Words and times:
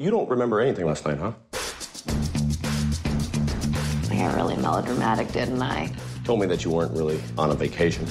You 0.00 0.12
don't 0.12 0.30
remember 0.30 0.60
anything 0.60 0.86
last 0.86 1.04
night, 1.04 1.18
huh? 1.18 1.32
I 4.08 4.16
got 4.16 4.36
really 4.36 4.56
melodramatic, 4.56 5.32
didn't 5.32 5.60
I? 5.60 5.92
Told 6.22 6.38
me 6.38 6.46
that 6.46 6.64
you 6.64 6.70
weren't 6.70 6.92
really 6.92 7.20
on 7.36 7.50
a 7.50 7.54
vacation. 7.54 8.04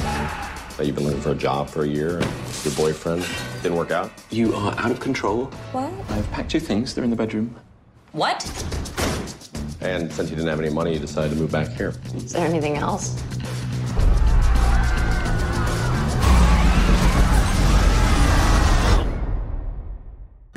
That 0.00 0.80
you've 0.80 0.96
been 0.96 1.04
looking 1.04 1.20
for 1.20 1.30
a 1.30 1.36
job 1.36 1.68
for 1.70 1.84
a 1.84 1.86
year 1.86 2.18
and 2.18 2.28
your 2.64 2.74
boyfriend 2.74 3.24
didn't 3.62 3.78
work 3.78 3.92
out. 3.92 4.10
You 4.30 4.52
are 4.56 4.74
out 4.76 4.90
of 4.90 4.98
control. 4.98 5.44
What? 5.70 5.92
I've 6.10 6.28
packed 6.32 6.54
your 6.54 6.60
things. 6.60 6.92
They're 6.92 7.04
in 7.04 7.10
the 7.10 7.14
bedroom. 7.14 7.54
What? 8.10 8.42
And 9.80 10.12
since 10.12 10.28
you 10.28 10.34
didn't 10.34 10.48
have 10.48 10.58
any 10.58 10.70
money, 10.70 10.92
you 10.94 10.98
decided 10.98 11.34
to 11.34 11.36
move 11.36 11.52
back 11.52 11.68
here. 11.68 11.94
Is 12.16 12.32
there 12.32 12.44
anything 12.44 12.78
else? 12.78 13.22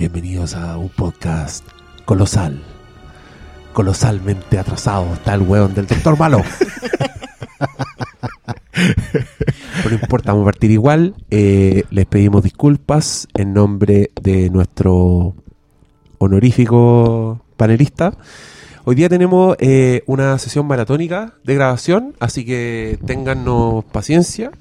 Bienvenidos 0.05 0.53
a 0.53 0.77
un 0.77 0.89
podcast 0.89 1.65
colosal. 2.05 2.61
Colosalmente 3.73 4.59
atrasado 4.59 5.11
está 5.15 5.33
el 5.33 5.41
weón 5.41 5.73
del 5.73 5.87
doctor 5.87 6.15
malo. 6.15 6.43
Pero 8.71 9.89
no 9.89 9.95
importa, 9.95 10.31
vamos 10.31 10.43
a 10.43 10.51
partir 10.51 10.69
igual. 10.69 11.15
Eh, 11.31 11.85
les 11.89 12.05
pedimos 12.05 12.43
disculpas 12.43 13.27
en 13.33 13.55
nombre 13.55 14.11
de 14.21 14.51
nuestro 14.51 15.33
honorífico 16.19 17.43
panelista. 17.57 18.15
Hoy 18.83 18.93
día 18.93 19.09
tenemos 19.09 19.55
eh, 19.57 20.03
una 20.05 20.37
sesión 20.37 20.67
maratónica 20.67 21.33
de 21.43 21.55
grabación, 21.55 22.13
así 22.19 22.45
que 22.45 22.99
téngannos 23.07 23.83
paciencia. 23.85 24.51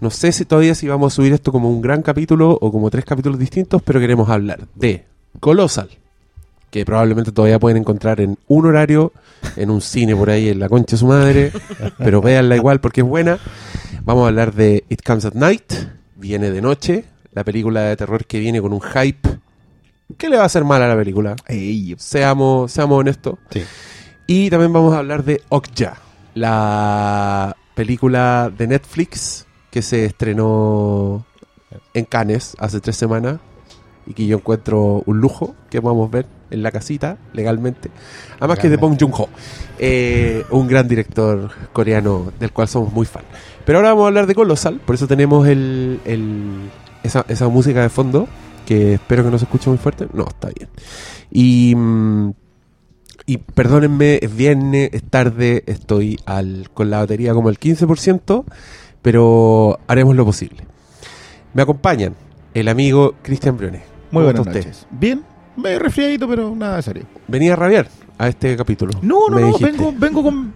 No 0.00 0.10
sé 0.10 0.32
si 0.32 0.44
todavía 0.44 0.74
si 0.74 0.88
vamos 0.88 1.12
a 1.12 1.16
subir 1.16 1.32
esto 1.32 1.52
como 1.52 1.70
un 1.70 1.80
gran 1.80 2.02
capítulo 2.02 2.58
o 2.60 2.70
como 2.72 2.90
tres 2.90 3.04
capítulos 3.04 3.38
distintos, 3.38 3.82
pero 3.82 4.00
queremos 4.00 4.28
hablar 4.28 4.66
de 4.74 5.04
Colossal, 5.40 5.88
que 6.70 6.84
probablemente 6.84 7.32
todavía 7.32 7.58
pueden 7.58 7.78
encontrar 7.78 8.20
en 8.20 8.36
un 8.48 8.66
horario, 8.66 9.12
en 9.56 9.70
un 9.70 9.80
cine 9.80 10.14
por 10.14 10.30
ahí 10.30 10.48
en 10.48 10.58
la 10.58 10.68
concha 10.68 10.96
de 10.96 10.98
su 10.98 11.06
madre, 11.06 11.52
pero 11.98 12.20
véanla 12.20 12.56
igual 12.56 12.80
porque 12.80 13.00
es 13.00 13.06
buena. 13.06 13.38
Vamos 14.04 14.24
a 14.24 14.28
hablar 14.28 14.52
de 14.52 14.84
It 14.88 15.02
Comes 15.02 15.24
at 15.24 15.34
Night, 15.34 15.72
viene 16.16 16.50
de 16.50 16.60
noche, 16.60 17.04
la 17.32 17.44
película 17.44 17.82
de 17.82 17.96
terror 17.96 18.26
que 18.26 18.38
viene 18.38 18.60
con 18.60 18.72
un 18.72 18.80
hype. 18.80 19.28
¿Qué 20.18 20.28
le 20.28 20.36
va 20.36 20.42
a 20.42 20.46
hacer 20.46 20.64
mal 20.64 20.82
a 20.82 20.88
la 20.88 20.96
película? 20.96 21.34
Seamos, 21.96 22.70
seamos 22.70 23.00
honestos. 23.00 23.38
Y 24.26 24.50
también 24.50 24.72
vamos 24.72 24.92
a 24.94 24.98
hablar 24.98 25.24
de 25.24 25.40
Okja, 25.48 25.96
la 26.34 27.56
película 27.74 28.52
de 28.56 28.66
Netflix 28.66 29.46
que 29.74 29.82
se 29.82 30.04
estrenó 30.04 31.26
en 31.94 32.04
Cannes 32.04 32.54
hace 32.60 32.78
tres 32.80 32.94
semanas 32.94 33.40
y 34.06 34.12
que 34.14 34.24
yo 34.24 34.36
encuentro 34.36 35.02
un 35.04 35.18
lujo 35.20 35.56
que 35.68 35.82
podamos 35.82 36.08
ver 36.12 36.26
en 36.52 36.62
la 36.62 36.70
casita 36.70 37.18
legalmente. 37.32 37.90
Además 38.38 38.60
que 38.60 38.68
es 38.68 38.70
de 38.70 38.76
Bong 38.76 38.96
Joon-ho, 39.00 39.28
eh, 39.80 40.44
un 40.50 40.68
gran 40.68 40.86
director 40.86 41.50
coreano 41.72 42.32
del 42.38 42.52
cual 42.52 42.68
somos 42.68 42.92
muy 42.92 43.04
fan. 43.04 43.24
Pero 43.66 43.78
ahora 43.78 43.88
vamos 43.90 44.04
a 44.04 44.06
hablar 44.08 44.28
de 44.28 44.36
Colossal, 44.36 44.78
por 44.78 44.94
eso 44.94 45.08
tenemos 45.08 45.48
el, 45.48 45.98
el- 46.04 46.70
esa, 47.02 47.24
esa 47.26 47.48
música 47.48 47.82
de 47.82 47.88
fondo 47.88 48.28
que 48.66 48.94
espero 48.94 49.24
que 49.24 49.30
no 49.32 49.38
se 49.38 49.46
escuche 49.46 49.68
muy 49.70 49.78
fuerte. 49.78 50.06
No, 50.12 50.24
está 50.28 50.50
bien. 50.56 50.68
Y, 51.32 51.74
mm, 51.74 52.30
y 53.26 53.38
perdónenme, 53.38 54.20
es 54.22 54.36
viernes, 54.36 54.90
es 54.92 55.02
tarde, 55.02 55.64
estoy 55.66 56.20
al, 56.26 56.68
con 56.72 56.90
la 56.90 56.98
batería 56.98 57.34
como 57.34 57.48
el 57.48 57.58
15%, 57.58 58.44
pero 59.04 59.78
haremos 59.86 60.16
lo 60.16 60.24
posible. 60.24 60.62
Me 61.52 61.60
acompañan 61.60 62.14
el 62.54 62.68
amigo 62.68 63.14
Cristian 63.20 63.54
Briones. 63.58 63.82
Muy 64.10 64.22
¿Cómo 64.22 64.24
buenas 64.24 64.46
noches. 64.46 64.86
Bien, 64.90 65.22
me 65.56 65.78
resfriadito, 65.78 66.26
pero 66.26 66.56
nada 66.56 66.80
serio. 66.80 67.04
Venía 67.28 67.52
a 67.52 67.56
rabiar 67.56 67.86
a 68.16 68.28
este 68.28 68.56
capítulo. 68.56 68.92
No, 69.02 69.28
no, 69.28 69.36
me 69.36 69.40
no, 69.42 69.46
dijiste. 69.48 69.66
vengo, 69.72 69.92
vengo 69.94 70.22
con 70.22 70.54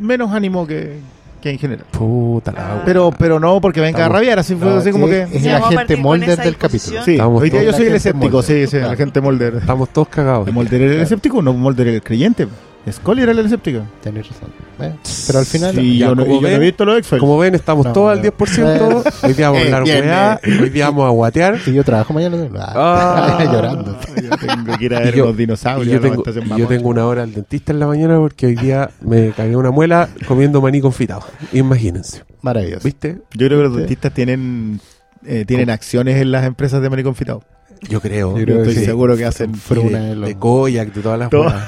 menos 0.00 0.32
ánimo 0.32 0.66
que, 0.66 0.96
que 1.40 1.50
en 1.50 1.58
general. 1.60 1.86
Puta 1.92 2.50
la 2.50 2.74
wea. 2.74 2.82
Pero, 2.84 3.12
pero 3.16 3.38
no 3.38 3.60
porque 3.60 3.80
venga 3.80 3.98
Estamos- 4.00 4.10
a 4.16 4.18
rabiar, 4.18 4.38
así 4.40 4.56
fue 4.56 4.68
No, 4.68 4.76
así 4.78 4.90
como 4.90 5.06
es- 5.06 5.28
que... 5.28 5.36
es 5.36 5.42
Sí, 5.42 5.48
el 5.48 5.52
vamos 5.54 5.62
a 5.62 5.66
agente 5.68 5.76
partir 5.76 5.96
con 5.96 6.02
Molder 6.02 6.30
esa 6.30 6.42
del 6.42 6.56
capítulo. 6.56 7.02
Sí, 7.04 7.12
Estamos 7.12 7.42
hoy 7.42 7.50
día 7.50 7.62
yo 7.62 7.72
soy 7.72 7.86
el 7.86 7.92
la 7.92 7.98
gente 8.00 8.08
escéptico, 8.08 8.42
sí, 8.42 8.66
sí, 8.66 8.76
el 8.78 8.84
agente 8.84 9.20
Molder. 9.20 9.54
Estamos 9.56 9.88
todos 9.90 10.08
cagados. 10.08 10.52
Molder 10.52 10.82
era 10.82 10.94
el 10.94 11.00
escéptico, 11.02 11.40
no 11.40 11.52
Molder 11.52 11.86
el 11.86 12.02
creyente. 12.02 12.48
Scully 12.92 13.22
era 13.22 13.32
el 13.32 13.38
escéptico. 13.40 13.80
Tenés 14.02 14.28
razón. 14.28 14.48
Bueno, 14.78 14.96
pero 15.26 15.38
al 15.40 15.46
final. 15.46 15.74
Sí, 15.74 15.98
ya, 15.98 16.06
yo, 16.08 16.14
no, 16.14 16.22
como 16.24 16.32
y 16.32 16.36
yo 16.36 16.42
no 16.42 16.48
ven- 16.48 16.62
he 16.62 16.64
visto 16.64 16.84
los 16.84 16.98
X-Files. 16.98 17.20
Como 17.20 17.38
ven, 17.38 17.54
estamos 17.54 17.86
No, 17.86 17.92
todos 17.92 18.12
al 18.12 18.22
no. 18.22 18.30
10%. 18.30 19.12
Hoy 19.24 19.32
día 19.32 19.50
vamos 19.50 19.62
a 19.62 19.64
hablar 19.66 19.84
Bien, 19.84 20.04
weá. 20.04 20.40
Hoy 20.62 20.70
día 20.70 20.84
vamos 20.86 21.06
a 21.06 21.10
guatear. 21.10 21.58
Si 21.60 21.72
yo 21.72 21.82
trabajo 21.84 22.12
mañana. 22.14 22.48
Ah. 22.58 23.38
llorando. 23.52 23.98
Yo 24.22 24.30
tengo 24.36 24.78
que 24.78 24.84
ir 24.84 24.94
a 24.94 25.00
ver 25.00 25.14
Y 25.14 25.18
yo- 25.18 25.30
Y 25.30 25.32
dinosaurios. 25.34 25.92
yo 25.94 26.00
tengo, 26.00 26.22
y 26.56 26.58
yo 26.60 26.66
tengo 26.68 26.88
una 26.88 27.06
hora 27.06 27.22
al 27.24 27.32
dentista 27.34 27.72
en 27.72 27.80
la 27.80 27.86
mañana 27.86 28.18
porque 28.18 28.46
hoy 28.46 28.54
día 28.56 28.90
me 29.00 29.30
cagué 29.32 29.56
una 29.56 29.70
muela 29.70 30.08
comiendo 30.28 30.60
maní 30.60 30.80
confitado. 30.80 31.22
Imagínense. 31.52 32.22
Maravilloso. 32.42 32.84
¿Viste? 32.84 33.18
Yo 33.34 33.46
creo 33.48 33.58
que 33.62 33.68
los 33.68 33.76
dentistas 33.78 34.12
tienen, 34.14 34.80
eh, 35.24 35.44
tienen 35.46 35.70
acciones 35.70 36.20
en 36.22 36.30
las 36.30 36.44
empresas 36.44 36.80
de 36.82 36.88
maní 36.90 37.02
confitado. 37.02 37.42
Yo 37.88 38.00
creo. 38.00 38.38
Yo 38.38 38.44
creo 38.44 38.56
que 38.62 38.68
Estoy 38.68 38.74
sí. 38.76 38.84
seguro 38.84 39.16
que 39.16 39.24
hacen 39.24 39.50
Y 39.50 39.58
Fruna 39.58 39.98
de, 40.00 40.08
de 40.10 40.16
los- 40.16 40.28
de 40.28 40.34
Koyak, 40.36 40.92
de 40.92 41.00
todas 41.02 41.18
las 41.18 41.30
Todo. 41.30 41.52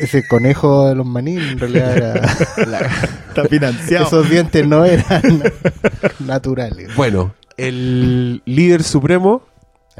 Ese 0.00 0.26
conejo 0.26 0.88
de 0.88 0.94
los 0.94 1.06
maní, 1.06 1.36
en 1.36 1.58
realidad 1.58 1.96
era. 1.96 2.14
Está 3.28 3.44
financiado. 3.48 4.06
Esos 4.06 4.28
dientes 4.30 4.66
no 4.66 4.84
eran 4.84 5.42
naturales. 6.20 6.94
Bueno, 6.96 7.34
el 7.56 8.42
líder 8.44 8.82
supremo, 8.82 9.42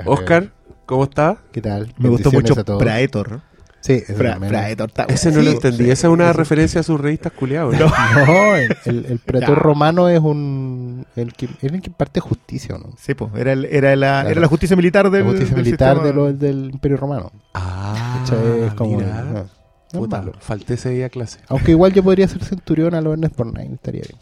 Oscar, 0.06 0.49
¿cómo 0.87 1.05
está? 1.05 1.39
¿Qué 1.53 1.60
tal? 1.60 1.93
Me 1.99 2.09
gustó 2.09 2.33
mucho 2.33 2.59
a 2.59 2.65
todos. 2.65 2.83
Praetor. 2.83 3.41
Sí, 3.83 3.94
ese. 3.94 4.12
Praetor 4.12 4.89
está 4.91 5.05
Ese 5.05 5.33
no 5.33 5.41
lo 5.41 5.50
entendí. 5.53 5.84
Esa 5.91 6.09
es 6.09 6.12
una 6.12 6.34
referencia 6.34 6.81
a 6.81 6.83
sus 6.84 7.00
revistas 7.00 7.33
culiados. 7.33 7.75
¿no? 7.78 7.87
No, 8.27 8.55
el, 8.56 8.77
el, 8.84 9.21
Ya. 9.41 9.47
romano 9.47 10.09
es 10.10 10.21
un. 10.21 11.06
El 11.16 11.33
que, 11.33 11.47
es 11.47 11.72
el 11.72 11.81
que 11.81 11.91
parte 11.91 12.21
justicia, 12.21 12.75
¿o 12.75 12.78
¿no? 12.78 12.91
Sí, 12.99 13.15
pues, 13.15 13.31
era, 13.37 13.53
el- 13.53 13.65
era, 13.65 13.97
la, 13.97 14.09
Claro. 14.21 14.28
era 14.31 14.41
la 14.43 14.49
justicia 14.49 14.77
militar 14.77 15.10
del, 15.10 15.22
La 15.22 15.31
justicia 15.31 15.55
del 15.56 15.65
militar 15.65 15.94
sistema. 15.97 16.06
de 16.09 16.12
lo- 16.15 16.33
del 16.34 16.71
Imperio 16.75 16.99
Romano. 16.99 17.33
Ah. 17.55 18.22
Es 18.66 18.75
como. 18.75 18.99
mira. 18.99 19.22
no, 19.22 19.59
no 19.93 20.01
Puta, 20.01 20.19
malo. 20.19 20.33
falté 20.41 20.75
ese 20.75 20.91
día 20.91 21.06
a 21.06 21.09
clase. 21.09 21.39
Aunque 21.49 21.73
igual 21.73 21.93
yo 21.93 22.03
podría 22.03 22.28
ser 22.28 22.43
centurión 22.45 22.95
a 22.95 23.01
los 23.01 23.12
Ernest 23.15 23.37
Borgnine, 23.37 23.75
estaría 23.75 24.03
bien. 24.03 24.21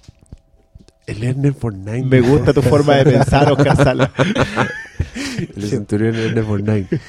El 1.06 1.24
Ernest 1.24 1.58
Fortnite. 1.60 2.02
Me 2.02 2.20
gusta 2.20 2.52
tu 2.52 2.60
forma 2.62 2.96
de 2.96 3.04
pensar, 3.04 3.50
Oscar 3.52 3.76
Sala. 3.76 4.12
El 5.56 5.62
centurión 5.68 6.14
Ernest 6.14 6.46
Fortnite. 6.48 7.00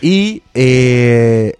Y 0.00 0.42
eh, 0.54 1.54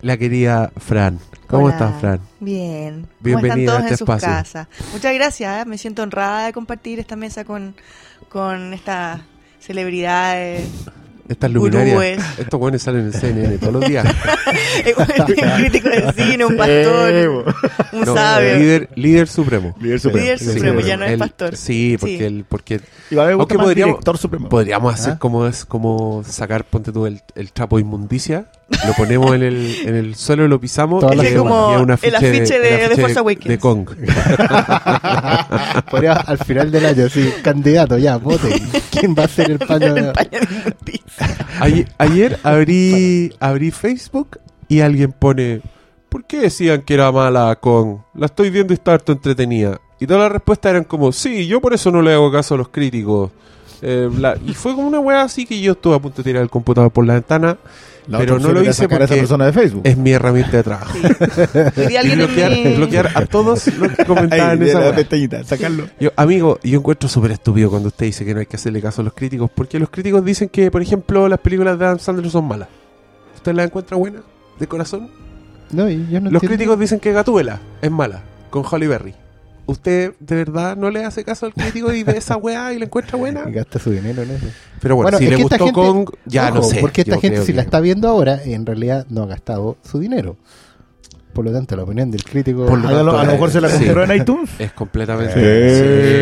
la 0.00 0.16
querida 0.16 0.72
Fran. 0.76 1.18
¿Cómo 1.46 1.66
Hola. 1.66 1.74
estás, 1.74 2.00
Fran? 2.00 2.20
Bien. 2.40 3.02
¿Cómo 3.02 3.10
Bienvenida 3.20 3.52
están 3.60 3.66
todos 3.66 3.76
a 3.76 3.78
este 3.80 3.88
en 3.92 3.98
sus 3.98 4.00
espacio. 4.00 4.28
casas? 4.28 4.68
Muchas 4.94 5.14
gracias. 5.14 5.62
¿eh? 5.62 5.68
Me 5.68 5.76
siento 5.76 6.02
honrada 6.02 6.46
de 6.46 6.52
compartir 6.54 6.98
esta 6.98 7.14
mesa 7.16 7.44
con, 7.44 7.74
con 8.30 8.72
estas 8.72 9.20
celebridades. 9.60 10.66
Estas 11.28 11.50
luminarias. 11.50 11.94
Gurúes. 11.94 12.20
Estos 12.38 12.60
buenos 12.60 12.82
salen 12.82 13.06
en 13.06 13.12
CNN 13.12 13.58
todos 13.58 13.72
los 13.74 13.86
días. 13.88 14.04
un 14.98 15.50
crítico 15.56 15.88
de 15.88 16.12
cine, 16.12 16.44
un 16.44 16.56
pastor, 16.56 17.54
un 17.92 18.00
No, 18.00 18.14
sabio. 18.14 18.58
líder, 18.58 18.88
líder 18.96 19.28
supremo. 19.28 19.74
Líder 19.80 20.00
supremo. 20.00 20.24
Líder 20.24 20.38
Sí, 20.38 20.44
supremo, 20.52 20.80
sí. 20.80 20.86
ya 20.88 20.96
no 20.96 21.04
es 21.04 21.12
El- 21.12 21.18
pastor. 21.18 21.56
Sí, 21.56 21.96
porque, 21.98 22.18
Sí. 22.18 22.24
El, 22.24 22.44
porque 22.48 22.80
Y 23.10 23.14
va 23.14 23.22
a 23.22 23.24
haber 23.26 23.36
Aunque 23.38 23.56
más 23.56 23.66
podríamos- 23.66 23.94
director 23.94 24.18
supremo. 24.18 24.48
podríamos 24.48 24.94
hacer 24.94 25.12
¿Ah? 25.14 25.18
como 25.18 25.46
es 25.46 25.64
como 25.64 26.22
sacar, 26.26 26.64
ponte 26.64 26.92
tú, 26.92 27.06
el, 27.06 27.20
el 27.34 27.52
trapo 27.52 27.76
de 27.76 27.82
inmundicia, 27.82 28.46
lo 28.86 28.92
ponemos 28.96 29.34
en 29.34 29.42
el, 29.42 29.76
en 29.84 29.94
el 29.94 30.14
suelo, 30.14 30.48
lo 30.48 30.58
pisamos 30.60 31.00
Todas 31.00 31.14
y 31.14 31.18
las 31.18 31.26
es 31.26 31.38
un- 31.38 31.50
un 31.50 31.90
El 32.02 32.14
afiche 32.14 32.58
de- 32.58 32.76
de 32.78 32.84
afiche 32.86 33.00
Force 33.02 33.18
Awakens. 33.18 33.48
de 33.48 33.58
Kong. 33.58 33.88
Podría 35.90 36.12
al 36.14 36.38
final 36.38 36.70
del 36.70 36.86
año, 36.86 37.08
sí, 37.08 37.30
candidato, 37.42 37.98
ya, 37.98 38.16
voten. 38.16 38.52
¿Quién 38.90 39.14
va 39.18 39.24
a 39.24 39.28
ser 39.28 39.50
el 39.52 39.58
paño? 39.58 39.94
De. 39.94 40.12
Ayer, 41.60 41.86
ayer 41.98 42.38
abrí, 42.42 43.32
abrí 43.38 43.70
Facebook 43.70 44.38
y 44.68 44.80
alguien 44.80 45.12
pone, 45.12 45.60
¿por 46.08 46.24
qué 46.24 46.40
decían 46.40 46.82
que 46.82 46.94
era 46.94 47.12
mala 47.12 47.56
con? 47.60 48.02
La 48.14 48.26
estoy 48.26 48.50
viendo 48.50 48.72
y 48.72 48.76
está 48.76 48.94
harto 48.94 49.12
entretenida. 49.12 49.78
Y 50.00 50.06
todas 50.06 50.22
las 50.22 50.32
respuestas 50.32 50.70
eran 50.70 50.84
como, 50.84 51.12
sí, 51.12 51.46
yo 51.46 51.60
por 51.60 51.74
eso 51.74 51.90
no 51.92 52.02
le 52.02 52.12
hago 52.14 52.32
caso 52.32 52.54
a 52.54 52.58
los 52.58 52.68
críticos. 52.70 53.30
Eh, 53.82 54.08
bla- 54.10 54.38
y 54.46 54.54
fue 54.54 54.74
como 54.74 54.86
una 54.86 55.00
weá 55.00 55.22
así 55.22 55.44
que 55.44 55.60
yo 55.60 55.72
estuve 55.72 55.96
a 55.96 55.98
punto 55.98 56.18
de 56.18 56.22
tirar 56.30 56.42
el 56.42 56.48
computador 56.50 56.90
por 56.92 57.04
la 57.04 57.14
ventana. 57.14 57.58
La 58.08 58.18
pero 58.18 58.38
no 58.40 58.50
lo 58.52 58.60
hice 58.62 58.70
esa 58.70 58.88
porque 58.88 59.06
persona 59.06 59.46
de 59.46 59.52
Facebook. 59.52 59.82
Es 59.84 59.96
mi 59.96 60.10
herramienta 60.10 60.56
de 60.56 60.62
trabajo. 60.64 60.96
Y 60.98 62.74
bloquear, 62.76 63.10
a 63.14 63.26
todos 63.26 63.66
los 63.78 63.92
que 63.92 64.04
comentaban 64.06 64.60
Ahí, 64.60 64.68
esa 64.68 64.80
la 64.80 64.94
pestañita, 64.94 65.44
sacarlo. 65.44 65.86
Yo, 66.00 66.10
amigo, 66.16 66.58
yo 66.64 66.78
encuentro 66.78 67.08
súper 67.08 67.30
estúpido 67.32 67.70
cuando 67.70 67.88
usted 67.88 68.06
dice 68.06 68.24
que 68.24 68.34
no 68.34 68.40
hay 68.40 68.46
que 68.46 68.56
hacerle 68.56 68.80
caso 68.82 69.02
a 69.02 69.04
los 69.04 69.14
críticos, 69.14 69.50
porque 69.54 69.78
los 69.78 69.88
críticos 69.88 70.24
dicen 70.24 70.48
que, 70.48 70.70
por 70.70 70.82
ejemplo, 70.82 71.28
las 71.28 71.38
películas 71.38 71.78
de 71.78 71.84
Adam 71.84 71.98
Sandler 72.00 72.28
son 72.30 72.46
malas. 72.48 72.68
¿Usted 73.36 73.52
las 73.54 73.66
encuentra 73.66 73.96
buenas, 73.96 74.22
de 74.58 74.66
corazón? 74.66 75.08
No, 75.70 75.88
yo 75.88 75.96
no 75.98 76.02
los 76.02 76.14
entiendo. 76.14 76.40
críticos 76.40 76.78
dicen 76.80 76.98
que 77.00 77.12
Gatúbela 77.12 77.60
es 77.80 77.90
mala, 77.90 78.22
con 78.50 78.64
Holly 78.68 78.86
Berry. 78.88 79.14
Usted 79.72 80.12
de 80.20 80.36
verdad 80.36 80.76
no 80.76 80.90
le 80.90 81.04
hace 81.04 81.24
caso 81.24 81.46
al 81.46 81.54
crítico 81.54 81.92
y 81.92 82.02
ve 82.04 82.16
esa 82.16 82.36
weá 82.36 82.72
y 82.72 82.78
la 82.78 82.84
encuentra 82.84 83.18
buena. 83.18 83.44
Y 83.48 83.52
gasta 83.52 83.78
su 83.78 83.90
dinero 83.90 84.22
en 84.22 84.30
eso. 84.30 84.46
Pero 84.80 84.96
bueno, 84.96 85.18
si 85.18 85.24
es 85.24 85.30
le 85.30 85.36
que 85.36 85.42
esta 85.42 85.58
gustó 85.58 85.64
gente- 85.82 86.04
Kong, 86.06 86.10
ya 86.26 86.46
ojo, 86.48 86.54
no 86.56 86.62
sé. 86.62 86.80
Porque 86.80 87.00
esta 87.02 87.18
gente, 87.18 87.42
si 87.44 87.52
la 87.52 87.62
está 87.62 87.80
viendo 87.80 88.08
ahora, 88.08 88.40
en 88.44 88.64
realidad 88.66 89.06
no 89.10 89.24
ha 89.24 89.26
gastado 89.26 89.76
su 89.82 89.98
dinero. 89.98 90.36
Por 91.32 91.44
lo 91.46 91.52
tanto, 91.52 91.74
la 91.76 91.84
opinión 91.84 92.10
del 92.10 92.24
crítico. 92.24 92.66
Por 92.66 92.78
lo 92.78 92.88
A 92.88 92.92
lo, 92.92 92.98
a 92.98 93.02
lo 93.04 93.12
tanto, 93.16 93.32
mejor 93.32 93.50
se 93.50 93.60
la 93.62 93.68
sí. 93.70 93.84
compró 93.84 94.04
en 94.04 94.20
iTunes. 94.20 94.50
Es 94.58 94.72
completamente. 94.72 95.32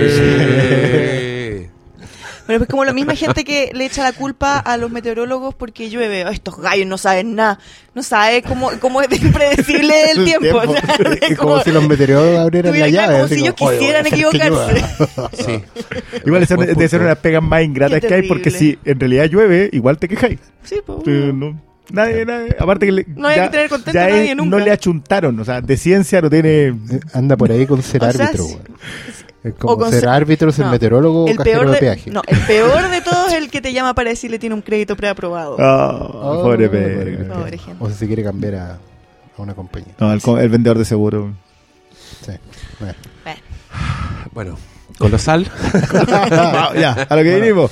Sí. 0.08 0.16
Sí. 0.16 1.29
Pero 2.50 2.64
es 2.64 2.68
como 2.68 2.84
la 2.84 2.92
misma 2.92 3.14
gente 3.14 3.44
que 3.44 3.70
le 3.74 3.84
echa 3.86 4.02
la 4.02 4.12
culpa 4.12 4.58
a 4.58 4.76
los 4.76 4.90
meteorólogos 4.90 5.54
porque 5.54 5.88
llueve. 5.88 6.24
"Oh, 6.26 6.30
estos 6.30 6.58
gallos 6.58 6.86
no 6.86 6.98
saben 6.98 7.34
nada. 7.36 7.58
No 7.94 8.02
saben 8.02 8.42
cómo, 8.42 8.70
cómo 8.80 9.00
es 9.02 9.22
impredecible 9.22 10.10
el 10.10 10.24
tiempo. 10.24 10.58
O 10.58 10.72
sea, 10.72 10.82
es 11.28 11.38
como, 11.38 11.60
si 11.62 11.70
los 11.70 11.86
meteorólogos 11.86 12.38
abrieran 12.40 12.78
la 12.78 12.88
llave. 12.88 13.14
como 13.14 13.28
si 13.28 13.34
ellos 13.34 13.54
"Oye, 13.60 13.64
voy 13.64 13.74
a 13.74 13.78
quisieran 13.78 14.06
equivocarse". 14.06 14.84
Sí. 15.44 15.62
Igual 16.26 16.46
ser, 16.46 16.58
debe 16.58 16.88
ser 16.88 17.00
una 17.00 17.08
de 17.10 17.14
las 17.14 17.22
pegas 17.22 17.42
más 17.42 17.62
ingratas 17.62 18.00
que 18.00 18.12
hay 18.14 18.22
porque 18.28 18.50
si 18.50 18.78
en 18.84 18.98
realidad 18.98 19.26
llueve, 19.26 19.70
igual 19.72 19.96
te 19.98 20.08
quejáis. 20.08 20.38
Sí, 20.64 20.76
pues. 20.84 20.98
No, 21.06 21.58
nadie, 21.90 22.24
nadie- 22.26 22.56
aparte 22.58 22.86
que 22.86 22.92
le, 22.92 23.06
No 23.16 23.28
hay 23.28 23.40
que 23.42 23.48
tener 23.48 23.68
contento 23.68 23.92
ya 23.92 24.06
a 24.06 24.08
nadie 24.10 24.30
es- 24.30 24.36
nunca. 24.36 24.50
no 24.58 24.64
le 24.64 24.70
achuntaron, 24.72 25.38
o 25.38 25.44
sea, 25.44 25.60
de 25.60 25.76
ciencia 25.76 26.20
no 26.20 26.28
tiene... 26.30 26.74
Anda 27.14 27.36
por 27.36 27.50
ahí 27.52 27.66
con 27.66 27.82
ser 27.82 28.02
O 28.02 28.06
árbitro. 28.06 28.44
sí. 28.44 28.56
Es 29.42 29.54
como 29.54 29.72
O 29.74 29.90
ser 29.90 30.06
árbitro, 30.08 30.52
ser 30.52 30.66
no. 30.66 30.72
meteorólogo 30.72 31.24
o 31.24 31.28
el 31.28 31.36
cajero 31.36 31.60
peor 31.60 31.66
de 31.68 31.72
de, 31.74 31.78
peaje. 31.80 32.10
no, 32.10 32.20
el 32.26 32.38
peor 32.40 32.90
de 32.90 33.00
todos 33.00 33.28
es 33.32 33.38
el 33.38 33.50
que 33.50 33.60
te 33.62 33.72
llama 33.72 33.94
para 33.94 34.10
decirle 34.10 34.38
tiene 34.38 34.54
un 34.54 34.60
crédito 34.62 34.96
preaprobado. 34.96 35.56
Ah, 35.58 35.98
Oh, 36.12 36.42
pobre 36.42 36.68
pobre 36.68 37.56
gente. 37.58 37.76
O 37.82 37.88
si 37.88 37.94
se 37.94 38.06
quiere 38.06 38.22
cambiar 38.22 38.54
a, 38.56 38.72
a 38.74 38.78
una 39.42 39.54
compañía. 39.54 39.94
No, 39.98 40.12
el, 40.38 40.48
vendedor 40.50 40.76
de 40.78 40.84
seguro. 40.84 41.32
Sí. 42.24 42.32
Bueno. 42.80 42.94
Bueno, 43.24 43.40
Bueno, 44.32 44.58
Colosal. 44.98 45.50
Ah, 46.12 46.72
ya, 46.78 46.92
a 47.08 47.16
lo 47.16 47.22
que 47.22 47.30
Bueno. 47.30 47.44
vinimos. 47.44 47.70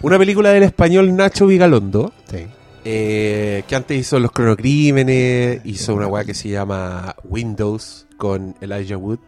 Una 0.00 0.18
película 0.18 0.50
del 0.50 0.62
español 0.62 1.14
Nacho 1.14 1.46
Vigalondo. 1.46 2.12
Sí. 2.30 2.46
eh, 2.86 3.62
que 3.68 3.76
antes 3.76 3.98
hizo 3.98 4.18
Los 4.18 4.32
Cronocrímenes, 4.32 5.60
hizo 5.64 5.94
una 5.94 6.06
weá 6.06 6.24
que 6.24 6.32
se 6.34 6.48
llama 6.48 7.14
Windows 7.24 8.06
con 8.16 8.54
Elijah 8.62 8.96
Wood 8.96 9.18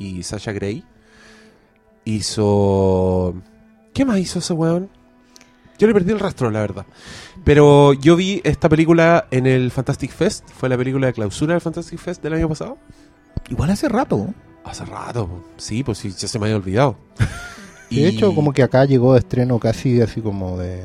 y 0.00 0.22
Sasha 0.24 0.50
Gray. 0.52 0.84
Hizo. 2.08 3.34
¿Qué 3.92 4.04
más 4.04 4.18
hizo 4.18 4.38
ese 4.38 4.52
weón? 4.54 4.88
Yo 5.78 5.86
le 5.86 5.92
perdí 5.92 6.10
el 6.12 6.18
rastro, 6.18 6.50
la 6.50 6.60
verdad. 6.60 6.86
Pero 7.44 7.92
yo 7.92 8.16
vi 8.16 8.40
esta 8.44 8.68
película 8.68 9.26
en 9.30 9.46
el 9.46 9.70
Fantastic 9.70 10.10
Fest. 10.10 10.48
Fue 10.50 10.68
la 10.68 10.76
película 10.76 11.06
de 11.06 11.12
clausura 11.12 11.52
del 11.54 11.60
Fantastic 11.60 11.98
Fest 11.98 12.22
del 12.22 12.32
año 12.32 12.48
pasado. 12.48 12.78
Igual 13.50 13.70
hace 13.70 13.88
rato. 13.88 14.26
Hace 14.64 14.84
rato, 14.84 15.44
sí, 15.56 15.82
pues 15.82 15.98
sí, 15.98 16.10
ya 16.10 16.28
se 16.28 16.38
me 16.38 16.46
había 16.46 16.56
olvidado. 16.56 16.96
Y 17.90 18.00
de 18.02 18.08
hecho, 18.08 18.34
como 18.34 18.52
que 18.52 18.62
acá 18.62 18.84
llegó 18.84 19.12
de 19.14 19.20
estreno 19.20 19.58
casi 19.58 20.00
así 20.02 20.20
como 20.20 20.58
de, 20.58 20.82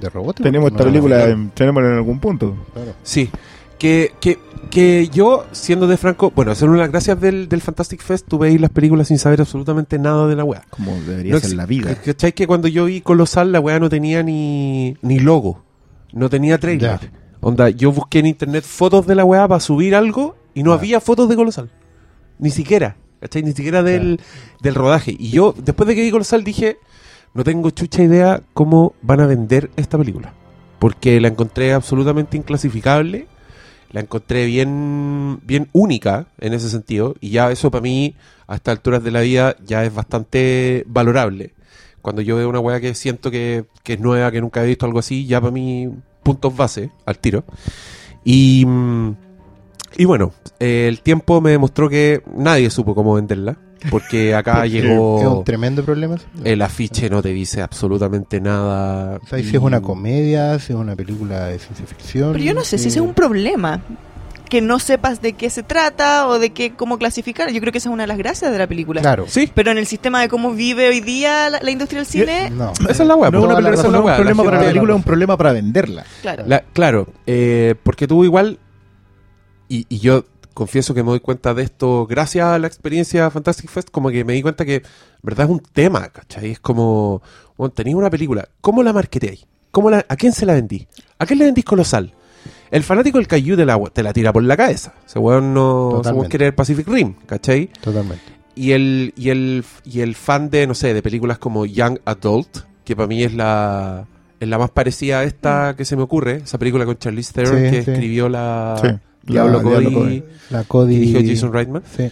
de 0.00 0.08
robot. 0.10 0.42
Tenemos 0.42 0.70
esta 0.70 0.84
No, 0.84 0.90
película, 0.90 1.24
tenemos 1.54 1.82
en 1.84 1.92
algún 1.92 2.18
punto. 2.18 2.56
claro. 2.74 2.92
Sí, 3.02 3.30
que, 3.78 4.12
que, 4.20 4.38
que 4.70 5.08
yo, 5.12 5.44
siendo 5.52 5.86
de 5.86 5.96
Franco, 5.96 6.32
bueno, 6.34 6.52
hacer 6.52 6.68
una 6.68 6.78
de 6.78 6.82
las 6.84 6.90
gracias 6.90 7.20
del, 7.20 7.48
del 7.48 7.60
Fantastic 7.60 8.00
Fest, 8.02 8.26
tú 8.28 8.38
veis 8.38 8.60
las 8.60 8.70
películas 8.70 9.08
sin 9.08 9.18
saber 9.18 9.40
absolutamente 9.40 9.98
nada 9.98 10.26
de 10.26 10.36
la 10.36 10.44
weá. 10.44 10.62
Como 10.70 10.92
debería 11.06 11.34
No 11.34 11.40
ser 11.40 11.54
la 11.54 11.66
vida. 11.66 11.94
¿Cachai? 11.94 12.32
Que 12.32 12.46
cuando 12.46 12.68
yo 12.68 12.86
vi 12.86 13.00
Colosal, 13.00 13.52
la 13.52 13.60
weá 13.60 13.78
no 13.78 13.88
tenía 13.88 14.22
ni, 14.22 14.96
ni 15.02 15.18
logo, 15.18 15.62
no 16.12 16.28
tenía 16.30 16.58
trailer. 16.58 17.00
Ya. 17.00 17.10
Onda, 17.40 17.68
yo 17.68 17.92
busqué 17.92 18.20
en 18.20 18.26
internet 18.26 18.64
fotos 18.64 19.06
de 19.06 19.14
la 19.14 19.24
weá 19.24 19.46
para 19.46 19.60
subir 19.60 19.94
algo 19.94 20.36
y 20.54 20.62
no 20.62 20.70
Ya. 20.70 20.78
había 20.78 21.00
fotos 21.00 21.28
de 21.28 21.36
Colosal. 21.36 21.70
Ni 22.38 22.50
siquiera, 22.50 22.96
¿cachai? 23.20 23.42
Ni 23.42 23.52
siquiera 23.52 23.82
del, 23.82 24.20
del 24.62 24.74
rodaje. 24.74 25.14
Y 25.18 25.30
yo, 25.30 25.54
después 25.56 25.86
de 25.86 25.94
que 25.94 26.02
vi 26.02 26.10
Colosal, 26.10 26.42
dije, 26.42 26.78
no 27.34 27.44
tengo 27.44 27.70
chucha 27.70 28.02
idea 28.02 28.40
cómo 28.54 28.94
van 29.02 29.20
a 29.20 29.26
vender 29.26 29.70
esta 29.76 29.98
película. 29.98 30.32
Porque 30.78 31.20
la 31.20 31.28
encontré 31.28 31.72
absolutamente 31.72 32.36
inclasificable. 32.36 33.26
La 33.94 34.00
encontré 34.00 34.44
bien, 34.44 35.38
bien 35.44 35.68
única 35.72 36.26
en 36.40 36.52
ese 36.52 36.68
sentido. 36.68 37.14
Y 37.20 37.30
ya 37.30 37.52
eso 37.52 37.70
para 37.70 37.80
mí, 37.80 38.16
a 38.48 38.56
estas 38.56 38.72
alturas 38.72 39.04
de 39.04 39.12
la 39.12 39.20
vida, 39.20 39.54
ya 39.64 39.84
es 39.84 39.94
bastante 39.94 40.82
valorable. 40.88 41.54
Cuando 42.02 42.20
yo 42.20 42.34
veo 42.34 42.48
una 42.48 42.58
weá 42.58 42.80
que 42.80 42.92
siento 42.96 43.30
que, 43.30 43.66
que 43.84 43.92
es 43.92 44.00
nueva, 44.00 44.32
que 44.32 44.40
nunca 44.40 44.64
he 44.64 44.66
visto 44.66 44.84
algo 44.84 44.98
así, 44.98 45.26
ya 45.26 45.40
para 45.40 45.52
mí, 45.52 45.88
puntos 46.24 46.56
base, 46.56 46.90
al 47.06 47.20
tiro. 47.20 47.44
Y, 48.24 48.64
mm, 48.66 49.12
y 49.96 50.04
bueno, 50.04 50.32
eh, 50.60 50.86
el 50.88 51.00
tiempo 51.00 51.40
me 51.40 51.50
demostró 51.50 51.88
que 51.88 52.22
nadie 52.36 52.70
supo 52.70 52.94
cómo 52.94 53.14
venderla. 53.14 53.56
Porque 53.90 54.34
acá 54.34 54.64
Es 54.64 54.72
llegó... 54.72 55.38
un 55.40 55.44
tremendo 55.44 55.84
problema. 55.84 56.16
El 56.42 56.62
afiche 56.62 57.10
no 57.10 57.20
te 57.20 57.28
dice 57.28 57.60
absolutamente 57.60 58.40
nada. 58.40 59.18
O 59.22 59.26
sea, 59.26 59.38
si 59.40 59.54
es 59.54 59.62
una 59.62 59.82
comedia, 59.82 60.58
si 60.58 60.72
es 60.72 60.78
una 60.78 60.96
película 60.96 61.48
de 61.48 61.58
ciencia 61.58 61.84
ficción. 61.86 62.32
pero 62.32 62.42
yo 62.42 62.54
no 62.54 62.64
sé 62.64 62.78
si 62.78 62.86
eh, 62.86 62.88
ese 62.88 62.98
es 63.00 63.04
un 63.04 63.12
problema. 63.12 63.82
Que 64.48 64.62
no 64.62 64.78
sepas 64.78 65.20
de 65.20 65.32
qué 65.34 65.50
se 65.50 65.62
trata 65.62 66.28
o 66.28 66.38
de 66.38 66.50
qué 66.50 66.72
cómo 66.74 66.96
clasificar. 66.98 67.50
Yo 67.50 67.60
creo 67.60 67.72
que 67.72 67.78
esa 67.78 67.88
es 67.90 67.92
una 67.92 68.04
de 68.04 68.06
las 68.06 68.16
gracias 68.18 68.50
de 68.52 68.56
la 68.58 68.66
película. 68.66 69.02
Claro. 69.02 69.24
Sí, 69.28 69.50
Pero 69.54 69.70
en 69.70 69.76
el 69.78 69.86
sistema 69.86 70.20
de 70.22 70.28
cómo 70.28 70.52
vive 70.52 70.88
hoy 70.88 71.00
día 71.00 71.50
la, 71.50 71.60
la 71.60 71.70
industria 71.70 72.00
del 72.00 72.06
cine, 72.06 72.50
No. 72.50 72.72
esa 72.88 73.02
es 73.02 73.08
la. 73.08 73.16
No 73.16 73.20
pues, 73.20 73.32
es 73.34 73.38
una 73.38 73.48
la 73.48 73.54
película- 73.56 73.70
razón, 73.70 73.92
no 73.92 73.98
es 73.98 74.04
un 74.04 74.14
problema 74.16 74.42
la 74.44 74.50
para 74.50 74.60
la 74.62 74.68
película, 74.68 74.92
es 74.92 74.96
un 74.96 75.02
problema 75.02 75.36
para 75.36 75.52
venderla. 75.52 76.04
claro. 76.22 76.44
La- 76.46 76.60
claro, 76.72 77.08
eh, 77.26 77.74
porque 77.82 78.06
tú 78.06 78.22
igual, 78.24 78.58
y, 79.78 79.86
y 79.88 79.98
yo 79.98 80.24
confieso 80.54 80.94
que 80.94 81.02
me 81.02 81.10
doy 81.10 81.20
cuenta 81.20 81.52
de 81.52 81.64
esto 81.64 82.06
gracias 82.06 82.46
a 82.46 82.58
la 82.58 82.66
experiencia 82.66 83.30
Fantastic 83.30 83.68
Fest, 83.70 83.88
como 83.90 84.10
que 84.10 84.24
me 84.24 84.34
di 84.34 84.42
cuenta 84.42 84.64
que, 84.64 84.82
verdad, 85.22 85.46
es 85.46 85.50
un 85.52 85.60
tema, 85.60 86.08
¿cachai? 86.08 86.52
Es 86.52 86.60
como, 86.60 87.22
bueno, 87.56 87.72
tenéis 87.72 87.96
una 87.96 88.10
película, 88.10 88.48
¿cómo 88.60 88.82
la 88.82 88.92
marketeáis? 88.92 89.46
¿Cómo 89.70 89.90
la, 89.90 90.04
¿A 90.08 90.16
quién 90.16 90.32
se 90.32 90.46
la 90.46 90.52
vendí? 90.54 90.86
¿A 91.18 91.26
quién 91.26 91.40
le 91.40 91.46
vendís 91.46 91.64
colosal? 91.64 92.12
El 92.70 92.82
fanático 92.84 93.18
del 93.18 93.26
Caillou 93.26 93.56
te 93.56 93.64
la, 93.64 93.78
te 93.92 94.02
la 94.02 94.12
tira 94.12 94.32
por 94.32 94.42
la 94.44 94.56
cabeza. 94.56 94.94
Ese 95.06 95.18
weón 95.18 95.52
no 95.54 96.02
quiere 96.28 96.46
el 96.46 96.54
Pacific 96.54 96.86
Rim, 96.86 97.14
¿cachai? 97.26 97.66
Totalmente. 97.80 98.22
Y 98.56 98.72
el, 98.72 99.12
y 99.16 99.30
el, 99.30 99.64
y 99.84 100.00
el 100.00 100.14
fan 100.14 100.50
de, 100.50 100.66
no 100.68 100.74
sé, 100.74 100.94
de 100.94 101.02
películas 101.02 101.38
como 101.38 101.66
Young 101.66 101.98
Adult, 102.04 102.58
que 102.84 102.94
para 102.94 103.08
mí 103.08 103.24
es 103.24 103.34
la, 103.34 104.06
es 104.38 104.48
la 104.48 104.58
más 104.58 104.70
parecida 104.70 105.20
a 105.20 105.24
esta 105.24 105.74
que 105.76 105.84
se 105.84 105.96
me 105.96 106.02
ocurre, 106.02 106.42
esa 106.44 106.58
película 106.58 106.84
con 106.84 106.96
Charlize 106.96 107.32
Theron 107.32 107.56
Sí, 107.56 107.70
que 107.70 107.82
sí. 107.82 107.90
escribió 107.90 108.28
la 108.28 108.76
Sí, 108.80 108.88
Diablo 109.26 109.58
la 109.58 109.62
Cody, 109.62 109.80
Diablo 109.80 109.98
Cody. 110.00 110.22
La 110.50 110.64
Cody. 110.64 110.96
dirigió 110.98 111.20
Jason 111.34 111.52
Reitman. 111.52 111.82
Sí. 111.96 112.02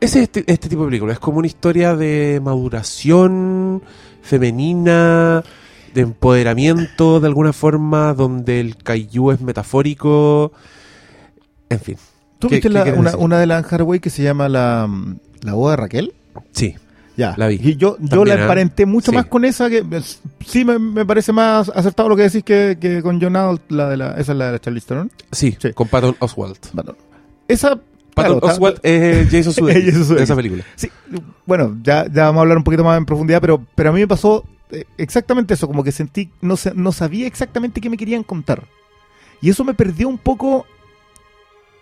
Ese 0.00 0.18
es 0.18 0.22
este, 0.24 0.44
este 0.46 0.68
tipo 0.68 0.82
de 0.82 0.88
película, 0.88 1.12
es 1.12 1.18
como 1.18 1.38
una 1.38 1.46
historia 1.46 1.96
de 1.96 2.40
maduración 2.42 3.82
femenina, 4.22 5.42
de 5.94 6.00
empoderamiento 6.00 7.20
de 7.20 7.26
alguna 7.28 7.52
forma, 7.52 8.12
donde 8.14 8.60
el 8.60 8.76
kaiju 8.76 9.30
es 9.32 9.40
metafórico, 9.40 10.52
en 11.70 11.80
fin, 11.80 11.96
¿Tú 12.38 12.48
¿Qué- 12.48 12.56
viste 12.56 12.68
qué 12.68 12.74
la- 12.74 12.82
quieres 12.82 13.00
una, 13.00 13.16
una 13.16 13.38
de 13.38 13.46
la 13.46 13.56
Anne 13.58 13.66
Hathaway 13.70 14.00
que 14.00 14.10
se 14.10 14.22
llama 14.22 14.48
La, 14.48 14.88
la 15.42 15.54
boda 15.54 15.72
de 15.72 15.76
Raquel? 15.76 16.12
sí. 16.52 16.74
Ya, 17.16 17.34
La 17.36 17.46
vi. 17.46 17.60
Y 17.62 17.76
yo, 17.76 17.96
yo 18.00 18.08
También, 18.08 18.28
la 18.28 18.34
¿eh? 18.34 18.42
emparenté 18.42 18.86
mucho 18.86 19.10
Sí. 19.12 19.16
más 19.16 19.26
con 19.26 19.44
esa 19.44 19.70
que 19.70 19.84
es- 19.92 20.20
sí 20.44 20.64
me, 20.64 20.78
me 20.78 21.06
parece 21.06 21.32
más 21.32 21.68
acertado 21.68 22.08
lo 22.08 22.16
que 22.16 22.22
decís 22.22 22.42
que, 22.42 22.76
que 22.80 23.02
con 23.02 23.20
John 23.20 23.36
Adult, 23.36 23.70
la 23.70 23.88
de 23.88 23.96
la, 23.96 24.10
esa 24.18 24.32
es 24.32 24.38
la 24.38 24.46
de 24.46 24.52
la 24.52 24.58
Charlize 24.58 24.86
Theron. 24.88 25.10
Sí, 25.30 25.56
Sí. 25.60 25.72
con 25.72 25.86
Patton 25.88 26.16
Oswalt. 26.18 26.66
Bueno, 26.72 26.96
esa 27.46 27.78
Patton 28.14 28.40
claro, 28.40 28.54
Oswalt 28.54 28.78
es 28.82 29.26
Jason 29.26 29.38
Es 29.38 29.44
Jason 29.46 29.52
Sudeikis 29.54 29.84
de 29.98 30.04
Sudeikis. 30.04 30.22
esa 30.24 30.36
película. 30.36 30.64
Sí, 30.76 30.90
bueno, 31.46 31.76
ya, 31.82 32.06
ya 32.12 32.24
vamos 32.26 32.38
a 32.38 32.42
hablar 32.42 32.58
un 32.58 32.64
poquito 32.64 32.82
más 32.84 32.98
en 32.98 33.04
profundidad, 33.06 33.40
pero, 33.40 33.64
pero 33.74 33.90
a 33.90 33.92
mí 33.92 34.00
me 34.00 34.08
pasó 34.08 34.44
eh, 34.70 34.84
exactamente 34.98 35.54
eso, 35.54 35.66
como 35.68 35.84
que 35.84 35.92
sentí, 35.92 36.30
no, 36.40 36.56
no 36.74 36.90
sabía 36.92 37.26
exactamente 37.28 37.80
qué 37.80 37.90
me 37.90 37.96
querían 37.96 38.22
contar. 38.24 38.64
Y 39.40 39.50
eso 39.50 39.62
me 39.64 39.74
perdió 39.74 40.08
un 40.08 40.18
poco 40.18 40.66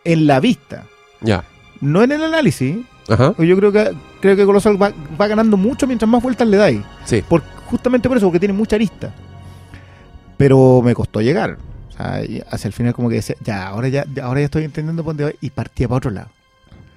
en 0.05 0.27
la 0.27 0.41
vista, 0.41 0.85
Ya. 1.21 1.45
no 1.81 2.03
en 2.03 2.13
el 2.13 2.23
análisis. 2.23 2.77
Ajá. 3.09 3.35
Yo 3.39 3.57
creo 3.57 3.73
que 3.73 3.91
creo 4.21 4.37
que 4.37 4.45
Colosal 4.45 4.81
va, 4.81 4.93
va 5.21 5.27
ganando 5.27 5.57
mucho 5.57 5.87
mientras 5.87 6.09
más 6.09 6.23
vueltas 6.23 6.47
le 6.49 6.57
dais. 6.57 6.81
Sí. 7.05 7.23
Por, 7.29 7.43
justamente 7.67 8.09
por 8.09 8.17
eso, 8.17 8.27
porque 8.27 8.39
tiene 8.41 8.55
mucha 8.55 8.77
arista. 8.77 9.13
Pero 10.37 10.83
me 10.83 10.95
costó 10.95 11.21
llegar. 11.21 11.59
O 11.89 11.93
sea, 11.97 12.25
y 12.25 12.43
hacia 12.51 12.69
el 12.69 12.73
final 12.73 12.95
como 12.95 13.09
que 13.09 13.17
decía, 13.17 13.37
ya, 13.45 13.67
ahora 13.69 13.89
ya, 13.89 14.05
ya- 14.15 14.25
ahora 14.25 14.41
ya 14.41 14.47
estoy 14.47 14.65
entendiendo 14.65 15.05
por 15.05 15.11
dónde 15.15 15.25
va 15.25 15.39
y 15.41 15.51
partía 15.51 15.89
para 15.89 15.97
otro 15.99 16.11
lado. 16.11 16.29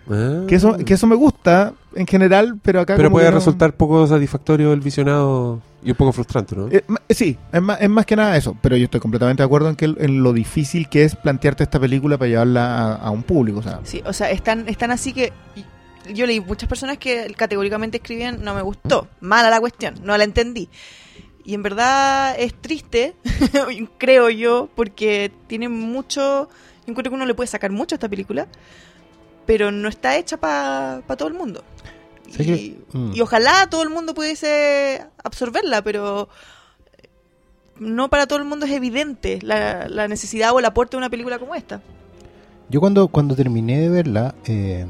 Ah. 0.10 0.44
Que 0.48 0.56
eso, 0.56 0.78
que 0.78 0.94
eso 0.94 1.08
me 1.08 1.16
gusta 1.16 1.74
en 1.96 2.06
general, 2.06 2.60
pero 2.62 2.80
acá 2.82 2.96
Pero 2.96 3.10
como 3.10 3.16
puede 3.16 3.26
que 3.28 3.32
no- 3.32 3.38
resultar 3.40 3.74
poco 3.74 4.06
satisfactorio 4.08 4.72
el 4.74 4.80
visionado 4.80 5.62
y 5.84 5.90
un 5.92 5.96
poco 5.98 6.12
frustrante, 6.14 6.56
¿no? 6.56 6.68
Eh, 6.70 6.84
sí, 7.10 7.38
es 7.52 7.62
más, 7.62 7.82
es 7.82 7.90
más 7.90 8.06
que 8.06 8.16
nada 8.16 8.38
eso, 8.38 8.56
pero 8.62 8.78
yo 8.78 8.86
estoy 8.86 9.00
completamente 9.00 9.42
de 9.42 9.46
acuerdo 9.46 9.70
en 9.70 9.76
que 9.76 9.86
en 9.86 10.22
lo 10.24 10.32
difícil 10.34 10.90
que 10.90 11.04
es 11.04 11.16
plantearte 11.16 11.64
esta 11.64 11.80
película 11.80 12.18
para 12.18 12.30
llevarla 12.30 12.94
a, 12.94 12.96
a 12.96 13.10
un 13.12 13.24
público, 13.24 13.60
o 13.60 13.64
sea, 13.64 13.80
Sí, 13.84 14.02
o 14.06 14.14
sea, 14.14 14.30
están, 14.32 14.68
están 14.70 14.92
así 14.92 15.12
que 15.14 15.34
yo 16.14 16.26
leí 16.26 16.40
muchas 16.40 16.68
personas 16.70 16.98
que 16.98 17.34
categóricamente 17.36 17.98
escribían 17.98 18.44
no 18.44 18.54
me 18.56 18.62
gustó, 18.62 19.08
mala 19.22 19.50
la 19.50 19.60
cuestión, 19.60 19.96
no 20.04 20.18
la 20.18 20.24
entendí. 20.24 20.70
Y 21.44 21.54
en 21.54 21.62
verdad 21.64 22.36
es 22.40 22.54
triste, 22.54 23.16
creo 23.98 24.30
yo, 24.30 24.70
porque 24.76 25.32
tiene 25.48 25.70
mucho, 25.70 26.50
yo 26.50 26.92
encuentro 26.92 27.12
que 27.12 27.16
uno 27.16 27.26
le 27.26 27.36
puede 27.36 27.48
sacar 27.48 27.72
mucho 27.72 27.94
a 27.94 27.98
esta 27.98 28.10
película, 28.10 28.48
pero 29.46 29.72
no 29.72 29.88
está 29.88 30.18
hecha 30.18 30.38
para 30.38 31.02
todo 31.18 31.28
el 31.28 31.36
mundo. 31.36 31.64
Sí 32.32 32.42
y, 32.42 32.46
que- 32.46 32.98
mm. 32.98 33.12
y 33.16 33.22
ojalá 33.22 33.68
todo 33.70 33.84
el 33.84 33.90
mundo 33.92 34.16
pudiese 34.16 35.06
absorberla, 35.24 35.84
pero 35.84 36.30
no 37.80 38.10
para 38.10 38.26
todo 38.26 38.40
el 38.40 38.46
mundo 38.46 38.66
es 38.66 38.72
evidente 38.72 39.40
la, 39.42 39.88
la 39.88 40.08
necesidad 40.08 40.52
o 40.54 40.60
el 40.60 40.66
aporte 40.66 40.92
de 40.92 40.98
una 41.00 41.10
película 41.10 41.38
como 41.40 41.56
esta. 41.56 41.82
Yo 42.70 42.80
cuando, 42.80 43.08
cuando 43.10 43.36
terminé 43.36 43.80
de 43.80 43.90
verla, 43.90 44.34
eh, 44.46 44.86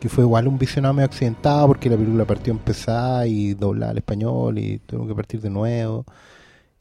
que 0.00 0.08
fue 0.08 0.24
igual 0.24 0.46
un 0.48 0.58
visionado 0.58 0.94
medio 0.94 1.06
accidentado 1.06 1.66
porque 1.66 1.90
la 1.90 1.96
película 1.96 2.24
partió 2.24 2.52
empezada 2.52 3.26
y 3.26 3.54
doblada 3.54 3.92
al 3.92 3.98
español 3.98 4.58
y 4.58 4.78
tuvo 4.78 5.06
que 5.06 5.14
partir 5.14 5.40
de 5.40 5.50
nuevo. 5.50 6.04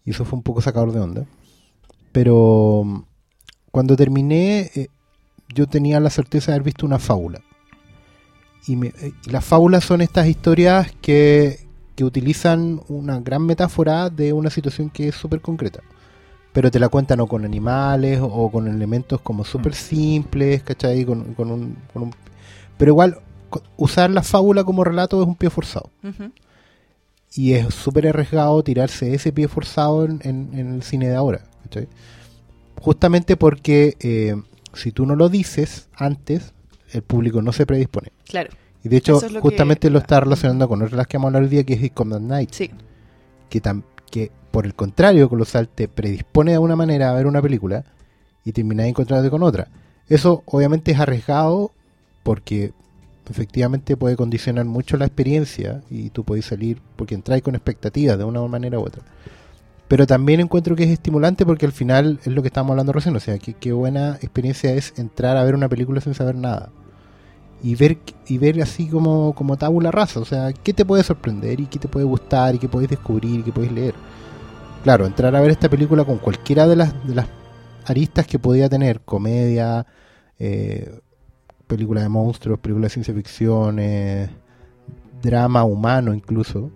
Y 0.06 0.12
eso 0.12 0.24
fue 0.26 0.38
un 0.38 0.44
poco 0.44 0.62
sacador 0.62 0.92
de 0.92 1.00
onda. 1.00 1.26
Pero 2.12 2.84
mm, 2.86 3.00
cuando 3.72 3.96
terminé, 3.96 4.72
eh, 4.76 4.88
yo 5.54 5.68
tenía 5.68 6.00
la 6.00 6.10
certeza 6.10 6.52
de 6.52 6.56
haber 6.56 6.66
visto 6.66 6.86
una 6.86 7.00
fábula. 7.00 7.42
Y, 8.68 8.76
me- 8.76 8.88
eh, 9.02 9.14
y 9.26 9.30
las 9.30 9.46
fábulas 9.46 9.84
son 9.84 10.02
estas 10.02 10.28
historias 10.28 10.92
que, 11.02 11.68
que 11.96 12.04
utilizan 12.04 12.82
una 12.88 13.20
gran 13.20 13.46
metáfora 13.46 14.10
de 14.10 14.34
una 14.34 14.50
situación 14.50 14.90
que 14.90 15.08
es 15.10 15.16
súper 15.16 15.42
concreta. 15.42 15.82
Pero 16.54 16.72
te 16.72 16.80
la 16.80 16.90
cuentan 16.90 17.20
o 17.20 17.28
con 17.28 17.46
animales 17.46 18.20
o 18.22 18.50
con 18.52 18.68
elementos 18.68 19.22
como 19.22 19.44
súper 19.44 19.76
simples, 19.76 20.64
¿cachai? 20.64 21.06
Con, 21.06 21.34
con 21.36 21.52
un, 21.52 21.78
con 21.94 22.04
un- 22.04 22.14
Pero 22.78 22.92
igual, 22.92 23.18
usar 23.78 24.10
la 24.12 24.24
fábula 24.24 24.64
como 24.64 24.84
relato 24.84 25.22
es 25.22 25.28
un 25.28 25.36
pie 25.36 25.50
forzado. 25.50 25.90
Y 27.34 27.54
es 27.54 27.74
súper 27.74 28.08
arriesgado 28.08 28.64
tirarse 28.64 29.14
ese 29.14 29.32
pie 29.32 29.48
forzado 29.48 30.06
en, 30.06 30.20
en- 30.24 30.50
en 30.54 30.74
el 30.76 30.84
cine 30.84 31.08
de 31.10 31.16
ahora. 31.16 31.42
¿cachai? 31.64 31.88
Justamente 32.80 33.36
porque 33.38 33.96
eh, 34.00 34.36
si 34.74 34.92
tú 34.92 35.06
no 35.06 35.16
lo 35.16 35.30
dices 35.30 35.90
antes, 35.96 36.54
el 36.92 37.02
público 37.02 37.42
no 37.42 37.52
se 37.52 37.66
predispone. 37.66 38.12
Claro, 38.26 38.50
Y 38.84 38.90
de 38.90 38.98
hecho, 38.98 39.18
Eso 39.18 39.26
es 39.26 39.32
lo 39.34 39.42
justamente 39.42 39.88
que- 39.88 39.92
lo 39.92 40.00
está 40.00 40.20
relacionando 40.20 40.68
con 40.68 40.82
otra 40.82 40.92
de 40.92 40.98
las 40.98 41.08
que 41.08 41.18
vamos 41.18 41.26
a 41.26 41.30
hablar 41.30 41.44
hoy 41.44 41.50
día, 41.50 41.64
que 41.64 41.74
es 41.74 41.92
Combat 41.92 42.22
Night. 42.22 42.52
sí. 42.54 42.72
Que, 43.50 43.62
tam- 43.62 43.84
que 44.12 44.32
por 44.52 44.66
el 44.66 44.74
contrario, 44.76 45.30
Colosal 45.30 45.68
te 45.70 45.88
predispone 45.88 46.52
de 46.54 46.58
una 46.58 46.76
manera 46.76 47.10
a 47.10 47.14
ver 47.14 47.28
una 47.28 47.42
película 47.42 47.84
y 48.44 48.52
terminas 48.52 48.88
encontrándote 48.88 49.30
con 49.30 49.44
otra. 49.44 49.68
Eso 50.10 50.44
obviamente 50.46 50.92
es 50.92 51.00
arriesgado 51.00 51.72
porque 52.28 52.74
efectivamente 53.30 53.96
puede 53.96 54.18
condicionar 54.18 54.66
mucho 54.66 54.98
la 54.98 55.06
experiencia 55.06 55.82
y 55.90 56.10
tú 56.10 56.26
puedes 56.26 56.44
salir 56.44 56.82
porque 56.98 57.16
entráis 57.16 57.42
con 57.42 57.56
expectativas 57.56 58.18
de 58.18 58.26
una 58.26 58.46
manera 58.48 58.80
u 58.80 58.82
otra. 58.82 59.02
Pero 59.88 60.06
también 60.06 60.42
encuentro 60.42 60.76
que 60.76 60.84
es 60.84 60.90
estimulante 60.90 61.46
porque 61.46 61.66
al 61.66 61.72
final 61.72 62.20
es 62.26 62.28
lo 62.28 62.42
que 62.42 62.50
estábamos 62.50 62.72
hablando 62.72 62.92
recién, 62.92 63.16
o 63.16 63.22
sea, 63.22 63.40
que 63.40 63.54
qué 63.54 63.72
buena 63.72 64.16
experiencia 64.16 64.74
es 64.74 64.94
entrar 65.00 65.38
a 65.38 65.44
ver 65.46 65.56
una 65.56 65.70
película 65.70 66.02
sin 66.02 66.16
saber 66.16 66.36
nada. 66.36 66.70
Y 67.64 67.76
ver, 67.76 67.98
y 68.28 68.38
ver 68.38 68.62
así 68.62 68.90
como, 68.90 69.34
como 69.34 69.56
tabula 69.56 69.92
rasa, 69.92 70.20
o 70.20 70.26
sea, 70.26 70.52
qué 70.52 70.74
te 70.74 70.84
puede 70.84 71.04
sorprender 71.04 71.62
y 71.62 71.68
qué 71.68 71.80
te 71.80 71.88
puede 71.88 72.06
gustar 72.06 72.56
y 72.56 72.60
qué 72.60 72.68
puedes 72.68 72.90
descubrir 72.90 73.40
y 73.40 73.44
qué 73.44 73.54
puedes 73.54 73.72
leer. 73.72 73.96
Claro, 74.84 75.06
entrar 75.06 75.34
a 75.34 75.40
ver 75.40 75.52
esta 75.52 75.70
película 75.70 76.04
con 76.04 76.18
cualquiera 76.18 76.68
de 76.68 76.76
las, 76.76 77.08
de 77.08 77.16
las 77.16 77.28
aristas 77.86 78.28
que 78.28 78.38
podía 78.38 78.68
tener, 78.68 79.00
comedia, 79.00 79.86
eh, 80.40 81.00
película 81.68 82.02
de 82.02 82.10
monstruos, 82.10 82.60
película 82.60 82.86
de 82.86 82.90
ciencia 82.90 83.14
ficción, 83.14 83.80
drama 85.22 85.64
humano 85.64 86.14
incluso, 86.14 86.70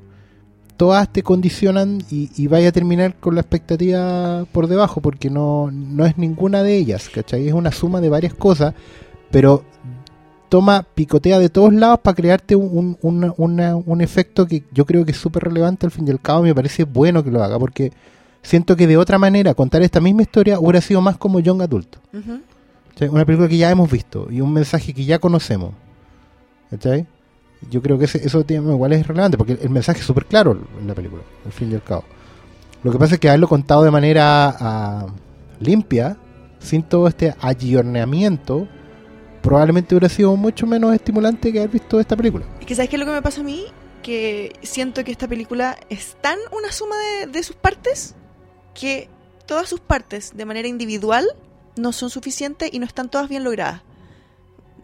todas 0.77 1.11
te 1.13 1.21
condicionan 1.23 1.99
y, 2.09 2.29
y 2.35 2.47
vaya 2.47 2.69
a 2.69 2.71
terminar 2.71 3.15
con 3.19 3.35
la 3.35 3.41
expectativa 3.41 4.45
por 4.51 4.67
debajo, 4.67 4.99
porque 5.01 5.29
no, 5.29 5.69
no 5.71 6.05
es 6.05 6.17
ninguna 6.17 6.63
de 6.63 6.75
ellas, 6.77 7.09
¿cachai? 7.13 7.47
Es 7.47 7.53
una 7.53 7.71
suma 7.71 8.01
de 8.01 8.09
varias 8.09 8.33
cosas, 8.33 8.73
pero 9.29 9.63
toma, 10.49 10.85
picotea 10.95 11.39
de 11.39 11.49
todos 11.49 11.71
lados 11.73 11.99
para 12.03 12.15
crearte 12.15 12.55
un, 12.55 12.97
un, 13.01 13.33
una- 13.37 13.75
un 13.75 14.01
efecto 14.01 14.45
que 14.47 14.63
yo 14.73 14.85
creo 14.85 15.05
que 15.05 15.11
es 15.11 15.17
súper 15.17 15.43
relevante 15.43 15.85
al 15.85 15.91
fin 15.91 16.07
y 16.07 16.11
al 16.11 16.19
cabo, 16.19 16.43
me 16.43 16.55
parece 16.55 16.83
bueno 16.83 17.23
que 17.23 17.31
lo 17.31 17.43
haga, 17.43 17.57
porque 17.59 17.91
siento 18.41 18.75
que 18.75 18.87
de 18.87 18.97
otra 18.97 19.19
manera 19.19 19.53
contar 19.53 19.83
esta 19.83 20.01
misma 20.01 20.23
historia 20.23 20.59
hubiera 20.59 20.81
sido 20.81 20.99
más 20.99 21.15
como 21.17 21.39
Young 21.39 21.61
Adult. 21.61 21.95
Ujú. 22.11 22.39
Una 23.09 23.25
película 23.25 23.47
que 23.47 23.57
ya 23.57 23.71
hemos 23.71 23.89
visto 23.89 24.27
y 24.29 24.41
un 24.41 24.53
mensaje 24.53 24.93
que 24.93 25.05
ya 25.05 25.17
conocemos. 25.19 25.73
¿Cachai? 26.69 27.07
Yo 27.69 27.81
creo 27.81 27.97
que 27.97 28.05
ese- 28.05 28.25
eso 28.25 28.43
igual 28.47 28.93
es 28.93 29.05
relevante 29.07 29.37
porque 29.37 29.53
el 29.61 29.69
mensaje 29.69 29.99
es 29.99 30.05
súper 30.05 30.25
claro 30.25 30.57
en 30.79 30.87
la 30.87 30.93
película, 30.95 31.21
al 31.45 31.51
fin 31.51 31.71
y 31.71 31.75
al 31.75 31.83
cabo. 31.83 32.03
Lo 32.83 32.91
que 32.91 32.97
pasa 32.97 33.15
es 33.15 33.19
que 33.19 33.27
haberlo 33.29 33.47
contado 33.47 33.83
de 33.83 33.91
manera 33.91 34.55
ah, 34.59 35.05
limpia, 35.59 36.17
sin 36.59 36.83
todo 36.83 37.07
este 37.07 37.35
ayorneamiento, 37.39 38.67
probablemente 39.41 39.93
hubiera 39.95 40.09
sido 40.09 40.35
mucho 40.35 40.65
menos 40.67 40.93
estimulante 40.93 41.51
que 41.51 41.59
haber 41.59 41.71
visto 41.71 41.99
esta 41.99 42.15
película. 42.15 42.45
Es 42.59 42.65
que 42.65 42.75
¿sabes 42.75 42.89
qué 42.89 42.95
es 42.95 42.99
lo 42.99 43.05
que 43.05 43.11
me 43.11 43.21
pasa 43.21 43.41
a 43.41 43.43
mí? 43.43 43.65
Que 44.03 44.53
siento 44.63 45.03
que 45.03 45.11
esta 45.11 45.27
película 45.27 45.77
es 45.89 46.17
tan 46.21 46.37
una 46.55 46.71
suma 46.71 46.95
de, 46.97 47.27
de 47.27 47.43
sus 47.43 47.55
partes 47.55 48.15
que 48.73 49.09
todas 49.45 49.69
sus 49.69 49.79
partes 49.79 50.31
de 50.35 50.45
manera 50.45 50.67
individual 50.67 51.27
no 51.75 51.91
son 51.93 52.09
suficientes 52.09 52.69
y 52.73 52.79
no 52.79 52.85
están 52.85 53.09
todas 53.09 53.29
bien 53.29 53.43
logradas. 53.43 53.81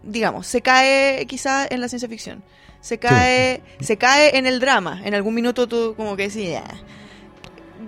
Digamos, 0.03 0.47
se 0.47 0.61
cae 0.61 1.25
quizá 1.27 1.67
en 1.69 1.81
la 1.81 1.89
ciencia 1.89 2.07
ficción. 2.07 2.43
Se 2.81 2.97
cae, 2.99 3.61
se 3.81 3.97
cae 3.97 4.37
en 4.37 4.45
el 4.45 4.59
drama. 4.59 5.01
En 5.03 5.13
algún 5.13 5.33
minuto 5.33 5.67
tú 5.67 5.93
como 5.97 6.15
que 6.15 6.29
decís, 6.29 6.55
"Ah". 6.57 6.75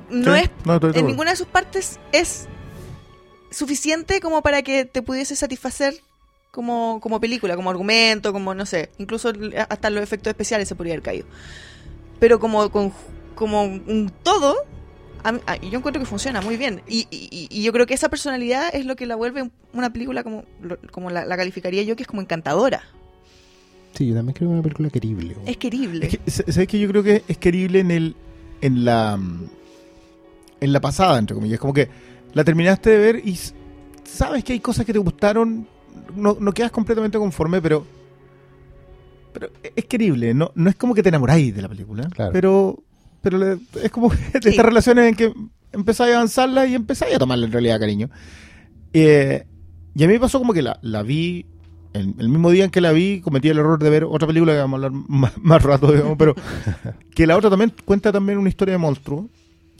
no 0.10 0.36
Sí, 0.36 0.42
es 0.44 0.50
no, 0.66 0.76
estoy 0.76 0.92
de 0.92 1.00
en 1.00 1.08
ninguna 1.08 1.32
de 1.32 1.38
sus 1.38 1.48
partes 1.48 2.00
es 2.12 2.48
suficiente 3.52 4.20
como 4.20 4.42
para 4.42 4.62
que 4.62 4.86
te 4.86 5.02
pudiese 5.02 5.36
satisfacer 5.36 5.96
como, 6.52 7.00
como 7.02 7.20
película, 7.20 7.56
como 7.56 7.70
argumento, 7.70 8.34
como 8.34 8.54
no 8.54 8.66
sé, 8.66 8.90
incluso 8.98 9.32
hasta 9.70 9.90
los 9.90 10.04
efectos 10.04 10.32
especiales 10.32 10.68
se 10.68 10.76
podría 10.76 10.94
haber 10.96 11.04
caído. 11.04 11.26
Pero 12.20 12.40
como, 12.40 12.70
con- 12.72 12.94
como 13.36 13.64
un 13.64 14.12
todo, 14.24 14.66
a 15.24 15.40
a- 15.46 15.58
yo 15.58 15.78
encuentro 15.78 16.00
que 16.02 16.06
funciona 16.06 16.42
muy 16.42 16.58
bien. 16.58 16.82
Y, 16.88 17.08
y- 17.12 17.48
y 17.50 17.64
yo 17.64 17.72
creo 17.74 17.86
que 17.86 17.94
esa 17.94 18.10
personalidad 18.10 18.74
es 18.74 18.86
lo 18.86 18.96
que 18.96 19.06
la 19.06 19.16
vuelve 19.16 19.50
una 19.74 19.92
película 19.92 20.24
como, 20.24 20.44
como 20.92 21.10
la, 21.10 21.26
la 21.26 21.38
calificaría 21.38 21.84
yo, 21.84 21.96
que 21.96 22.04
es 22.04 22.08
como 22.08 22.22
encantadora. 22.22 22.82
Sí, 23.94 24.08
yo 24.08 24.16
también 24.16 24.34
creo 24.36 24.48
que 24.50 24.54
es 24.54 24.60
una 24.60 24.64
película 24.64 24.90
querible. 24.90 25.36
Es 25.46 25.58
querible. 25.58 26.06
Es 26.08 26.18
que, 26.46 26.52
¿Sabes 26.52 26.68
que 26.68 26.80
Yo 26.80 26.88
creo 26.90 27.04
que 27.04 27.24
es 27.28 27.38
querible 27.38 27.80
en 27.80 27.92
el 27.92 28.16
en 28.62 28.86
la 28.86 29.18
mm, 29.18 29.50
en 30.62 30.74
la 30.74 30.80
pasada, 30.82 31.18
entre 31.18 31.36
comillas. 31.36 31.60
Como 31.60 31.74
que 31.74 31.90
la 32.34 32.44
terminaste 32.44 32.90
de 32.92 32.98
ver 32.98 33.22
y 33.28 33.38
sabes 34.04 34.44
que 34.44 34.54
hay 34.54 34.60
cosas 34.60 34.86
que 34.86 34.94
te 34.94 35.00
gustaron. 35.00 35.68
No, 36.16 36.38
no 36.40 36.52
quedas 36.54 36.72
completamente 36.72 37.18
conforme, 37.18 37.62
pero 37.62 37.86
pero 39.34 39.50
es 39.76 39.86
querible. 39.86 40.34
No, 40.34 40.52
no 40.56 40.70
es 40.70 40.76
como 40.76 40.94
que 40.94 41.04
te 41.04 41.10
enamoráis 41.10 41.56
de 41.56 41.62
la 41.62 41.70
película. 41.70 42.08
Claro. 42.10 42.32
Pero 42.34 42.84
pero 43.22 43.38
le- 43.38 43.58
es 43.84 43.92
como 43.92 44.10
de 44.34 44.42
Sí. 44.42 44.50
estas 44.50 44.66
relaciones 44.66 45.08
en 45.10 45.16
que 45.16 45.34
empezáis 45.72 46.14
a 46.14 46.18
avanzarla 46.18 46.66
y 46.66 46.76
empezáis 46.76 47.16
a 47.16 47.20
tomarle 47.20 47.46
en 47.46 47.52
realidad 47.52 47.80
cariño. 47.80 48.10
Eh, 48.94 49.46
y 49.96 50.04
a 50.04 50.08
mí 50.08 50.14
me 50.14 50.20
pasó 50.20 50.40
como 50.40 50.54
que 50.54 50.62
la, 50.62 50.80
la 50.82 51.04
vi 51.04 51.46
el, 51.94 52.14
el 52.20 52.30
mismo 52.30 52.52
día 52.52 52.66
en 52.66 52.72
que 52.72 52.82
la 52.82 52.92
vi, 52.92 53.20
cometí 53.22 53.50
el 53.50 53.58
error 53.58 53.82
de 53.82 53.90
ver 53.90 54.04
otra 54.04 54.28
película 54.28 54.54
que 54.54 54.60
vamos 54.60 54.82
a 54.82 54.86
hablar 54.86 55.02
más, 55.10 55.38
más 55.38 55.62
rato, 55.64 55.92
digamos, 55.92 56.18
pero 56.18 56.36
que 57.16 57.28
la 57.28 57.36
otra 57.38 57.50
también 57.50 57.74
cuenta 57.86 58.12
también 58.12 58.38
una 58.38 58.50
historia 58.50 58.74
de 58.74 58.78
monstruo 58.78 59.30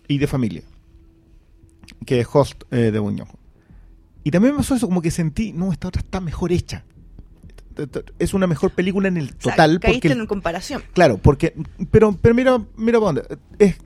y 0.08 0.18
de 0.18 0.28
familia, 0.28 0.64
que 2.06 2.20
es 2.20 2.28
Host 2.32 2.64
eh, 2.72 2.92
de 2.92 3.00
Buñuel. 3.00 3.28
Y 4.24 4.32
también 4.32 4.54
me 4.54 4.58
pasó 4.60 4.76
eso, 4.76 4.88
como 4.88 5.02
que 5.02 5.12
sentí, 5.12 5.54
no, 5.54 5.72
esta 5.72 5.88
otra 5.88 6.02
está 6.02 6.20
mejor 6.20 6.52
hecha. 6.52 6.84
Es 8.20 8.34
una 8.34 8.48
mejor 8.48 8.72
película 8.72 9.08
en 9.08 9.18
el 9.18 9.26
O 9.26 9.28
sea, 9.40 9.52
total. 9.54 9.80
caíste 9.80 10.10
porque, 10.10 10.22
en 10.22 10.28
comparación. 10.28 10.84
Claro, 10.94 11.18
porque, 11.18 11.54
pero, 11.92 12.18
pero 12.22 12.36
mira, 12.36 12.62
mira 12.76 13.00
para 13.00 13.14
dónde. 13.14 13.40
Es, 13.58 13.78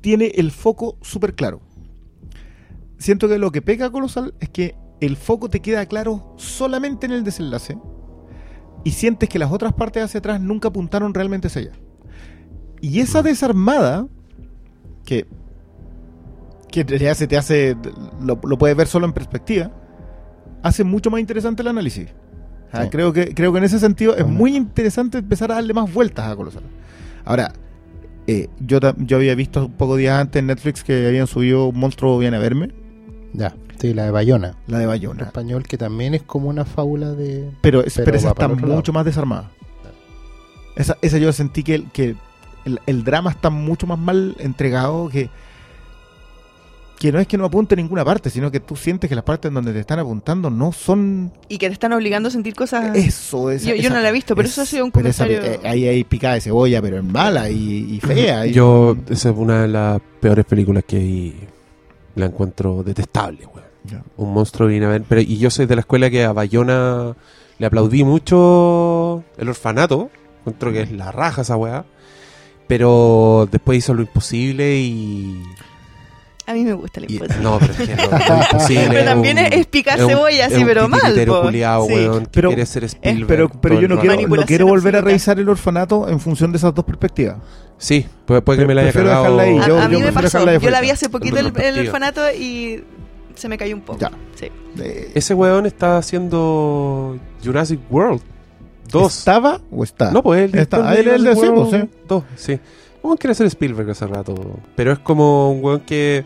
tiene 0.00 0.32
el 0.34 0.50
foco 0.50 0.98
súper 1.02 1.34
claro. 1.34 1.60
Siento 2.98 3.28
que 3.28 3.38
lo 3.38 3.50
que 3.52 3.62
pega 3.62 3.90
Colosal 3.90 4.34
es 4.40 4.48
que 4.48 4.76
el 5.00 5.16
foco 5.16 5.48
te 5.48 5.60
queda 5.60 5.86
claro 5.86 6.34
solamente 6.36 7.06
en 7.06 7.12
el 7.12 7.24
desenlace 7.24 7.76
y 8.84 8.92
sientes 8.92 9.28
que 9.28 9.38
las 9.38 9.50
otras 9.50 9.72
partes 9.72 10.04
hacia 10.04 10.18
atrás 10.18 10.40
nunca 10.40 10.68
apuntaron 10.68 11.14
realmente 11.14 11.48
hacia 11.48 11.62
allá. 11.62 11.72
Y 12.80 13.00
esa 13.00 13.22
desarmada, 13.22 14.06
que, 15.04 15.26
que 16.70 16.84
realidad 16.84 17.14
se 17.14 17.26
te 17.26 17.36
hace, 17.36 17.76
lo, 18.20 18.38
lo 18.42 18.58
puedes 18.58 18.76
ver 18.76 18.86
solo 18.86 19.06
en 19.06 19.14
perspectiva, 19.14 19.72
hace 20.62 20.84
mucho 20.84 21.10
más 21.10 21.20
interesante 21.20 21.62
el 21.62 21.68
análisis. 21.68 22.08
Ah, 22.74 22.84
Sí. 22.84 22.90
creo, 22.90 23.12
que, 23.12 23.34
creo 23.34 23.52
que 23.52 23.58
en 23.58 23.64
ese 23.64 23.78
sentido 23.78 24.16
es 24.16 24.26
muy 24.26 24.56
interesante 24.56 25.18
empezar 25.18 25.50
a 25.52 25.56
darle 25.56 25.72
más 25.74 25.92
vueltas 25.92 26.26
a 26.30 26.34
Colosal. 26.36 26.62
Ahora, 27.24 27.52
eh, 28.26 28.48
yo, 28.60 28.78
yo 28.98 29.16
había 29.16 29.34
visto 29.34 29.66
un 29.66 29.72
poco 29.72 29.96
días 29.96 30.18
antes 30.20 30.40
en 30.40 30.46
Netflix 30.46 30.82
que 30.82 31.06
habían 31.06 31.26
subido 31.26 31.66
Un 31.66 31.78
monstruo 31.78 32.18
viene 32.18 32.36
a 32.36 32.40
verme, 32.40 32.70
Ya, 33.32 33.54
sí, 33.78 33.94
la 33.94 34.04
de 34.04 34.10
Bayona. 34.10 34.54
la 34.66 34.78
de 34.78 34.84
En 34.84 34.88
Bayona. 34.90 35.22
español 35.24 35.62
que 35.64 35.78
también 35.78 36.14
es 36.14 36.22
como 36.22 36.48
una 36.48 36.64
fábula 36.64 37.12
de... 37.12 37.48
Pero, 37.60 37.84
es- 37.84 37.94
Pero 37.94 38.04
pero 38.06 38.16
esa 38.16 38.28
está 38.30 38.48
mucho 38.48 38.92
más 38.92 39.04
desarmada. 39.04 39.50
Esa, 40.76 40.96
esa 41.02 41.18
yo 41.18 41.32
sentí 41.32 41.62
que, 41.62 41.84
que 41.92 42.16
el, 42.64 42.80
el 42.86 43.04
drama 43.04 43.30
está 43.30 43.50
mucho 43.50 43.86
más 43.86 43.98
mal 43.98 44.34
entregado 44.40 45.08
que, 45.08 45.30
que 47.04 47.12
no 47.12 47.20
es 47.20 47.26
que 47.26 47.36
no 47.36 47.44
apunte 47.44 47.74
a 47.74 47.76
ninguna 47.76 48.02
parte, 48.02 48.30
sino 48.30 48.50
que 48.50 48.60
tú 48.60 48.76
sientes 48.76 49.10
que 49.10 49.14
las 49.14 49.24
partes 49.24 49.52
donde 49.52 49.74
te 49.74 49.80
están 49.80 49.98
apuntando 49.98 50.48
no 50.48 50.72
son 50.72 51.30
Y 51.50 51.58
que 51.58 51.66
te 51.66 51.74
están 51.74 51.92
obligando 51.92 52.28
a 52.30 52.32
sentir 52.32 52.54
cosas. 52.54 52.96
eso. 52.96 53.50
esa- 53.50 53.68
Yo- 53.68 53.74
yo 53.74 53.82
esa- 53.82 53.94
no 53.96 54.00
la 54.00 54.08
he 54.08 54.12
visto, 54.12 54.34
pero 54.34 54.48
eso 54.48 54.62
ha 54.62 54.64
sido 54.64 54.86
un 54.86 54.90
pero 54.90 55.08
esa- 55.10 55.26
comentario- 55.26 55.60
eh, 55.62 55.68
ahí 55.68 55.86
hay 55.86 56.02
picada 56.04 56.34
de 56.36 56.40
cebolla, 56.40 56.80
pero 56.80 56.96
es 56.96 57.04
mala 57.04 57.50
y, 57.50 57.94
y 57.96 58.00
fea. 58.00 58.46
y- 58.46 58.52
Yo, 58.52 58.96
esa 59.10 59.28
es 59.28 59.36
una 59.36 59.62
de 59.62 59.68
las 59.68 60.00
peores 60.20 60.46
películas 60.46 60.84
que 60.86 60.96
hay. 60.96 61.48
La 62.14 62.24
encuentro 62.26 62.82
detestable, 62.82 63.44
weón. 63.44 63.68
Ya. 63.84 64.02
Un 64.16 64.32
monstruo 64.32 64.66
viene 64.68 64.86
a 64.86 64.88
ver. 64.88 65.02
Pero, 65.06 65.20
y 65.20 65.36
yo 65.36 65.50
soy 65.50 65.66
de 65.66 65.74
la 65.74 65.80
escuela 65.80 66.08
que 66.08 66.24
a 66.24 66.32
Bayona 66.32 67.14
le 67.58 67.66
aplaudí 67.66 68.02
mucho 68.04 69.22
el 69.36 69.48
orfanato. 69.50 70.10
Encuentro 70.40 70.72
que 70.72 70.80
es 70.82 70.90
la 70.92 71.12
raja 71.12 71.42
esa 71.42 71.56
weá. 71.58 71.84
Pero 72.66 73.46
después 73.52 73.76
hizo 73.78 73.92
lo 73.92 74.00
imposible 74.00 74.76
y. 74.78 75.42
A 76.46 76.52
mí 76.52 76.62
me 76.64 76.74
gusta 76.74 77.00
y- 77.00 77.14
imposible. 77.14 77.42
no, 77.42 77.58
pero 77.58 77.72
es 77.72 77.78
que 77.78 77.96
lo, 77.96 78.02
lo 78.10 78.42
imposible. 78.52 78.86
Pero 78.90 79.04
también 79.04 79.38
un- 79.38 79.44
es- 79.44 79.52
es 79.54 79.66
picar 79.66 80.00
un- 80.02 80.08
cebolla, 80.10 80.46
es 80.46 80.52
sí, 80.54 80.60
un 80.60 80.66
pero 80.66 80.88
mal, 80.88 81.26
culiao, 81.42 81.86
Sí. 81.86 81.92
weón, 81.94 82.22
que 82.24 82.30
Pero- 82.32 82.48
quiere 82.50 82.66
ser 82.66 82.84
Spielberg. 82.84 83.26
pero, 83.26 83.48
pero 83.48 83.80
yo 83.80 83.88
no 83.88 83.98
quiero, 83.98 84.16
no 84.28 84.42
quiero 84.44 84.66
volver 84.66 84.96
a 84.96 85.00
revisar 85.00 85.38
el 85.40 85.48
orfanato 85.48 86.08
en 86.08 86.20
función 86.20 86.52
de 86.52 86.58
esas 86.58 86.74
dos 86.74 86.84
perspectivas. 86.84 87.36
Sí, 87.78 88.06
puede, 88.26 88.42
puede 88.42 88.60
que 88.60 88.66
me 88.66 88.74
la 88.74 88.82
haya 88.82 88.92
Prefiero 88.92 89.08
cagado. 89.16 89.36
dejarla 89.36 89.42
ahí. 89.42 89.58
A, 89.58 89.68
Yo- 89.68 89.80
a 89.80 89.88
mí 89.88 89.92
yo 89.94 89.98
me 90.00 90.04
prefiero 90.06 90.22
pasó. 90.22 90.38
dejarla 90.38 90.52
de 90.52 90.60
Yo 90.64 90.70
la 90.70 90.80
vi 90.80 90.90
hace 90.90 91.08
poquito 91.08 91.38
el, 91.38 91.52
el 91.60 91.86
orfanato 91.86 92.20
y 92.32 92.84
se 93.34 93.48
me 93.48 93.58
cayó 93.58 93.74
un 93.74 93.82
poco. 93.82 93.98
Ya. 94.00 94.10
Sí. 94.38 94.46
Eh, 94.80 95.12
Ese 95.14 95.34
weón 95.34 95.66
está 95.66 95.96
haciendo 95.98 97.18
Jurassic 97.44 97.80
World 97.90 98.20
2. 98.90 99.18
¿Estaba 99.18 99.60
o 99.70 99.82
está? 99.82 100.10
No, 100.12 100.22
pues 100.22 100.44
él. 100.52 100.58
Está, 100.58 100.88
ah, 100.90 100.94
él 100.94 101.08
es 101.08 101.14
el 101.14 101.24
de 101.24 101.34
sí, 102.36 102.60
Un 103.04 103.16
quiere 103.16 103.34
ser 103.34 103.46
Spielberg 103.46 103.90
hace 103.90 104.06
rato. 104.06 104.34
Pero 104.74 104.92
es 104.92 104.98
como 104.98 105.50
un 105.52 105.62
weón 105.64 105.80
que 105.80 106.24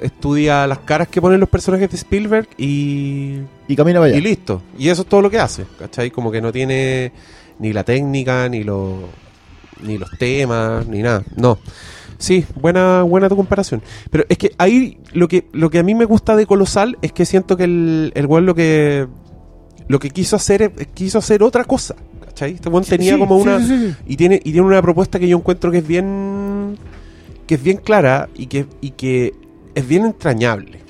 estudia 0.00 0.66
las 0.66 0.80
caras 0.80 1.08
que 1.08 1.20
ponen 1.20 1.40
los 1.40 1.48
personajes 1.48 1.88
de 1.90 1.96
Spielberg 1.96 2.48
y, 2.58 3.38
Y 3.68 3.76
camina 3.76 4.02
allá. 4.02 4.16
y 4.16 4.20
listo. 4.20 4.60
Y 4.78 4.88
eso 4.88 5.02
es 5.02 5.08
todo 5.08 5.22
lo 5.22 5.30
que 5.30 5.38
hace. 5.38 5.64
¿Cachai? 5.78 6.10
Como 6.10 6.30
que 6.30 6.40
no 6.42 6.52
tiene 6.52 7.12
ni 7.58 7.72
la 7.72 7.84
técnica, 7.84 8.48
ni, 8.48 8.62
lo, 8.64 8.98
ni 9.82 9.96
los 9.98 10.10
temas, 10.18 10.86
ni 10.86 11.00
nada. 11.02 11.22
No. 11.36 11.58
Sí, 12.18 12.44
buena, 12.60 13.02
buena 13.02 13.28
tu 13.28 13.36
comparación. 13.36 13.82
Pero 14.10 14.24
es 14.28 14.36
que 14.38 14.52
ahí 14.58 14.98
lo 15.12 15.28
que, 15.28 15.46
lo 15.52 15.70
que 15.70 15.78
a 15.78 15.82
mí 15.82 15.94
me 15.94 16.04
gusta 16.04 16.36
de 16.36 16.46
Colosal 16.46 16.98
es 17.02 17.12
que 17.12 17.24
siento 17.24 17.56
que 17.56 17.64
el, 17.64 18.12
el 18.14 18.26
weón 18.26 18.44
lo 18.46 18.54
que 18.54 19.06
lo 19.88 19.98
que 19.98 20.10
quiso 20.10 20.36
hacer 20.36 20.62
es- 20.62 20.86
quiso 20.94 21.18
hacer 21.18 21.42
otra 21.42 21.64
cosa. 21.64 21.96
¿Cachai? 22.42 22.54
Este 22.54 22.68
weón 22.68 22.84
tenía 22.84 23.14
Sí, 23.14 23.18
como 23.18 23.36
una. 23.36 23.58
sí, 23.60 23.66
sí, 23.66 23.88
sí. 23.88 23.94
Y 24.06 24.16
tiene, 24.16 24.36
y 24.36 24.52
tiene 24.52 24.62
una 24.62 24.82
propuesta 24.82 25.18
que 25.18 25.28
yo 25.28 25.36
encuentro 25.38 25.70
que 25.70 25.78
es 25.78 25.86
bien. 25.86 26.76
que 27.46 27.54
es 27.56 27.62
bien 27.62 27.76
clara 27.78 28.28
y 28.34 28.46
que, 28.46 28.66
y 28.80 28.90
que 28.90 29.34
es 29.74 29.86
bien 29.86 30.04
entrañable. 30.04 30.80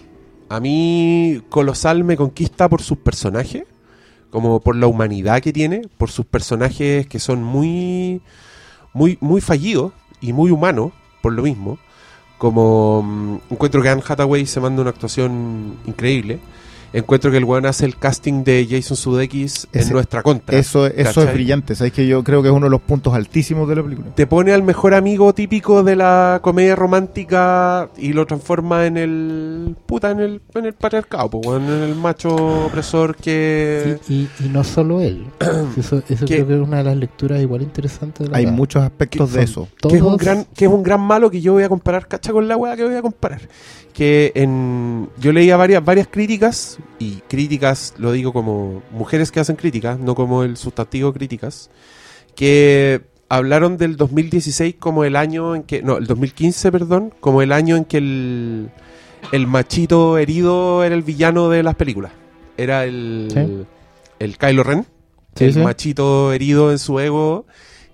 A 0.48 0.60
mí, 0.60 1.40
Colosal 1.48 2.04
me 2.04 2.16
conquista 2.16 2.68
por 2.68 2.82
sus 2.82 2.98
personajes, 2.98 3.64
como 4.30 4.60
por 4.60 4.76
la 4.76 4.86
humanidad 4.86 5.40
que 5.40 5.52
tiene, 5.52 5.82
por 5.98 6.10
sus 6.10 6.26
personajes 6.26 7.06
que 7.06 7.18
son 7.18 7.42
muy. 7.42 8.20
muy, 8.92 9.18
muy 9.20 9.40
fallidos 9.40 9.92
y 10.20 10.32
muy 10.32 10.50
humanos, 10.50 10.92
por 11.22 11.32
lo 11.32 11.42
mismo. 11.42 11.78
Como 12.38 13.02
mm, 13.02 13.36
encuentro 13.52 13.82
que 13.82 13.88
Anne 13.88 14.02
Hathaway 14.06 14.46
se 14.46 14.60
manda 14.60 14.82
una 14.82 14.90
actuación 14.90 15.76
increíble. 15.86 16.38
Encuentro 16.92 17.30
que 17.30 17.38
el 17.38 17.44
weón 17.44 17.66
hace 17.66 17.86
el 17.86 17.96
casting 17.96 18.44
de 18.44 18.66
Jason 18.68 18.96
Sudeikis 18.96 19.66
en 19.72 19.88
nuestra 19.90 20.22
contra. 20.22 20.58
Eso, 20.58 20.86
eso 20.86 21.22
es 21.22 21.32
brillante. 21.32 21.74
¿Sabes 21.74 21.92
que 21.92 22.06
Yo 22.06 22.22
creo 22.22 22.42
que 22.42 22.48
es 22.48 22.54
uno 22.54 22.66
de 22.66 22.70
los 22.70 22.80
puntos 22.82 23.14
altísimos 23.14 23.68
de 23.68 23.76
la 23.76 23.82
película. 23.82 24.08
te 24.14 24.26
pone 24.26 24.52
al 24.52 24.62
mejor 24.62 24.94
amigo 24.94 25.32
típico 25.32 25.82
de 25.82 25.96
la 25.96 26.40
comedia 26.42 26.76
romántica 26.76 27.88
y 27.96 28.12
lo 28.12 28.26
transforma 28.26 28.86
en 28.86 28.96
el 28.96 29.76
puta 29.86 30.10
en 30.10 30.20
el 30.20 30.40
en 30.54 30.66
el 30.66 30.72
patriarcado 30.74 31.28
weón, 31.38 31.64
en 31.64 31.82
el 31.82 31.94
macho 31.94 32.34
opresor 32.66 33.16
que 33.16 33.98
Y, 34.08 34.14
y- 34.14 34.28
y 34.44 34.48
no 34.48 34.62
solo 34.64 35.00
él. 35.00 35.24
Eso, 35.78 36.02
creo 36.06 36.46
que 36.46 36.54
es 36.54 36.60
una 36.60 36.78
de 36.78 36.84
las 36.84 36.96
lecturas 36.96 37.40
igual 37.40 37.62
interesantes 37.62 38.26
de 38.26 38.32
la 38.32 38.38
Hay 38.38 38.46
muchos 38.46 38.82
aspectos 38.82 39.32
de 39.32 39.42
eso. 39.42 39.68
que 39.80 39.96
es 39.96 40.02
un 40.02 40.16
gran 40.16 40.44
que 40.54 40.66
es 40.66 40.70
un 40.70 40.82
gran 40.82 41.00
malo 41.00 41.30
que 41.30 41.40
yo 41.40 41.52
voy 41.54 41.62
a 41.62 41.68
comparar 41.68 42.06
cacha 42.06 42.32
con 42.32 42.46
la 42.48 42.56
weá 42.56 42.76
que 42.76 42.84
voy 42.84 42.94
a 42.94 43.02
comparar 43.02 43.40
que 43.92 44.32
en 44.34 45.08
yo 45.18 45.32
leía 45.32 45.56
varias 45.56 45.84
varias 45.84 46.08
críticas 46.08 46.78
y 46.98 47.16
críticas 47.28 47.94
lo 47.98 48.12
digo 48.12 48.32
como 48.32 48.82
mujeres 48.90 49.30
que 49.30 49.40
hacen 49.40 49.56
críticas 49.56 49.98
no 49.98 50.14
como 50.14 50.42
el 50.44 50.56
sustantivo 50.56 51.12
críticas 51.12 51.68
que 52.34 53.02
hablaron 53.28 53.76
del 53.76 53.96
2016 53.96 54.76
como 54.78 55.04
el 55.04 55.16
año 55.16 55.54
en 55.54 55.62
que 55.64 55.82
no 55.82 55.98
el 55.98 56.06
2015 56.06 56.72
perdón 56.72 57.12
como 57.20 57.42
el 57.42 57.52
año 57.52 57.76
en 57.76 57.84
que 57.84 57.98
el 57.98 58.70
el 59.30 59.46
machito 59.46 60.18
herido 60.18 60.82
era 60.84 60.94
el 60.94 61.02
villano 61.02 61.48
de 61.50 61.62
las 61.62 61.74
películas 61.74 62.12
era 62.56 62.84
el 62.84 63.28
Sí. 63.32 63.66
el 64.18 64.38
Kylo 64.38 64.62
Ren 64.62 64.86
Sí, 65.34 65.44
el 65.44 65.54
sí. 65.54 65.60
machito 65.60 66.32
herido 66.32 66.70
en 66.72 66.78
su 66.78 66.98
ego 67.00 67.46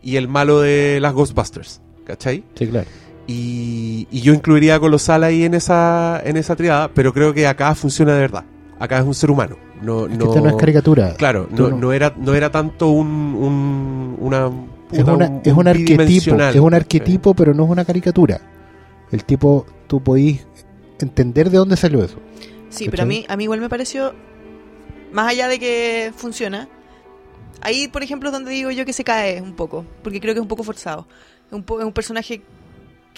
y 0.02 0.16
el 0.16 0.26
malo 0.28 0.60
de 0.60 0.98
las 1.00 1.12
Ghostbusters 1.12 1.80
¿cachai? 2.04 2.42
Sí, 2.54 2.66
claro. 2.68 2.86
Y, 3.30 4.08
y 4.10 4.20
yo 4.22 4.32
incluiría 4.32 4.76
a 4.76 4.80
Colosal 4.80 5.22
ahí 5.22 5.44
en 5.44 5.52
esa, 5.54 6.20
en 6.24 6.36
esa 6.38 6.56
triada, 6.56 6.88
pero 6.94 7.12
creo 7.12 7.34
que 7.34 7.46
acá 7.46 7.74
funciona 7.74 8.14
de 8.14 8.20
verdad. 8.20 8.44
Acá 8.80 8.98
es 8.98 9.04
un 9.04 9.14
ser 9.14 9.30
humano. 9.30 9.56
No, 9.82 10.06
Es 10.06 10.12
que 10.12 10.16
no, 10.18 10.24
esta 10.30 10.40
no 10.40 10.48
es 10.48 10.56
caricatura. 10.56 11.14
Claro, 11.14 11.46
no, 11.50 11.68
no- 11.68 11.76
no 11.76 11.92
era, 11.92 12.14
no 12.16 12.34
era 12.34 12.50
tanto 12.50 12.88
un, 12.88 13.06
un- 13.06 14.16
una. 14.18 14.50
es, 14.90 15.00
una- 15.04 15.28
un- 15.28 15.40
es 15.44 15.52
un 15.52 15.68
arquetipo. 15.68 16.36
Es 16.40 16.56
un 16.56 16.74
arquetipo, 16.74 17.34
pero 17.34 17.52
no 17.54 17.64
es 17.64 17.70
una 17.70 17.84
caricatura. 17.84 18.40
El 19.12 19.24
tipo, 19.24 19.66
tú 19.86 20.02
podís 20.02 20.46
entender 20.98 21.50
de 21.50 21.58
dónde 21.58 21.76
salió 21.76 22.02
eso. 22.02 22.18
Sí, 22.70 22.86
¿Cachai? 22.86 22.90
pero 22.90 23.02
a 23.02 23.06
mí, 23.06 23.26
a 23.28 23.36
mí 23.36 23.44
igual 23.44 23.60
me 23.60 23.68
pareció, 23.68 24.14
más 25.12 25.28
allá 25.30 25.48
de 25.48 25.58
que 25.58 26.12
funciona, 26.16 26.66
ahí, 27.60 27.88
por 27.88 28.02
ejemplo, 28.02 28.30
es 28.30 28.32
donde 28.32 28.50
digo 28.52 28.70
yo 28.70 28.84
que 28.86 28.92
se 28.92 29.04
cae 29.04 29.40
un 29.42 29.52
poco, 29.54 29.84
porque 30.02 30.18
creo 30.20 30.34
que 30.34 30.38
es 30.40 30.42
un 30.42 30.48
poco 30.48 30.62
forzado. 30.64 31.06
Es 31.46 31.52
un, 31.52 31.62
po- 31.62 31.78
es 31.80 31.86
un 31.86 31.92
personaje 31.92 32.42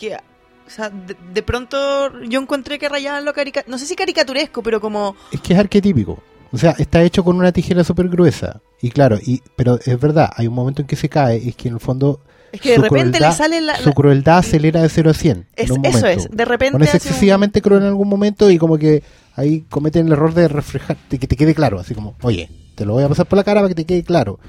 que, 0.01 0.17
o 0.17 0.71
sea, 0.71 0.91
de, 0.91 1.17
de 1.33 1.43
pronto 1.43 2.21
yo 2.25 2.41
encontré 2.41 2.79
que 2.79 2.89
rayaban 2.89 3.25
lo 3.25 3.33
carica 3.33 3.63
no 3.69 3.79
sé 3.79 3.87
si 3.87 3.95
caricaturesco, 3.95 4.63
pero 4.63 4.81
como, 4.81 5.15
Es 5.31 5.41
que 5.41 5.53
es 5.53 5.59
arquetípico. 5.59 6.23
O 6.53 6.59
sea, 6.59 6.73
está 6.79 7.03
hecho 7.05 7.23
con 7.23 7.37
una 7.37 7.53
tijera 7.53 7.85
súper 7.85 8.09
gruesa. 8.09 8.61
Y 8.83 8.91
claro, 8.91 9.19
y, 9.25 9.41
pero 9.55 9.79
es 9.85 10.01
verdad, 10.01 10.31
hay 10.37 10.49
un 10.49 10.55
momento 10.55 10.83
en 10.83 10.89
que 10.89 10.97
se 10.97 11.09
cae, 11.09 11.37
es 11.49 11.55
que 11.55 11.69
en 11.69 11.75
el 11.75 11.81
fondo 11.81 12.19
es 12.51 12.61
que 12.61 12.71
de 12.71 12.79
repente 12.79 13.19
crueldad- 13.19 13.29
le 13.31 13.37
sale 13.37 13.61
la... 13.61 13.77
su 13.77 13.93
crueldad 13.93 14.39
acelera 14.39 14.83
de 14.83 14.89
0 14.89 15.11
a 15.11 15.15
100. 15.15 15.47
es, 15.55 15.71
en 15.71 15.79
un 15.79 15.85
eso 15.87 16.07
es, 16.09 16.29
de 16.29 16.45
repente... 16.45 16.73
Bueno, 16.73 16.85
es 16.87 16.91
un- 16.93 16.97
excesivamente 16.97 17.63
cruel 17.63 17.83
en 17.83 17.89
algún 17.89 18.09
momento 18.09 18.51
y 18.51 18.59
como 18.59 18.79
que 18.79 19.05
ahí 19.37 19.65
cometen 19.71 20.07
el 20.09 20.13
error 20.15 20.35
de 20.35 20.49
reflejar, 20.49 20.97
de 21.09 21.19
que 21.21 21.29
te 21.29 21.37
quede 21.37 21.55
claro, 21.55 21.79
así 21.79 21.95
como, 21.95 22.17
oye, 22.23 22.49
te 22.75 22.85
lo 22.85 22.95
voy 22.95 23.05
a 23.05 23.09
pasar 23.09 23.27
por 23.27 23.37
la 23.37 23.45
cara 23.45 23.61
para 23.61 23.69
que 23.69 23.77
te 23.77 23.85
quede 23.87 24.03
claro. 24.03 24.41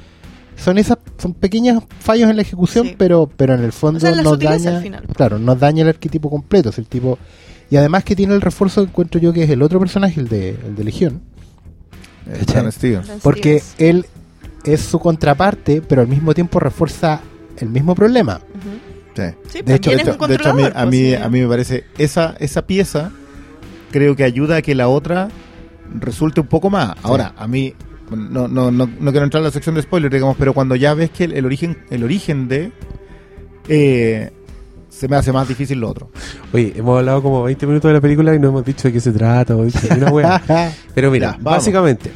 Son 0.58 0.78
esas, 0.78 0.98
son 1.18 1.34
pequeños 1.34 1.84
fallos 2.00 2.30
en 2.30 2.36
la 2.36 2.42
ejecución, 2.44 2.88
Sí. 2.88 2.96
pero, 2.98 3.30
pero 3.36 3.56
en 3.56 3.64
el 3.64 3.72
fondo 3.72 3.98
O 3.98 4.00
sea, 4.02 4.12
la 4.12 4.22
nos 4.22 4.38
daña, 4.40 4.78
al 4.78 4.84
final. 4.84 5.04
claro, 5.16 5.40
nos 5.40 5.60
daña 5.60 5.82
el 5.84 5.90
arquetipo 5.90 6.30
completo, 6.30 6.70
es 6.70 6.78
el 6.78 6.86
tipo, 6.88 7.18
y 7.70 7.78
además 7.78 8.04
que 8.04 8.16
tiene 8.16 8.34
el 8.36 8.42
refuerzo, 8.42 8.82
encuentro 8.84 9.20
yo 9.20 9.34
que 9.34 9.44
es 9.44 9.50
el 9.50 9.62
otro 9.64 9.80
personaje, 9.80 10.20
el 10.20 10.28
de, 10.28 10.50
el 10.50 10.76
de 10.76 10.84
Legión, 10.84 11.22
Eh, 12.28 12.72
Stevens. 12.72 13.10
porque 13.24 13.64
él 13.80 14.06
es 14.64 14.82
su 14.82 15.00
contraparte, 15.00 15.82
pero 15.82 16.02
al 16.02 16.08
mismo 16.08 16.34
tiempo 16.36 16.60
refuerza 16.60 17.22
el 17.58 17.70
mismo 17.70 17.96
problema. 17.96 18.36
Ujú. 18.36 18.70
Sí. 19.16 19.24
Sí, 19.50 19.62
De 19.64 19.76
hecho- 19.76 19.90
De 19.90 19.96
hecho, 19.98 20.14
de 20.28 20.36
hecho, 20.36 20.50
a 20.50 20.54
mí, 20.54 20.64
a, 20.64 20.86
mí, 20.86 20.92
pues, 20.92 20.96
sí. 20.96 21.16
a 21.16 21.30
mí 21.30 21.42
me 21.42 21.48
parece 21.48 21.84
esa, 21.98 22.36
esa 22.40 22.66
pieza 22.68 23.12
creo 23.92 24.16
que 24.16 24.24
ayuda 24.24 24.58
a 24.58 24.62
que 24.62 24.74
la 24.76 24.88
otra 24.88 25.30
resulte 26.00 26.40
un 26.40 26.48
poco 26.48 26.70
más. 26.70 26.96
Ahora, 27.04 27.34
a 27.38 27.48
mí 27.48 27.74
no, 28.16 28.48
no, 28.48 28.72
no, 28.72 28.88
no 29.00 29.12
quiero 29.12 29.24
entrar 29.24 29.40
en 29.42 29.46
la 29.46 29.52
sección 29.52 29.76
de 29.76 29.82
spoilers, 29.82 30.14
digamos, 30.14 30.36
pero 30.38 30.54
cuando 30.54 30.76
ya 30.76 30.94
ves 30.94 31.10
que 31.12 31.24
el, 31.26 31.34
el 31.34 31.46
origen 31.46 31.78
el 31.90 32.04
origen 32.04 32.48
de 32.48 32.72
eh, 33.68 34.32
se 34.90 35.08
me 35.08 35.16
hace 35.16 35.32
más 35.32 35.48
difícil 35.48 35.80
lo 35.80 35.90
otro. 35.90 36.12
Oye, 36.54 36.74
hemos 36.76 37.00
hablado 37.00 37.24
como 37.24 37.44
20 37.44 37.66
minutos 37.66 37.90
de 37.90 37.94
la 37.94 38.02
película 38.02 38.36
y 38.36 38.40
no 38.40 38.50
hemos 38.50 38.66
dicho 38.66 38.88
de 38.88 38.94
qué 38.94 39.00
se 39.00 39.12
trata. 39.12 39.56
o 39.56 39.62
una 39.62 40.12
wea. 40.12 40.42
Pero 40.94 41.10
mira, 41.12 41.32
Ya, 41.38 41.38
básicamente, 41.42 42.12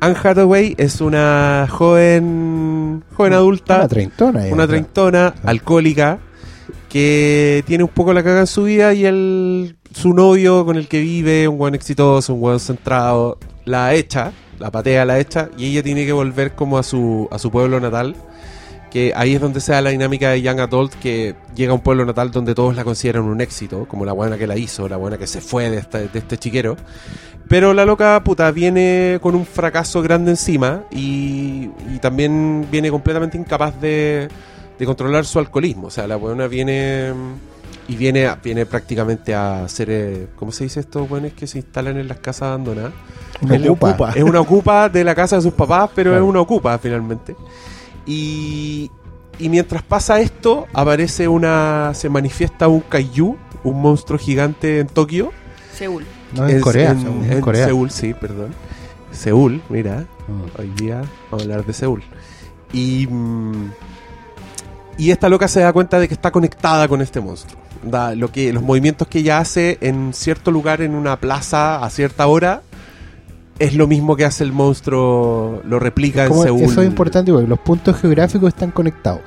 Anne 0.00 0.16
Hathaway 0.22 0.74
es 0.78 1.00
una 1.00 1.66
joven, 1.70 3.02
joven 3.14 3.32
adulta, 3.32 3.76
Una 3.78 3.88
treintona. 3.88 4.40
una 4.50 4.66
treintona, 4.66 5.34
alcohólica, 5.44 6.18
que 6.88 7.64
tiene 7.66 7.84
un 7.84 7.90
poco 7.90 8.12
la 8.12 8.22
caga 8.22 8.40
en 8.40 8.46
su 8.46 8.64
vida 8.64 8.92
y 8.92 9.06
el, 9.06 9.76
su 9.94 10.12
novio 10.12 10.64
con 10.66 10.76
el 10.76 10.88
que 10.88 11.00
vive, 11.00 11.48
un 11.48 11.56
buen 11.56 11.74
exitoso, 11.74 12.34
un 12.34 12.40
buen 12.40 12.60
centrado, 12.60 13.38
la 13.64 13.94
echa, 13.94 14.32
la 14.62 14.70
patea, 14.70 15.04
la 15.04 15.18
echa, 15.18 15.48
y 15.58 15.66
ella 15.66 15.82
tiene 15.82 16.06
que 16.06 16.12
volver 16.12 16.52
como 16.52 16.78
a 16.78 16.82
su, 16.82 17.28
a 17.30 17.38
su 17.38 17.50
pueblo 17.50 17.80
natal, 17.80 18.14
que 18.90 19.12
ahí 19.16 19.34
es 19.34 19.40
donde 19.40 19.60
se 19.60 19.72
da 19.72 19.80
la 19.80 19.90
dinámica 19.90 20.30
de 20.30 20.40
Young 20.42 20.60
Adult, 20.60 20.94
que 20.94 21.34
llega 21.54 21.72
a 21.72 21.74
un 21.74 21.80
pueblo 21.80 22.04
natal 22.04 22.30
donde 22.30 22.54
todos 22.54 22.76
la 22.76 22.84
consideran 22.84 23.24
un 23.24 23.40
éxito, 23.40 23.86
como 23.88 24.04
la 24.04 24.12
buena 24.12 24.38
que 24.38 24.46
la 24.46 24.56
hizo, 24.56 24.88
la 24.88 24.96
buena 24.98 25.18
que 25.18 25.26
se 25.26 25.40
fue 25.40 25.68
de, 25.70 25.78
esta- 25.78 25.98
de 25.98 26.18
este 26.18 26.36
chiquero. 26.38 26.76
Pero 27.48 27.74
la 27.74 27.84
loca 27.84 28.22
puta 28.24 28.50
viene 28.50 29.18
con 29.20 29.34
un 29.34 29.44
fracaso 29.44 30.00
grande 30.00 30.30
encima 30.30 30.84
y, 30.90 31.68
y 31.94 31.98
también 32.00 32.66
viene 32.70 32.90
completamente 32.90 33.36
incapaz 33.36 33.78
de, 33.80 34.28
de 34.78 34.86
controlar 34.86 35.24
su 35.26 35.38
alcoholismo. 35.38 35.88
O 35.88 35.90
sea, 35.90 36.06
la 36.06 36.16
buena 36.16 36.46
viene 36.46 37.12
y 37.88 37.96
viene, 37.96 38.28
viene 38.42 38.64
prácticamente 38.66 39.34
a 39.34 39.66
ser, 39.68 39.88
eh, 39.90 40.26
¿cómo 40.36 40.52
se 40.52 40.64
dice 40.64 40.80
estos 40.80 41.08
buenos 41.08 41.32
que 41.32 41.46
se 41.46 41.58
instalan 41.58 41.96
en 41.98 42.08
las 42.08 42.18
casas 42.18 42.42
abandonadas? 42.48 42.92
Una 43.40 43.56
El 43.56 43.68
ocupa. 43.68 43.88
ocupa. 43.90 44.12
Es 44.14 44.22
una 44.22 44.40
ocupa 44.40 44.88
de 44.88 45.02
la 45.04 45.14
casa 45.14 45.36
de 45.36 45.42
sus 45.42 45.52
papás, 45.54 45.90
pero 45.94 46.10
Claro. 46.12 46.24
es 46.24 46.28
una 46.30 46.40
ocupa 46.40 46.78
finalmente. 46.78 47.34
Y, 48.06 48.90
y 49.38 49.48
mientras 49.48 49.82
pasa 49.82 50.20
esto, 50.20 50.66
aparece 50.72 51.28
una. 51.28 51.92
se 51.94 52.08
manifiesta 52.08 52.68
un 52.68 52.80
kaiju, 52.80 53.36
un 53.64 53.80
monstruo 53.82 54.18
gigante 54.18 54.80
en 54.80 54.86
Tokio. 54.86 55.32
Seúl. 55.74 56.04
No, 56.34 56.48
en 56.48 56.56
Es- 56.56 56.62
Corea. 56.62 56.90
En, 56.92 57.00
Seúl, 57.02 57.24
en 57.24 57.32
en 57.32 57.40
Corea. 57.40 57.66
Seúl, 57.66 57.90
sí, 57.90 58.14
perdón. 58.14 58.54
Seúl, 59.10 59.60
mira. 59.68 60.06
Mm. 60.28 60.60
Hoy 60.60 60.68
día 60.76 61.02
vamos 61.30 61.40
a 61.40 61.42
hablar 61.42 61.64
de 61.66 61.72
Seúl. 61.72 62.02
Y. 62.72 63.06
mm, 63.08 63.70
y 64.98 65.10
esta 65.10 65.28
loca 65.28 65.48
se 65.48 65.60
da 65.60 65.72
cuenta 65.72 65.98
de 65.98 66.08
que 66.08 66.14
está 66.14 66.30
conectada 66.30 66.88
con 66.88 67.00
este 67.00 67.20
monstruo. 67.20 67.60
Da, 67.82 68.14
lo 68.14 68.30
que, 68.30 68.52
los 68.52 68.62
movimientos 68.62 69.08
que 69.08 69.20
ella 69.20 69.38
hace 69.38 69.78
en 69.80 70.12
cierto 70.12 70.50
lugar, 70.50 70.82
en 70.82 70.94
una 70.94 71.18
plaza, 71.18 71.82
a 71.82 71.90
cierta 71.90 72.26
hora, 72.26 72.62
es 73.58 73.74
lo 73.74 73.86
mismo 73.86 74.16
que 74.16 74.24
hace 74.24 74.44
el 74.44 74.52
monstruo, 74.52 75.62
lo 75.64 75.78
replica 75.78 76.26
en 76.26 76.34
Seúl. 76.34 76.62
eso 76.62 76.82
es 76.82 76.86
importante 76.86 77.32
porque 77.32 77.48
los 77.48 77.58
puntos 77.58 78.00
geográficos 78.00 78.48
están 78.48 78.70
conectados. 78.70 79.20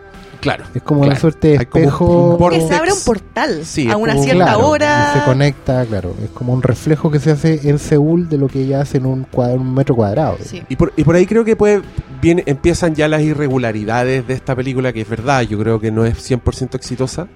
Claro. 0.46 0.64
Es 0.76 0.82
como 0.84 1.00
una 1.02 1.08
Claro. 1.10 1.22
suerte 1.22 1.48
de 1.50 1.58
Hay 1.60 1.66
como 1.66 1.84
un- 1.84 1.90
espejo. 1.90 2.38
un. 2.38 2.50
Que 2.52 2.62
se 2.62 2.76
abre 2.76 2.94
un 2.94 3.00
portal 3.04 3.66
Sí, 3.66 3.90
a 3.90 3.98
una 3.98 4.14
como- 4.14 4.24
cierta 4.24 4.44
Claro, 4.46 4.68
hora. 4.70 5.14
se 5.14 5.24
conecta, 5.26 5.86
claro. 5.88 6.16
Es 6.24 6.30
como 6.30 6.54
un 6.54 6.62
reflejo 6.62 7.10
que 7.10 7.20
se 7.20 7.32
hace 7.32 7.68
en 7.68 7.80
Seúl 7.80 8.30
de 8.30 8.38
lo 8.38 8.48
que 8.48 8.60
ella 8.62 8.82
hace 8.82 8.98
en 8.98 9.08
un, 9.08 9.26
metro 9.74 9.96
cuadrado. 9.96 10.38
Sí. 10.42 10.62
Y 10.70 10.76
por, 10.76 10.94
y 10.96 11.04
por 11.04 11.16
ahí 11.16 11.26
creo 11.26 11.44
que 11.44 11.56
puede, 11.56 11.82
viene, 12.22 12.44
empiezan 12.46 12.94
ya 12.94 13.08
las 13.08 13.22
irregularidades 13.24 14.28
de 14.28 14.34
esta 14.36 14.56
película, 14.56 14.94
que 14.94 15.02
es 15.02 15.10
verdad, 15.10 15.42
yo 15.42 15.58
creo 15.58 15.80
que 15.80 15.92
no 15.92 16.06
es 16.06 16.18
100% 16.22 16.78
exitosa, 16.78 17.28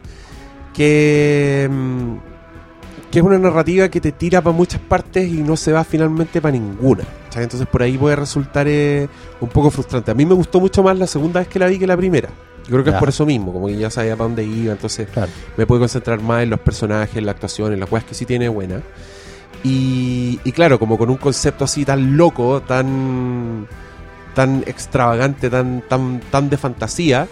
que, 0.73 1.67
mm, 1.71 2.13
que 3.11 3.19
es 3.19 3.25
una 3.25 3.39
narrativa 3.39 3.89
que 3.89 3.99
te 3.99 4.11
tira 4.11 4.41
para 4.41 4.55
muchas 4.55 4.79
partes 4.81 5.27
y 5.27 5.41
no 5.41 5.57
se 5.57 5.71
va 5.71 5.83
finalmente 5.83 6.41
para 6.41 6.51
ninguna. 6.51 7.03
Entonces 7.35 7.67
por 7.67 7.81
ahí 7.81 7.97
puede 7.97 8.15
resultar 8.15 8.67
eh, 8.67 9.07
un 9.39 9.49
poco 9.49 9.69
frustrante. 9.71 10.11
A 10.11 10.13
mí 10.13 10.25
me 10.25 10.33
gustó 10.35 10.59
mucho 10.59 10.83
más 10.83 10.97
la 10.97 11.07
segunda 11.07 11.39
vez 11.39 11.47
que 11.49 11.57
la 11.59 11.67
vi 11.67 11.79
que 11.79 11.87
la 11.87 11.97
primera. 11.97 12.29
Yo 12.69 12.73
creo 12.73 12.83
que 12.83 12.91
Ya. 12.91 12.97
es 12.97 12.99
por 12.99 13.09
eso 13.09 13.25
mismo, 13.25 13.51
como 13.51 13.67
que 13.67 13.75
ya 13.77 13.89
sabía 13.89 14.15
para 14.15 14.27
dónde 14.27 14.43
iba, 14.43 14.71
entonces 14.71 15.07
Claro. 15.09 15.31
me 15.57 15.65
puedo 15.65 15.81
concentrar 15.81 16.21
más 16.21 16.43
en 16.43 16.51
los 16.51 16.59
personajes, 16.59 17.15
en 17.17 17.25
la 17.25 17.31
actuación, 17.31 17.73
en 17.73 17.79
las 17.79 17.89
cosas 17.89 18.05
que 18.05 18.13
sí 18.13 18.25
tiene 18.25 18.47
buena. 18.47 18.81
Y, 19.63 20.39
y 20.43 20.51
claro, 20.53 20.79
como 20.79 20.97
con 20.97 21.09
un 21.09 21.17
concepto 21.17 21.65
así 21.65 21.83
tan 21.83 22.15
loco, 22.15 22.61
tan 22.61 23.67
tan 24.35 24.63
extravagante, 24.67 25.49
tan 25.49 25.81
tan 25.89 26.21
tan 26.31 26.49
de 26.49 26.57
fantasía, 26.57 27.27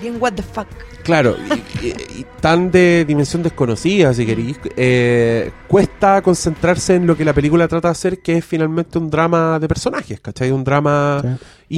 Bien, 0.00 0.16
what 0.20 0.34
the 0.34 0.42
fuck. 0.42 0.68
Claro, 1.08 1.36
y, 1.80 1.86
y- 1.86 2.20
y 2.20 2.26
tan 2.38 2.70
de 2.70 3.06
dimensión 3.08 3.42
desconocida, 3.42 4.12
si 4.12 4.26
queréis, 4.26 4.60
eh, 4.76 5.50
cuesta 5.66 6.20
concentrarse 6.20 6.96
en 6.96 7.06
lo 7.06 7.16
que 7.16 7.24
la 7.24 7.32
película 7.32 7.66
trata 7.66 7.88
de 7.88 7.92
hacer, 7.92 8.18
que 8.20 8.36
es 8.36 8.44
finalmente 8.44 8.98
un 8.98 9.08
drama 9.08 9.58
de 9.58 9.68
personajes, 9.68 10.20
¿cachai? 10.20 10.50
Un 10.50 10.64
drama 10.64 11.22
Sí. 11.22 11.28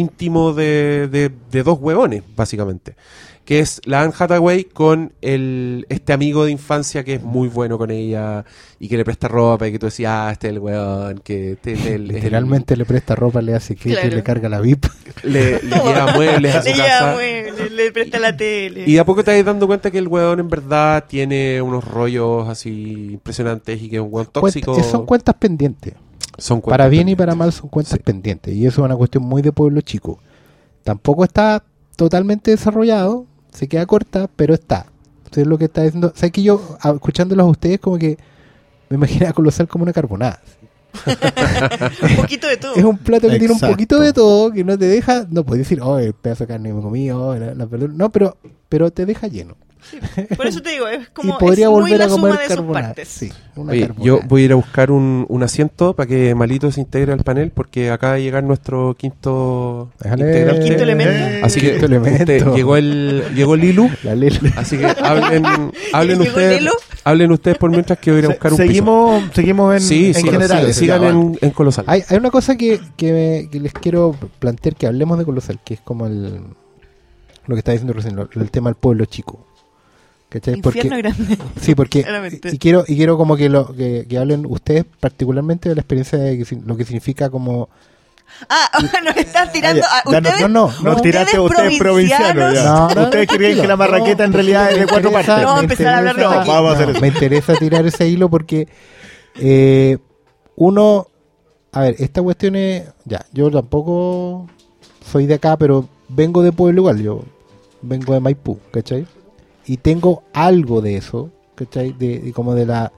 íntimo 0.01 0.53
de, 0.53 1.07
de- 1.09 1.31
de 1.51 1.63
dos 1.63 1.79
huevones, 1.81 2.25
básicamente. 2.35 2.97
Que 3.51 3.59
es 3.59 3.81
la 3.85 4.03
Anne 4.03 4.13
Hathaway 4.17 4.63
con 4.63 5.13
el, 5.23 5.85
este 5.89 6.13
amigo 6.13 6.45
de 6.45 6.53
infancia 6.53 7.03
que 7.03 7.15
es 7.15 7.23
muy 7.25 7.49
bueno 7.49 7.79
con 7.79 7.91
ella 7.91 8.45
y 8.79 8.87
que 8.87 8.97
le 8.97 9.05
presta 9.05 9.27
ropa 9.27 9.67
y 9.67 9.73
que 9.73 9.81
tú 9.81 9.87
decías, 9.87 10.13
ah, 10.15 10.31
este 10.31 10.47
es 10.47 10.53
el 10.53 10.61
huevón, 10.61 11.19
que 11.25 11.53
este 11.55 11.73
es 11.73 11.81
el... 11.81 11.87
es 11.87 11.91
el- 11.97 12.09
Literalmente 12.09 12.77
le 12.77 12.85
presta 12.85 13.17
ropa, 13.17 13.43
le 13.43 13.55
hace 13.57 13.75
que 13.75 13.91
Claro. 13.91 14.09
le 14.15 14.23
carga 14.23 14.49
la 14.49 14.61
VIP. 14.61 14.87
le, 15.25 15.61
le 15.65 15.77
lleva 15.85 16.13
muebles 16.15 16.55
a 16.55 16.63
su 16.63 16.69
Le 16.69 16.77
casa. 16.77 17.13
muebles, 17.15 17.73
le 17.73 17.91
presta 17.91 18.21
la 18.21 18.37
tele. 18.37 18.85
Y 18.87 18.93
de 18.95 19.01
a 19.01 19.05
poco 19.05 19.25
te 19.25 19.33
vas 19.35 19.45
dando 19.45 19.67
cuenta 19.67 19.91
que 19.91 19.99
el 19.99 20.07
weón 20.07 20.39
en 20.39 20.49
verdad 20.49 21.07
tiene 21.09 21.61
unos 21.61 21.83
rollos 21.83 22.49
así 22.49 23.15
impresionantes 23.15 23.83
y 23.83 23.89
que 23.91 23.97
es 23.97 24.03
un 24.03 24.11
weón 24.13 24.29
tóxico. 24.31 24.75
Cuenta- 24.75 24.89
son 24.89 25.07
cuentas 25.07 25.35
pendientes. 25.35 25.95
Son 26.39 26.61
cuentas 26.61 26.79
Para 26.79 26.89
bien 26.89 27.09
y 27.09 27.17
para 27.17 27.35
mal 27.35 27.53
son 27.53 27.69
cuentas 27.69 27.95
Sí. 27.99 28.03
pendientes. 28.05 28.55
Y 28.55 28.65
eso 28.65 28.83
es 28.83 28.85
una 28.85 28.95
cuestión 28.95 29.25
muy 29.25 29.43
de 29.43 29.51
pueblo 29.51 29.81
chico. 29.81 30.21
Tampoco 30.85 31.25
está 31.25 31.65
totalmente 31.97 32.53
desarrollado, 32.53 33.27
se 33.53 33.69
queda 33.69 33.87
corta, 33.87 34.29
pero 34.37 34.55
está. 34.55 34.87
Eso 35.31 35.41
es 35.43 35.47
lo 35.47 35.59
que 35.59 35.67
está 35.67 35.83
diciendo. 35.83 36.13
¿Sabes 36.15 36.33
que 36.33 36.43
yo, 36.43 36.77
a- 36.81 36.91
escuchándolos 36.91 37.45
a 37.47 37.51
ustedes, 37.51 37.79
como 37.81 37.99
que 37.99 38.19
me 38.89 38.97
imagino 38.97 39.29
a 39.29 39.33
Colosal 39.33 39.69
como 39.69 39.85
una 39.85 39.93
carbonada? 39.93 40.41
un 42.03 42.17
poquito 42.17 42.49
de 42.49 42.57
todo. 42.57 42.75
Es 42.75 42.85
un 42.85 42.99
plato 42.99 43.29
que 43.29 43.39
tiene 43.39 43.55
un 43.55 43.61
poquito 43.61 44.01
de 44.01 44.13
todo, 44.13 44.51
que 44.53 44.65
no 44.65 44.77
te 44.77 44.87
deja, 44.87 45.25
no 45.31 45.45
puedes 45.45 45.65
decir, 45.67 45.81
oh, 45.83 45.99
el 45.99 46.15
pedazo 46.15 46.45
de 46.45 46.49
carne 46.49 46.71
que 46.71 46.75
me 46.75 46.83
comí, 46.83 47.11
oh, 47.11 47.37
la, 47.37 47.55
la 47.55 47.67
verdura". 47.67 47.93
No, 47.95 48.11
pero, 48.11 48.37
pero 48.69 48.91
te 48.91 49.07
deja 49.07 49.29
lleno. 49.29 49.57
Por 50.37 50.47
eso 50.47 50.61
te 50.63 50.71
digo, 50.71 50.87
es 50.89 51.09
como 51.13 51.35
y 51.35 51.39
podría 51.39 51.67
es 51.67 51.71
muy 51.73 51.81
volver 51.83 51.99
la 51.99 52.05
a 52.05 52.09
comer 52.09 52.33
suma 52.33 52.43
de 52.43 52.55
sus 52.57 52.65
partes. 52.73 53.09
Sí, 53.09 53.33
una 53.57 53.73
Oye, 53.73 53.81
carbonada. 53.83 54.05
yo 54.07 54.21
voy 54.29 54.43
a 54.43 54.45
ir 54.47 54.53
a 54.53 54.55
buscar 54.55 54.91
un, 54.91 55.27
un 55.29 55.43
asiento 55.43 55.95
para 55.95 56.07
que 56.07 56.35
Malito 56.35 56.71
se 56.71 56.81
integre 56.81 57.13
al 57.13 57.23
panel 57.25 57.51
porque 57.51 57.91
acaba 57.91 58.15
de 58.15 58.23
llegar 58.23 58.45
nuestro 58.45 58.95
quinto 58.99 59.91
Déjale- 60.01 60.27
integrante. 60.27 60.65
¿Quinto 60.65 60.83
elemento? 60.83 61.47
Así 61.47 61.61
que 61.61 61.71
Quinto 61.73 61.87
elemento. 61.87 62.21
usted- 62.23 62.47
llegó 62.55 62.77
el 62.77 63.25
llegó 63.35 63.57
Lilu, 63.57 63.91
La 64.03 64.13
así 64.57 64.79
que 64.79 64.87
hablen 64.87 65.45
hablen 65.93 66.19
¿Llegó 66.19 66.31
ustedes 66.31 66.69
hablen 67.05 67.33
ustedes 67.33 67.59
por 67.59 67.71
mientras 67.71 67.99
que 67.99 68.11
voy 68.11 68.19
a 68.19 68.21
ir 68.21 68.25
a 68.27 68.29
Se- 68.29 68.35
buscar 68.35 68.53
un 68.53 68.59
piso. 68.59 68.67
seguimos, 68.69 69.25
seguimos 69.35 69.75
en, 69.75 69.81
Sí, 69.81 70.07
en 70.09 70.15
sí, 70.15 70.23
general. 70.23 70.67
sí, 70.67 70.73
sigan 70.81 71.05
en, 71.05 71.39
en 71.41 71.51
Colosal. 71.51 71.85
Hay, 71.89 72.03
hay 72.09 72.17
una 72.19 72.31
cosa 72.31 72.57
que, 72.57 72.81
que, 72.97 73.13
me- 73.13 73.51
que 73.51 73.61
les 73.61 73.73
quiero 73.73 74.15
plantear, 74.39 74.77
que 74.77 74.87
hablemos 74.87 75.19
de 75.19 75.25
Colosal, 75.25 75.59
que 75.65 75.75
es 75.75 75.81
como 75.81 76.07
el, 76.07 76.41
lo 77.47 77.55
que 77.55 77.59
está 77.59 77.73
diciendo 77.73 77.93
recién, 77.95 78.17
lo- 78.17 78.29
el 78.35 78.51
tema 78.51 78.71
del 78.71 78.77
pueblo 78.77 79.05
chico. 79.07 79.47
¿Cachai? 80.31 80.55
Infierno 80.55 80.63
Porque, 80.63 80.89
grande. 81.03 81.39
sí, 81.61 81.75
porque 81.75 82.07
y 82.53 82.59
quiero 82.59 82.85
y 82.87 82.97
quiero 82.97 83.19
como 83.19 83.37
que 83.37 83.49
lo 83.51 83.75
que, 83.75 84.07
que 84.09 84.17
hablen 84.19 84.47
ustedes 84.47 84.85
particularmente 85.01 85.69
de 85.69 85.75
la 85.75 85.83
experiencia 85.83 86.19
de 86.19 86.39
que 86.39 86.57
lo 86.65 86.77
que 86.77 86.85
significa 86.85 87.29
como 87.29 87.69
Ah, 88.49 88.71
nos 89.05 89.17
están 89.17 89.51
tirando. 89.53 89.83
Ah, 89.85 90.03
a 90.07 90.11
ya, 90.11 90.13
ya, 90.13 90.19
ustedes, 90.31 90.41
no, 90.43 90.49
no, 90.49 90.67
Nos 90.67 90.97
no. 90.97 91.01
tiraste 91.03 91.39
ustedes 91.39 91.79
provincianos. 91.79 92.55
ya. 92.55 92.65
No, 92.65 92.89
no, 92.95 93.03
ustedes 93.05 93.29
creían 93.29 93.61
que 93.61 93.67
la 93.67 93.77
marraqueta 93.77 94.25
en 94.25 94.33
realidad 94.33 94.71
es 94.73 94.81
de 94.81 94.87
cuatro 94.87 95.13
partes. 95.13 95.37
No, 95.43 95.61
empezar 95.61 95.89
a 95.89 95.99
hablar 95.99 96.17
de. 96.17 96.25
Vamos 96.25 96.71
a 96.71 96.75
hacer 96.75 96.91
eso. 96.91 97.01
Me 97.01 97.09
interesa 97.09 97.55
tirar 97.57 97.87
ese 97.87 98.09
hilo 98.09 98.31
porque 98.31 98.69
eh, 99.37 99.99
uno, 100.57 101.09
a 101.73 101.81
ver, 101.83 101.97
esta 101.99 102.23
cuestión 102.23 102.57
es, 102.57 102.85
ya, 103.05 103.25
yo 103.33 103.51
tampoco 103.51 104.47
soy 105.11 105.27
de 105.27 105.35
acá, 105.35 105.57
pero 105.57 105.89
vengo 106.09 106.43
de 106.43 106.53
pueblo 106.53 106.81
igual, 106.81 107.03
yo 107.03 107.25
vengo 107.83 108.15
de 108.15 108.21
Maipú, 108.21 108.59
¿cachai? 108.71 109.07
Y 109.71 109.77
tengo 109.77 110.25
algo 110.33 110.81
de 110.81 110.97
eso, 110.97 111.31
¿cachai? 111.55 111.93
De, 111.93 112.19
de 112.19 112.33
como 112.33 112.55
de 112.55 112.67
la, 112.67 112.91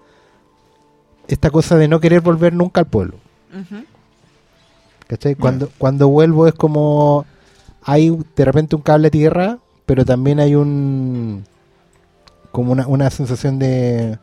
esta 1.28 1.50
cosa 1.50 1.76
de 1.76 1.86
no 1.88 2.00
querer 2.00 2.20
volver 2.22 2.54
nunca 2.54 2.80
al 2.80 2.86
pueblo. 2.86 3.16
¿Cachai? 5.06 5.34
Cuando, 5.34 5.68
cuando 5.76 6.08
vuelvo 6.08 6.46
es 6.46 6.54
como 6.54 7.26
hay 7.82 8.16
de 8.36 8.44
repente 8.44 8.74
un 8.76 8.82
cable 8.82 9.08
a 9.08 9.10
tierra, 9.10 9.58
pero 9.84 10.04
también 10.04 10.40
hay 10.40 10.54
un 10.54 11.44
como 12.52 12.72
una, 12.72 12.86
una 12.86 13.10
sensación 13.10 13.58
de 13.58 14.18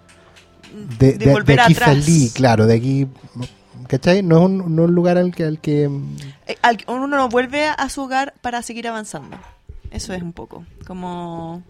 de, 0.97 1.11
De 1.11 1.17
de- 1.17 1.25
de 1.25 1.31
volver 1.33 1.59
aquí 1.59 1.73
atrás. 1.73 1.89
salí, 2.03 2.29
claro, 2.31 2.65
de 2.65 2.75
aquí 2.75 3.07
¿cachai? 3.87 4.23
No 4.23 4.37
es 4.39 4.45
un, 4.45 4.75
no 4.75 4.83
es 4.83 4.89
un 4.89 4.95
lugar 4.95 5.17
al 5.17 5.35
que 5.35 5.43
al 5.43 5.59
que 5.59 5.83
Eh, 6.47 6.57
al- 6.63 6.77
uno 6.87 7.05
no 7.07 7.29
vuelve 7.29 7.67
a 7.67 7.89
su 7.89 8.01
hogar 8.01 8.33
para 8.41 8.61
seguir 8.63 8.87
avanzando. 8.87 9.37
Eso 9.91 10.13
es 10.13 10.21
un 10.23 10.33
poco. 10.33 10.63
Como. 10.87 11.61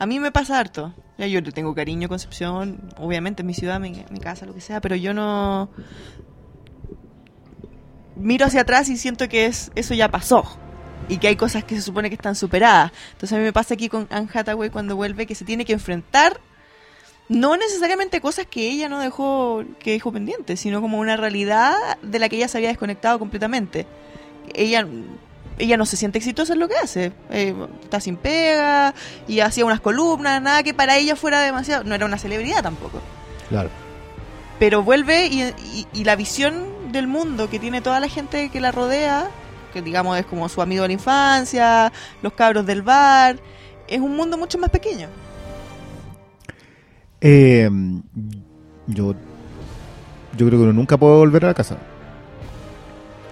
A 0.00 0.06
mí 0.06 0.18
me 0.18 0.32
pasa 0.32 0.58
harto. 0.58 0.94
Yo 1.18 1.42
le 1.42 1.52
tengo 1.52 1.74
cariño 1.74 2.08
Concepción, 2.08 2.90
obviamente, 2.96 3.42
en 3.42 3.46
mi 3.46 3.52
ciudad, 3.52 3.78
mi, 3.78 4.02
mi 4.10 4.18
casa, 4.18 4.46
lo 4.46 4.54
que 4.54 4.62
sea, 4.62 4.80
pero 4.80 4.96
yo 4.96 5.12
no. 5.12 5.68
Miro 8.16 8.46
hacia 8.46 8.62
atrás 8.62 8.88
y 8.88 8.96
siento 8.96 9.28
que 9.28 9.44
es 9.44 9.70
eso 9.74 9.92
ya 9.92 10.10
pasó. 10.10 10.44
Y 11.10 11.18
que 11.18 11.28
hay 11.28 11.36
cosas 11.36 11.64
que 11.64 11.76
se 11.76 11.82
supone 11.82 12.08
que 12.08 12.14
están 12.14 12.34
superadas. 12.34 12.92
Entonces 13.12 13.34
a 13.34 13.36
mí 13.36 13.44
me 13.44 13.52
pasa 13.52 13.74
aquí 13.74 13.90
con 13.90 14.08
Anne 14.10 14.28
Hathaway 14.32 14.70
cuando 14.70 14.96
vuelve 14.96 15.26
que 15.26 15.34
se 15.34 15.44
tiene 15.44 15.66
que 15.66 15.74
enfrentar 15.74 16.40
no 17.28 17.56
necesariamente 17.58 18.20
cosas 18.22 18.46
que 18.46 18.70
ella 18.70 18.88
no 18.88 18.98
dejó 18.98 19.64
que 19.78 19.92
dejó 19.92 20.10
pendientes, 20.12 20.58
sino 20.60 20.80
como 20.80 20.98
una 20.98 21.16
realidad 21.16 21.74
de 22.02 22.18
la 22.18 22.28
que 22.28 22.36
ella 22.36 22.48
se 22.48 22.56
había 22.56 22.70
desconectado 22.70 23.18
completamente. 23.18 23.86
Ella 24.54 24.86
ella 25.60 25.76
no 25.76 25.86
se 25.86 25.96
siente 25.96 26.18
exitosa 26.18 26.52
en 26.54 26.58
lo 26.60 26.68
que 26.68 26.76
hace. 26.76 27.12
Eh, 27.30 27.54
está 27.82 28.00
sin 28.00 28.16
pega 28.16 28.94
y 29.28 29.40
hacía 29.40 29.64
unas 29.64 29.80
columnas, 29.80 30.40
nada 30.42 30.62
que 30.62 30.74
para 30.74 30.96
ella 30.96 31.16
fuera 31.16 31.40
demasiado. 31.40 31.84
No 31.84 31.94
era 31.94 32.06
una 32.06 32.18
celebridad 32.18 32.62
tampoco. 32.62 33.00
claro, 33.48 33.68
Pero 34.58 34.82
vuelve 34.82 35.26
y, 35.26 35.42
y- 35.42 35.86
y 35.92 36.04
la 36.04 36.16
visión 36.16 36.92
del 36.92 37.06
mundo 37.06 37.48
que 37.48 37.58
tiene 37.58 37.80
toda 37.80 38.00
la 38.00 38.08
gente 38.08 38.48
que 38.50 38.60
la 38.60 38.72
rodea, 38.72 39.28
que 39.72 39.80
digamos 39.82 40.18
es 40.18 40.26
como 40.26 40.48
su 40.48 40.60
amigo 40.62 40.82
de 40.82 40.88
la 40.88 40.94
infancia, 40.94 41.92
los 42.22 42.32
cabros 42.32 42.66
del 42.66 42.82
bar, 42.82 43.38
es 43.88 44.00
un 44.00 44.16
mundo 44.16 44.36
mucho 44.36 44.58
más 44.58 44.70
pequeño. 44.70 45.08
Eh, 47.20 47.68
yo, 48.86 49.14
yo 50.36 50.46
creo 50.46 50.50
que 50.50 50.56
uno 50.56 50.72
nunca 50.72 50.96
puede 50.96 51.16
volver 51.16 51.44
a 51.44 51.48
la 51.48 51.54
casa. 51.54 51.76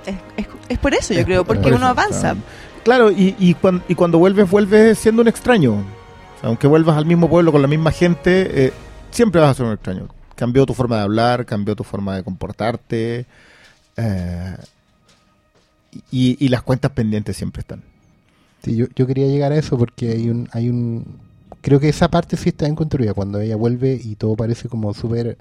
Es, 0.06 0.14
es- 0.36 0.46
es 0.68 0.78
por 0.78 0.94
eso, 0.94 1.14
yo 1.14 1.20
Es 1.20 1.26
creo, 1.26 1.44
por 1.44 1.56
porque 1.56 1.70
Por 1.70 1.78
uno 1.78 1.90
eso, 1.90 2.00
avanza. 2.00 2.36
Claro, 2.84 3.10
y, 3.10 3.34
y, 3.38 3.54
cuan- 3.54 3.82
y 3.88 3.94
cuando 3.94 4.18
vuelves, 4.18 4.48
vuelves 4.50 4.98
siendo 4.98 5.22
un 5.22 5.28
extraño. 5.28 5.72
O 5.74 6.40
sea, 6.40 6.48
aunque 6.48 6.66
vuelvas 6.66 6.96
al 6.96 7.06
mismo 7.06 7.28
pueblo 7.28 7.52
con 7.52 7.60
la 7.62 7.68
misma 7.68 7.90
gente, 7.90 8.66
eh, 8.66 8.72
siempre 9.10 9.40
vas 9.40 9.50
a 9.50 9.54
ser 9.54 9.66
un 9.66 9.72
extraño. 9.72 10.08
Cambió 10.36 10.64
tu 10.66 10.74
forma 10.74 10.96
de 10.96 11.02
hablar, 11.02 11.44
cambió 11.46 11.74
tu 11.76 11.84
forma 11.84 12.16
de 12.16 12.22
comportarte. 12.22 13.26
eh, 13.96 14.56
y, 16.10 16.36
y 16.44 16.48
las 16.48 16.62
cuentas 16.62 16.90
pendientes 16.92 17.36
siempre 17.36 17.60
están. 17.60 17.82
Sí, 18.62 18.76
yo, 18.76 18.86
yo 18.94 19.06
quería 19.06 19.26
llegar 19.26 19.52
a 19.52 19.56
eso 19.56 19.78
porque 19.78 20.10
hay 20.12 20.28
un, 20.28 20.48
hay 20.52 20.68
un... 20.68 21.04
Creo 21.60 21.80
que 21.80 21.88
esa 21.88 22.08
parte 22.08 22.36
sí 22.36 22.50
está 22.50 22.66
bien 22.66 22.76
construida, 22.76 23.14
cuando 23.14 23.40
ella 23.40 23.56
vuelve 23.56 24.00
y 24.02 24.14
todo 24.14 24.36
parece 24.36 24.68
como 24.68 24.94
súper 24.94 25.38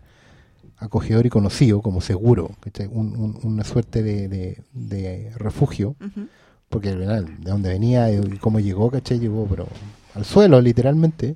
acogedor 0.80 1.26
y 1.26 1.30
conocido, 1.30 1.82
como 1.82 2.02
seguro, 2.02 2.52
¿cachai? 2.60 2.88
Un- 2.92 3.16
un- 3.18 3.40
una 3.44 3.64
suerte 3.64 4.04
de, 4.04 4.28
de- 4.28 4.62
de 4.74 5.32
refugio, 5.36 5.96
Ujú. 6.00 6.28
porque 6.70 6.94
¿verdad? 6.96 7.24
de 7.24 7.50
dónde 7.52 7.70
venía 7.70 8.12
y 8.12 8.38
cómo 8.38 8.60
llegó, 8.60 8.92
¿cachai? 8.92 9.20
Llegó 9.20 9.46
pero 9.50 9.68
al 10.14 10.26
suelo, 10.26 10.62
literalmente. 10.62 11.36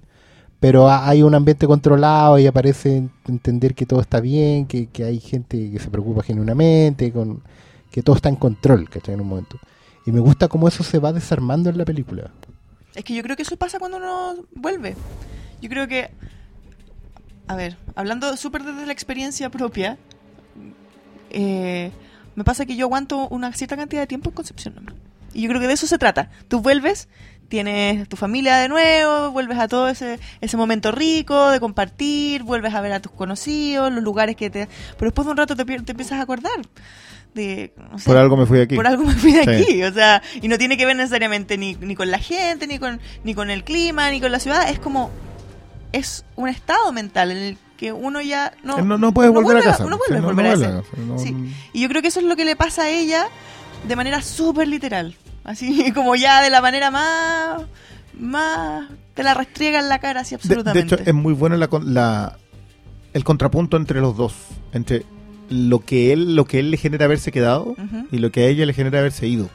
Pero 0.60 0.88
ha- 0.90 1.08
hay 1.10 1.24
un 1.24 1.34
ambiente 1.34 1.66
controlado 1.66 2.38
y 2.38 2.46
aparece 2.46 3.10
entender 3.28 3.74
que 3.74 3.88
todo 3.88 4.00
está 4.00 4.20
bien, 4.22 4.68
que, 4.68 4.88
que 4.88 5.04
hay 5.06 5.20
gente 5.20 5.72
que 5.72 5.80
se 5.80 5.90
preocupa 5.90 6.22
genuinamente, 6.22 7.12
con 7.12 7.42
que 7.90 8.04
todo 8.04 8.16
está 8.16 8.30
en 8.30 8.36
control, 8.36 8.88
¿cachai? 8.90 9.16
En 9.16 9.22
un 9.22 9.28
momento. 9.28 9.58
Y 10.06 10.12
me 10.12 10.20
gusta 10.20 10.48
cómo 10.48 10.68
eso 10.68 10.84
se 10.84 11.00
va 11.00 11.14
desarmando 11.14 11.70
en 11.72 11.78
la 11.80 11.86
película. 11.86 12.30
Es 12.94 13.04
que 13.04 13.16
yo 13.16 13.24
creo 13.24 13.36
que 13.36 13.42
eso 13.42 13.58
pasa 13.58 13.80
cuando 13.80 13.98
uno 13.98 14.36
vuelve. 14.54 14.96
Yo 15.62 15.70
creo 15.70 15.88
que, 15.88 16.12
a 17.52 17.56
ver, 17.56 17.78
hablando 17.96 18.36
súper 18.38 18.64
desde 18.64 18.86
la 18.86 18.94
experiencia 18.94 19.50
propia, 19.50 19.98
eh, 21.30 21.92
me 22.36 22.44
pasa 22.44 22.66
que 22.66 22.76
yo 22.76 22.86
aguanto 22.86 23.28
una 23.30 23.52
cierta 23.54 23.76
cantidad 23.78 24.02
de 24.02 24.08
tiempo 24.08 24.30
en 24.30 24.36
Concepción 24.36 24.76
nomás. 24.76 24.96
Y 25.34 25.42
yo 25.44 25.50
creo 25.50 25.62
que 25.62 25.68
de 25.68 25.74
eso 25.74 25.88
se 25.88 25.98
trata. 25.98 26.30
Tú 26.48 26.60
vuelves, 26.62 27.08
tienes 27.48 28.08
tu 28.10 28.18
familia 28.18 28.58
de 28.58 28.68
nuevo, 28.70 29.32
vuelves 29.32 29.58
a 29.60 29.68
todo 29.68 29.88
ese, 29.90 30.20
ese 30.42 30.58
momento 30.58 30.92
rico 30.92 31.50
de 31.50 31.60
compartir, 31.60 32.44
vuelves 32.44 32.74
a 32.74 32.82
ver 32.82 32.92
a 32.94 33.00
tus 33.00 33.12
conocidos, 33.14 33.92
los 33.92 34.04
lugares 34.04 34.36
que 34.36 34.50
te... 34.50 34.68
Pero 34.98 35.10
después 35.12 35.26
de 35.26 35.32
un 35.32 35.38
rato 35.38 35.56
te, 35.56 35.64
te 35.66 35.92
empiezas 35.92 36.20
a 36.20 36.22
acordar 36.22 36.52
de... 37.34 37.74
no 37.92 37.98
sé, 37.98 38.06
Por 38.06 38.18
algo 38.18 38.36
me 38.36 38.46
fui 38.46 38.58
de 38.58 38.64
aquí. 38.64 38.76
por 38.76 38.88
algo 38.88 39.04
me 39.06 39.14
fui 39.14 39.32
de 39.32 39.44
Sí. 39.44 39.50
aquí, 39.64 39.84
o 39.84 39.94
sea, 39.94 40.22
y 40.42 40.48
no 40.50 40.58
tiene 40.58 40.76
que 40.78 40.86
ver 40.86 40.98
necesariamente 40.98 41.58
ni, 41.58 41.76
ni 41.76 41.96
con 41.96 42.12
la 42.12 42.20
gente, 42.20 42.68
ni 42.68 42.78
con, 42.78 43.00
ni 43.24 43.34
con 43.34 43.50
el 43.50 43.64
clima, 43.64 44.10
ni 44.12 44.20
con 44.20 44.32
la 44.34 44.40
ciudad, 44.42 44.70
es 44.70 44.80
como, 44.80 45.12
es 45.92 46.26
un 46.36 46.50
estado 46.50 46.92
mental 46.92 47.32
en 47.32 47.38
el 47.38 47.58
que 47.78 47.92
uno 47.92 48.22
ya 48.22 48.54
no... 48.64 48.78
Eh, 48.80 48.84
no, 48.84 48.98
no 48.98 49.12
puedes 49.14 49.32
volver 49.32 49.58
a 49.58 49.62
casa. 49.64 49.86
No 49.86 49.98
vuelve 49.98 50.22
volver 50.26 50.46
a 50.48 50.52
casa. 50.52 50.84
Y 51.74 51.82
yo 51.82 51.90
creo 51.90 52.02
que 52.02 52.10
eso 52.10 52.20
es 52.20 52.26
lo 52.26 52.36
que 52.36 52.46
le 52.46 52.56
pasa 52.56 52.84
a 52.84 52.90
ella 52.90 53.28
de 53.88 53.96
manera 53.96 54.22
súper 54.22 54.68
literal, 54.68 55.16
así 55.44 55.92
como 55.96 56.16
ya 56.16 56.42
de 56.44 56.50
la 56.52 56.62
manera 56.62 56.92
más, 56.92 57.64
más, 58.20 58.88
te 59.16 59.24
la 59.24 59.34
restriega 59.34 59.80
en 59.80 59.90
la 59.90 60.00
cara 60.00 60.22
así 60.22 60.36
De, 60.36 60.42
de 60.42 60.44
absolutamente. 60.56 60.96
hecho, 60.96 61.04
es 61.06 61.14
muy 61.14 61.34
bueno 61.34 61.58
la, 61.58 61.68
la- 61.84 62.38
el 63.14 63.24
contrapunto 63.24 63.78
entre 63.78 64.00
los 64.00 64.16
dos. 64.16 64.34
Entre 64.74 65.06
lo 65.50 65.80
que 65.80 66.14
él, 66.14 66.36
lo 66.36 66.46
que 66.46 66.60
él 66.60 66.72
le 66.72 66.78
genera 66.78 67.06
haberse 67.06 67.32
quedado 67.32 67.76
y 68.12 68.20
lo 68.20 68.32
que 68.32 68.42
a 68.42 68.48
ella 68.48 68.66
le 68.66 68.74
genera 68.74 69.00
haberse 69.00 69.28
ido. 69.28 69.50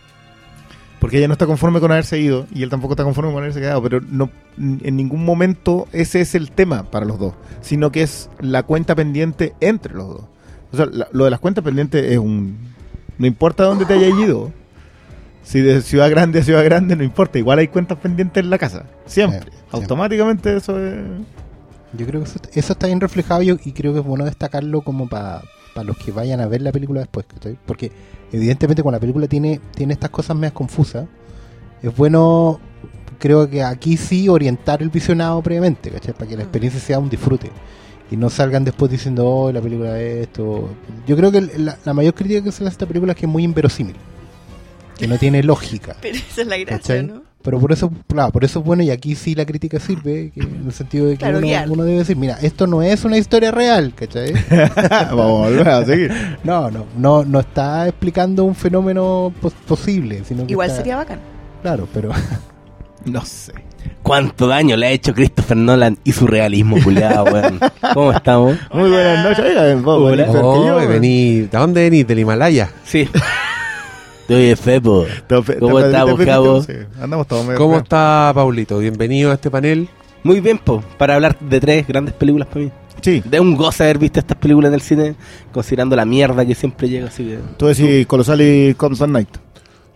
Porque 1.06 1.18
ella 1.18 1.28
no 1.28 1.34
está 1.34 1.46
conforme 1.46 1.78
con 1.78 1.92
haberse 1.92 2.18
ido 2.18 2.46
y 2.52 2.64
él 2.64 2.68
tampoco 2.68 2.94
está 2.94 3.04
conforme 3.04 3.30
con 3.32 3.40
haberse 3.40 3.60
quedado, 3.60 3.80
pero 3.80 4.00
no 4.00 4.28
en 4.58 4.96
ningún 4.96 5.24
momento 5.24 5.86
ese 5.92 6.20
es 6.20 6.34
el 6.34 6.50
tema 6.50 6.82
para 6.90 7.06
los 7.06 7.16
dos, 7.20 7.34
sino 7.60 7.92
que 7.92 8.02
es 8.02 8.28
la 8.40 8.64
cuenta 8.64 8.96
pendiente 8.96 9.54
entre 9.60 9.94
los 9.94 10.08
dos. 10.08 10.22
O 10.72 10.76
sea, 10.76 10.86
la- 10.86 11.06
lo 11.12 11.24
de 11.24 11.30
las 11.30 11.38
cuentas 11.38 11.62
pendientes 11.62 12.04
es 12.10 12.18
un 12.18 12.56
no 13.18 13.24
importa 13.28 13.62
dónde 13.62 13.84
te 13.84 13.92
hayas 13.94 14.18
ido. 14.18 14.50
Si 15.44 15.60
de 15.60 15.80
ciudad 15.80 16.10
grande 16.10 16.40
a 16.40 16.42
ciudad 16.42 16.64
grande 16.64 16.96
no 16.96 17.04
importa, 17.04 17.38
igual 17.38 17.60
hay 17.60 17.68
cuentas 17.68 17.98
pendientes 17.98 18.42
en 18.42 18.50
la 18.50 18.58
casa, 18.58 18.86
siempre. 19.04 19.52
Sí. 19.52 19.58
Automáticamente 19.70 20.56
eso 20.56 20.76
es 20.84 21.04
Yo 21.96 22.04
creo 22.04 22.20
que 22.24 22.28
eso, 22.28 22.40
eso 22.52 22.72
está 22.72 22.88
bien 22.88 23.00
reflejado 23.00 23.42
y 23.42 23.72
creo 23.72 23.92
que 23.92 24.00
es 24.00 24.04
bueno 24.04 24.24
destacarlo 24.24 24.80
como 24.80 25.08
para 25.08 25.42
los 25.84 25.96
que 25.98 26.12
vayan 26.12 26.40
a 26.40 26.46
ver 26.46 26.62
la 26.62 26.72
película 26.72 27.00
después. 27.00 27.26
¿cachai? 27.26 27.58
Porque 27.66 27.90
evidentemente 28.32 28.82
cuando 28.82 28.96
la 28.96 29.00
película 29.00 29.26
tiene, 29.28 29.60
tiene 29.74 29.92
estas 29.94 30.10
cosas 30.10 30.36
más 30.36 30.52
confusas, 30.52 31.06
es 31.82 31.94
bueno, 31.96 32.60
creo 33.18 33.48
que 33.48 33.62
aquí 33.62 33.96
sí 33.96 34.28
orientar 34.28 34.82
el 34.82 34.88
visionado 34.90 35.42
previamente, 35.42 35.90
¿cachai? 35.90 36.14
para 36.14 36.26
que 36.26 36.36
la 36.36 36.42
Mm. 36.42 36.46
experiencia 36.46 36.80
sea 36.80 36.98
un 36.98 37.08
disfrute. 37.08 37.50
Y 38.10 38.16
no 38.16 38.30
salgan 38.30 38.62
después 38.64 38.88
diciendo, 38.90 39.26
oh, 39.28 39.50
la 39.52 39.60
película 39.60 40.00
es 40.00 40.28
esto. 40.28 40.68
Yo 41.08 41.16
creo 41.16 41.32
que 41.32 41.40
la, 41.40 41.76
la 41.84 41.92
mayor 41.92 42.14
crítica 42.14 42.40
que 42.42 42.52
se 42.52 42.62
le 42.62 42.68
hace 42.68 42.74
a 42.74 42.76
esta 42.76 42.86
película 42.86 43.12
es 43.12 43.18
que 43.18 43.26
es 43.26 43.32
muy 43.32 43.42
inverosímil. 43.42 43.96
Que 44.96 45.08
no 45.08 45.18
tiene 45.18 45.42
lógica. 45.42 45.96
Pero 46.02 46.16
esa 46.16 46.42
es 46.42 46.46
la 46.46 46.56
gracia, 46.56 46.76
¿cachai? 46.78 47.02
¿no? 47.04 47.22
Pero 47.46 47.60
por 47.60 47.72
eso, 47.72 47.90
claro, 48.08 48.30
por 48.32 48.44
eso 48.44 48.58
es 48.58 48.64
bueno 48.66 48.82
y 48.82 48.90
aquí 48.90 49.14
sí 49.14 49.34
la 49.34 49.46
crítica 49.46 49.78
sirve, 49.80 50.32
que 50.34 50.40
en 50.40 50.64
el 50.66 50.72
sentido 50.72 51.06
de 51.06 51.12
que 51.12 51.18
Claro, 51.18 51.38
uno, 51.38 51.46
uno 51.74 51.84
debe 51.84 51.98
decir, 51.98 52.16
mira, 52.16 52.36
esto 52.42 52.66
no 52.66 52.82
es 52.82 53.04
una 53.04 53.16
historia 53.16 53.52
real, 53.52 53.94
¿cachai? 53.94 54.32
Vamos 54.50 55.46
a 55.46 55.48
volver 55.48 55.68
a 55.68 55.84
seguir. 55.84 56.12
No, 56.44 56.70
no, 56.70 56.84
no, 56.98 57.24
no 57.24 57.40
está 57.40 57.86
explicando 57.88 58.44
un 58.44 58.54
fenómeno 58.56 59.32
pos- 59.40 59.54
posible, 59.66 60.22
sino 60.26 60.44
que 60.46 60.52
Igual 60.52 60.66
está- 60.68 60.78
sería 60.82 60.96
bacán. 60.96 61.20
Claro, 61.62 61.88
pero 61.94 62.10
No 63.04 63.24
sé. 63.24 63.52
¿Cuánto 64.02 64.48
daño 64.48 64.76
le 64.76 64.86
ha 64.88 64.90
hecho 64.90 65.14
Christopher 65.14 65.56
Nolan 65.56 65.96
y 66.02 66.10
su 66.12 66.26
realismo, 66.26 66.76
culiado, 66.82 67.24
weón? 67.32 67.60
¿Cómo 67.94 68.10
estamos? 68.12 68.56
Muy 68.72 68.90
buenas 68.90 69.22
noches. 69.24 69.44
Oiga, 69.46 69.74
vos, 69.76 70.12
Oh, 70.42 70.66
yo, 70.66 70.88
vení, 70.88 71.42
¿de 71.42 71.48
dónde 71.58 71.82
venís? 71.88 72.06
¿Del 72.06 72.18
Himalaya? 72.18 72.68
Sí. 72.84 73.08
Oye, 74.28 74.56
Fepo. 74.56 75.06
¿Cómo 75.60 75.78
estamos, 75.80 76.20
Cabo? 76.24 76.62
sí, 76.62 76.72
Andamos 77.00 77.26
todos 77.28 77.44
medio 77.46 77.58
¿Cómo 77.58 77.78
está 77.78 78.32
Paulito? 78.34 78.78
Bienvenido 78.78 79.30
a 79.30 79.34
este 79.34 79.50
panel. 79.50 79.88
Muy 80.24 80.40
bien, 80.40 80.58
po, 80.58 80.82
para 80.98 81.14
hablar 81.14 81.38
de 81.38 81.60
tres 81.60 81.86
grandes 81.86 82.12
películas 82.14 82.48
para 82.48 82.64
mí. 82.64 82.72
Sí, 83.00 83.22
De 83.24 83.38
un 83.38 83.54
goce 83.56 83.84
haber 83.84 83.98
visto 83.98 84.18
estas 84.18 84.36
películas 84.38 84.70
en 84.70 84.74
el 84.74 84.80
cine, 84.80 85.14
considerando 85.52 85.94
la 85.94 86.04
mierda 86.04 86.44
que 86.44 86.54
siempre 86.56 86.88
llega 86.88 87.06
así 87.08 87.24
que... 87.24 87.38
tú 87.56 87.66
decís 87.66 88.06
Colosal 88.06 88.40
y 88.40 88.74
Comes 88.74 89.00
at 89.00 89.08
Night. 89.08 89.28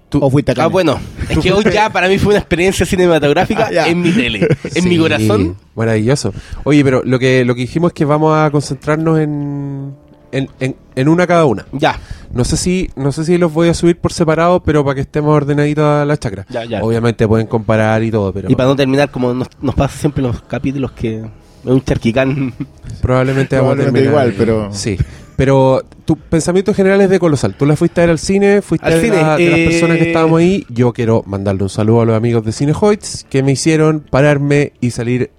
Tú- 0.09 0.23
o 0.23 0.31
fuiste 0.31 0.53
acá. 0.53 0.65
Ah, 0.65 0.67
bueno, 0.69 0.99
es 1.29 1.39
que 1.39 1.51
hoy 1.53 1.65
ya 1.73 1.91
para 1.91 2.09
mí 2.09 2.19
fue 2.19 2.31
una 2.35 2.39
experiencia 2.41 2.85
cinematográfica 2.87 3.71
Ah, 3.81 3.89
en 3.89 4.03
mi 4.03 4.13
tele, 4.13 4.47
en 4.75 4.89
mi 4.89 4.99
corazón. 4.99 5.57
Maravilloso. 5.75 6.33
Oye, 6.65 6.85
pero 6.85 7.03
lo 7.05 7.19
que, 7.19 7.45
lo 7.45 7.55
que 7.55 7.63
dijimos 7.63 7.91
es 7.91 7.95
que 7.95 8.05
vamos 8.05 8.37
a 8.37 8.51
concentrarnos 8.51 9.19
en, 9.19 9.95
en, 10.33 10.49
en, 10.61 10.77
en 10.95 11.09
una 11.09 11.27
cada 11.27 11.45
una. 11.45 11.67
Ya, 11.73 11.99
No 12.33 12.45
sé 12.45 12.57
si 12.57 12.91
no 12.97 13.13
sé 13.13 13.25
si 13.25 13.39
los 13.39 13.53
voy 13.53 13.69
a 13.69 13.75
subir 13.75 13.99
por 13.99 14.13
separado, 14.13 14.61
pero 14.63 14.85
para 14.85 14.95
que 14.95 15.01
estemos 15.03 15.35
ordenaditos 15.35 15.85
a 15.85 16.05
la 16.05 16.17
chacra. 16.17 16.47
Ya, 16.49 16.65
ya. 16.65 16.83
Obviamente 16.83 17.27
pueden 17.29 17.47
comparar 17.47 18.03
y 18.03 18.11
todo, 18.11 18.33
pero 18.33 18.51
y 18.51 18.55
para 18.55 18.69
no 18.69 18.77
terminar 18.77 19.11
como 19.11 19.33
nos, 19.35 19.49
nos 19.61 19.75
pasa 19.75 19.99
siempre 19.99 20.23
en 20.23 20.29
los 20.29 20.43
capítulos 20.43 20.93
que 20.93 21.17
es 21.19 21.25
un 21.65 21.83
charquicán. 21.83 22.55
probablemente 23.03 23.57
vamos 23.57 23.73
a 23.73 23.77
Probablemente 23.77 24.09
terminar. 24.11 24.29
igual, 24.29 24.35
pero- 24.39 24.73
Sí. 24.73 24.97
Pero 25.37 25.83
tu 26.05 26.17
pensamiento 26.17 26.75
general 26.75 27.01
es 27.01 27.09
de 27.09 27.19
Colosal. 27.19 27.55
Tú 27.55 27.65
la 27.65 27.75
fuiste 27.75 28.03
a 28.03 28.05
ver 28.05 28.11
al 28.11 28.19
cine, 28.19 28.61
fuiste 28.61 28.87
Al 28.87 28.93
de, 28.93 29.01
cine, 29.01 29.17
la- 29.23 29.37
de 29.39 29.49
las 29.51 29.59
eh, 29.59 29.67
personas 29.71 29.97
que 29.97 30.09
estábamos 30.09 30.39
ahí. 30.39 30.67
Yo 30.69 30.93
quiero 30.93 31.23
mandarle 31.27 31.63
un 31.63 31.71
saludo 31.71 32.03
a 32.03 32.05
los 32.05 32.15
amigos 32.15 32.45
de 32.45 32.53
Cinehoids 32.53 33.25
que 33.31 33.43
me 33.43 33.53
hicieron 33.53 34.01
pararme 34.01 34.75
y 34.83 34.91
salir 34.91 35.31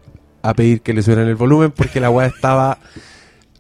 a 0.41 0.55
pedir 0.55 0.81
que 0.81 0.93
le 0.95 1.03
subieran 1.03 1.27
el 1.27 1.35
volumen 1.35 1.69
porque 1.71 1.99
la 1.99 2.09
weá 2.09 2.25
estaba... 2.25 2.79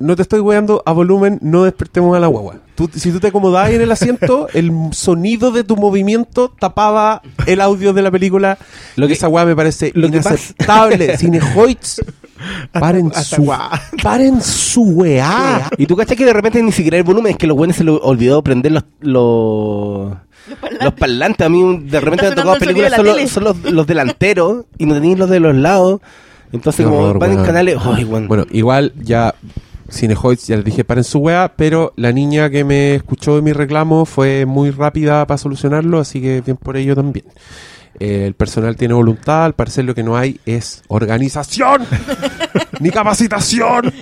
No 0.01 0.15
te 0.15 0.21
estoy 0.23 0.39
weando 0.39 0.81
a 0.85 0.91
volumen, 0.91 1.39
no 1.41 1.63
despertemos 1.63 2.15
a 2.15 2.19
la 2.19 2.27
guagua. 2.27 2.55
Tú- 2.75 2.89
si 2.93 3.11
tú 3.11 3.19
te 3.19 3.27
acomodabas 3.27 3.69
en 3.71 3.81
el 3.81 3.91
asiento, 3.91 4.47
el 4.53 4.71
sonido 4.91 5.51
de 5.51 5.63
tu 5.63 5.75
movimiento 5.77 6.49
tapaba 6.59 7.21
el 7.45 7.61
audio 7.61 7.93
de 7.93 8.01
la 8.01 8.11
película. 8.11 8.57
Lo 8.95 9.07
que- 9.07 9.13
esa 9.13 9.27
weá 9.27 9.45
me 9.45 9.55
parece 9.55 9.91
lo 9.95 10.07
inaceptable. 10.07 11.17
Cinehoids, 11.17 12.01
paren 12.71 13.11
su, 13.13 13.51
paren 14.01 14.41
su 14.41 14.81
weá. 14.83 15.69
Y 15.77 15.85
tú 15.85 15.95
cachas 15.95 16.17
que 16.17 16.25
de 16.25 16.33
repente 16.33 16.61
ni 16.63 16.71
siquiera 16.71 16.97
el 16.97 17.03
volumen, 17.03 17.31
es 17.33 17.37
que 17.37 17.47
los 17.47 17.55
buenos 17.57 17.75
se 17.77 17.83
les 17.83 17.95
olvidó 18.01 18.41
prender 18.41 18.71
los, 18.71 18.83
los, 19.01 20.13
los 20.81 20.93
parlantes. 20.95 21.45
A 21.45 21.49
mí 21.49 21.61
un- 21.61 21.87
de 21.87 21.99
repente 21.99 22.29
me 22.29 22.35
tocado 22.35 22.57
películas 22.57 22.93
son, 22.95 23.05
la 23.05 23.13
los, 23.15 23.31
son 23.31 23.43
los, 23.43 23.63
los 23.71 23.87
delanteros 23.87 24.65
y 24.77 24.85
no 24.85 24.95
tenéis 24.95 25.17
los 25.19 25.29
de 25.29 25.39
los 25.39 25.55
lados. 25.55 26.01
Entonces 26.53 26.83
Qué 26.83 26.89
como 26.89 26.97
horror, 27.03 27.19
van 27.19 27.31
en 27.31 27.43
canales... 27.45 27.77
Bueno, 28.27 28.45
igual 28.51 28.91
ya 29.01 29.33
Cinehoids 29.91 30.47
ya 30.47 30.55
les 30.55 30.65
dije 30.65 30.83
paren 30.83 31.03
su 31.03 31.19
weá, 31.19 31.53
pero 31.55 31.93
la 31.95 32.11
niña 32.11 32.49
que 32.49 32.63
me 32.63 32.95
escuchó 32.95 33.35
de 33.35 33.41
mi 33.41 33.53
reclamo 33.53 34.05
fue 34.05 34.45
muy 34.45 34.71
rápida 34.71 35.25
para 35.27 35.37
solucionarlo, 35.37 35.99
así 35.99 36.21
que 36.21 36.41
bien 36.41 36.57
por 36.57 36.77
ello 36.77 36.95
también. 36.95 37.25
Eh, 37.99 38.25
el 38.25 38.33
personal 38.33 38.75
tiene 38.77 38.93
voluntad, 38.93 39.45
al 39.45 39.53
parecer 39.53 39.85
lo 39.85 39.93
que 39.93 40.01
no 40.01 40.15
hay 40.17 40.39
es 40.45 40.81
organización, 40.87 41.83
ni 42.79 42.89
capacitación, 42.89 43.93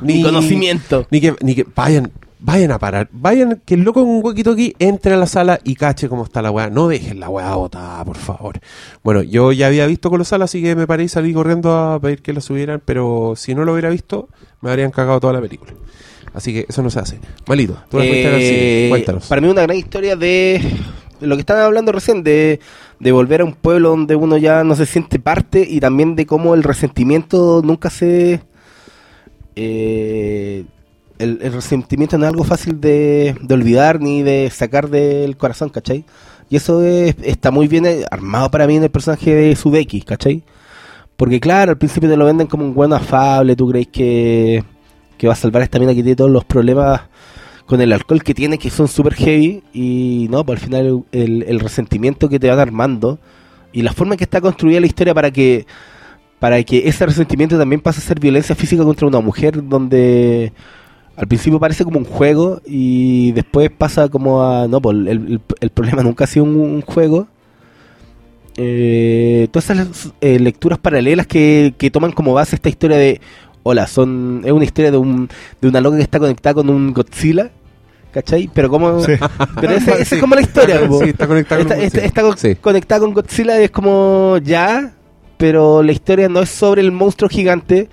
Ni 0.00 0.22
conocimiento. 0.22 1.06
ni 1.10 1.20
que, 1.20 1.34
ni 1.42 1.54
que 1.54 1.66
vayan, 1.74 2.10
vayan 2.46 2.72
a 2.72 2.78
parar, 2.78 3.08
vayan, 3.10 3.62
que 3.64 3.72
el 3.72 3.80
loco 3.84 4.02
con 4.02 4.10
un 4.10 4.22
huequito 4.22 4.52
aquí 4.52 4.74
entre 4.78 5.14
a 5.14 5.16
la 5.16 5.26
sala 5.26 5.60
y 5.64 5.76
cache 5.76 6.10
cómo 6.10 6.24
está 6.24 6.42
la 6.42 6.50
weá. 6.50 6.68
No 6.68 6.88
dejen 6.88 7.18
la 7.18 7.30
weá 7.30 7.54
botada, 7.54 8.04
por 8.04 8.18
favor. 8.18 8.60
Bueno, 9.02 9.22
yo 9.22 9.50
ya 9.50 9.68
había 9.68 9.86
visto 9.86 10.10
Colosal, 10.10 10.42
así 10.42 10.62
que 10.62 10.76
me 10.76 10.86
paré 10.86 11.04
y 11.04 11.08
salí 11.08 11.32
corriendo 11.32 11.72
a 11.74 11.98
pedir 11.98 12.20
que 12.20 12.34
la 12.34 12.42
subieran, 12.42 12.82
pero 12.84 13.32
si 13.34 13.54
no 13.54 13.64
lo 13.64 13.72
hubiera 13.72 13.88
visto, 13.88 14.28
me 14.60 14.68
habrían 14.68 14.90
cagado 14.90 15.20
toda 15.20 15.32
la 15.32 15.40
película. 15.40 15.72
Así 16.34 16.52
que 16.52 16.66
eso 16.68 16.82
no 16.82 16.90
se 16.90 16.98
hace. 16.98 17.18
Malito, 17.46 17.78
tú 17.88 17.96
la 17.98 18.04
fuiste 18.04 18.24
ver 18.24 18.34
al 18.34 18.40
cine, 18.40 18.58
Eh, 18.58 18.86
cuéntanos. 18.90 19.26
Para 19.26 19.40
mí 19.40 19.48
una 19.48 19.62
gran 19.62 19.78
historia 19.78 20.14
de 20.14 20.60
lo 21.20 21.36
que 21.36 21.40
estaba 21.40 21.64
hablando 21.64 21.92
recién, 21.92 22.22
de, 22.24 22.60
de 23.00 23.12
volver 23.12 23.40
a 23.40 23.44
un 23.44 23.54
pueblo 23.54 23.88
donde 23.88 24.16
uno 24.16 24.36
ya 24.36 24.64
no 24.64 24.76
se 24.76 24.84
siente 24.84 25.18
parte 25.18 25.66
y 25.66 25.80
también 25.80 26.14
de 26.14 26.26
cómo 26.26 26.54
el 26.54 26.62
resentimiento 26.62 27.62
nunca 27.64 27.88
se... 27.88 28.42
eh, 29.56 30.64
el, 31.18 31.38
resentimiento 31.52 32.18
no 32.18 32.24
es 32.24 32.30
algo 32.30 32.44
fácil 32.44 32.80
de, 32.80 33.36
olvidar 33.50 34.00
ni 34.00 34.22
de 34.22 34.50
sacar 34.50 34.88
del 34.90 35.36
corazón, 35.36 35.68
¿cachai? 35.70 36.04
Y 36.50 36.56
eso 36.56 36.82
es- 36.84 37.16
está 37.22 37.50
muy 37.50 37.68
bien 37.68 37.86
eh, 37.86 38.04
armado 38.10 38.50
para 38.50 38.66
mí 38.66 38.76
en 38.76 38.84
el 38.84 38.90
personaje 38.90 39.34
de 39.34 39.56
Sudeki, 39.56 40.02
¿cachai? 40.02 40.42
Porque 41.16 41.40
claro, 41.40 41.72
al 41.72 41.78
principio 41.78 42.08
te 42.10 42.16
lo 42.16 42.24
venden 42.24 42.46
como 42.48 42.64
un 42.64 42.74
buen 42.74 42.92
afable, 42.92 43.56
tú 43.56 43.68
crees 43.70 43.88
que, 43.88 44.64
que 45.18 45.26
va 45.26 45.32
a 45.34 45.36
salvar 45.36 45.62
a 45.62 45.64
esta 45.64 45.78
mina 45.78 45.92
que 45.94 46.02
tiene 46.02 46.16
todos 46.16 46.30
los 46.30 46.44
problemas 46.44 47.02
con 47.66 47.80
el 47.80 47.92
alcohol 47.92 48.22
que 48.22 48.34
tiene, 48.34 48.58
que 48.58 48.70
son 48.70 48.88
super 48.88 49.14
heavy, 49.14 49.62
y 49.72 50.26
no, 50.30 50.44
pues 50.44 50.60
al 50.60 50.66
final 50.66 51.04
el, 51.12 51.44
el 51.44 51.60
resentimiento 51.60 52.28
que 52.28 52.38
te 52.38 52.48
van 52.50 52.58
armando 52.58 53.18
y 53.72 53.82
la 53.82 53.92
forma 53.92 54.14
en 54.14 54.18
que 54.18 54.24
está 54.24 54.40
construida 54.40 54.80
la 54.80 54.86
historia 54.86 55.14
para 55.14 55.30
que 55.30 55.66
para 56.38 56.62
que 56.62 56.86
ese 56.88 57.06
resentimiento 57.06 57.56
también 57.58 57.80
pase 57.80 58.00
a 58.00 58.02
ser 58.02 58.20
violencia 58.20 58.54
física 58.54 58.84
contra 58.84 59.06
una 59.06 59.20
mujer 59.20 59.66
donde 59.66 60.52
al 61.16 61.26
principio 61.28 61.60
parece 61.60 61.84
como 61.84 61.98
un 61.98 62.04
juego 62.04 62.60
y 62.66 63.32
después 63.32 63.70
pasa 63.70 64.08
como 64.08 64.42
a 64.42 64.66
no 64.68 64.80
pues 64.80 64.96
el, 64.96 65.08
el- 65.08 65.40
el 65.60 65.70
problema 65.70 66.02
nunca 66.02 66.24
ha 66.24 66.26
sido 66.26 66.44
un, 66.44 66.56
un 66.56 66.80
juego 66.82 67.28
eh, 68.56 69.48
todas 69.50 69.70
esas 69.70 70.12
eh, 70.20 70.38
lecturas 70.38 70.78
paralelas 70.78 71.26
que, 71.26 71.74
que 71.76 71.90
toman 71.90 72.12
como 72.12 72.34
base 72.34 72.54
esta 72.54 72.68
historia 72.68 72.96
de 72.96 73.20
hola 73.64 73.86
son 73.86 74.42
es 74.44 74.52
una 74.52 74.64
historia 74.64 74.90
de 74.92 74.96
un 74.96 75.28
de 75.60 75.68
una 75.68 75.80
loca 75.80 75.96
que 75.96 76.02
está 76.02 76.18
conectada 76.20 76.54
con 76.54 76.68
un 76.70 76.92
Godzilla 76.92 77.50
¿cachai? 78.12 78.48
pero 78.54 78.68
como 78.68 79.00
Sí. 79.00 79.12
pero 79.60 79.72
ese- 79.72 79.90
esa 79.94 80.04
Sí. 80.04 80.14
es 80.16 80.20
como 80.20 80.36
la 80.36 80.42
historia. 80.42 80.78
Sí, 81.02 81.08
está 81.10 81.26
conectada 81.26 81.62
con 81.64 81.72
Está- 81.72 81.80
un 81.80 81.82
está- 81.84 82.00
Godzilla. 82.00 82.06
está 82.06 82.22
con- 82.22 82.38
Sí. 82.38 82.54
conectada 82.60 83.00
con 83.00 83.12
Godzilla 83.14 83.60
y 83.60 83.64
es 83.64 83.70
como 83.72 84.38
ya, 84.44 84.92
pero 85.36 85.82
la 85.82 85.90
historia 85.90 86.28
no 86.28 86.40
es 86.42 86.48
sobre 86.50 86.80
el 86.82 86.92
monstruo 86.92 87.28
gigante, 87.28 87.88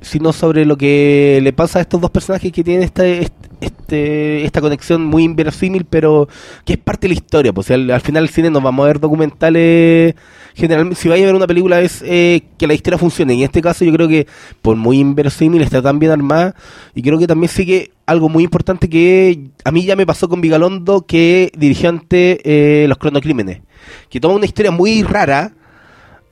sino 0.00 0.32
sobre 0.32 0.64
lo 0.64 0.76
que 0.76 1.40
le 1.42 1.52
pasa 1.52 1.78
a 1.78 1.82
estos 1.82 2.00
dos 2.00 2.10
personajes 2.10 2.52
que 2.52 2.64
tienen 2.64 2.82
esta, 2.82 3.06
este, 3.06 4.44
esta 4.44 4.60
conexión 4.60 5.04
muy 5.04 5.24
inverosímil, 5.24 5.84
pero 5.84 6.28
que 6.64 6.74
es 6.74 6.78
parte 6.78 7.08
de 7.08 7.14
la 7.14 7.18
historia. 7.18 7.52
Pues 7.52 7.70
al, 7.70 7.90
al 7.90 8.00
final 8.00 8.24
el 8.24 8.30
cine 8.30 8.50
nos 8.50 8.62
vamos 8.62 8.84
a 8.84 8.86
ver 8.86 9.00
documentales. 9.00 10.14
Generalmente, 10.54 11.00
si 11.00 11.08
vais 11.08 11.22
a 11.22 11.26
ver 11.26 11.34
una 11.34 11.46
película 11.46 11.80
es 11.80 12.02
eh, 12.04 12.42
que 12.58 12.66
la 12.66 12.74
historia 12.74 12.98
funcione. 12.98 13.34
Y 13.34 13.38
en 13.38 13.44
este 13.44 13.62
caso 13.62 13.84
yo 13.84 13.92
creo 13.92 14.08
que 14.08 14.26
por 14.62 14.76
muy 14.76 14.98
inverosímil 14.98 15.62
está 15.62 15.82
tan 15.82 15.98
bien 15.98 16.12
armada. 16.12 16.54
Y 16.94 17.02
creo 17.02 17.18
que 17.18 17.26
también 17.26 17.48
sigue 17.48 17.92
algo 18.06 18.28
muy 18.28 18.44
importante 18.44 18.88
que 18.88 19.50
a 19.64 19.70
mí 19.70 19.84
ya 19.84 19.96
me 19.96 20.06
pasó 20.06 20.28
con 20.28 20.40
Vigalondo, 20.40 21.06
que 21.06 21.52
dirigió 21.56 21.88
ante 21.90 22.40
eh, 22.44 22.88
Los 22.88 22.98
Cronocrímenes. 22.98 23.60
Que 24.08 24.20
toma 24.20 24.34
una 24.34 24.46
historia 24.46 24.70
muy 24.70 25.02
rara 25.02 25.52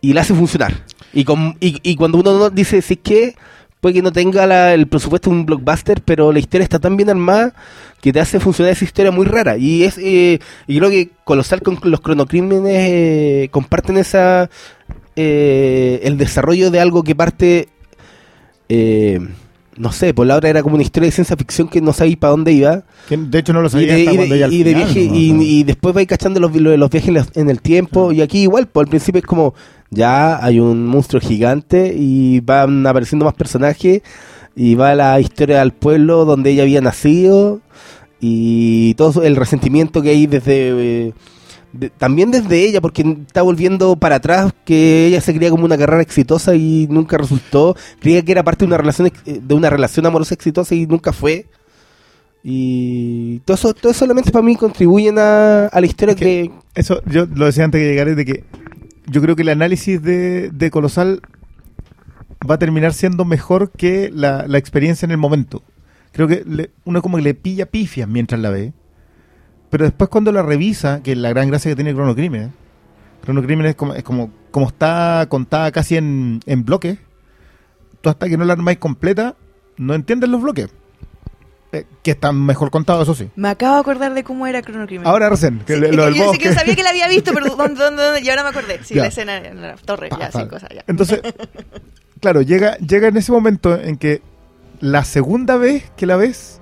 y 0.00 0.12
la 0.12 0.20
hace 0.22 0.34
funcionar. 0.34 0.84
Y, 1.12 1.24
con, 1.24 1.56
y, 1.60 1.96
cuando 1.96 2.18
uno 2.18 2.38
no 2.38 2.50
dice, 2.50 2.82
si 2.82 2.94
es 2.94 3.00
que 3.00 3.34
puede 3.80 3.94
que 3.96 4.02
no 4.02 4.12
tenga 4.12 4.46
la- 4.46 4.74
el 4.74 4.86
presupuesto 4.86 5.30
de 5.30 5.36
un 5.36 5.46
blockbuster, 5.46 6.00
pero 6.04 6.32
la 6.32 6.38
historia 6.38 6.64
está 6.64 6.78
tan 6.78 6.96
bien 6.96 7.10
armada 7.10 7.54
que 8.00 8.12
te 8.12 8.20
hace 8.20 8.40
funcionar 8.40 8.72
esa 8.72 8.84
historia 8.84 9.10
muy 9.12 9.26
rara. 9.26 9.56
Y 9.56 9.84
es 9.84 9.98
eh, 9.98 10.40
y 10.66 10.78
creo 10.78 10.90
que 10.90 11.10
Colosal 11.24 11.60
con 11.62 11.78
los 11.84 12.00
cronocrímenes 12.00 12.88
eh, 12.90 13.48
comparten 13.50 13.96
esa 13.98 14.48
eh, 15.16 16.00
el 16.04 16.18
desarrollo 16.18 16.70
de 16.70 16.80
algo 16.80 17.02
que 17.02 17.14
parte 17.14 17.68
eh, 18.68 19.18
no 19.78 19.92
sé, 19.92 20.14
por 20.14 20.26
la 20.26 20.36
otra 20.36 20.48
era 20.50 20.62
como 20.62 20.74
una 20.76 20.82
historia 20.82 21.06
de 21.08 21.12
ciencia 21.12 21.36
ficción 21.36 21.68
que 21.68 21.80
no 21.80 21.92
sabía 21.92 22.16
para 22.18 22.30
dónde 22.32 22.52
iba. 22.52 22.82
Que 23.08 23.16
de 23.16 23.38
hecho 23.38 23.52
no 23.52 23.60
lo 23.60 23.68
Y 23.68 23.70
sabía 23.70 23.94
de, 23.94 24.00
hasta 24.00 24.12
y 24.12 24.16
de- 24.16 24.16
cuando 24.28 24.44
al 24.44 24.52
y 24.52 24.62
de 24.62 24.70
final, 24.74 24.84
viaje, 24.94 25.08
¿no? 25.08 25.14
y, 25.16 25.32
No. 25.32 25.42
y 25.42 25.62
después 25.64 25.94
vais 25.94 26.06
cachando 26.06 26.40
los, 26.40 26.54
los 26.54 26.90
viajes 26.90 27.26
en, 27.34 27.50
el 27.50 27.60
tiempo. 27.60 28.12
Y 28.12 28.22
aquí 28.22 28.42
igual, 28.42 28.66
pues 28.68 28.86
al 28.86 28.90
principio 28.90 29.18
es 29.20 29.26
como, 29.26 29.54
ya 29.90 30.42
hay 30.44 30.60
un 30.60 30.86
monstruo 30.86 31.20
gigante 31.20 31.94
y 31.96 32.40
van 32.40 32.86
apareciendo 32.86 33.24
más 33.26 33.34
personajes. 33.34 34.02
Y 34.54 34.74
va 34.74 34.94
la 34.94 35.20
historia 35.20 35.58
del 35.58 35.72
pueblo 35.72 36.24
donde 36.24 36.50
ella 36.50 36.62
había 36.62 36.80
nacido. 36.80 37.60
Y 38.20 38.94
todo 38.94 39.22
el 39.22 39.36
resentimiento 39.36 40.00
que 40.02 40.10
hay 40.10 40.26
desde... 40.26 41.08
eh, 41.08 41.12
de- 41.76 41.90
también 41.90 42.30
desde 42.30 42.62
ella, 42.64 42.80
porque 42.80 43.02
está 43.26 43.42
volviendo 43.42 43.96
para 43.96 44.16
atrás, 44.16 44.52
que 44.64 45.06
ella 45.06 45.20
se 45.20 45.34
creía 45.34 45.50
como 45.50 45.64
una 45.64 45.78
carrera 45.78 46.02
exitosa 46.02 46.54
y 46.54 46.86
nunca 46.90 47.18
resultó. 47.18 47.76
Creía 48.00 48.22
que 48.24 48.32
era 48.32 48.42
parte 48.44 48.64
de 48.64 48.68
una 48.68 48.78
relación 48.78 49.10
de 49.24 49.54
una 49.54 49.70
relación 49.70 50.06
amorosa 50.06 50.34
exitosa 50.34 50.74
y 50.74 50.86
nunca 50.86 51.12
fue. 51.12 51.46
Y 52.48 53.40
todo 53.40 53.54
eso, 53.56 53.74
todos 53.74 53.96
esos 53.96 54.06
elementos 54.06 54.30
para 54.32 54.44
mí 54.44 54.54
contribuyen 54.56 55.18
a, 55.18 55.66
a 55.66 55.80
la 55.80 55.86
historia 55.86 56.12
Es 56.12 56.18
que- 56.18 56.24
que, 56.24 56.52
Eso, 56.80 57.00
yo 57.06 57.26
lo 57.26 57.46
decía 57.46 57.64
antes 57.64 57.80
de 57.80 57.88
llegar, 57.88 58.08
es 58.08 58.16
de 58.16 58.24
que 58.24 58.44
yo 59.08 59.20
creo 59.20 59.34
que 59.36 59.42
el 59.42 59.48
análisis 59.48 60.00
de, 60.02 60.50
de 60.50 60.70
Colosal 60.70 61.22
va 62.48 62.54
a 62.54 62.58
terminar 62.58 62.92
siendo 62.94 63.24
mejor 63.24 63.70
que 63.72 64.10
la, 64.14 64.46
la 64.46 64.58
experiencia 64.58 65.06
en 65.06 65.10
el 65.10 65.18
momento. 65.18 65.62
Creo 66.12 66.28
que 66.28 66.44
le- 66.46 66.70
uno 66.84 67.02
como 67.02 67.16
que 67.16 67.22
le 67.24 67.34
pilla 67.34 67.66
pifias 67.66 68.08
mientras 68.08 68.40
la 68.40 68.50
ve, 68.50 68.72
pero 69.70 69.84
después 69.84 70.08
cuando 70.10 70.32
la 70.32 70.42
revisa, 70.42 71.02
que 71.02 71.12
es 71.12 71.18
la 71.18 71.30
gran 71.30 71.48
gracia 71.48 71.70
que 71.70 71.76
tiene 71.76 71.92
Chrono 71.92 72.14
Crimen, 72.14 72.52
Chrono 73.24 73.42
Crimen 73.42 73.66
es 73.66 73.74
como, 73.74 73.94
es 73.94 74.02
como, 74.04 74.30
como 74.50 74.68
está 74.68 75.26
contada 75.28 75.70
casi 75.72 75.96
en, 75.96 76.40
en 76.46 76.64
bloques, 76.64 76.98
tú 78.00 78.08
hasta 78.10 78.28
que 78.28 78.36
no 78.36 78.44
la 78.44 78.52
armáis 78.54 78.78
completa, 78.78 79.34
no 79.76 79.94
entiendes 79.94 80.28
los 80.30 80.40
bloques. 80.42 80.68
Eh, 81.72 81.84
que 82.04 82.12
están 82.12 82.40
mejor 82.46 82.70
contados, 82.70 83.02
eso 83.02 83.14
sí. 83.16 83.28
Me 83.34 83.48
acabo 83.48 83.74
de 83.74 83.80
acordar 83.80 84.14
de 84.14 84.22
cómo 84.22 84.46
era 84.46 84.62
Chrono 84.62 84.86
Crimen. 84.86 85.04
Ahora 85.06 85.28
recién, 85.28 85.58
que 85.66 85.74
Sí, 85.74 85.80
le- 85.80 85.88
es 85.90 85.96
lo 85.96 86.04
que 86.04 86.10
del 86.10 86.18
yo 86.20 86.32
sé 86.32 86.38
que 86.38 86.54
sabía 86.54 86.76
que 86.76 86.84
la 86.84 86.90
había 86.90 87.08
visto, 87.08 87.32
pero 87.34 87.46
¿dónde, 87.56 87.82
dónde, 87.82 88.02
dónde? 88.04 88.20
Y 88.22 88.30
ahora 88.30 88.44
me 88.44 88.50
acordé. 88.50 88.78
Sí, 88.84 88.94
Ya. 88.94 89.02
la 89.02 89.08
escena 89.08 89.36
en 89.38 89.60
la 89.60 89.74
torre, 89.74 90.08
ya, 90.10 90.16
Pa, 90.18 90.26
sí, 90.30 90.38
pa. 90.38 90.48
cosas, 90.48 90.68
ya. 90.72 90.84
Entonces, 90.86 91.20
claro, 92.20 92.40
llega, 92.42 92.76
llega 92.78 93.08
en 93.08 93.16
ese 93.16 93.32
momento 93.32 93.74
en 93.78 93.96
que 93.96 94.22
la 94.80 95.04
segunda 95.04 95.56
vez 95.56 95.90
que 95.96 96.06
la 96.06 96.14
ves, 96.16 96.60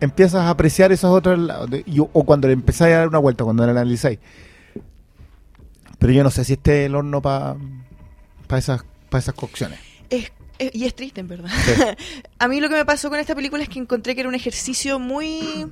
empiezas 0.00 0.42
a 0.42 0.50
apreciar 0.50 0.92
esos 0.92 1.10
otros 1.10 1.38
lados. 1.38 1.68
y- 1.86 2.00
o 2.00 2.08
cuando 2.24 2.48
le 2.48 2.54
empezáis 2.54 2.94
a 2.94 2.98
dar 2.98 3.08
una 3.08 3.18
vuelta, 3.18 3.44
cuando 3.44 3.64
la 3.64 3.72
analizáis. 3.72 4.18
Pero 5.98 6.12
yo 6.12 6.22
no 6.24 6.30
sé 6.30 6.44
si 6.44 6.54
este 6.54 6.82
es 6.82 6.86
el 6.86 6.94
horno 6.94 7.20
para 7.20 7.56
esas, 8.56 8.82
pa 9.10 9.18
esas 9.18 9.34
cocciones. 9.34 9.78
Es- 10.08 10.32
es- 10.58 10.74
y 10.74 10.86
es 10.86 10.94
triste, 10.94 11.20
en 11.20 11.28
verdad. 11.28 11.50
Sí. 11.64 11.72
a 12.38 12.48
mí 12.48 12.60
lo 12.60 12.68
que 12.68 12.74
me 12.76 12.84
pasó 12.84 13.10
con 13.10 13.18
esta 13.18 13.34
película 13.34 13.62
es 13.62 13.68
que 13.68 13.78
encontré 13.78 14.14
que 14.14 14.20
era 14.20 14.28
un 14.28 14.34
ejercicio 14.34 14.98
muy, 14.98 15.66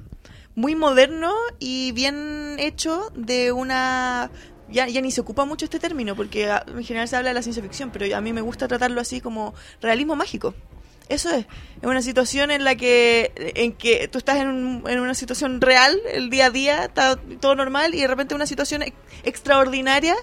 muy 0.54 0.74
moderno 0.74 1.32
y 1.58 1.92
bien 1.92 2.56
hecho 2.58 3.10
de 3.16 3.52
una... 3.52 4.30
Ya, 4.70 4.86
ya 4.86 5.00
ni 5.00 5.10
se 5.10 5.22
ocupa 5.22 5.46
mucho 5.46 5.64
este 5.64 5.78
término, 5.78 6.14
porque 6.14 6.50
ah, 6.50 6.62
en 6.68 6.84
general 6.84 7.08
se 7.08 7.16
habla 7.16 7.30
de 7.30 7.34
la 7.34 7.40
ciencia 7.42 7.62
ficción, 7.62 7.88
pero 7.90 8.14
a 8.14 8.20
mí 8.20 8.34
me 8.34 8.42
gusta 8.42 8.68
tratarlo 8.68 9.00
así 9.00 9.22
como 9.22 9.54
realismo 9.80 10.14
mágico. 10.14 10.54
Eso 11.08 11.30
es, 11.30 11.46
es 11.80 11.84
una 11.88 12.02
situación 12.02 12.50
en 12.50 12.64
la 12.64 12.74
que 12.74 13.32
en 13.54 13.72
que 13.72 14.08
tú 14.08 14.18
estás 14.18 14.36
en, 14.36 14.48
un- 14.48 14.84
en 14.88 15.00
una 15.00 15.14
situación 15.14 15.60
real, 15.60 15.98
el 16.12 16.28
día 16.30 16.46
a 16.46 16.50
día, 16.50 16.84
está 16.84 17.16
todo 17.40 17.54
normal, 17.54 17.94
y 17.94 18.00
de 18.02 18.06
repente 18.08 18.34
una 18.34 18.46
situación 18.46 18.82
ex- 18.82 18.94
extraordinaria 19.24 20.14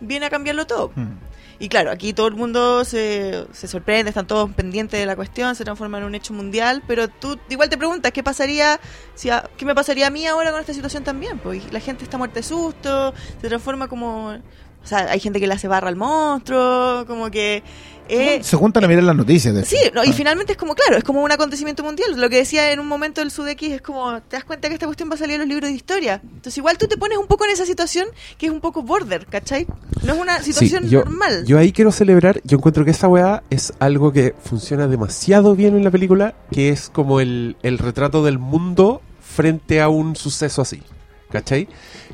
viene 0.00 0.26
a 0.26 0.30
cambiarlo 0.30 0.66
todo. 0.66 0.92
Hmm. 0.94 1.14
Y 1.58 1.70
claro, 1.70 1.90
aquí 1.90 2.12
todo 2.12 2.26
el 2.26 2.34
mundo 2.34 2.84
se, 2.84 3.46
se 3.52 3.66
sorprende, 3.66 4.10
están 4.10 4.26
todos 4.26 4.50
pendientes 4.52 5.00
de 5.00 5.06
la 5.06 5.16
cuestión, 5.16 5.54
se 5.54 5.64
transforma 5.64 5.96
en 5.96 6.04
un 6.04 6.14
hecho 6.14 6.34
mundial, 6.34 6.82
pero 6.86 7.08
tú 7.08 7.38
igual 7.48 7.70
te 7.70 7.78
preguntas, 7.78 8.12
¿qué 8.12 8.22
pasaría 8.22 8.78
si 9.14 9.30
a- 9.30 9.48
qué 9.56 9.64
me 9.64 9.74
pasaría 9.74 10.08
a 10.08 10.10
mí 10.10 10.26
ahora 10.26 10.50
con 10.50 10.60
esta 10.60 10.74
situación 10.74 11.02
también? 11.02 11.38
Pues 11.38 11.72
la 11.72 11.80
gente 11.80 12.04
está 12.04 12.18
muerta 12.18 12.34
de 12.34 12.42
susto, 12.42 13.14
se 13.40 13.48
transforma 13.48 13.88
como... 13.88 14.36
O 14.84 14.88
sea, 14.88 15.10
hay 15.10 15.18
gente 15.18 15.40
que 15.40 15.46
le 15.48 15.54
hace 15.54 15.66
barra 15.66 15.88
al 15.88 15.96
monstruo, 15.96 17.04
como 17.06 17.30
que... 17.30 17.62
eh, 18.08 18.40
Se 18.42 18.56
juntan 18.56 18.84
a 18.84 18.88
mirar 18.88 19.02
las 19.04 19.16
noticias. 19.16 19.54
de. 19.54 19.64
Sí, 19.64 19.76
no, 19.94 20.04
y 20.04 20.08
Ah. 20.10 20.12
finalmente 20.12 20.52
es 20.52 20.58
como, 20.58 20.74
claro, 20.74 20.96
es 20.96 21.04
como 21.04 21.22
un 21.22 21.30
acontecimiento 21.32 21.82
mundial. 21.82 22.20
Lo 22.20 22.28
que 22.30 22.36
decía 22.36 22.72
en 22.72 22.80
un 22.80 22.86
momento 22.86 23.22
el 23.22 23.30
Sudeki 23.30 23.72
es 23.72 23.82
como, 23.82 24.20
te 24.22 24.36
das 24.36 24.44
cuenta 24.44 24.68
que 24.68 24.74
esta 24.74 24.86
cuestión 24.86 25.10
va 25.10 25.14
a 25.14 25.18
salir 25.18 25.34
en 25.34 25.40
los 25.40 25.48
libros 25.48 25.70
de 25.70 25.76
historia. 25.76 26.20
Entonces 26.22 26.56
igual 26.58 26.78
tú 26.78 26.86
te 26.86 26.96
pones 26.96 27.18
un 27.18 27.26
poco 27.26 27.44
en 27.44 27.50
esa 27.50 27.66
situación 27.66 28.06
que 28.38 28.46
es 28.46 28.52
un 28.52 28.60
poco 28.60 28.82
border, 28.82 29.26
¿cachai? 29.26 29.66
No 30.04 30.14
es 30.14 30.20
una 30.20 30.42
situación 30.42 30.84
Sí, 30.84 30.90
yo, 30.90 31.00
normal. 31.00 31.44
yo 31.46 31.58
ahí 31.58 31.72
quiero 31.72 31.92
celebrar, 31.92 32.40
yo 32.44 32.58
encuentro 32.58 32.84
que 32.84 32.90
esa 32.92 33.08
weá 33.08 33.42
es 33.50 33.72
algo 33.78 34.12
que 34.12 34.34
funciona 34.44 34.86
demasiado 34.88 35.54
bien 35.56 35.76
en 35.76 35.84
la 35.84 35.90
película, 35.90 36.34
que 36.52 36.68
es 36.70 36.88
como 36.90 37.20
el, 37.20 37.56
el 37.62 37.78
retrato 37.78 38.22
del 38.24 38.38
mundo 38.38 39.02
frente 39.20 39.80
a 39.80 39.88
un 39.88 40.16
suceso 40.16 40.62
así. 40.62 40.82
¿Cachai? 41.30 41.68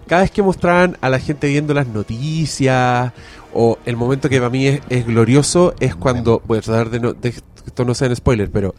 Cada 0.07 0.23
vez 0.23 0.31
que 0.31 0.43
mostraban 0.43 0.97
a 1.03 1.11
la 1.11 1.19
gente 1.19 1.47
viendo 1.47 1.75
las 1.75 1.87
noticias, 1.87 3.13
o 3.55 3.79
el 3.85 3.97
momento 3.97 4.29
que 4.29 4.39
para 4.39 4.51
mí 4.51 4.67
es, 4.67 4.81
es 4.89 5.07
glorioso, 5.07 5.75
es 5.81 5.95
cuando, 5.95 6.43
voy 6.47 6.59
a 6.59 6.63
tratar 6.63 6.91
de, 6.91 7.01
no, 7.01 7.13
de 7.13 7.35
esto 7.67 7.85
no 7.85 7.95
sea 7.95 8.09
en 8.09 8.17
spoiler, 8.17 8.51
pero 8.51 8.75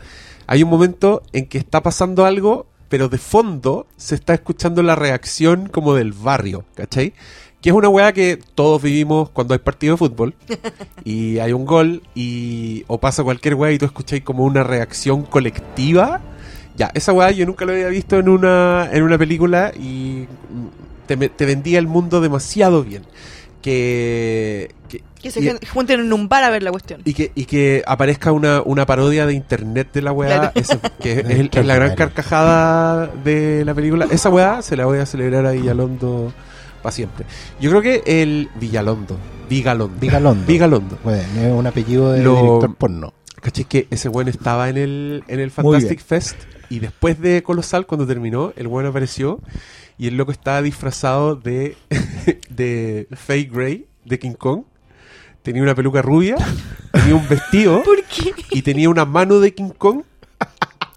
hay 0.48 0.64
un 0.64 0.70
momento 0.70 1.24
en 1.32 1.48
que 1.48 1.58
está 1.58 1.82
pasando 1.82 2.26
algo, 2.26 2.68
pero 2.90 3.10
de 3.10 3.18
fondo 3.18 3.88
se 3.98 4.16
está 4.16 4.34
escuchando 4.34 4.84
la 4.84 4.96
reacción 4.96 5.68
como 5.68 5.94
del 5.96 6.14
barrio, 6.14 6.66
¿cachai? 6.76 7.14
Que 7.62 7.70
es 7.70 7.76
una 7.76 7.88
weá 7.88 8.12
que 8.12 8.38
todos 8.56 8.82
vivimos 8.82 9.30
cuando 9.30 9.54
hay 9.54 9.60
partido 9.60 9.94
de 9.94 9.98
fútbol 9.98 10.36
y 11.06 11.40
hay 11.40 11.54
un 11.54 11.66
gol 11.66 12.04
y 12.14 12.84
o 12.88 13.00
pasa 13.00 13.24
cualquier 13.24 13.56
weá 13.56 13.72
y 13.72 13.78
tú 13.78 13.86
escucháis 13.86 14.22
como 14.24 14.44
una 14.44 14.64
reacción 14.64 15.24
colectiva. 15.24 16.22
Ya, 16.76 16.92
esa 16.94 17.14
weá 17.14 17.32
yo 17.32 17.46
nunca 17.46 17.66
lo 17.66 17.72
había 17.72 17.88
visto 17.88 18.20
en 18.20 18.28
una, 18.28 18.90
en 18.92 19.04
una 19.04 19.18
película 19.18 19.72
y 19.80 20.28
te 21.08 21.46
vendía 21.46 21.80
el 21.80 21.88
mundo 21.88 22.20
demasiado 22.20 22.84
bien. 22.84 23.04
Que, 23.64 24.70
que- 24.90 25.02
Que 25.22 25.32
se 25.32 25.40
y- 25.42 25.48
jun- 25.48 25.60
junten 25.74 26.00
en 26.02 26.14
un 26.14 26.28
bar 26.28 26.44
a 26.44 26.50
ver 26.50 26.64
la 26.64 26.72
cuestión. 26.72 27.02
y 27.06 27.14
que, 27.14 27.32
y 27.34 27.46
que 27.46 27.82
aparezca 27.88 28.32
una, 28.34 28.62
una 28.62 28.86
parodia 28.86 29.26
de 29.26 29.34
internet 29.34 29.88
de 29.94 30.02
la 30.02 30.12
weá, 30.12 30.52
Claro. 30.52 30.52
ese- 30.56 30.80
que 31.02 31.12
es, 31.14 31.26
el- 31.30 31.50
es 31.52 31.66
la 31.66 31.76
gran 31.76 31.96
carcajada 31.96 33.08
de 33.08 33.64
la 33.66 33.74
película. 33.74 34.06
Esa 34.12 34.30
weá 34.30 34.62
se 34.62 34.76
la 34.76 34.86
voy 34.86 35.00
a 35.00 35.06
celebrar 35.06 35.46
a 35.46 35.52
Villalondo 35.52 36.32
para 36.82 36.92
siempre. 36.94 37.26
Yo 37.62 37.70
creo 37.70 37.82
que 37.82 38.04
el 38.22 38.50
Villalondo, 38.60 39.18
Vigalondo, 39.50 39.98
Vigalondo. 40.00 40.46
Vigalondo. 40.46 40.98
Bueno, 41.04 41.24
es 41.42 41.52
un 41.54 41.66
apellido 41.68 42.12
de 42.12 42.22
Lo- 42.24 42.36
director 42.36 42.76
porno. 42.76 43.14
¿Cachai? 43.42 43.66
Que 43.66 43.88
ese 43.92 44.08
weón 44.10 44.28
estaba 44.30 44.70
en 44.70 44.78
el, 44.78 45.24
en 45.28 45.40
el 45.42 45.52
Fantastic. 45.52 46.00
Fest 46.00 46.38
y 46.70 46.80
después 46.80 47.20
de 47.22 47.44
Colosal, 47.44 47.86
cuando 47.86 48.08
terminó, 48.08 48.54
el 48.56 48.68
weón 48.68 48.86
apareció 48.88 49.40
y 50.04 50.08
el 50.08 50.18
loco 50.18 50.34
estaba 50.34 50.62
disfrazado 50.62 51.38
de, 51.38 51.78
de 52.50 53.08
Faye 53.14 53.46
Gray, 53.46 53.86
de 54.04 54.20
King 54.20 54.34
Kong. 54.34 54.64
Tenía 55.44 55.64
una 55.64 55.74
peluca 55.74 56.02
rubia, 56.02 56.36
tenía 56.92 57.16
un 57.16 57.26
vestido 57.30 57.82
¿Por 57.86 58.04
qué? 58.04 58.34
y 58.52 58.64
tenía 58.64 58.90
una 58.90 59.06
mano 59.06 59.40
de 59.40 59.54
King 59.54 59.70
Kong 59.78 60.02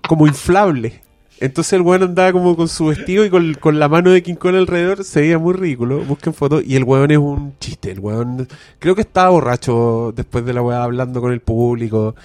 como 0.09 0.27
inflable. 0.27 1.03
Entonces 1.39 1.75
el 1.75 1.83
weón 1.83 2.03
andaba 2.03 2.33
como 2.33 2.57
con 2.57 2.67
su 2.67 2.87
vestido 2.87 3.25
y 3.25 3.31
con, 3.31 3.55
con 3.55 3.79
la 3.79 3.89
mano 3.89 4.11
de 4.11 4.25
King 4.25 4.35
Kong 4.35 4.57
alrededor. 4.57 5.05
Se 5.05 5.21
veía 5.21 5.39
muy 5.39 5.55
ridículo. 5.55 6.01
Busquen 6.01 6.35
fotos. 6.35 6.65
Y 6.67 6.75
el 6.75 6.83
weón 6.83 7.13
es 7.13 7.19
un 7.19 7.57
chiste. 7.61 7.93
El 7.93 8.01
weón 8.01 8.49
creo 8.81 8.97
que 8.97 9.03
estaba 9.03 9.29
borracho 9.29 10.13
después 10.17 10.45
de 10.45 10.53
la 10.53 10.63
weá 10.63 10.83
hablando 10.83 11.21
con 11.21 11.33
el 11.33 11.41
público. 11.41 12.17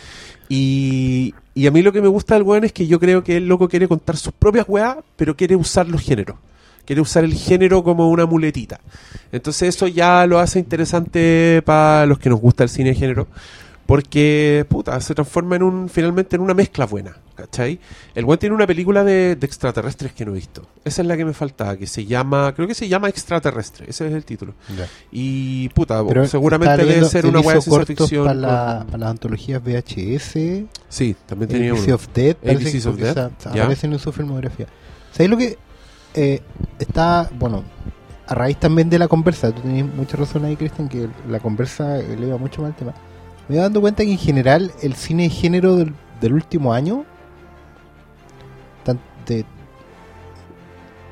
Y, 0.50 1.36
y 1.54 1.68
a 1.68 1.72
mí 1.72 1.84
lo 1.84 1.92
que 1.92 2.02
me 2.02 2.08
gusta 2.08 2.34
del 2.34 2.44
weón 2.44 2.64
es 2.64 2.74
que 2.74 2.88
yo 2.88 3.00
creo 3.00 3.24
que 3.24 3.38
el 3.38 3.48
loco 3.48 3.70
quiere 3.70 3.88
contar 3.88 4.18
sus 4.18 4.34
propias 4.34 4.66
weas, 4.68 4.98
pero 5.16 5.38
quiere 5.38 5.56
usar 5.56 5.88
los 5.88 6.02
géneros. 6.02 6.38
Quiere 6.92 7.00
usar 7.00 7.24
el 7.24 7.34
género 7.36 7.86
como 7.86 8.10
una 8.10 8.26
muletita. 8.26 8.82
Entonces 9.32 9.70
eso 9.74 9.88
ya 9.88 10.26
lo 10.28 10.40
hace 10.40 10.60
interesante 10.60 11.62
para 11.66 12.06
los 12.06 12.20
que 12.20 12.30
nos 12.30 12.42
gusta 12.42 12.64
el 12.66 12.70
cine 12.70 12.90
de 12.90 12.96
género. 12.96 13.28
Porque, 13.86 14.66
puta, 14.68 15.00
se 15.00 15.16
transforma 15.16 15.56
en 15.56 15.64
un, 15.64 15.88
finalmente 15.88 16.36
en 16.36 16.42
una 16.42 16.54
mezcla 16.54 16.86
buena, 16.86 17.16
¿cachai? 17.36 17.80
El 18.14 18.26
buen 18.26 18.38
tiene 18.40 18.54
una 18.56 18.68
película 18.68 19.06
de, 19.06 19.38
de 19.38 19.46
extraterrestres 19.48 20.12
que 20.12 20.26
no 20.26 20.32
he 20.32 20.36
visto. 20.36 20.68
Esa 20.84 21.02
es 21.02 21.08
la 21.08 21.16
que 21.16 21.24
me 21.24 21.32
faltaba, 21.32 21.78
que 21.78 21.88
se 21.88 22.06
llama, 22.06 22.54
creo 22.54 22.68
que 22.68 22.74
se 22.76 22.90
llama 22.90 23.08
Extraterrestre, 23.08 23.86
ese 23.90 24.08
es 24.08 24.14
el 24.14 24.26
título. 24.26 24.54
Y, 25.14 25.70
puta, 25.70 26.06
Pero 26.06 26.28
seguramente 26.28 26.84
debe 26.86 27.06
ser 27.06 27.26
una 27.26 27.40
weá 27.40 27.56
de 27.56 27.62
ciencia 27.62 27.86
ficción. 27.86 28.26
Para, 28.26 28.34
la- 28.38 28.86
para 28.86 28.98
las 28.98 29.10
antologías 29.12 29.62
VHS, 29.64 30.66
Sí, 30.90 31.16
también 31.26 31.48
tenía 31.50 31.72
ABC 31.72 31.86
uno. 31.86 31.96
of 31.96 32.08
ABCs 32.18 32.84
que 32.84 32.90
of 32.90 33.00
esa- 33.02 33.32
ya. 33.54 33.64
aparecen 33.64 33.94
en 33.94 34.00
su 34.00 34.12
filmografía. 34.12 34.68
¿Sabéis 35.14 35.30
lo 35.32 35.38
que 35.38 35.58
eh, 36.14 36.42
está, 36.80 37.30
bueno, 37.38 37.64
a 38.28 38.36
raíz 38.36 38.58
también 38.58 38.90
de 38.90 39.00
la 39.00 39.08
conversa, 39.08 39.52
tú 39.52 39.62
tenías 39.62 39.88
mucha 39.88 40.18
razón 40.18 40.46
ahí, 40.46 40.56
Cristian, 40.56 40.90
que 40.90 41.10
la 41.30 41.40
conversa 41.40 42.00
eleva 42.00 42.38
mucho 42.38 42.62
más 42.62 42.70
el 42.70 42.76
tema. 42.76 42.94
Me 43.48 43.56
he 43.56 43.60
dando 43.60 43.82
cuenta 43.82 44.04
que 44.04 44.12
en 44.12 44.18
general 44.18 44.72
el 44.82 44.96
cine 44.96 45.24
de 45.24 45.30
género 45.30 45.76
del, 45.76 45.94
último 46.34 46.74
año 46.74 47.06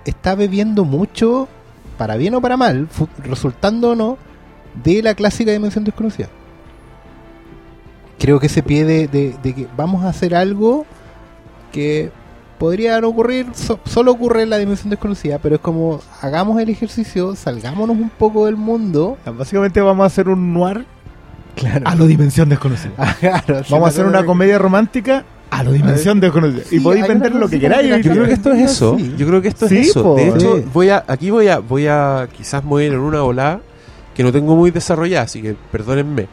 está 0.06 0.36
bebiendo 0.36 0.86
mucho, 0.86 1.48
para 1.98 2.16
bien 2.16 2.36
o 2.36 2.42
para 2.42 2.58
mal, 2.58 2.88
resultando 3.24 3.92
o 3.92 3.96
no, 3.96 4.18
de 4.84 5.02
la 5.02 5.16
clásica 5.16 5.52
dimensión 5.52 5.84
desconocida. 5.84 6.30
Creo 8.18 8.40
que 8.40 8.48
ese 8.48 8.64
pie 8.64 8.86
de 8.86 9.10
que 9.42 9.68
vamos 9.76 10.04
a 10.04 10.10
hacer 10.10 10.36
algo 10.36 10.86
que 11.72 12.12
podría 12.60 13.00
no 13.02 13.08
ocurrir, 13.08 13.48
so- 13.54 13.80
solo 13.86 14.12
ocurre 14.12 14.44
en 14.44 14.50
la 14.52 14.58
dimensión 14.58 14.90
desconocida, 14.92 15.40
pero 15.40 15.56
es 15.56 15.62
como 15.62 16.02
hagamos 16.22 16.62
el 16.62 16.70
ejercicio, 16.70 17.36
salgámonos 17.36 17.98
un 17.98 18.10
poco 18.12 18.46
del 18.46 18.56
mundo. 18.58 19.18
Básicamente 19.38 19.82
vamos 19.82 20.04
a 20.04 20.08
hacer 20.08 20.28
un 20.30 20.54
noir 20.54 20.86
Claro. 21.56 21.88
a 21.88 21.96
lo 21.96 22.06
dimensión 22.06 22.48
desconocida. 22.50 22.92
Ah, 22.98 23.16
claro, 23.20 23.64
Vamos 23.70 23.88
a 23.88 23.90
hacer 23.90 24.06
una 24.06 24.20
que- 24.20 24.26
comedia 24.28 24.58
romántica 24.60 25.26
a 25.50 25.64
lo 25.64 25.72
dimensión 25.72 26.20
desconocida. 26.20 26.64
Sí, 26.66 26.76
y 26.76 26.80
podéis 26.80 27.08
vender 27.08 27.34
lo 27.34 27.50
que 27.50 27.60
queráis. 27.60 28.04
Yo 28.06 28.12
creo 28.12 28.26
que 28.26 28.34
esto 28.34 28.52
es 28.52 28.72
eso. 28.72 28.96
Sí. 29.00 29.16
Yo 29.18 29.26
creo 29.28 29.42
que 29.42 29.48
esto 29.48 29.68
Sí, 29.68 29.78
es 29.80 29.88
eso. 29.90 30.04
po. 30.04 30.16
De 30.16 30.28
hecho, 30.30 30.58
Sí. 30.58 30.66
voy 30.72 30.90
a, 30.90 31.04
aquí 31.08 31.32
voy 31.32 31.48
a, 31.48 31.58
voy 31.60 31.88
a, 31.88 32.28
quizás 32.32 32.64
ir 32.64 32.94
en 32.94 33.00
una 33.00 33.24
ola 33.24 33.60
que 34.14 34.22
no 34.24 34.32
tengo 34.32 34.56
muy 34.56 34.70
desarrollada, 34.70 35.24
así 35.24 35.42
que 35.42 35.56
perdónenme. 35.72 36.28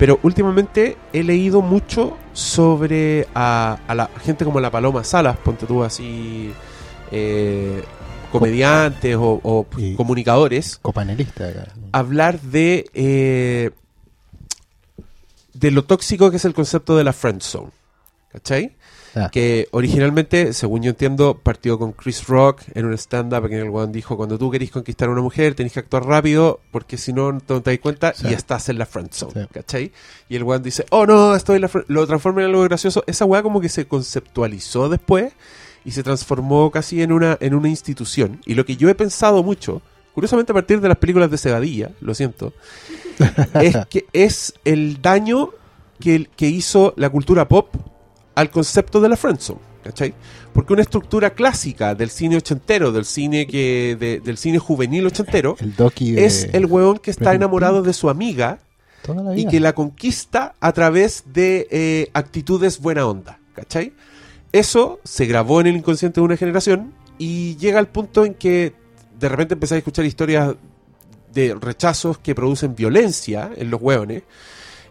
Pero 0.00 0.18
últimamente 0.22 0.96
he 1.12 1.22
leído 1.22 1.60
mucho 1.60 2.16
sobre 2.32 3.28
a, 3.34 3.78
a 3.86 3.94
la 3.94 4.08
gente 4.24 4.46
como 4.46 4.58
la 4.58 4.70
Paloma 4.70 5.04
Salas, 5.04 5.36
ponte 5.36 5.66
tú 5.66 5.84
así, 5.84 6.52
eh, 7.12 7.84
comediantes 8.32 9.14
o, 9.16 9.40
o 9.42 9.66
comunicadores, 9.98 10.78
Copanelista 10.80 11.48
acá. 11.48 11.66
hablar 11.92 12.40
de 12.40 12.86
eh, 12.94 13.72
de 15.52 15.70
lo 15.70 15.84
tóxico 15.84 16.30
que 16.30 16.38
es 16.38 16.46
el 16.46 16.54
concepto 16.54 16.96
de 16.96 17.04
la 17.04 17.12
friend 17.12 17.42
zone. 17.42 17.70
¿Cachai? 18.32 18.76
Ah. 19.14 19.28
Que 19.32 19.66
originalmente, 19.72 20.52
según 20.52 20.82
yo 20.82 20.90
entiendo, 20.90 21.34
partió 21.42 21.78
con 21.78 21.92
Chris 21.92 22.26
Rock 22.28 22.62
en 22.74 22.86
un 22.86 22.92
stand-up 22.94 23.46
en 23.46 23.54
el 23.54 23.68
one 23.70 23.92
dijo, 23.92 24.16
cuando 24.16 24.38
tú 24.38 24.50
querís 24.50 24.70
conquistar 24.70 25.08
a 25.08 25.12
una 25.12 25.20
mujer, 25.22 25.54
tenés 25.54 25.72
que 25.72 25.80
actuar 25.80 26.04
rápido, 26.06 26.60
porque 26.70 26.96
si 26.96 27.12
no, 27.12 27.32
no 27.32 27.40
te 27.40 27.70
das 27.70 27.78
cuenta 27.80 28.12
Sí. 28.14 28.28
y 28.30 28.34
estás 28.34 28.68
en 28.68 28.78
la 28.78 28.86
friend 28.86 29.10
zone, 29.12 29.32
Sí. 29.32 29.48
¿cachai? 29.52 29.92
Y 30.28 30.36
el 30.36 30.44
one 30.44 30.60
dice, 30.60 30.86
oh 30.90 31.06
no, 31.06 31.34
estoy 31.34 31.56
en 31.56 31.62
la 31.62 31.68
friend-". 31.68 31.86
Lo 31.88 32.06
transforma 32.06 32.42
en 32.42 32.48
algo 32.50 32.62
gracioso. 32.62 33.02
Esa 33.06 33.24
weá 33.24 33.42
como 33.42 33.60
que 33.60 33.68
se 33.68 33.86
conceptualizó 33.86 34.88
después 34.88 35.32
y 35.84 35.90
se 35.90 36.02
transformó 36.02 36.70
casi 36.70 37.02
en 37.02 37.10
una, 37.12 37.36
en 37.40 37.54
una 37.54 37.68
institución. 37.68 38.40
Y 38.46 38.54
lo 38.54 38.64
que 38.64 38.76
yo 38.76 38.88
he 38.88 38.94
pensado 38.94 39.42
mucho, 39.42 39.82
curiosamente 40.14 40.52
a 40.52 40.54
partir 40.54 40.80
de 40.80 40.88
las 40.88 40.98
películas 40.98 41.30
de 41.30 41.38
Cebadilla, 41.38 41.90
lo 42.00 42.14
siento, 42.14 42.52
es 43.60 43.76
que 43.88 44.06
es 44.12 44.54
el 44.64 45.02
daño 45.02 45.50
que, 45.98 46.28
que 46.36 46.46
hizo 46.48 46.94
la 46.96 47.10
cultura 47.10 47.48
pop 47.48 47.74
al 48.40 48.50
concepto 48.50 49.00
de 49.00 49.08
la 49.08 49.16
friendzone, 49.16 49.60
¿cachai? 49.84 50.14
Porque 50.52 50.72
una 50.72 50.82
estructura 50.82 51.30
clásica 51.30 51.94
del 51.94 52.10
cine 52.10 52.36
ochentero, 52.36 52.90
del 52.92 53.04
cine 53.04 53.46
que 53.46 53.96
de- 53.98 54.20
del 54.20 54.36
cine 54.36 54.58
juvenil 54.58 55.06
ochentero, 55.06 55.56
El 55.60 55.76
de- 56.16 56.24
es 56.26 56.48
el 56.52 56.66
weón 56.66 56.98
que 56.98 57.10
está 57.10 57.30
enamorado 57.34 57.82
de 57.82 57.92
su 57.92 58.08
amiga 58.10 58.58
y 59.38 59.46
que 59.50 59.60
la 59.60 59.72
conquista 59.74 60.54
a 60.60 60.72
través 60.72 61.24
de 61.32 61.66
eh, 61.70 62.10
actitudes 62.12 62.80
buena 62.80 63.06
onda, 63.06 63.38
¿cachai? 63.54 63.92
Eso 64.52 64.98
se 65.04 65.26
grabó 65.26 65.60
en 65.60 65.68
el 65.68 65.76
inconsciente 65.76 66.20
de 66.20 66.24
una 66.24 66.36
generación 66.36 66.92
y 67.18 67.56
llega 67.56 67.78
al 67.78 67.86
punto 67.88 68.24
en 68.24 68.34
que 68.34 68.74
de 69.18 69.28
repente 69.28 69.54
empecé 69.54 69.74
a 69.76 69.78
escuchar 69.78 70.04
historias 70.04 70.54
de 71.32 71.54
rechazos 71.54 72.18
que 72.18 72.34
producen 72.34 72.74
violencia 72.74 73.50
en 73.56 73.70
los 73.70 73.80
hueones. 73.80 74.22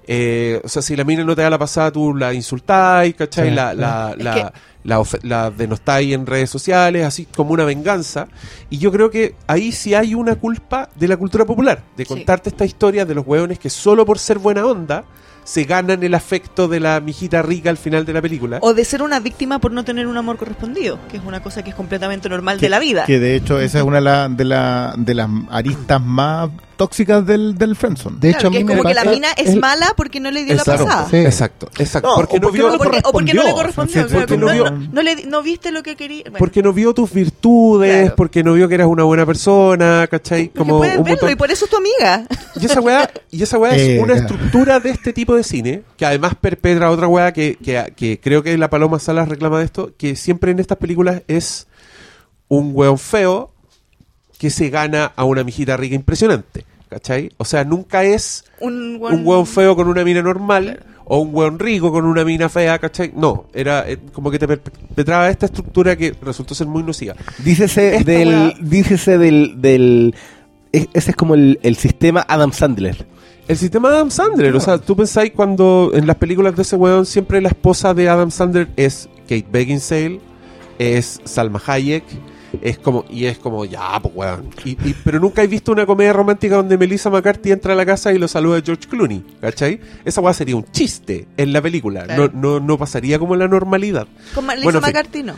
Eh, 0.08 0.60
o 0.64 0.68
sea, 0.68 0.82
si 0.82 0.96
la 0.96 1.04
mina 1.04 1.24
no 1.24 1.36
te 1.36 1.42
da 1.42 1.50
la 1.50 1.58
pasada, 1.60 1.92
tú 1.92 2.16
la 2.16 2.34
insultáis, 2.34 3.16
¿cachai? 3.16 3.50
Sí, 3.50 3.56
la, 3.56 3.74
la, 3.74 4.16
Es 4.18 4.24
la, 4.24 4.34
que- 4.34 4.46
la, 4.84 5.00
ofe- 5.00 5.20
la 5.24 5.52
denostáis 5.52 6.14
en 6.14 6.26
redes 6.26 6.50
sociales, 6.50 7.06
así 7.06 7.26
como 7.26 7.52
una 7.52 7.66
venganza. 7.66 8.28
Y 8.70 8.78
yo 8.78 8.92
creo 8.92 9.10
que 9.12 9.36
ahí 9.48 9.72
sí 9.72 9.94
hay 9.94 10.16
una 10.16 10.36
culpa 10.36 10.90
de 10.96 11.08
la 11.08 11.18
cultura 11.18 11.46
popular, 11.46 11.84
de 11.98 12.06
Sí. 12.06 12.08
contarte 12.10 12.50
esta 12.50 12.66
historia 12.66 13.06
de 13.06 13.14
los 13.16 13.26
hueones 13.28 13.60
que 13.60 13.70
solo 13.70 14.06
por 14.06 14.20
ser 14.20 14.40
buena 14.40 14.66
onda 14.66 15.04
se 15.44 15.64
ganan 15.64 16.04
el 16.04 16.14
afecto 16.14 16.68
de 16.68 16.80
la 16.80 17.00
mijita 17.00 17.42
rica 17.42 17.72
al 17.72 17.78
final 17.78 18.06
de 18.06 18.14
la 18.14 18.22
película. 18.22 18.60
O 18.62 18.76
de 18.76 18.86
ser 18.86 19.02
una 19.02 19.20
víctima 19.20 19.58
por 19.58 19.72
no 19.72 19.84
tener 19.84 20.06
un 20.06 20.16
amor 20.16 20.38
correspondido, 20.38 21.00
que 21.10 21.18
es 21.18 21.24
una 21.26 21.42
cosa 21.42 21.64
que 21.64 21.72
es 21.72 21.76
completamente 21.76 22.30
normal 22.30 22.60
de 22.60 22.70
la 22.70 22.78
vida. 22.78 23.06
Que 23.06 23.20
de 23.20 23.36
hecho 23.36 23.60
esa 23.60 23.80
es 23.80 23.84
una 23.84 23.96
de, 23.98 24.02
la- 24.04 24.30
de, 24.30 24.46
la- 24.46 24.94
de 24.96 25.14
las 25.16 25.28
aristas 25.50 26.02
más 26.04 26.50
tóxicas 26.78 27.26
del, 27.26 27.58
del 27.58 27.76
friendzone. 27.76 28.18
De 28.20 28.30
hecho, 28.30 28.40
Claro, 28.42 28.50
a 28.50 28.52
que 28.52 28.58
mí 28.58 28.62
es 28.62 28.66
me 28.68 28.78
como 28.78 28.90
que 28.90 28.94
la 28.94 29.02
pasa- 29.04 29.14
mina 29.16 29.28
es 29.38 29.50
el- 29.50 29.60
mala 29.60 29.94
porque 29.98 30.20
no 30.20 30.30
le 30.30 30.44
dio 30.46 30.54
la 30.56 30.64
pasada. 30.64 31.08
Sí. 31.10 31.18
exacto, 31.18 31.68
exacto. 31.80 32.10
No, 32.10 32.16
porque 32.16 32.38
o 32.38 32.40
no 32.40 32.42
porque 32.48 32.58
vio 32.60 32.68
no 32.70 32.76
O 32.76 32.78
porque, 32.78 33.02
o 33.04 33.12
porque 33.12 33.34
no 33.34 33.44
le 33.44 33.52
correspondió. 33.54 34.08
claro, 34.08 34.20
porque 34.28 34.38
no 34.38 34.46
no, 34.46 34.54
vio- 34.54 34.79
no- 34.80 34.90
no 34.94 35.02
le, 35.02 35.26
no 35.26 35.42
viste 35.44 35.72
lo 35.72 35.84
que 35.84 35.96
quería. 35.96 36.24
Bueno, 36.24 36.38
porque 36.40 36.62
no 36.64 36.74
vio 36.74 36.94
tus 36.94 37.12
virtudes, 37.14 38.02
Claro. 38.02 38.16
porque 38.16 38.44
no 38.44 38.54
vio 38.54 38.68
que 38.68 38.76
eras 38.76 38.88
una 38.88 39.04
buena 39.04 39.26
persona, 39.26 40.08
¿cachai? 40.10 40.46
porque 40.50 40.58
Como 40.60 40.78
puedes 40.80 40.98
un 40.98 41.04
verlo 41.04 41.18
montón- 41.18 41.32
y 41.32 41.36
por 41.36 41.52
eso 41.52 41.66
es 41.66 41.72
tu 41.72 41.78
amiga. 41.78 42.26
Y 42.60 42.66
esa 42.66 42.82
weá, 42.82 43.10
y 43.32 43.44
esa 43.44 43.58
weá 43.58 43.76
Eh, 43.76 43.96
es 43.96 44.02
una 44.04 44.14
claro. 44.14 44.22
estructura 44.28 44.80
de 44.80 44.90
este 44.90 45.14
tipo 45.14 45.36
de 45.36 45.44
cine, 45.44 45.84
que 45.98 46.06
además 46.06 46.34
perpetra 46.40 46.90
otra 46.92 47.08
weá 47.08 47.32
que, 47.34 47.56
que, 47.64 47.94
que 47.96 48.20
creo 48.20 48.42
que 48.44 48.58
la 48.58 48.70
Paloma 48.70 49.00
Salas 49.00 49.28
reclama 49.30 49.60
de 49.60 49.66
esto, 49.66 49.92
que 49.98 50.16
siempre 50.16 50.52
en 50.52 50.60
estas 50.60 50.78
películas 50.78 51.22
es 51.28 51.68
un 52.48 52.72
weón 52.74 52.98
feo 52.98 53.52
que 54.38 54.50
se 54.50 54.70
gana 54.70 55.12
a 55.16 55.24
una 55.26 55.44
mijita 55.44 55.76
rica 55.78 55.96
impresionante, 55.96 56.66
¿cachai? 56.90 57.32
O 57.38 57.46
sea, 57.46 57.64
nunca 57.64 58.04
es 58.04 58.46
Un, 58.62 58.98
un 59.02 59.26
weón 59.28 59.46
feo 59.46 59.76
con 59.76 59.88
una 59.88 60.04
mina 60.04 60.22
normal 60.22 60.84
o 61.12 61.18
un 61.20 61.34
weón 61.36 61.60
rico 61.60 61.92
con 61.92 62.06
una 62.06 62.24
mina 62.24 62.48
fea, 62.48 62.80
¿cachai? 62.80 63.12
No, 63.16 63.46
era 63.54 63.90
eh, 63.90 63.98
como 64.14 64.30
que 64.32 64.40
te 64.40 64.48
perpetraba 64.48 65.30
esta 65.30 65.48
estructura 65.48 65.96
que 65.98 66.16
resultó 66.22 66.54
ser 66.56 66.68
muy 66.68 66.84
nociva. 66.84 67.16
Dícese 67.44 67.98
Esta 67.98 68.12
del, 68.12 68.30
weá- 68.30 68.58
dícese 68.62 69.18
del, 69.18 69.62
del 69.62 70.16
e- 70.72 70.88
ese 70.94 71.10
es 71.12 71.16
como 71.18 71.34
el, 71.34 71.60
el 71.64 71.76
sistema 71.76 72.26
Adam 72.30 72.54
Sandler. 72.54 73.06
El 73.48 73.58
sistema 73.58 73.90
Adam 73.90 74.12
Sandler, 74.12 74.56
o 74.56 74.60
sea, 74.60 74.78
tú 74.78 74.96
pensáis 74.96 75.32
cuando 75.32 75.90
en 75.96 76.06
las 76.06 76.18
películas 76.18 76.56
de 76.56 76.62
ese 76.62 76.76
weón 76.76 77.08
siempre 77.08 77.42
la 77.42 77.50
esposa 77.50 77.96
de 77.96 78.08
Adam 78.08 78.30
Sandler 78.30 78.70
es 78.76 79.10
Kate 79.24 79.48
Beckinsale, 79.52 80.20
es 80.78 81.20
Salma 81.26 81.60
Hayek, 81.66 82.04
Es 82.62 82.78
como, 82.80 83.06
y 83.10 83.26
es 83.26 83.38
como, 83.38 83.64
ya, 83.66 84.00
pues 84.02 84.14
weón. 84.16 84.50
Y, 84.66 84.72
y- 84.72 84.96
pero 85.04 85.20
nunca 85.20 85.44
he 85.44 85.48
visto 85.48 85.72
una 85.72 85.86
comedia 85.86 86.14
romántica 86.14 86.56
donde 86.56 86.78
Melissa 86.78 87.10
McCarthy 87.10 87.52
entra 87.52 87.74
a 87.74 87.76
la 87.76 87.86
casa 87.86 88.12
y 88.14 88.18
lo 88.18 88.28
saluda 88.28 88.62
George 88.66 88.88
Clooney, 88.88 89.24
¿cachai? 89.42 89.80
Esa 90.06 90.22
weá 90.22 90.34
sería 90.34 90.56
un 90.56 90.66
chiste 90.72 91.28
en 91.38 91.54
la 91.54 91.62
película. 91.62 92.04
Claro. 92.06 92.30
No, 92.34 92.60
no, 92.60 92.66
no 92.66 92.78
pasaría 92.78 93.20
como 93.20 93.36
la 93.36 93.48
normalidad. 93.48 94.08
Con 94.34 94.46
Melissa 94.46 94.64
Bueno. 94.66 94.82
McCarthy 94.82 95.24
no. 95.24 95.34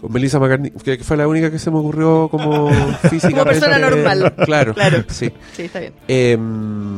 Con 0.00 0.12
Melissa 0.12 0.38
McCarthy, 0.38 0.70
que 0.84 0.98
que 0.98 1.04
fue 1.04 1.16
la 1.16 1.26
única 1.26 1.50
que 1.50 1.58
se 1.58 1.70
me 1.70 1.78
ocurrió 1.78 2.28
como 2.30 2.68
física. 3.10 3.30
Como 3.30 3.44
persona 3.44 3.78
normal. 3.78 4.34
Claro, 4.44 4.74
Claro. 4.74 5.04
sí. 5.08 5.30
Sí, 5.54 5.62
está 5.62 5.80
bien. 5.80 5.94
Em, 6.06 6.95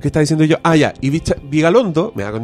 ¿Qué 0.00 0.08
está 0.08 0.20
diciendo 0.20 0.44
yo? 0.44 0.56
Ah, 0.62 0.76
ya. 0.76 0.94
Y 1.00 1.10
Vicha- 1.10 1.36
Vigalondo. 1.42 2.12
Me 2.14 2.22
va 2.22 2.30
a. 2.30 2.40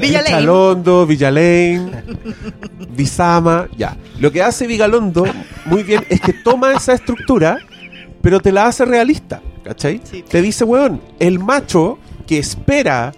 Vigalondo, 0.00 1.06
Villalane, 1.06 2.02
Visama. 2.96 3.68
Ya. 3.76 3.96
Lo 4.20 4.30
que 4.30 4.42
hace 4.42 4.66
Vigalondo 4.66 5.24
muy 5.66 5.82
bien 5.82 6.04
es 6.08 6.20
que 6.20 6.32
toma 6.32 6.72
esa 6.72 6.92
estructura, 6.94 7.58
pero 8.20 8.40
te 8.40 8.52
la 8.52 8.66
hace 8.66 8.84
realista. 8.84 9.40
¿Cachai? 9.64 10.00
Sí. 10.04 10.24
Te 10.28 10.42
dice, 10.42 10.64
weón, 10.64 11.00
el 11.20 11.38
macho 11.38 11.98
que 12.26 12.38
espera 12.38 13.12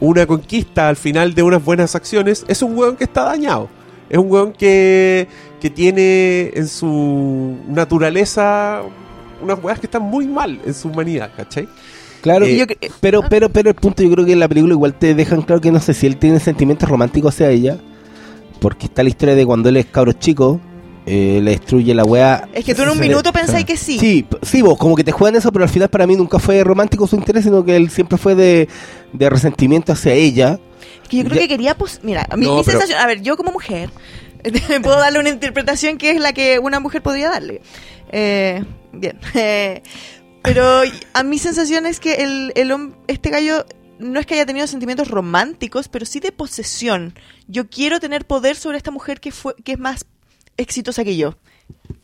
una 0.00 0.26
conquista 0.26 0.88
al 0.88 0.96
final 0.96 1.34
de 1.34 1.42
unas 1.42 1.64
buenas 1.64 1.94
acciones 1.94 2.44
es 2.48 2.62
un 2.62 2.76
weón 2.76 2.96
que 2.96 3.04
está 3.04 3.24
dañado. 3.24 3.68
Es 4.10 4.18
un 4.18 4.30
weón 4.30 4.52
que, 4.52 5.26
que 5.60 5.70
tiene 5.70 6.50
en 6.54 6.68
su 6.68 7.56
naturaleza 7.68 8.82
unas 9.42 9.62
weas 9.62 9.78
que 9.80 9.86
están 9.86 10.02
muy 10.02 10.26
mal 10.26 10.58
en 10.64 10.74
su 10.74 10.88
humanidad, 10.88 11.30
¿cachai? 11.36 11.68
Claro, 12.20 12.46
Eh, 12.46 12.56
yo 12.56 12.66
cre- 12.66 12.90
pero, 13.00 13.22
pero, 13.28 13.48
pero 13.48 13.68
el 13.70 13.76
punto 13.76 14.02
yo 14.02 14.10
creo 14.10 14.24
que 14.26 14.32
en 14.32 14.40
la 14.40 14.48
película 14.48 14.74
igual 14.74 14.94
te 14.94 15.14
dejan 15.14 15.42
claro 15.42 15.60
que 15.60 15.70
no 15.70 15.80
sé 15.80 15.94
si 15.94 16.06
él 16.06 16.16
tiene 16.16 16.40
sentimientos 16.40 16.88
románticos 16.88 17.34
hacia 17.34 17.50
ella, 17.50 17.78
porque 18.60 18.86
está 18.86 19.02
la 19.02 19.08
historia 19.10 19.34
de 19.36 19.46
cuando 19.46 19.68
él 19.68 19.76
es 19.76 19.86
cabro 19.86 20.12
chico, 20.12 20.60
eh, 21.06 21.40
le 21.42 21.52
destruye 21.52 21.94
la 21.94 22.04
wea. 22.04 22.48
Es 22.52 22.64
que 22.64 22.74
tú 22.74 22.82
en 22.82 22.90
un 22.90 22.98
le- 22.98 23.08
minuto 23.08 23.32
pensáis 23.32 23.64
que 23.64 23.76
sí. 23.76 23.98
Sí, 23.98 24.26
sí, 24.42 24.62
vos, 24.62 24.76
como 24.76 24.94
que 24.96 25.04
te 25.04 25.12
juegan 25.12 25.36
eso, 25.36 25.52
pero 25.52 25.64
al 25.64 25.70
final 25.70 25.88
para 25.88 26.06
mí 26.06 26.16
nunca 26.16 26.38
fue 26.38 26.62
romántico 26.64 27.06
su 27.06 27.16
interés, 27.16 27.44
sino 27.44 27.64
que 27.64 27.76
él 27.76 27.88
siempre 27.88 28.18
fue 28.18 28.34
de, 28.34 28.68
de 29.12 29.30
resentimiento 29.30 29.92
hacia 29.92 30.12
ella. 30.12 30.58
Es 31.04 31.08
que 31.08 31.18
yo 31.18 31.22
creo 31.24 31.36
Ya- 31.36 31.40
que 31.42 31.48
quería, 31.48 31.74
pues, 31.78 32.00
mira, 32.02 32.26
a 32.28 32.36
mí, 32.36 32.44
No, 32.46 32.56
mi 32.56 32.62
pero- 32.64 32.80
sensación, 32.80 33.00
a 33.00 33.06
ver, 33.06 33.22
yo 33.22 33.36
como 33.36 33.52
mujer, 33.52 33.90
puedo 34.82 34.98
darle 34.98 35.20
una 35.20 35.28
interpretación 35.30 35.96
que 35.98 36.10
es 36.10 36.20
la 36.20 36.32
que 36.32 36.58
una 36.58 36.80
mujer 36.80 37.00
podría 37.00 37.30
darle. 37.30 37.62
Eh, 38.10 38.64
bien. 38.92 39.18
Pero 40.42 40.82
a 41.12 41.22
mi 41.22 41.38
sensación 41.38 41.86
es 41.86 42.00
que 42.00 42.14
el, 42.14 42.52
este 43.06 43.30
gallo 43.30 43.66
no 43.98 44.20
es 44.20 44.26
que 44.26 44.34
haya 44.34 44.46
tenido 44.46 44.66
sentimientos 44.66 45.08
románticos, 45.08 45.88
pero 45.88 46.06
sí 46.06 46.20
de 46.20 46.32
posesión. 46.32 47.14
Yo 47.48 47.68
quiero 47.68 47.98
tener 48.00 48.24
poder 48.24 48.56
sobre 48.56 48.78
esta 48.78 48.92
mujer 48.92 49.20
que, 49.20 49.32
fue, 49.32 49.54
que 49.64 49.72
es 49.72 49.78
más 49.78 50.06
exitosa 50.56 51.04
que 51.04 51.16
yo. 51.16 51.36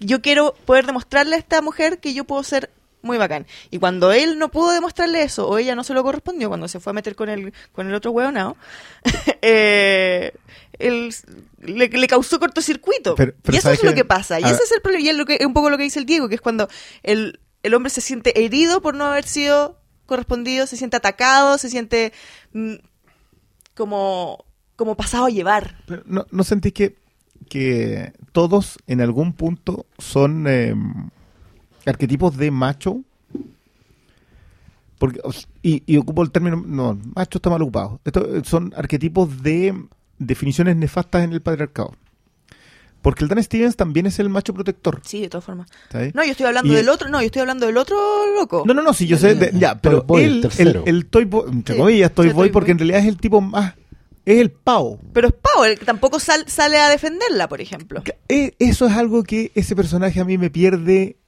Yo 0.00 0.20
quiero 0.20 0.54
poder 0.66 0.86
demostrarle 0.86 1.36
a 1.36 1.38
esta 1.38 1.62
mujer 1.62 2.00
que 2.00 2.12
yo 2.12 2.24
puedo 2.24 2.42
ser 2.42 2.70
muy 3.02 3.18
bacán. 3.18 3.46
Y 3.70 3.78
cuando 3.78 4.12
él 4.12 4.38
no 4.38 4.50
pudo 4.50 4.72
demostrarle 4.72 5.22
eso, 5.22 5.48
o 5.48 5.58
ella 5.58 5.74
no 5.74 5.84
se 5.84 5.94
lo 5.94 6.02
correspondió, 6.02 6.48
cuando 6.48 6.66
se 6.68 6.80
fue 6.80 6.90
a 6.90 6.94
meter 6.94 7.14
con 7.14 7.28
el, 7.28 7.52
con 7.72 7.86
el 7.86 7.94
otro 7.94 8.10
hueonao, 8.10 8.56
eh, 9.42 10.32
él 10.78 11.14
le, 11.60 11.88
le 11.88 12.06
causó 12.06 12.38
cortocircuito. 12.40 13.14
Pero- 13.14 13.34
pero 13.42 13.54
y 13.54 13.58
eso 13.58 13.68
¿sabes 13.68 13.78
es 13.80 13.84
lo 13.84 13.94
que 13.94 14.04
pasa. 14.04 14.40
Y 14.40 14.44
A 14.44 14.46
ese 14.46 14.54
ver. 14.56 14.62
es 14.64 14.72
el 14.72 14.80
problema. 14.82 15.04
Y 15.04 15.08
es 15.10 15.16
lo 15.16 15.26
que, 15.26 15.38
un 15.46 15.52
poco 15.54 15.70
lo 15.70 15.76
que 15.76 15.84
dice 15.84 15.98
el 15.98 16.06
Diego, 16.06 16.28
que 16.28 16.34
es 16.36 16.40
cuando 16.40 16.68
el, 17.02 17.40
el 17.62 17.74
hombre 17.74 17.90
se 17.90 18.00
siente 18.00 18.44
herido 18.44 18.80
por 18.82 18.94
no 18.94 19.04
haber 19.04 19.24
sido 19.24 19.78
correspondido, 20.06 20.66
se 20.66 20.76
siente 20.76 20.96
atacado, 20.96 21.56
se 21.58 21.70
siente 21.70 22.12
mm, 22.52 22.74
como, 23.74 24.44
como 24.76 24.96
pasado 24.96 25.26
a 25.26 25.30
llevar. 25.30 25.78
Pero 25.86 26.02
¿no, 26.06 26.26
¿No 26.30 26.44
sentís 26.44 26.72
que, 26.74 26.96
que 27.48 28.12
todos 28.32 28.78
en 28.86 29.00
algún 29.00 29.32
punto 29.32 29.86
son 29.98 30.46
eh, 30.48 30.74
arquetipos 31.86 32.36
de 32.36 32.50
macho? 32.50 33.00
Porque, 34.98 35.20
y, 35.62 35.82
y 35.86 35.96
ocupo 35.96 36.22
el 36.22 36.30
término, 36.30 36.62
no, 36.66 36.98
macho 37.14 37.38
está 37.38 37.50
mal 37.50 37.60
ocupado. 37.62 38.00
Esto, 38.04 38.36
eh, 38.36 38.42
son 38.44 38.72
arquetipos 38.76 39.42
de 39.42 39.74
definiciones 40.26 40.76
nefastas 40.76 41.24
en 41.24 41.32
el 41.32 41.40
patriarcado. 41.42 41.94
Porque 43.02 43.22
el 43.22 43.28
Dan 43.28 43.42
Stevens 43.42 43.76
también 43.76 44.06
es 44.06 44.18
el 44.18 44.30
macho 44.30 44.54
protector. 44.54 45.00
Sí, 45.04 45.20
de 45.20 45.28
todas 45.28 45.44
formas. 45.44 45.68
¿sabes? 45.90 46.14
No, 46.14 46.24
yo 46.24 46.30
estoy 46.30 46.46
hablando 46.46 46.72
Y- 46.72 46.76
del 46.76 46.88
otro, 46.88 47.08
no, 47.10 47.20
yo 47.20 47.26
estoy 47.26 47.40
hablando 47.40 47.66
del 47.66 47.76
otro 47.76 47.96
loco. 48.34 48.64
No, 48.66 48.72
no, 48.72 48.80
no, 48.82 48.94
sí, 48.94 49.06
yo 49.06 49.18
sé, 49.18 49.34
de- 49.34 49.50
ya, 49.58 49.76
pero 49.78 49.98
Toy 50.02 50.06
Boy, 50.06 50.24
el 50.24 50.44
él, 50.44 50.50
el, 50.58 50.82
el 50.86 51.06
Toy 51.06 51.24
Boy, 51.26 51.50
entre 51.50 51.74
Sí, 51.74 51.80
comillas, 51.80 52.12
Toy 52.12 52.28
sí, 52.28 52.32
Boy, 52.34 52.48
porque 52.48 52.68
Boy. 52.68 52.72
en 52.72 52.78
realidad 52.78 53.00
es 53.00 53.06
el 53.08 53.18
tipo 53.18 53.42
más, 53.42 53.74
es 54.24 54.38
el 54.38 54.50
pavo. 54.50 54.98
Pero 55.12 55.28
es 55.28 55.34
Pau, 55.34 55.64
el 55.64 55.78
que 55.78 55.84
tampoco 55.84 56.18
sal- 56.18 56.48
sale 56.48 56.78
a 56.78 56.88
defenderla, 56.88 57.46
por 57.46 57.60
ejemplo. 57.60 58.02
Eh, 58.30 58.54
Eso 58.58 58.86
es 58.86 58.94
algo 58.94 59.22
que 59.22 59.52
ese 59.54 59.76
personaje 59.76 60.18
a 60.20 60.24
mí 60.24 60.38
me 60.38 60.48
pierde 60.48 61.18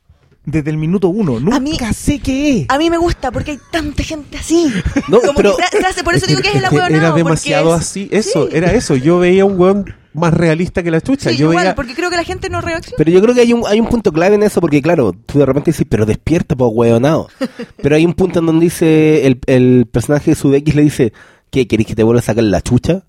desde 0.46 0.70
el 0.70 0.78
minuto 0.78 1.08
uno. 1.08 1.38
Nunca 1.40 1.60
mí- 1.60 1.76
sé 1.94 2.18
qué 2.20 2.60
es. 2.60 2.66
A 2.70 2.78
mí 2.78 2.88
me 2.88 2.96
gusta 2.96 3.30
porque 3.30 3.50
hay 3.52 3.58
tanta 3.70 4.02
gente 4.02 4.38
así. 4.38 4.72
No, 5.08 5.20
Como 5.20 5.34
pero- 5.34 5.56
que 5.56 5.62
se- 5.64 5.78
se 5.82 5.86
hace- 5.86 6.04
por 6.04 6.14
eso 6.14 6.26
digo 6.26 6.40
que 6.40 6.48
es 6.48 6.54
el 6.56 6.64
ahueonado, 6.64 6.94
era 6.96 7.12
demasiado 7.12 7.74
es- 7.74 7.80
así. 7.82 8.08
Eso, 8.10 8.44
Sí. 8.48 8.56
era 8.56 8.72
eso. 8.72 8.96
Yo 8.96 9.18
veía 9.18 9.44
un 9.44 9.58
weón 9.60 9.94
más 10.14 10.32
realista 10.32 10.82
que 10.82 10.90
la 10.90 11.02
chucha. 11.02 11.28
Sí, 11.30 11.36
yo 11.36 11.50
igual, 11.50 11.64
veía. 11.64 11.74
porque 11.74 11.94
creo 11.94 12.08
que 12.08 12.16
la 12.16 12.24
gente 12.24 12.48
no 12.48 12.62
reacciona. 12.62 12.94
Pero 12.96 13.10
yo 13.10 13.20
creo 13.20 13.34
que 13.34 13.42
hay 13.42 13.52
un, 13.52 13.64
hay 13.66 13.80
un 13.80 13.88
punto 13.88 14.12
clave 14.12 14.36
en 14.36 14.44
eso, 14.44 14.60
porque 14.62 14.80
claro, 14.80 15.12
tú 15.26 15.38
de 15.38 15.44
repente 15.44 15.72
dices, 15.72 15.84
pero 15.86 16.06
despierta, 16.06 16.56
pues 16.56 16.70
hueonado. 16.72 17.28
Pero 17.82 17.96
hay 17.96 18.06
un 18.06 18.14
punto 18.14 18.38
en 18.38 18.46
donde 18.46 18.64
dice, 18.64 19.26
el, 19.26 19.40
el 19.46 19.86
personaje 19.90 20.30
de 20.30 20.34
Sudeikis 20.36 20.74
le 20.74 20.82
dice, 20.82 21.12
¿qué, 21.50 21.66
queréis 21.66 21.88
que 21.88 21.94
te 21.94 22.02
vuelva 22.02 22.20
a 22.20 22.22
sacar 22.22 22.44
la 22.44 22.62
chucha? 22.62 23.02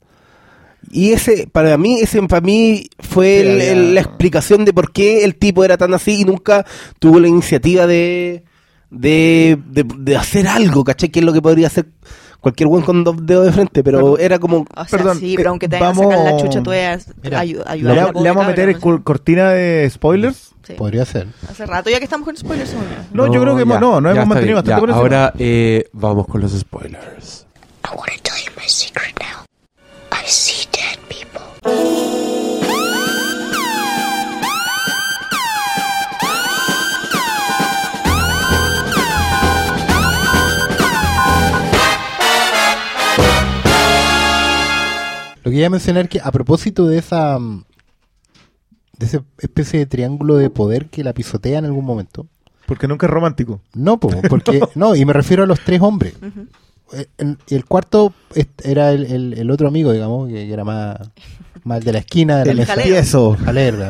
Y 0.89 1.11
ese, 1.11 1.47
para 1.51 1.77
mí, 1.77 1.99
ese 2.01 2.21
para 2.23 2.41
mí 2.41 2.89
fue 2.99 3.41
Sí, 3.41 3.67
el- 3.67 3.95
la 3.95 4.01
explicación 4.01 4.63
de 4.65 4.73
por 4.73 4.91
qué 4.91 5.23
el 5.25 5.35
tipo 5.35 5.63
era 5.65 5.77
tan 5.77 5.93
así 5.93 6.21
y 6.21 6.25
nunca 6.25 6.65
tuvo 6.99 7.19
la 7.19 7.27
iniciativa 7.27 7.85
de, 7.87 8.43
de, 8.89 9.57
de, 9.67 9.85
de 9.97 10.15
hacer 10.17 10.47
algo, 10.47 10.83
¿cachai? 10.83 11.09
Que 11.09 11.19
es 11.19 11.25
lo 11.25 11.33
que 11.33 11.41
podría 11.41 11.67
hacer 11.67 11.87
cualquier 12.39 12.69
buen 12.69 12.83
con 12.83 13.03
dos 13.03 13.17
dedos 13.25 13.47
de 13.47 13.51
frente, 13.51 13.83
pero 13.83 13.99
Bueno, 14.01 14.17
era 14.23 14.39
como... 14.39 14.59
O 14.59 14.65
sea, 14.85 14.85
Perdón, 14.99 15.19
sí, 15.19 15.33
pero 15.35 15.49
eh, 15.49 15.51
aunque 15.51 15.67
te 15.67 15.77
vayan 15.79 15.91
a 15.91 15.95
sacar 15.95 16.17
la 16.19 16.23
vamos- 16.23 16.41
chucha, 16.43 16.63
tú 16.63 16.69
ayu- 16.71 17.63
ayudar 17.65 17.95
Le, 17.95 17.99
a 18.01 18.03
la 18.03 18.07
le 18.07 18.13
pobre 18.13 18.29
vamos 18.29 18.45
a 18.45 18.47
meter 18.47 18.67
no 18.81 18.97
sé. 18.97 19.03
cortina 19.03 19.49
de 19.51 19.89
spoilers. 19.89 20.51
Sí. 20.63 20.73
Podría 20.73 21.03
ser. 21.05 21.27
Hace 21.49 21.65
rato 21.65 21.89
ya 21.89 21.97
que 21.97 22.03
estamos 22.05 22.25
con 22.25 22.37
spoilers. 22.37 22.71
yo. 22.71 22.77
No, 23.13 23.33
yo 23.33 23.41
creo 23.41 23.55
que 23.57 23.65
ya, 23.65 23.79
no, 23.79 23.99
no 23.99 24.09
hemos 24.11 24.27
mantenido 24.27 24.61
bien, 24.61 24.65
bastante 24.65 24.69
ya, 24.69 24.77
encima. 24.79 24.97
Ahora 24.97 25.33
eh, 25.39 25.85
vamos 25.93 26.27
con 26.27 26.39
los 26.41 26.51
spoilers. 26.51 27.45
I 27.85 27.95
want 27.95 28.11
to 28.11 28.21
tell 28.21 28.35
you 28.45 28.51
my 28.57 28.67
secret 28.67 29.15
now. 29.19 29.46
Lo 45.43 45.51
que 45.51 45.57
iba 45.57 45.67
a 45.67 45.69
mencionar 45.69 46.09
que 46.09 46.19
a 46.21 46.31
propósito 46.31 46.87
de 46.87 46.97
esa 46.97 47.37
de 47.39 49.05
esa 49.05 49.23
especie 49.37 49.79
de 49.79 49.85
triángulo 49.85 50.35
de 50.35 50.49
poder 50.49 50.87
que 50.87 51.03
la 51.03 51.13
pisotea 51.13 51.59
en 51.59 51.65
algún 51.65 51.85
momento. 51.85 52.27
Porque 52.65 52.87
nunca 52.87 53.05
es 53.05 53.11
romántico. 53.13 53.61
No, 53.73 53.97
po, 53.99 54.09
porque 54.29 54.59
no, 54.75 54.95
y 54.95 55.05
me 55.05 55.13
refiero 55.13 55.43
a 55.43 55.45
los 55.47 55.59
tres 55.61 55.79
hombres. 55.81 56.15
Eh, 56.93 57.05
en- 57.17 57.37
Y 57.47 57.55
el 57.55 57.63
cuarto 57.65 58.13
era 58.63 58.91
el, 58.91 59.05
el- 59.05 59.33
el 59.37 59.51
otro 59.51 59.67
amigo, 59.69 59.93
digamos, 59.93 60.27
que 60.27 60.51
era 60.51 60.65
más, 60.65 60.97
el 61.75 61.83
de 61.83 61.91
la 61.91 61.99
esquina 61.99 62.37
de 62.39 62.45
la 62.45 62.51
El 62.51 62.57
mesa. 62.59 62.75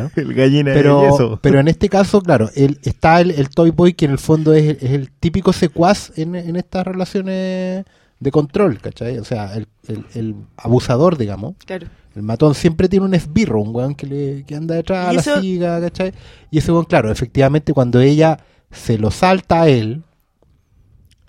¿no? 0.04 0.12
El 0.16 0.34
gallina 0.34 0.72
de 0.72 0.78
Pero, 0.78 1.04
yeso. 1.12 1.40
pero 1.42 1.60
en 1.60 1.68
este 1.68 1.88
caso, 1.90 2.22
claro, 2.22 2.50
el, 2.56 2.80
está 2.84 3.22
el, 3.22 3.30
el 3.32 3.50
Toy 3.50 3.70
Boy 3.70 3.94
que 3.94 4.06
en 4.06 4.12
el 4.12 4.18
fondo 4.18 4.54
es, 4.54 4.82
es 4.82 4.92
el 4.92 5.12
típico 5.12 5.54
secuaz 5.54 6.12
en, 6.18 6.34
en 6.36 6.56
estas 6.56 6.88
relaciones 6.88 7.86
de 8.20 8.32
control, 8.32 8.80
¿cachai? 8.80 9.20
O 9.20 9.24
sea, 9.24 9.54
el, 9.56 9.68
el- 9.88 10.06
el 10.16 10.36
abusador, 10.58 11.18
digamos. 11.20 11.54
Claro. 11.66 11.86
El 12.16 12.24
matón 12.24 12.56
siempre 12.56 12.90
tiene 12.90 13.06
un 13.06 13.14
esbirro, 13.14 13.62
un 13.62 13.76
weón 13.76 13.94
que, 13.94 14.08
le, 14.08 14.44
que 14.44 14.56
anda 14.56 14.74
detrás 14.74 15.10
a 15.10 15.14
la 15.14 15.20
eso- 15.20 15.40
siga, 15.40 15.80
¿cachai? 15.80 16.14
Y 16.50 16.58
ese 16.58 16.72
weón, 16.72 16.86
claro, 16.86 17.12
efectivamente 17.12 17.74
cuando 17.74 18.00
ella 18.02 18.40
se 18.72 18.98
lo 18.98 19.12
salta 19.12 19.62
a 19.62 19.68
él, 19.70 20.02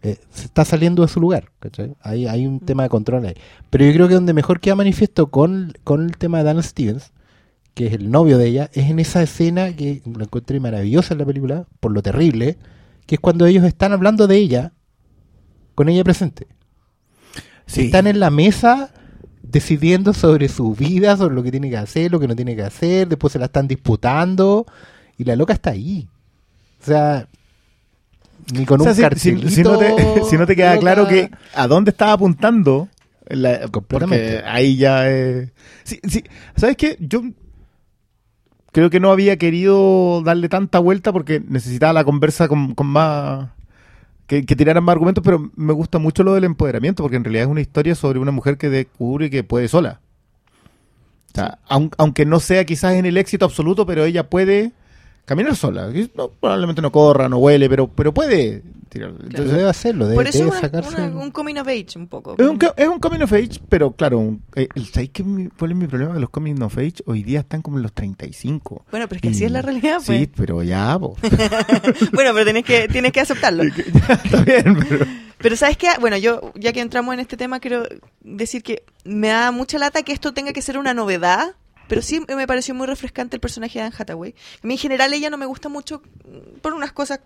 eh, 0.02 0.18
se 0.30 0.44
está 0.44 0.64
saliendo 0.64 1.02
de 1.02 1.08
su 1.08 1.20
lugar, 1.20 1.50
¿cachai? 1.58 1.94
Hay, 2.00 2.26
hay 2.26 2.46
un 2.46 2.60
tema 2.60 2.84
de 2.84 2.88
control 2.88 3.26
ahí. 3.26 3.34
Pero 3.70 3.84
yo 3.84 3.92
creo 3.92 4.08
que 4.08 4.14
donde 4.14 4.32
mejor 4.32 4.60
queda 4.60 4.76
manifiesto 4.76 5.28
con, 5.28 5.72
con 5.84 6.04
el 6.04 6.16
tema 6.16 6.38
de 6.38 6.44
Dan 6.44 6.62
Stevens, 6.62 7.12
que 7.74 7.86
es 7.86 7.92
el 7.92 8.10
novio 8.10 8.38
de 8.38 8.46
ella, 8.46 8.70
es 8.72 8.90
en 8.90 8.98
esa 9.00 9.22
escena 9.22 9.74
que 9.74 10.02
la 10.04 10.24
encontré 10.24 10.60
maravillosa 10.60 11.14
en 11.14 11.18
la 11.18 11.26
película, 11.26 11.66
por 11.80 11.92
lo 11.92 12.02
terrible, 12.02 12.58
que 13.06 13.16
es 13.16 13.20
cuando 13.20 13.46
ellos 13.46 13.64
están 13.64 13.92
hablando 13.92 14.26
de 14.26 14.36
ella, 14.36 14.72
con 15.74 15.88
ella 15.88 16.04
presente. 16.04 16.46
Sí. 17.66 17.86
Están 17.86 18.06
en 18.06 18.20
la 18.20 18.30
mesa 18.30 18.92
decidiendo 19.42 20.12
sobre 20.12 20.48
su 20.48 20.74
vida, 20.74 21.16
sobre 21.16 21.34
lo 21.34 21.42
que 21.42 21.50
tiene 21.50 21.70
que 21.70 21.76
hacer, 21.76 22.10
lo 22.10 22.20
que 22.20 22.28
no 22.28 22.36
tiene 22.36 22.54
que 22.54 22.62
hacer, 22.62 23.08
después 23.08 23.32
se 23.32 23.38
la 23.38 23.46
están 23.46 23.66
disputando 23.66 24.66
y 25.16 25.24
la 25.24 25.36
loca 25.36 25.52
está 25.52 25.70
ahí. 25.70 26.08
O 26.80 26.84
sea, 26.84 27.28
ni 28.54 28.64
con 28.64 28.80
O 28.80 28.84
sea, 28.84 28.90
un 28.92 28.96
si- 29.16 29.20
si, 29.20 29.30
cartelito. 29.32 29.48
si 29.50 29.62
no 29.62 29.78
te, 29.78 29.94
si 30.30 30.36
no 30.36 30.46
te 30.46 30.56
queda 30.56 30.70
loca. 30.74 30.80
claro 30.80 31.08
que 31.08 31.30
a 31.54 31.66
dónde 31.66 31.90
estaba 31.90 32.12
apuntando, 32.12 32.88
la- 33.28 33.66
porque 33.68 34.42
ahí 34.46 34.76
ya 34.76 35.08
es... 35.10 35.52
Sí, 35.84 36.00
sí, 36.08 36.24
¿Sabes 36.56 36.76
qué? 36.76 36.96
Yo 37.00 37.22
creo 38.72 38.90
que 38.90 39.00
no 39.00 39.10
había 39.10 39.36
querido 39.36 40.22
darle 40.22 40.48
tanta 40.48 40.78
vuelta 40.78 41.12
porque 41.12 41.42
necesitaba 41.46 41.92
la 41.92 42.04
conversa 42.04 42.48
con, 42.48 42.74
con 42.74 42.86
más... 42.86 43.48
Que, 44.26 44.44
que 44.44 44.54
tiraran 44.56 44.84
más 44.84 44.92
argumentos, 44.92 45.24
pero 45.24 45.50
me 45.56 45.72
gusta 45.72 45.98
mucho 45.98 46.22
lo 46.22 46.34
del 46.34 46.44
empoderamiento, 46.44 47.02
porque 47.02 47.16
en 47.16 47.24
realidad 47.24 47.44
es 47.44 47.50
una 47.50 47.62
historia 47.62 47.94
sobre 47.94 48.18
una 48.18 48.30
mujer 48.30 48.58
que 48.58 48.68
descubre 48.68 49.30
que 49.30 49.42
puede 49.42 49.68
sola. 49.68 50.00
O 51.32 51.34
sea, 51.34 51.58
aun- 51.66 51.94
aunque 51.96 52.26
no 52.26 52.38
sea 52.38 52.66
quizás 52.66 52.92
en 52.96 53.06
el 53.06 53.16
éxito 53.16 53.46
absoluto, 53.46 53.86
pero 53.86 54.04
ella 54.04 54.28
puede 54.28 54.72
caminar 55.28 55.54
sola. 55.54 55.88
No- 56.16 56.30
probablemente 56.30 56.82
no 56.82 56.90
corra, 56.90 57.28
no 57.28 57.38
huele, 57.38 57.68
pero, 57.68 57.86
pero 57.88 58.12
puede 58.12 58.62
tirar. 58.88 59.10
Entonces, 59.10 59.52
debe 59.54 59.68
hacerlo, 59.68 60.06
debe, 60.06 60.16
Por 60.16 60.26
eso 60.26 60.38
debe 60.38 60.50
una- 60.50 60.60
sacarse. 60.60 60.94
una- 60.94 61.16
un 61.16 61.30
coming 61.30 61.56
of 61.56 61.68
age 61.68 61.86
un 61.96 62.06
poco. 62.08 62.34
es, 62.38 62.46
un, 62.46 62.58
es 62.76 62.88
un 62.88 62.98
coming 62.98 63.20
of 63.20 63.32
age, 63.32 63.60
pero 63.68 63.92
claro, 63.92 64.18
un- 64.18 64.42
eh, 64.56 64.66
el- 64.74 64.86
¿sabéis 64.86 65.10
qué 65.10 65.22
cuál 65.58 65.72
es 65.72 65.76
mi 65.76 65.86
problema? 65.86 66.14
Que 66.14 66.20
los 66.20 66.30
coming 66.30 66.60
of 66.62 66.76
age 66.78 66.94
hoy 67.06 67.22
día 67.22 67.40
están 67.40 67.60
como 67.62 67.76
en 67.76 67.82
los 67.82 67.92
35. 67.92 68.84
Bueno, 68.90 69.06
pero 69.08 69.16
es 69.18 69.22
que 69.22 69.28
así 69.28 69.44
es 69.44 69.52
la 69.52 69.62
realidad, 69.62 69.96
pues. 70.04 70.18
Sí, 70.20 70.30
pero 70.34 70.62
ya, 70.62 70.98
po. 70.98 71.16
bueno, 72.12 72.32
pero 72.32 72.44
tienes 72.44 72.64
que, 72.64 72.88
tienes 72.88 73.12
que 73.12 73.20
aceptarlo. 73.20 73.62
está 74.24 74.42
bien, 74.42 74.76
pero... 74.88 75.06
Pero 75.40 75.54
sabes 75.54 75.76
que, 75.76 75.86
bueno, 76.00 76.16
yo 76.16 76.52
ya 76.56 76.72
que 76.72 76.80
entramos 76.80 77.14
en 77.14 77.20
este 77.20 77.36
tema, 77.36 77.60
quiero 77.60 77.84
decir 78.22 78.60
que 78.64 78.82
me 79.04 79.28
da 79.28 79.52
mucha 79.52 79.78
lata 79.78 80.02
que 80.02 80.12
esto 80.12 80.34
tenga 80.34 80.52
que 80.52 80.62
ser 80.62 80.78
una 80.78 80.94
novedad, 80.94 81.54
pero 81.88 82.02
sí 82.02 82.20
me 82.20 82.46
pareció 82.46 82.74
muy 82.74 82.86
refrescante 82.86 83.36
el 83.36 83.40
personaje 83.40 83.78
de 83.78 83.86
Anne 83.86 83.94
Hathaway. 83.98 84.34
A 84.62 84.66
mí 84.66 84.74
en 84.74 84.78
general 84.78 85.12
ella 85.12 85.30
no 85.30 85.38
me 85.38 85.46
gusta 85.46 85.68
mucho 85.68 86.02
por 86.62 86.74
unas 86.74 86.92
cosas, 86.92 87.20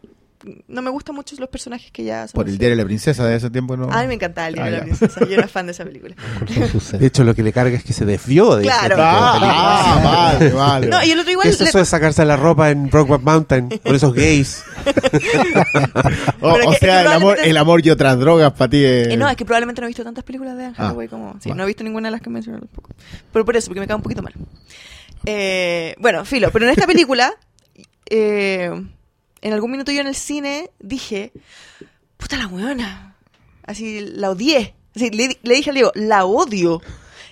no 0.69 0.83
me 0.83 0.91
gustan 0.91 1.15
mucho 1.15 1.35
los 1.39 1.49
personajes 1.49 1.91
que 1.91 2.05
ya 2.05 2.27
son. 2.29 2.33
Por 2.35 2.47
el 2.47 2.53
así. 2.53 2.59
diario 2.59 2.77
de 2.77 2.83
la 2.83 2.87
princesa 2.87 3.25
de 3.27 3.37
ese 3.37 3.51
tiempo 3.51 3.77
no. 3.77 3.91
A 3.91 4.01
mí 4.03 4.09
me 4.09 4.15
encantaba 4.15 4.49
el 4.49 4.55
diario 4.55 4.73
Ah, 4.77 4.81
de 4.81 4.87
la 4.87 4.93
ya. 4.93 4.97
princesa, 4.99 5.27
yo 5.29 5.35
era 5.35 5.49
fan 5.49 5.67
de 5.67 5.73
esa 5.73 5.85
película. 5.85 6.15
De 6.99 7.07
hecho, 7.07 7.25
lo 7.25 7.35
que 7.35 7.43
le 7.43 7.53
carga 7.53 7.77
es 7.77 7.85
que 7.85 7.93
se 7.93 8.05
desvió 8.05 8.57
de 8.57 8.63
ese 8.65 8.71
Claro. 8.73 8.97
de 8.97 9.03
películas. 9.03 9.53
Ah, 9.55 10.01
vale, 10.39 10.51
vale. 10.53 10.87
No, 10.89 11.05
y 11.05 11.11
el 11.11 11.19
otro 11.21 11.31
igual... 11.33 11.45
¿Qué 11.47 11.51
es 11.55 11.61
le- 11.61 11.69
eso 11.69 11.79
de 11.79 11.85
sacarse 11.85 12.25
la 12.25 12.37
ropa 12.37 12.71
en 12.71 12.89
Brokeback 12.91 13.23
Mountain 13.23 13.69
con 13.83 13.95
esos 13.97 14.13
gays? 14.15 14.63
o, 16.41 16.53
pero 16.55 16.69
o 16.69 16.73
que- 16.73 16.79
sea, 16.79 17.01
el 17.03 17.07
amor, 17.09 17.39
el 17.43 17.57
amor 17.57 17.85
y 17.87 17.91
otras 17.91 18.19
drogas 18.19 18.53
para 18.53 18.71
ti 18.71 18.85
es... 18.85 19.09
Eh, 19.09 19.17
no, 19.17 19.29
es 19.29 19.37
que 19.37 19.45
probablemente 19.45 19.81
no 19.81 19.87
he 19.87 19.89
visto 19.89 20.05
tantas 20.05 20.25
películas 20.25 20.57
de 20.57 20.65
Anne 20.67 20.75
Ah, 20.79 20.89
Hathaway 20.89 21.09
como... 21.09 21.37
Sí, 21.41 21.51
no 21.51 21.63
he 21.63 21.67
visto 21.67 21.85
ninguna 21.85 22.09
de 22.09 22.13
las 22.13 22.21
que 22.21 22.31
mencioné 22.31 22.59
tampoco. 22.59 22.91
Pero 23.33 23.45
por 23.45 23.57
eso, 23.57 23.69
porque 23.69 23.81
me 23.81 23.87
cae 23.87 23.97
un 23.97 24.03
poquito 24.03 24.23
mal. 24.23 24.33
Eh, 25.25 25.95
bueno, 25.99 26.25
filo, 26.25 26.51
pero 26.53 26.65
en 26.65 26.73
esta 26.73 26.87
película, 26.87 27.33
eh, 28.11 28.71
en 29.43 29.53
algún 29.53 29.71
minuto 29.71 29.93
yo 29.93 30.01
en 30.01 30.07
el 30.07 30.15
cine 30.15 30.71
dije, 30.81 31.33
puta 32.17 32.37
la 32.37 32.47
weona. 32.47 33.17
Así, 33.65 34.01
la 34.01 34.31
odié. 34.31 34.75
Así, 34.97 35.11
le, 35.11 35.39
le 35.43 35.55
dije 35.55 35.71
al 35.71 35.75
Diego, 35.75 35.93
la 35.95 36.25
odio. 36.25 36.81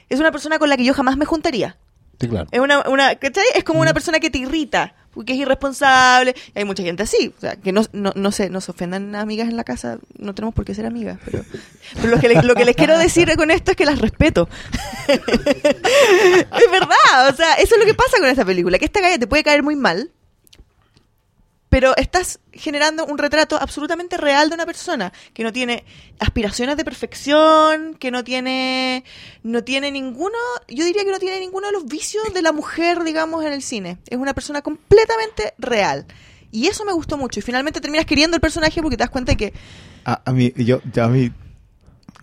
Es 0.08 0.20
una 0.20 0.30
persona 0.32 0.58
con 0.58 0.68
la 0.68 0.76
que 0.76 0.84
yo 0.84 0.92
jamás 0.94 1.16
me 1.16 1.24
juntaría. 1.24 1.76
Sí, 2.20 2.28
claro. 2.28 2.48
Es 2.50 2.60
una, 2.60 2.80
una 2.88 3.14
¿cachai? 3.14 3.44
Es 3.54 3.64
como 3.64 3.80
una 3.80 3.94
persona 3.94 4.20
que 4.20 4.28
te 4.28 4.36
irrita, 4.38 4.94
porque 5.14 5.32
es 5.32 5.38
irresponsable. 5.38 6.34
Y 6.54 6.58
hay 6.58 6.64
mucha 6.66 6.82
gente 6.82 7.02
así. 7.02 7.32
O 7.36 7.40
sea, 7.40 7.56
que 7.56 7.72
no, 7.72 7.82
no, 7.92 8.12
no, 8.14 8.30
se, 8.30 8.50
no 8.50 8.60
se 8.60 8.70
ofendan 8.72 9.14
amigas 9.14 9.48
en 9.48 9.56
la 9.56 9.64
casa. 9.64 9.98
No 10.18 10.34
tenemos 10.34 10.54
por 10.54 10.64
qué 10.66 10.74
ser 10.74 10.84
amigas. 10.84 11.18
Pero, 11.24 11.44
pero 11.96 12.08
lo, 12.08 12.20
que 12.20 12.28
le- 12.28 12.42
lo 12.42 12.54
que 12.54 12.64
les 12.66 12.76
quiero 12.76 12.98
decir 12.98 13.34
con 13.36 13.50
esto 13.50 13.70
es 13.70 13.76
que 13.76 13.86
las 13.86 14.00
respeto. 14.00 14.48
es 15.08 16.70
verdad. 16.70 17.28
O 17.30 17.34
sea, 17.36 17.54
eso 17.54 17.74
es 17.74 17.80
lo 17.80 17.86
que 17.86 17.94
pasa 17.94 18.18
con 18.18 18.28
esta 18.28 18.44
película. 18.44 18.78
Que 18.78 18.84
esta 18.84 19.00
galla 19.00 19.18
te 19.18 19.26
puede 19.26 19.42
caer 19.42 19.62
muy 19.62 19.76
mal. 19.76 20.10
Pero 21.70 21.96
estás 21.96 22.40
generando 22.52 23.06
un 23.06 23.16
retrato 23.16 23.56
absolutamente 23.56 24.16
real 24.16 24.48
de 24.50 24.56
una 24.56 24.66
persona 24.66 25.12
que 25.32 25.42
no 25.44 25.52
tiene 25.52 25.84
aspiraciones 26.18 26.76
de 26.76 26.84
perfección, 26.84 27.94
que 27.94 28.10
no 28.10 28.24
tiene 28.24 29.04
no 29.44 29.62
tiene 29.64 29.90
ninguno, 29.92 30.36
yo 30.68 30.84
diría 30.84 31.04
que 31.04 31.10
no 31.12 31.18
tiene 31.20 31.38
ninguno 31.40 31.68
de 31.68 31.72
los 31.72 31.86
vicios 31.86 32.34
de 32.34 32.42
la 32.42 32.50
mujer, 32.52 33.04
digamos, 33.04 33.44
en 33.44 33.52
el 33.52 33.62
cine. 33.62 33.98
Es 34.10 34.18
una 34.18 34.34
persona 34.34 34.62
completamente 34.62 35.54
real. 35.58 36.06
Y 36.50 36.66
eso 36.66 36.84
me 36.84 36.92
gustó 36.92 37.16
mucho. 37.16 37.38
Y 37.38 37.42
finalmente 37.44 37.80
terminas 37.80 38.04
queriendo 38.04 38.34
el 38.36 38.40
personaje 38.40 38.82
porque 38.82 38.96
te 38.96 39.04
das 39.04 39.10
cuenta 39.10 39.32
de 39.32 39.36
que 39.36 39.52
A, 40.04 40.20
a 40.24 40.32
mí, 40.32 40.52
yo, 40.56 40.80
ya 40.92 41.04
a 41.04 41.08
mí 41.08 41.30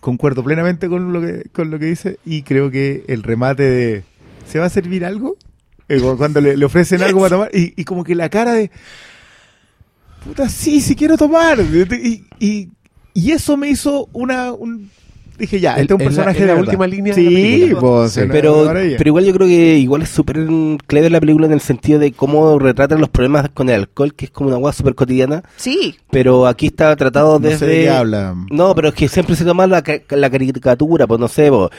concuerdo 0.00 0.44
plenamente 0.44 0.88
con 0.88 1.12
lo 1.12 1.20
que 1.20 1.48
con 1.50 1.70
lo 1.70 1.78
que 1.78 1.86
dice 1.86 2.18
y 2.24 2.42
creo 2.42 2.70
que 2.70 3.04
el 3.08 3.22
remate 3.22 3.62
de 3.64 4.04
¿se 4.46 4.58
va 4.58 4.66
a 4.66 4.70
servir 4.70 5.04
algo? 5.04 5.36
Eh, 5.88 5.98
cu- 6.00 6.16
cuando 6.18 6.40
le, 6.42 6.56
le 6.56 6.64
ofrecen 6.66 7.02
algo 7.02 7.20
para 7.20 7.30
tomar 7.36 7.50
y, 7.54 7.72
y 7.76 7.84
como 7.84 8.04
que 8.04 8.14
la 8.14 8.28
cara 8.28 8.52
de 8.52 8.70
puta 10.28 10.48
sí, 10.48 10.80
sí 10.80 10.94
quiero 10.94 11.16
tomar 11.16 11.58
y, 11.60 12.24
y, 12.38 12.68
y 13.14 13.30
eso 13.32 13.56
me 13.56 13.68
hizo 13.68 14.08
una 14.12 14.52
un, 14.52 14.90
dije 15.38 15.60
ya, 15.60 15.74
El- 15.76 15.82
este 15.82 15.94
es 15.94 15.94
un 15.94 15.98
la- 15.98 16.04
personaje 16.04 16.40
de 16.40 16.46
la 16.54 16.60
última 16.60 16.86
línea 16.86 17.14
de 17.14 17.22
la 17.22 17.30
Sí, 17.30 17.72
pues, 17.78 18.12
Sí. 18.12 18.20
Pero, 18.30 18.64
pero 18.72 19.08
igual 19.08 19.24
yo 19.24 19.32
creo 19.32 19.46
que 19.46 19.78
igual 19.78 20.02
es 20.02 20.08
súper 20.08 20.46
clever 20.86 21.10
la 21.12 21.20
película 21.20 21.46
en 21.46 21.52
el 21.52 21.60
sentido 21.60 21.98
de 21.98 22.12
cómo 22.12 22.58
retratan 22.58 23.00
los 23.00 23.08
problemas 23.08 23.48
con 23.54 23.68
el 23.68 23.76
alcohol, 23.76 24.14
que 24.14 24.26
es 24.26 24.30
como 24.30 24.48
una 24.50 24.58
hueá 24.58 24.72
súper 24.72 24.94
cotidiana. 24.94 25.42
sí, 25.56 25.94
Pero 26.10 26.46
aquí 26.46 26.66
está 26.66 26.94
tratado 26.96 27.38
No 27.38 27.44
sé 27.46 27.52
desde... 27.52 27.66
de 27.66 27.82
qué 27.84 27.90
habla. 27.90 28.34
No, 28.50 28.74
pero 28.74 28.88
es 28.88 28.94
que 28.94 29.08
siempre 29.08 29.36
se 29.36 29.44
toma 29.44 29.66
la, 29.66 29.82
ca- 29.82 30.00
la 30.10 30.30
caricatura, 30.30 31.06
pues 31.06 31.20
no 31.20 31.28
sé, 31.28 31.50
pues, 31.50 31.70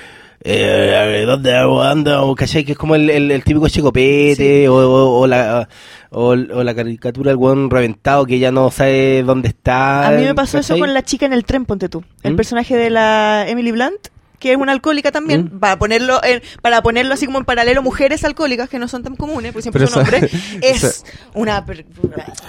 eh, 0.42 1.24
¿dónde 1.26 1.56
anda? 1.56 2.22
O, 2.24 2.36
¿cachai? 2.36 2.64
Que 2.64 2.74
es 2.74 2.78
como 2.78 2.96
el, 2.96 3.10
el, 3.10 3.32
el 3.32 3.44
típico 3.44 3.68
chicopete, 3.68 4.70
o, 4.70 4.76
o, 4.76 5.20
o 5.20 5.28
la, 5.28 5.68
o, 6.12 6.36
la 6.36 6.76
caricatura 6.76 7.30
del 7.30 7.38
buen 7.38 7.70
reventado 7.70 8.26
que 8.26 8.40
ya 8.40 8.52
no 8.52 8.72
sabe 8.72 9.24
dónde 9.24 9.50
está. 9.50 10.08
a 10.08 10.12
mí 10.12 10.24
me 10.24 10.36
pasó 10.36 10.60
eso 10.60 10.78
con 10.78 10.94
la 10.94 11.04
chica 11.04 11.26
en 11.26 11.34
el 11.34 11.46
tren, 11.46 11.66
ponte 11.66 11.90
tú. 11.90 12.04
El 12.24 12.34
¿Mm? 12.34 12.38
personaje 12.38 12.78
de 12.78 12.90
la 12.90 13.46
Emily 13.48 13.72
Blunt, 13.72 14.08
que 14.40 14.52
es 14.54 14.58
una 14.58 14.72
alcohólica 14.72 15.12
también, 15.12 15.52
¿Mm? 15.54 15.60
para 15.60 15.78
ponerlo 15.78 16.24
en, 16.24 16.42
para 16.62 16.82
ponerlo 16.82 17.14
así 17.14 17.26
como 17.26 17.40
en 17.40 17.46
paralelo 17.46 17.82
mujeres 17.84 18.24
alcohólicas 18.24 18.70
que 18.70 18.80
no 18.80 18.88
son 18.88 19.04
tan 19.04 19.16
comunes, 19.16 19.52
porque 19.52 19.64
siempre 19.64 19.82
Pero 19.86 19.92
son 19.92 20.04
esa- 20.08 20.16
hombres, 20.16 20.34
es 20.62 20.84
esa- 20.84 21.04
una 21.34 21.66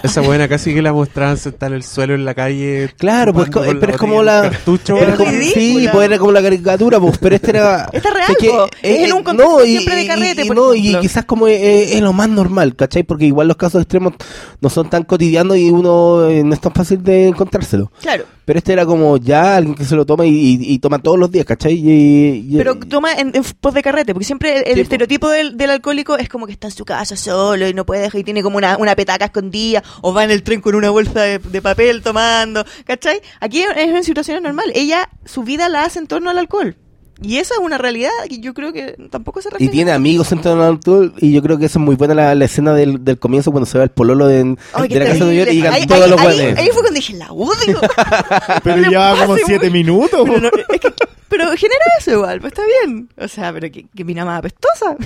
Esa 0.03 0.21
buena 0.21 0.47
casi 0.47 0.73
que 0.73 0.81
la 0.81 0.93
mostraban 0.93 1.37
sentada 1.37 1.67
en 1.71 1.73
el 1.75 1.83
suelo 1.83 2.15
en 2.15 2.25
la 2.25 2.33
calle. 2.33 2.93
Claro, 2.97 3.33
pues, 3.33 3.49
pero 3.51 3.91
es 3.91 3.97
como 3.97 4.23
la- 4.23 4.41
cartucho, 4.49 4.95
Pero 4.97 5.15
como- 5.17 5.31
sí, 5.31 5.87
pues 5.91 6.05
era 6.05 6.17
como 6.17 6.31
la 6.31 6.41
caricatura, 6.41 6.99
pues, 6.99 7.17
pero 7.17 7.35
este 7.35 7.49
era... 7.51 7.89
Está 7.93 8.11
real, 8.11 8.31
es 8.31 8.37
que, 8.37 8.49
po. 8.49 8.67
Es 8.81 9.05
en 9.07 9.13
un 9.13 9.23
contexto 9.23 9.59
no, 9.59 9.65
y- 9.65 9.69
siempre 9.71 9.95
de 9.95 10.03
y- 10.03 10.07
carrete, 10.07 10.41
y 10.43 10.47
por 10.47 10.55
no, 10.55 10.73
y 10.73 10.95
quizás 10.99 11.25
como 11.25 11.47
es, 11.47 11.61
es- 11.61 11.91
es 11.95 12.01
lo 12.01 12.13
más 12.13 12.29
normal, 12.29 12.75
¿cachai? 12.75 13.03
Porque 13.03 13.25
igual 13.25 13.47
los 13.47 13.57
casos 13.57 13.81
extremos 13.81 14.13
no 14.61 14.69
son 14.69 14.89
tan 14.89 15.03
cotidianos 15.03 15.57
y 15.57 15.69
uno 15.69 16.27
eh, 16.29 16.43
no 16.43 16.53
es 16.53 16.61
tan 16.61 16.73
fácil 16.73 17.03
de 17.03 17.27
encontrárselo. 17.27 17.91
Claro. 18.01 18.25
Pero 18.45 18.57
este 18.57 18.73
era 18.73 18.85
como 18.85 19.17
ya 19.17 19.57
alguien 19.57 19.75
que 19.75 19.85
se 19.85 19.95
lo 19.95 20.05
toma 20.05 20.25
y, 20.25 20.29
y- 20.31 20.73
y 20.73 20.79
toma 20.79 20.99
todos 20.99 21.17
los 21.19 21.31
días, 21.31 21.45
¿cachai? 21.45 21.73
Y, 21.75 22.55
Pero 22.57 22.75
toma 22.79 23.13
en, 23.13 23.31
en 23.35 23.43
pos 23.59 23.73
de 23.73 23.81
carrete, 23.83 24.13
porque 24.13 24.25
siempre 24.25 24.63
el, 24.71 24.79
estereotipo 24.79 25.29
del, 25.29 25.57
del 25.57 25.69
alcohólico 25.69 26.17
es 26.17 26.27
como 26.27 26.45
que 26.47 26.51
está 26.53 26.67
en 26.67 26.73
su 26.73 26.83
casa 26.85 27.15
solo 27.15 27.67
y 27.67 27.73
no 27.73 27.85
puede 27.85 28.01
dejar 28.01 28.19
y 28.21 28.23
tiene 28.23 28.41
como 28.43 28.57
una, 28.57 28.77
una 28.77 28.95
petaca 28.95 29.25
escondida 29.25 29.83
o 30.01 30.13
va 30.13 30.23
en 30.23 30.31
el 30.31 30.43
tren 30.43 30.59
con 30.61 30.75
una 30.75 30.89
bolsa 30.89 31.21
de, 31.21 31.39
de 31.39 31.61
papel 31.61 32.01
tomando, 32.01 32.65
¿cachai? 32.85 33.21
Aquí 33.39 33.61
es 33.61 33.69
en 33.87 34.03
situaciones 34.03 34.41
normales. 34.41 34.73
Ella, 34.75 35.09
su 35.25 35.43
vida 35.43 35.69
la 35.69 35.83
hace 35.83 35.99
en 35.99 36.07
torno 36.07 36.29
al 36.29 36.37
alcohol. 36.37 36.75
Y 37.23 37.37
esa 37.37 37.53
es 37.53 37.59
una 37.59 37.77
realidad 37.77 38.09
que 38.27 38.39
yo 38.39 38.53
creo 38.53 38.73
que 38.73 38.95
tampoco 39.11 39.41
se 39.41 39.49
y 39.49 39.51
refiere. 39.51 39.71
tiene 39.73 39.91
amigos 39.91 40.31
en 40.31 40.39
alcohol 40.47 41.13
y 41.19 41.31
yo 41.31 41.41
creo 41.43 41.57
que 41.59 41.65
eso 41.65 41.77
es 41.77 41.85
muy 41.85 41.95
buena 41.95 42.13
la, 42.15 42.33
la 42.33 42.45
escena 42.45 42.73
del, 42.73 43.03
del 43.05 43.19
comienzo 43.19 43.51
cuando 43.51 43.67
se 43.67 43.77
ve 43.77 43.83
el 43.83 43.89
pololo 43.91 44.25
de, 44.27 44.55
Ay, 44.73 44.87
de 44.87 44.99
la 44.99 45.05
casa 45.05 45.13
de 45.13 45.19
Nueva 45.19 45.33
York 45.35 45.49
y 45.51 45.55
llegan 45.57 45.73
Ahí- 45.73 45.85
todos 45.85 46.01
ahí- 46.03 46.09
los 46.09 46.19
ahí- 46.21 46.39
ahí 46.57 46.65
fue 46.73 46.81
cuando 46.81 46.91
dije, 46.93 47.13
la 47.13 47.31
odio. 47.31 47.79
Pero 48.63 48.77
Le 48.77 48.89
llevaba 48.89 49.13
como 49.19 49.33
muy- 49.33 49.41
siete 49.45 49.69
minutos. 49.69 50.21
Pero, 50.25 50.39
no- 50.41 50.49
es 50.73 50.79
que- 50.81 50.93
pero 51.29 51.45
genera 51.55 51.85
eso 51.99 52.11
igual, 52.11 52.41
pues 52.41 52.51
está 52.53 52.63
bien. 52.83 53.07
O 53.17 53.27
sea, 53.27 53.53
pero 53.53 53.71
que, 53.71 53.85
que 53.95 54.03
mina 54.03 54.25
más 54.25 54.39
apestosa. 54.39 54.97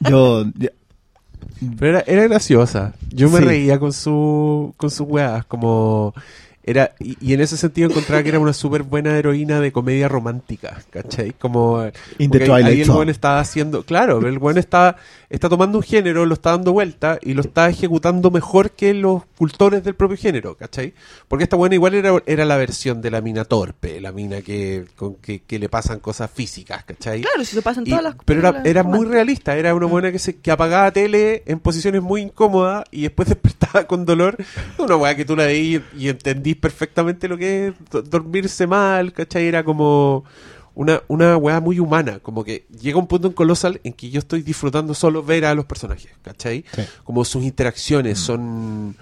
Yo, 0.00 0.44
ya- 0.58 0.70
Pero 1.78 1.98
era, 1.98 2.04
era 2.06 2.22
graciosa. 2.28 2.94
Yo 3.10 3.28
me 3.30 3.38
Sí. 3.38 3.44
reía 3.44 3.78
con 3.78 3.92
su 3.92 4.74
con 4.76 4.90
sus 4.90 5.06
weas, 5.06 5.44
como 5.44 6.14
era 6.66 6.94
y, 6.98 7.16
y 7.20 7.32
en 7.32 7.40
ese 7.40 7.56
sentido 7.56 7.88
encontraba 7.88 8.22
que 8.22 8.28
era 8.30 8.38
una 8.40 8.52
súper 8.52 8.82
buena 8.82 9.16
heroína 9.16 9.60
de 9.60 9.70
comedia 9.72 10.08
romántica, 10.08 10.82
¿cachai? 10.90 11.32
Como 11.32 11.84
In 12.18 12.30
the 12.30 12.38
ahí- 12.42 12.46
Twilight 12.46 12.66
ahí 12.66 12.80
el 12.82 12.90
buen 12.90 13.08
estaba 13.08 13.38
haciendo, 13.40 13.84
claro, 13.84 14.18
el 14.26 14.38
buen 14.38 14.58
está 14.58 14.96
está 15.30 15.48
tomando 15.48 15.78
un 15.78 15.82
género, 15.84 16.24
lo 16.26 16.34
está 16.34 16.50
dando 16.50 16.72
vuelta 16.72 17.18
y 17.22 17.34
lo 17.34 17.40
está 17.40 17.68
ejecutando 17.68 18.30
mejor 18.30 18.70
que 18.72 18.94
los 18.94 19.22
cultores 19.36 19.82
del 19.82 19.94
propio 19.94 20.16
género, 20.16 20.54
¿cachai? 20.56 20.94
Porque 21.28 21.42
esta 21.44 21.56
buena 21.56 21.74
igual 21.74 21.94
era, 21.94 22.20
era 22.26 22.44
la 22.44 22.56
versión 22.56 23.02
de 23.02 23.10
la 23.10 23.20
mina 23.20 23.44
torpe, 23.44 24.00
la 24.00 24.12
mina 24.12 24.40
que, 24.42 24.84
con, 24.96 25.16
que, 25.16 25.40
que 25.40 25.58
le 25.58 25.68
pasan 25.68 25.98
cosas 26.00 26.30
físicas, 26.32 26.84
¿cachai? 26.84 27.22
Claro, 27.22 27.44
si 27.44 27.56
se 27.56 27.62
pasan 27.62 27.84
Y- 27.86 27.90
todas 27.90 28.04
las 28.04 28.16
pero 28.24 28.40
era, 28.40 28.62
era 28.64 28.82
muy 28.82 28.92
románticas. 28.92 29.12
realista, 29.14 29.56
era 29.56 29.74
una 29.74 29.86
buena 29.86 30.12
que 30.12 30.18
se 30.20 30.36
que 30.36 30.50
apagaba 30.50 30.90
tele 30.92 31.42
en 31.46 31.58
posiciones 31.58 32.02
muy 32.02 32.22
incómodas 32.22 32.84
y 32.92 33.02
después 33.02 33.28
despertaba 33.28 33.84
con 33.86 34.04
dolor. 34.06 34.36
Una 34.78 34.96
weá 34.96 35.16
que 35.16 35.24
tú 35.24 35.34
la 35.36 35.46
veías 35.46 35.82
y, 35.96 36.04
y 36.04 36.08
entendís 36.56 36.60
perfectamente 36.60 37.28
lo 37.28 37.36
que 37.36 37.68
es 37.68 37.74
do- 37.90 38.02
dormirse 38.02 38.66
mal, 38.66 39.12
¿cachai? 39.12 39.46
Era 39.46 39.62
como 39.64 40.24
una, 40.74 41.02
una 41.08 41.36
weá 41.36 41.60
muy 41.60 41.78
humana, 41.78 42.18
como 42.20 42.44
que 42.44 42.66
llega 42.80 42.98
un 42.98 43.06
punto 43.06 43.28
en 43.28 43.34
Colossal 43.34 43.80
en 43.84 43.92
que 43.92 44.10
yo 44.10 44.18
estoy 44.18 44.42
disfrutando 44.42 44.94
solo 44.94 45.22
ver 45.22 45.44
a 45.44 45.54
los 45.54 45.64
personajes, 45.64 46.10
¿cachai? 46.22 46.64
Sí. 46.74 46.82
Como 47.04 47.24
sus 47.24 47.44
interacciones 47.44 48.18
son... 48.18 48.96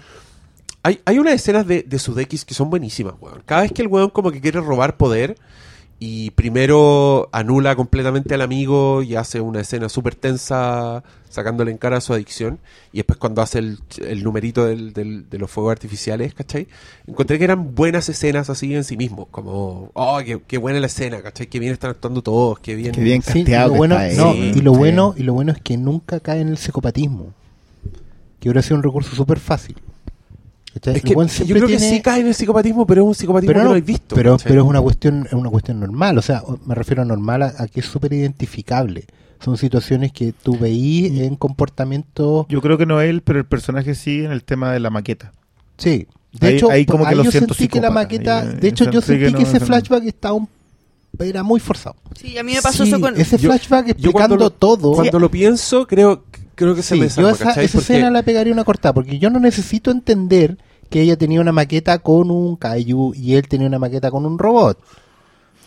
Hay, 0.83 0.99
hay 1.05 1.17
unas 1.17 1.33
escenas 1.33 1.65
de, 1.65 1.81
de 1.81 1.97
Sudeikis 1.99 2.45
que 2.45 2.53
son 2.53 2.69
buenísimas, 2.69 3.15
weón. 3.19 3.41
Cada 3.45 3.61
vez 3.63 3.71
que 3.71 3.81
el 3.81 3.87
weón 3.87 4.11
como 4.11 4.31
que 4.31 4.39
quiere 4.39 4.59
robar 4.61 4.97
poder 4.97 5.35
y 5.97 6.31
primero 6.31 7.29
anula 7.31 7.75
completamente 7.75 8.33
al 8.35 8.41
amigo 8.41 9.01
y 9.01 9.15
hace 9.15 9.39
una 9.39 9.61
escena 9.61 9.87
súper 9.87 10.13
tensa 10.15 11.03
sacándole 11.29 11.71
en 11.71 11.77
cara 11.77 12.01
su 12.01 12.13
adicción 12.13 12.59
y 12.93 12.97
después 12.97 13.17
cuando 13.17 13.41
hace 13.41 13.59
el, 13.59 13.79
el 14.05 14.23
numerito 14.23 14.65
del- 14.65 14.93
del- 14.93 15.29
de 15.29 15.37
los 15.39 15.49
fuegos 15.49 15.71
artificiales, 15.71 16.33
¿cachai? 16.33 16.67
Encontré 17.07 17.37
que 17.37 17.45
eran 17.45 17.75
buenas 17.75 18.07
escenas 18.09 18.49
así 18.49 18.73
en 18.75 18.83
sí 18.83 18.97
mismos, 18.97 19.27
como, 19.31 19.89
oh, 19.93 20.19
qué, 20.25 20.41
qué 20.45 20.57
buena 20.57 20.79
la 20.81 20.87
escena, 20.87 21.21
¿cachai? 21.21 21.47
Qué 21.47 21.59
bien 21.59 21.71
están 21.73 21.91
actuando 21.91 22.21
todos, 22.21 22.59
qué 22.59 22.75
bien... 22.75 22.91
Qué 22.91 23.01
bien 23.01 23.21
Sí, 23.21 23.39
y 23.39 23.51
lo 23.51 23.71
que 23.71 23.77
bueno, 23.77 23.97
no, 24.15 24.33
Sí. 24.33 24.51
y 24.55 24.61
lo 24.61 24.71
Sí. 24.73 24.77
bueno 24.77 25.13
y 25.17 25.23
lo 25.23 25.33
bueno 25.33 25.51
es 25.53 25.61
que 25.61 25.77
nunca 25.77 26.19
cae 26.19 26.41
en 26.41 26.49
el 26.49 26.57
psicopatismo 26.57 27.33
que 28.39 28.49
hubiera 28.49 28.61
sido 28.61 28.75
un 28.77 28.83
recurso 28.83 29.15
súper 29.15 29.39
fácil. 29.39 29.75
Es 30.83 31.01
que 31.01 31.15
yo 31.45 31.55
creo 31.55 31.67
que 31.67 31.79
sí 31.79 32.01
cae 32.01 32.19
en 32.21 32.27
el 32.27 32.35
psicopatismo, 32.35 32.85
pero 32.85 33.01
es 33.03 33.07
un 33.07 33.15
psicopatismo 33.15 33.49
pero 33.53 33.59
que 33.61 33.63
no, 33.65 33.69
no, 33.71 33.75
he 33.77 33.81
visto. 33.81 34.15
pero, 34.15 34.33
¿cachai? 34.33 34.49
pero 34.49 34.63
es 34.63 34.67
una 34.67 34.81
cuestión 34.81 35.25
es 35.25 35.33
una 35.33 35.49
cuestión 35.49 35.79
normal 35.79 36.17
o 36.17 36.21
sea 36.21 36.43
me 36.65 36.75
refiero 36.75 37.01
a 37.01 37.05
normal 37.05 37.43
a, 37.43 37.53
a 37.57 37.67
que 37.67 37.79
es 37.79 37.85
súper 37.85 38.11
identificable 38.13 39.05
son 39.39 39.57
situaciones 39.57 40.11
que 40.11 40.33
tú 40.33 40.57
veís 40.57 41.19
en 41.21 41.35
comportamientos 41.37 42.45
Yo 42.49 42.61
creo 42.61 42.77
que 42.77 42.85
no 42.85 42.99
él, 43.01 43.21
pero 43.21 43.39
el 43.39 43.45
personaje 43.45 43.95
sí 43.95 44.23
en 44.25 44.31
el 44.31 44.43
tema 44.43 44.71
de 44.71 44.79
la 44.79 44.89
maqueta. 44.89 45.31
sí 45.77 46.07
de 46.33 46.47
Ahí- 46.47 46.55
hecho 46.55 46.69
ahí 46.69 46.85
como 46.85 47.03
que 47.05 47.11
ahí 47.11 47.15
lo 47.15 47.23
yo 47.23 47.31
siento 47.31 47.53
sentí 47.53 47.69
que 47.71 47.79
la 47.79 47.91
maqueta 47.91 48.41
Ahí, 48.41 48.55
de 48.55 48.67
hecho 48.67 48.89
yo 48.91 48.99
sentí 49.01 49.19
que 49.21 49.25
que 49.27 49.31
no- 49.31 49.39
ese 49.39 49.59
no- 49.59 49.65
flashback 49.65 50.03
estaba 50.05 50.33
un- 50.35 50.49
era 51.19 51.43
muy 51.43 51.61
forzado 51.61 51.95
Sí, 52.19 52.37
a 52.37 52.43
mí 52.43 52.53
me 52.53 52.61
pasó 52.61 52.83
Sí, 52.83 52.89
eso 52.91 52.99
con... 52.99 53.15
ese 53.19 53.37
flashback 53.37 53.85
Yo 53.85 53.91
explicando 53.91 54.11
cuando 54.11 54.35
lo, 54.37 54.49
todo 54.49 54.91
Cuando 54.93 55.19
lo 55.19 55.31
pienso, 55.31 55.87
creo, 55.87 56.23
creo 56.55 56.73
que 56.75 56.81
se 56.81 56.95
Sí, 56.95 57.01
me 57.01 57.07
yo 57.07 57.27
desarma, 57.27 57.31
esa, 57.31 57.43
¿cachai? 57.45 57.65
esa 57.65 57.77
Porque- 57.77 57.93
escena 57.93 58.09
la 58.11 58.23
pegaría 58.23 58.53
una 58.53 58.63
cortada, 58.63 58.93
porque 58.93 59.19
yo 59.19 59.29
no 59.29 59.39
necesito 59.39 59.91
entender 59.91 60.57
que 60.89 61.01
ella 61.01 61.17
tenía 61.17 61.41
una 61.41 61.51
maqueta 61.51 61.99
con 61.99 62.31
un 62.31 62.55
kaiju 62.55 63.13
y 63.15 63.35
él 63.35 63.47
tenía 63.47 63.67
una 63.67 63.79
maqueta 63.79 64.09
con 64.11 64.25
un 64.25 64.37
robot. 64.37 64.77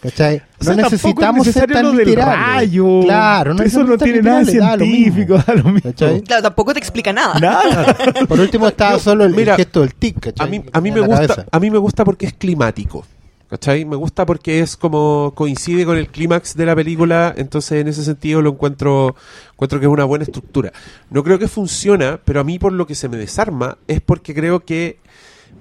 ¿Cachai? 0.01 0.37
O 0.37 0.41
No 0.61 0.65
sea, 0.75 0.77
necesitamos 0.77 1.45
es 1.49 1.55
ser 1.55 1.73
tan 1.73 1.83
lo 1.83 1.93
del 1.93 2.15
rayo. 2.15 3.01
Claro, 3.03 3.53
no 3.53 3.65
eso 3.65 3.83
no 3.83 3.99
tiene 3.99 4.23
nada 4.23 4.43
literales, 4.43 4.61
da 4.61 4.77
lo 4.77 4.85
mismo. 4.87 4.97
científico, 5.03 5.43
da 5.45 5.55
lo 5.55 5.65
mismo. 5.65 5.91
¿Cachai? 5.91 6.21
Claro, 6.23 6.43
tampoco 6.45 6.73
te 6.73 6.79
explica 6.79 7.13
nada. 7.13 7.41
Nada. 7.41 7.97
Por 8.29 8.39
último 8.39 8.69
estaba 8.69 8.97
solo 9.01 9.25
el, 9.25 9.31
el 9.33 9.37
Mira, 9.37 9.57
gesto 9.57 9.81
del 9.81 9.95
tic, 9.97 10.21
¿cachai? 10.21 10.47
A 10.47 10.49
mí, 10.49 10.65
a 10.73 10.81
mí 10.81 10.93
me 10.93 11.01
gusta, 11.01 11.27
cabeza. 11.27 11.47
a 11.51 11.59
mí 11.59 11.69
me 11.71 11.79
gusta 11.79 12.05
porque 12.05 12.27
es 12.27 12.33
climático. 12.35 13.05
¿Cachai? 13.49 13.87
Me 13.87 13.97
gusta 13.97 14.27
porque 14.27 14.61
es 14.61 14.77
como 14.77 15.33
coincide 15.35 15.87
con 15.87 15.97
el 15.97 16.09
clímax 16.09 16.55
de 16.55 16.67
la 16.67 16.77
película, 16.77 17.33
entonces 17.35 17.81
en 17.81 17.89
ese 17.89 18.05
sentido 18.05 18.43
lo 18.43 18.51
encuentro 18.51 19.17
encuentro 19.53 19.81
que 19.81 19.87
es 19.87 19.91
una 19.93 20.05
buena 20.05 20.25
estructura. 20.25 20.71
No 21.09 21.25
creo 21.25 21.39
que 21.39 21.49
funciona, 21.49 22.21
pero 22.23 22.41
a 22.41 22.45
mí 22.45 22.59
por 22.59 22.73
lo 22.75 22.87
que 22.87 22.95
se 22.95 23.09
me 23.09 23.17
desarma 23.17 23.79
es 23.87 24.03
porque 24.03 24.35
creo 24.35 24.61
que 24.61 24.99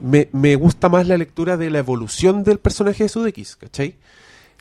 me, 0.02 0.28
me 0.34 0.56
gusta 0.56 0.90
más 0.90 1.08
la 1.08 1.18
lectura 1.18 1.56
de 1.56 1.70
la 1.70 1.80
evolución 1.80 2.44
del 2.44 2.60
personaje 2.60 3.04
de 3.04 3.10
Sudeikis, 3.10 3.56
¿cachai? 3.56 3.96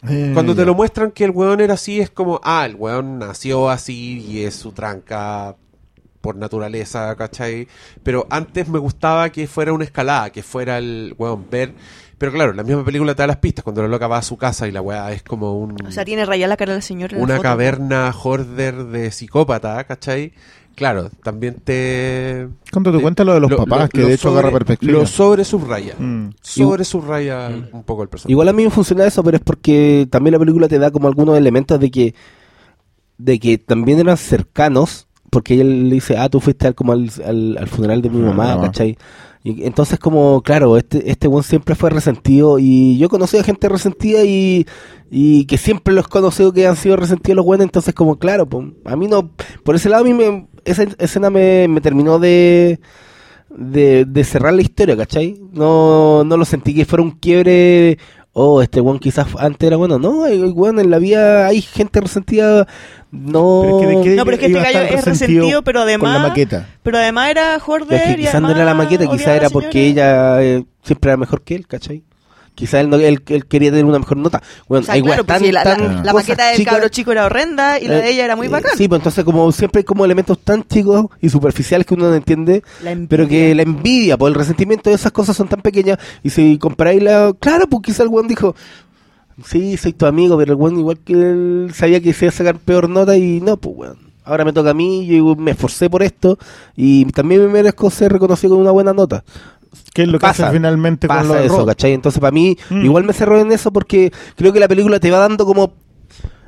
Eh, 0.09 0.31
Cuando 0.33 0.55
te 0.55 0.65
lo 0.65 0.75
muestran 0.75 1.11
que 1.11 1.25
el 1.25 1.31
weón 1.31 1.61
era 1.61 1.75
así, 1.75 2.01
es 2.01 2.11
como, 2.11 2.41
ah, 2.45 2.65
el 2.65 2.77
weón 2.77 3.19
nació 3.19 3.71
así 3.71 4.25
y 4.25 4.45
es 4.45 4.55
su 4.55 4.71
tranca 4.73 5.57
por 6.21 6.37
naturaleza, 6.37 7.15
¿cachai? 7.17 7.69
Pero 8.03 8.27
antes 8.31 8.69
me 8.69 8.79
gustaba 8.79 9.31
que 9.31 9.47
fuera 9.47 9.73
una 9.73 9.85
escalada, 9.85 10.31
que 10.31 10.43
fuera 10.43 10.79
el 10.79 11.15
weón 11.19 11.49
ver. 11.51 11.73
Pero 12.19 12.33
claro, 12.33 12.53
la 12.55 12.63
misma 12.63 12.83
película 12.85 13.15
te 13.15 13.23
da 13.23 13.27
las 13.27 13.37
pistas 13.37 13.63
cuando 13.63 13.83
la 13.83 13.89
loca 13.89 14.07
va 14.07 14.17
a 14.19 14.23
su 14.23 14.37
casa 14.39 14.67
y 14.67 14.73
la 14.73 14.81
weá 14.81 15.13
es 15.13 15.23
como 15.23 15.59
un, 15.59 15.77
O 15.87 15.91
sea, 15.91 16.05
tiene 16.05 16.25
rayada 16.25 16.49
la 16.49 16.57
cara 16.57 16.73
del 16.73 16.83
señor 16.83 17.13
en 17.13 17.19
la 17.19 17.25
una 17.25 17.35
foto. 17.37 17.43
caverna 17.43 18.11
hoarder 18.11 18.85
de 18.87 19.11
psicópata, 19.11 19.85
¿cachai? 19.85 20.33
Claro, 20.75 21.11
también 21.23 21.57
te. 21.65 22.49
Cuando 22.73 22.91
te 22.91 22.99
te- 22.99 23.03
cuenta 23.03 23.25
lo 23.25 23.33
de 23.35 23.41
los 23.41 23.51
papás, 23.55 23.89
que 23.91 24.03
de 24.03 24.15
hecho 24.15 24.29
agarra 24.31 24.51
perspectiva. 24.51 24.93
Lo 24.93 25.07
sobre 25.07 25.45
subraya. 25.45 25.95
Mm. 25.99 26.31
Sobre 26.43 26.85
subraya 26.85 27.49
un 27.73 27.83
poco 27.83 28.03
el 28.03 28.09
personaje. 28.11 28.33
Igual 28.33 28.49
a 28.49 28.53
mí 28.53 28.65
me 28.65 28.71
funciona 28.71 29.07
eso, 29.07 29.23
pero 29.25 29.39
es 29.39 29.43
porque 29.43 30.07
también 30.11 30.33
la 30.33 30.39
película 30.39 30.69
te 30.69 30.79
da 30.79 30.91
como 30.91 31.09
algunos 31.09 31.37
elementos 31.39 31.81
de 31.81 31.91
que 31.91 32.15
de 33.19 33.39
que 33.39 33.57
también 33.59 33.99
eran 34.01 34.17
cercanos, 34.19 35.07
porque 35.31 35.55
ella 35.55 35.65
le 35.65 35.95
dice, 35.95 36.19
ah, 36.19 36.29
tú 36.29 36.41
fuiste 36.41 36.67
al, 36.67 36.75
como 36.75 36.93
al, 36.93 37.11
al, 37.25 37.57
al 37.59 37.69
funeral 37.69 38.03
de 38.03 38.11
mi 38.11 38.23
Ah, 38.23 38.27
mamá, 38.27 38.55
no. 38.57 38.61
¿cachai? 38.63 38.99
Y 39.47 39.65
entonces 39.65 40.01
como, 40.01 40.43
claro, 40.43 40.77
este 40.77 41.09
este 41.09 41.29
buen 41.29 41.45
siempre 41.45 41.77
fue 41.77 41.89
resentido 41.89 42.59
y 42.59 42.99
yo 42.99 43.07
he 43.07 43.09
conocido 43.09 43.43
a 43.43 43.45
gente 43.45 43.69
resentida 43.69 44.25
y, 44.25 44.67
y 45.09 45.45
que 45.45 45.57
siempre 45.57 45.95
los 45.95 46.07
he 46.07 46.09
conocido 46.09 46.53
que 46.53 46.67
han 46.67 46.75
sido 46.75 46.97
resentidos 46.97 47.37
los 47.37 47.45
buenos, 47.45 47.63
entonces 47.65 47.95
como, 47.95 48.19
claro, 48.19 48.47
pues, 48.49 48.67
a 48.85 48.97
mí 48.97 49.07
no, 49.07 49.31
por 49.63 49.77
ese 49.77 49.89
lado 49.89 50.03
a 50.03 50.05
mí 50.05 50.15
me, 50.15 50.49
esa 50.65 50.83
escena 50.99 51.31
me, 51.31 51.69
terminó 51.81 52.19
de, 52.19 52.81
de, 53.51 54.05
de 54.05 54.25
cerrar 54.25 54.53
la 54.53 54.63
historia, 54.63 54.97
¿cachai? 54.97 55.41
No, 55.53 56.25
no 56.25 56.37
lo 56.37 56.45
sentí 56.45 56.75
que 56.75 56.85
fuera 56.85 57.05
un 57.05 57.13
quiebre, 57.13 57.99
oh, 58.39 58.61
este 58.61 58.83
weón 58.83 58.99
quizás 58.99 59.27
antes 59.39 59.67
era 59.67 59.79
bueno, 59.79 59.99
no, 59.99 60.25
hay, 60.25 60.39
weón, 60.39 60.79
en 60.79 60.91
la 60.91 60.99
vida 60.99 61.47
hay 61.47 61.63
gente 61.63 62.03
resentida, 62.03 62.69
no... 63.11 63.63
Pero 63.63 63.79
es 63.79 63.81
que 63.81 63.87
de 63.87 64.05
qué 64.05 64.17
No, 64.17 64.25
pero 64.27 64.35
es 64.35 64.41
que 64.41 64.47
este 64.47 64.61
gallo 64.61 64.81
es 64.81 65.05
resentido, 65.07 65.63
pero 65.63 65.81
Con 65.81 65.87
la 65.87 65.95
además... 65.95 66.29
maqueta. 66.29 66.69
Pero 66.83 66.99
además 66.99 67.31
era 67.31 67.57
Es 67.57 67.63
que 67.63 68.11
y 68.13 68.17
quizás 68.17 68.43
no 68.43 68.49
además 68.49 68.57
era 68.57 68.65
la 68.67 68.75
maqueta, 68.75 69.07
quizás 69.07 69.29
era 69.29 69.49
porque 69.49 69.87
ella 69.87 70.43
eh, 70.43 70.67
siempre 70.83 71.11
era 71.11 71.17
mejor 71.17 71.43
que 71.43 71.55
él, 71.55 71.67
¿cachai? 71.67 72.05
Quizás 72.57 72.81
él, 72.81 72.89
no, 72.89 72.97
él, 72.97 73.23
él 73.29 73.47
quería 73.47 73.71
tener 73.71 73.85
una 73.85 73.99
mejor 73.99 74.17
nota. 74.17 74.43
Bueno, 74.67 74.81
O 74.83 74.85
sea, 74.87 74.95
hay 74.95 75.03
claro, 75.03 75.25
pues 75.25 75.39
tan- 75.39 75.47
sí, 75.47 75.53
la, 75.53 75.63
tan 75.63 76.03
maqueta 76.03 76.49
del 76.53 76.65
cabro 76.65 76.89
chico 76.89 77.13
era 77.13 77.27
horrenda 77.27 77.79
y 77.79 77.87
la 77.87 77.99
eh, 77.99 78.03
de 78.03 78.11
ella 78.11 78.25
era 78.25 78.35
muy 78.35 78.47
eh, 78.47 78.51
bacán. 78.51 78.73
Sí, 78.79 78.89
pues 78.89 78.99
entonces 79.01 79.25
como 79.25 79.53
siempre 79.53 79.81
hay 79.81 79.85
como 79.85 80.07
elementos 80.07 80.39
tan 80.39 80.65
chicos 80.67 81.05
y 81.21 81.29
superficiales 81.29 81.87
que 81.87 81.93
uno 81.95 82.09
no 82.09 82.15
entiende, 82.15 82.63
pero 83.09 83.29
que 83.29 83.55
la 83.55 83.61
envidia, 83.63 84.17
pues 84.17 84.33
el 84.33 84.39
resentimiento 84.39 84.89
de 84.89 84.97
esas 84.97 85.13
cosas 85.13 85.37
son 85.37 85.49
tan 85.49 85.61
pequeñas 85.61 85.99
y 86.23 86.31
si 86.31 86.57
comparáis 86.57 87.03
la... 87.03 87.35
Claro, 87.39 87.67
pues 87.69 87.83
quizás 87.83 88.01
el 88.01 88.09
weón 88.09 88.27
dijo, 88.27 88.57
sí, 89.45 89.77
soy 89.77 89.93
tu 89.93 90.07
amigo, 90.07 90.39
pero 90.39 90.55
el 90.55 90.59
weón 90.59 90.79
igual 90.79 90.99
que 90.99 91.13
él 91.13 91.71
sabía 91.75 92.01
que 92.01 92.13
se 92.15 92.25
iba 92.25 92.31
a 92.31 92.37
sacar 92.37 92.57
peor 92.57 92.89
nota 92.89 93.17
y 93.19 93.41
no, 93.43 93.59
pues 93.59 93.77
weón. 93.77 94.07
Ahora 94.25 94.45
me 94.45 94.53
toca 94.53 94.71
a 94.71 94.75
mí, 94.75 95.07
yo 95.07 95.37
me 95.37 95.53
esforcé 95.53 95.89
por 95.89 96.03
esto 96.03 96.37
y 96.75 97.05
también 97.13 97.43
me 97.43 97.49
merezco 97.49 97.89
ser 97.91 98.13
reconocido 98.13 98.55
con 98.55 98.63
una 98.63 98.73
buena 98.73 98.93
nota. 98.93 99.23
¿Qué 99.95 100.03
es 100.03 100.09
lo 100.09 100.19
que 100.19 100.23
Pasa, 100.27 100.49
hace 100.49 100.57
finalmente 100.57 101.07
con 101.09 101.17
pasa 101.17 101.29
lo 101.29 101.35
de 101.35 101.47
eso? 101.47 101.67
¿cachai? 101.67 101.93
Entonces 101.93 102.21
para 102.21 102.31
mí 102.33 102.57
Mm. 102.71 102.85
igual 102.85 103.05
me 103.05 103.13
cerró 103.13 103.41
en 103.41 103.51
eso 103.53 103.73
porque 103.73 104.13
creo 104.37 104.53
que 104.53 104.61
la 104.61 104.69
película 104.69 105.01
te 105.01 105.11
va 105.11 105.19
dando 105.19 105.45
como 105.47 105.73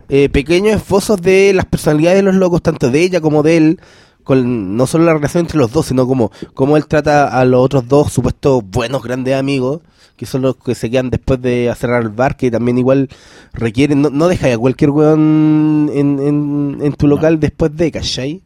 eh, 0.09 0.29
pequeños 0.31 0.81
esbozos 0.83 1.20
de 1.20 1.53
las 1.55 1.66
personalidades 1.66 2.18
de 2.18 2.22
los 2.22 2.35
locos, 2.35 2.62
tanto 2.62 2.91
de 2.91 3.03
ella 3.03 3.20
como 3.20 3.43
de 3.43 3.57
él, 3.59 3.81
con 4.24 4.76
no 4.76 4.87
solo 4.87 5.05
la 5.05 5.14
relación 5.14 5.43
entre 5.43 5.59
los 5.59 5.70
dos, 5.72 5.87
sino 5.87 6.07
como 6.07 6.31
cómo 6.55 6.76
él 6.76 6.87
trata 6.87 7.29
a 7.29 7.45
los 7.45 7.61
otros 7.64 7.89
dos 7.89 8.12
supuestos 8.12 8.62
buenos, 8.64 9.03
grandes 9.03 9.35
amigos, 9.35 9.81
que 10.16 10.26
son 10.26 10.43
los 10.43 10.57
que 10.57 10.74
se 10.74 10.91
quedan 10.91 11.11
después 11.11 11.41
de 11.41 11.72
cerrar 11.79 12.03
el 12.03 12.09
bar, 12.09 12.37
que 12.37 12.51
también 12.51 12.76
igual 12.79 13.09
requieren, 13.53 14.03
no, 14.03 14.11
no 14.11 14.29
deja 14.29 14.53
a 14.53 14.59
cualquier 14.59 14.91
weón 14.91 15.91
en, 15.95 16.18
en, 16.18 16.79
en 16.83 16.93
tu 16.95 17.07
local 17.07 17.39
después 17.39 17.74
de, 17.76 17.91
¿cachai? 17.93 18.43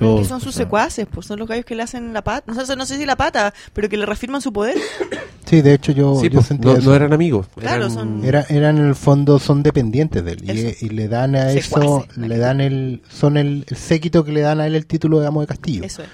Pero 0.00 0.16
es 0.16 0.22
que 0.22 0.28
son 0.28 0.40
sus 0.40 0.54
secuaces, 0.54 1.06
pues 1.08 1.26
son 1.26 1.38
los 1.38 1.46
gallos 1.46 1.64
que 1.64 1.74
le 1.76 1.82
hacen 1.84 2.12
la 2.12 2.22
pata. 2.24 2.52
No 2.52 2.64
sé, 2.66 2.74
no 2.74 2.84
sé 2.86 2.96
si 2.98 3.06
la 3.06 3.14
pata, 3.16 3.54
pero 3.72 3.88
que 3.88 3.96
le 3.96 4.06
reafirman 4.06 4.40
su 4.40 4.52
poder. 4.52 4.76
Sí, 5.46 5.62
de 5.62 5.74
hecho 5.74 5.90
yo, 5.90 6.14
Sí, 6.20 6.28
yo 6.28 6.34
pues, 6.34 6.46
sentí 6.46 6.64
no, 6.68 6.76
eso. 6.76 6.88
no 6.90 6.94
eran 6.94 7.12
amigos. 7.12 7.46
Claro, 7.56 7.86
eran- 7.86 7.90
son- 7.92 8.24
Era, 8.24 8.46
eran 8.50 8.78
en 8.78 8.84
el 8.86 8.94
fondo 8.94 9.40
son 9.40 9.64
dependientes 9.64 10.24
de 10.24 10.32
él 10.32 10.44
y, 10.44 10.50
Eso. 10.50 10.86
y 10.86 10.88
le 10.90 11.08
dan 11.08 11.34
a 11.34 11.50
eso 11.50 11.80
Secuaces, 11.80 12.16
le 12.18 12.38
dan 12.38 12.60
el 12.60 13.02
son 13.10 13.36
el, 13.36 13.64
el 13.68 13.76
séquito 13.76 14.24
que 14.24 14.30
le 14.30 14.42
dan 14.42 14.60
a 14.60 14.66
él 14.68 14.76
el 14.76 14.86
título 14.86 15.18
de 15.18 15.26
amo 15.26 15.40
de 15.40 15.48
castillo 15.48 15.82
Eso 15.82 16.02
es. 16.04 16.08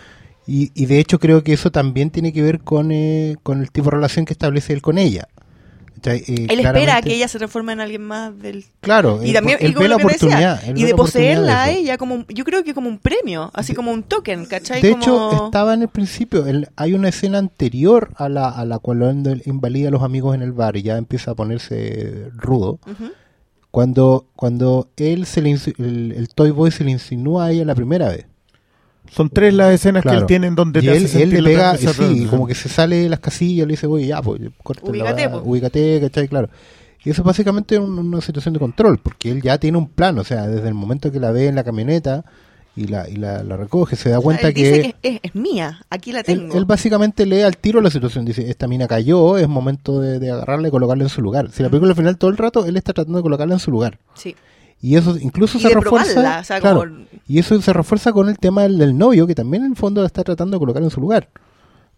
y, 0.47 0.71
y 0.75 0.87
de 0.87 1.01
hecho 1.01 1.19
creo 1.19 1.43
que 1.45 1.53
eso 1.53 1.71
también 1.71 2.09
tiene 2.09 2.33
que 2.33 2.41
ver 2.41 2.61
con, 2.61 2.91
eh, 2.93 3.37
con 3.43 3.61
el 3.61 3.71
tipo 3.71 3.91
de 3.91 3.97
relación 3.97 4.25
que 4.25 4.33
establece 4.33 4.73
él 4.73 4.81
con 4.81 4.97
ella 4.97 5.29
Eh, 6.05 6.25
Él 6.29 6.45
espera 6.51 6.73
claramente- 6.73 7.09
que 7.09 7.17
ella 7.17 7.29
se 7.29 7.39
transforme 7.39 7.73
en 7.73 7.81
alguien 7.81 8.03
más 8.03 8.39
del... 8.39 8.65
claro 8.81 9.21
Y 9.25 9.33
también, 9.33 9.59
él 9.61 9.73
y 9.73 9.75
ve 9.75 9.89
la 9.89 9.97
decía, 9.97 10.61
él 10.67 10.75
de 10.75 10.95
poseerla 10.95 11.63
a 11.65 11.71
ella 11.71 11.99
como, 11.99 12.25
yo 12.29 12.45
creo 12.45 12.63
que 12.65 12.75
como 12.75 12.89
un 12.89 12.99
premio, 12.99 13.51
así 13.55 13.75
como 13.75 13.91
un 13.93 14.03
token, 14.03 14.47
¿cachai? 14.47 14.83
De 14.83 14.91
como... 14.93 15.03
hecho, 15.03 15.45
estaba 15.47 15.75
en 15.75 15.83
el 15.83 15.89
principio. 15.89 16.47
el- 16.47 16.69
hay 16.77 16.95
una 16.95 17.09
escena 17.09 17.39
anterior 17.39 18.11
a 18.17 18.29
la, 18.29 18.49
a 18.49 18.65
la 18.65 18.79
cual 18.79 19.43
invalida 19.47 19.89
a 19.89 19.91
los 19.91 20.03
amigos 20.03 20.35
en 20.35 20.43
el 20.43 20.53
bar 20.53 20.77
y 20.77 20.83
ya 20.83 20.97
empieza 20.97 21.33
a 21.33 21.35
ponerse 21.35 22.31
rudo. 22.37 22.79
Cuando, 23.71 24.27
cuando 24.37 24.89
él 24.97 25.27
se 25.27 25.43
le, 25.43 25.51
el, 25.51 26.15
el 26.17 26.29
Toy 26.35 26.51
Boy 26.51 26.71
se 26.71 26.85
le 26.85 26.93
insinúa 26.93 27.47
a 27.47 27.51
ella 27.53 27.65
la 27.65 27.75
primera 27.75 28.09
vez. 28.09 28.27
Son 29.11 29.29
tres 29.31 29.55
las 29.55 29.73
escenas 29.73 30.03
que 30.03 30.09
Claro. 30.09 30.21
él 30.21 30.27
tiene 30.27 30.47
en 30.49 30.55
donde 30.55 30.81
y 30.81 30.87
te 30.87 30.97
él, 30.97 31.05
hace 31.07 31.23
él 31.23 31.31
le 31.31 31.43
pega, 31.43 31.77
que 31.77 31.87
hace 31.89 32.09
sí, 32.15 32.27
como 32.27 32.47
que 32.47 32.55
se 32.55 32.69
sale 32.69 32.97
de 32.97 33.09
las 33.09 33.21
casillas, 33.21 33.67
le 33.67 33.73
dice, 33.73 33.87
oye, 33.87 34.07
ya, 34.09 34.21
pues, 34.23 34.41
Ubícate, 34.83 35.29
pues". 35.29 35.43
ubícate, 35.45 36.01
¿cachai? 36.01 36.29
Claro. 36.29 36.49
Y 37.05 37.11
eso 37.11 37.23
básicamente 37.23 37.77
es 37.77 37.81
un- 37.81 37.99
una 37.99 38.21
situación 38.21 38.53
de 38.55 38.61
control, 38.61 38.99
porque 38.99 39.31
él 39.31 39.41
ya 39.43 39.59
tiene 39.59 39.79
un 39.79 39.89
plan, 39.89 40.19
o 40.19 40.25
sea, 40.25 40.47
desde 40.49 40.67
el 40.69 40.75
momento 40.75 41.13
que 41.13 41.21
la 41.21 41.31
ve 41.31 41.47
en 41.47 41.55
la 41.55 41.63
camioneta 41.63 42.25
y 42.75 42.89
la, 42.89 43.09
y 43.09 43.17
la, 43.17 43.43
la 43.45 43.57
recoge, 43.57 43.95
se 43.97 44.11
da 44.11 44.21
cuenta 44.21 44.49
Él 44.49 44.55
que... 44.55 44.65
dice 44.73 44.95
que 45.01 45.09
es, 45.09 45.21
es 45.23 45.35
mía, 45.35 45.81
aquí 45.89 46.13
la 46.13 46.19
Él, 46.21 46.25
tengo. 46.27 46.59
él 46.59 46.65
básicamente 46.67 47.25
lee 47.25 47.43
al 47.43 47.57
tiro 47.57 47.81
la 47.81 47.91
situación. 47.91 48.25
Dice, 48.25 48.51
esta 48.51 48.67
mina 48.69 48.87
cayó, 48.89 49.39
es 49.39 49.49
momento 49.49 50.01
de, 50.01 50.19
de 50.19 50.31
agarrarla 50.33 50.69
y 50.69 50.71
colocarla 50.71 51.05
en 51.05 51.09
su 51.09 51.23
lugar. 51.23 51.51
Si 51.53 51.63
la 51.63 51.71
película 51.71 51.93
al 51.93 51.97
final 51.97 52.19
todo 52.19 52.31
el 52.31 52.37
rato, 52.37 52.67
él 52.67 52.77
está 52.77 52.93
tratando 52.93 53.19
de 53.19 53.23
colocarla 53.23 53.55
en 53.55 53.61
su 53.61 53.71
lugar. 53.71 53.99
Sí. 54.15 54.35
Y 54.81 54.97
eso 54.97 55.17
incluso 55.19 55.59
Y 55.59 55.63
se 55.63 55.69
refuerza. 55.71 56.13
probarla, 56.15 56.41
o 56.41 56.45
sea, 56.45 56.61
claro, 56.61 56.81
como- 56.81 57.07
Y 57.27 57.39
eso 57.39 57.61
se 57.61 57.73
refuerza 57.73 58.13
con 58.13 58.29
el 58.29 58.39
tema 58.39 58.63
del, 58.63 58.79
del 58.79 58.97
novio, 58.97 59.27
que 59.27 59.35
también 59.35 59.65
en 59.65 59.73
el 59.73 59.77
fondo 59.77 60.01
la 60.03 60.07
está 60.07 60.23
tratando 60.23 60.57
de 60.57 60.59
colocar 60.61 60.83
en 60.83 60.91
su 60.91 61.01
lugar. 61.01 61.29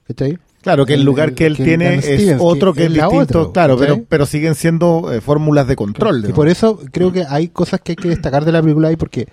¿cachai? 0.06 0.38
Claro, 0.62 0.86
que 0.86 0.94
el 0.94 1.02
lugar 1.04 1.34
que 1.34 1.44
él 1.44 1.54
que 1.56 1.64
tiene 1.64 1.96
es 1.96 2.04
Stevens, 2.06 2.40
otro 2.42 2.72
que 2.72 2.80
que 2.80 2.86
es 2.86 2.92
la 2.96 3.04
distinto, 3.08 3.40
otra, 3.42 3.52
claro, 3.52 3.76
¿cachai? 3.76 3.94
pero, 3.96 4.06
pero 4.08 4.26
siguen 4.26 4.54
siendo 4.54 5.12
eh, 5.12 5.20
fórmulas 5.20 5.66
de 5.68 5.76
control. 5.76 6.24
Y 6.26 6.32
por 6.32 6.48
eso 6.48 6.80
creo 6.92 7.12
que 7.12 7.24
hay 7.28 7.48
cosas 7.48 7.80
que 7.82 7.92
hay 7.92 7.96
que 7.96 8.08
destacar 8.08 8.44
de 8.46 8.52
la 8.52 8.62
película 8.62 8.88
ahí 8.88 8.96
porque 8.96 9.28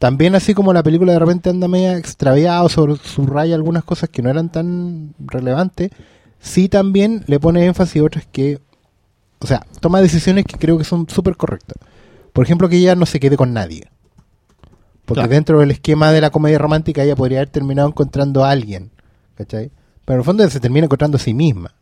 también 0.00 0.34
así 0.34 0.54
como 0.54 0.72
la 0.72 0.82
película 0.82 1.12
de 1.12 1.20
repente 1.20 1.50
anda 1.50 1.68
media 1.68 1.96
extraviada 1.96 2.64
o 2.64 2.68
sobre 2.68 2.96
subraya 2.96 3.54
algunas 3.54 3.84
cosas 3.84 4.08
que 4.08 4.22
no 4.22 4.30
eran 4.30 4.50
tan 4.50 5.14
relevantes, 5.20 5.92
sí 6.40 6.68
también 6.68 7.22
le 7.28 7.38
pone 7.38 7.64
énfasis 7.64 8.02
a 8.02 8.04
otras 8.04 8.26
que, 8.26 8.58
o 9.38 9.46
sea, 9.46 9.64
toma 9.80 10.00
decisiones 10.00 10.44
que 10.46 10.56
creo 10.58 10.76
que 10.78 10.84
son 10.84 11.08
súper 11.08 11.36
correctas. 11.36 11.76
Por 12.32 12.44
ejemplo, 12.44 12.68
que 12.68 12.76
ella 12.76 12.94
no 12.94 13.06
se 13.06 13.20
quede 13.20 13.36
con 13.36 13.52
nadie. 13.52 13.88
Porque 15.04 15.20
Claro. 15.20 15.30
dentro 15.30 15.58
del 15.60 15.70
esquema 15.72 16.12
de 16.12 16.20
la 16.20 16.30
comedia 16.30 16.58
romántica 16.58 17.02
ella 17.02 17.16
podría 17.16 17.38
haber 17.38 17.50
terminado 17.50 17.88
encontrando 17.88 18.44
a 18.44 18.50
alguien, 18.50 18.90
¿cachai? 19.34 19.70
Pero 20.04 20.14
en 20.16 20.20
el 20.20 20.24
fondo 20.24 20.48
se 20.48 20.60
termina 20.60 20.84
encontrando 20.86 21.16
a 21.16 21.20
sí 21.20 21.34
misma. 21.34 21.74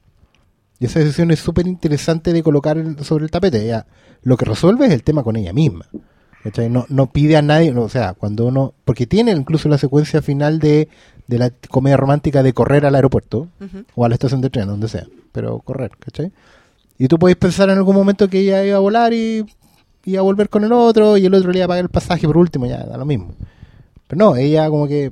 Y 0.78 0.86
esa 0.86 0.98
decisión 1.01 1.30
es 1.30 1.38
súper 1.40 1.66
interesante 1.66 2.32
de 2.32 2.42
colocar 2.42 2.78
sobre 3.05 3.24
el 3.24 3.30
tapete. 3.30 3.62
Ella 3.62 3.86
lo 4.22 4.36
que 4.36 4.46
resuelve 4.46 4.86
es 4.86 4.92
el 4.92 5.03
tema 5.03 5.22
con 5.22 5.36
ella 5.36 5.53
misma. 5.53 5.86
¿cachai? 6.42 6.70
No, 6.70 6.86
no 6.88 7.12
pide 7.12 7.36
a 7.36 7.42
nadie, 7.42 7.70
no, 7.72 7.82
o 7.82 7.88
sea, 7.90 8.14
cuando 8.14 8.46
uno, 8.46 8.72
porque 8.86 9.07
tiene 9.07 9.30
incluso 9.32 9.68
la 9.68 9.76
secuencia 9.76 10.22
final 10.22 10.59
de, 10.59 10.88
de 11.26 11.38
la 11.38 11.51
comedia 11.68 11.98
romántica 11.98 12.42
de 12.42 12.55
correr 12.55 12.86
al 12.86 12.94
aeropuerto 12.94 13.48
o 13.94 14.05
a 14.07 14.09
la 14.09 14.14
estación 14.14 14.40
de 14.40 14.48
tren, 14.48 14.66
donde 14.66 14.88
sea, 14.88 15.07
pero 15.32 15.59
correr, 15.61 15.90
¿cachai? 15.98 16.32
Y 16.96 17.09
tú 17.09 17.18
puedes 17.18 17.36
pensar 17.36 17.68
en 17.68 17.76
algún 17.76 17.94
momento 17.94 18.28
que 18.28 18.40
ella 18.40 18.64
iba 18.64 18.76
a 18.78 18.80
volar 18.80 19.12
y 19.12 19.44
iba 20.05 20.20
a 20.20 20.22
volver 20.22 20.48
con 20.48 20.64
el 20.64 20.72
otro 20.72 21.16
y 21.16 21.26
el 21.26 21.34
otro 21.34 21.51
le 21.53 21.59
iba 21.59 21.64
a 21.66 21.68
pagar 21.68 21.84
el 21.84 21.90
pasaje 21.90 22.26
por 22.26 22.36
último, 22.38 22.66
ya 22.66 22.78
da 22.84 22.96
lo 22.96 23.05
mismo. 23.07 23.34
Pero 24.07 24.18
no, 24.18 24.36
ella 24.36 24.68
como 24.68 24.88
que 24.88 25.11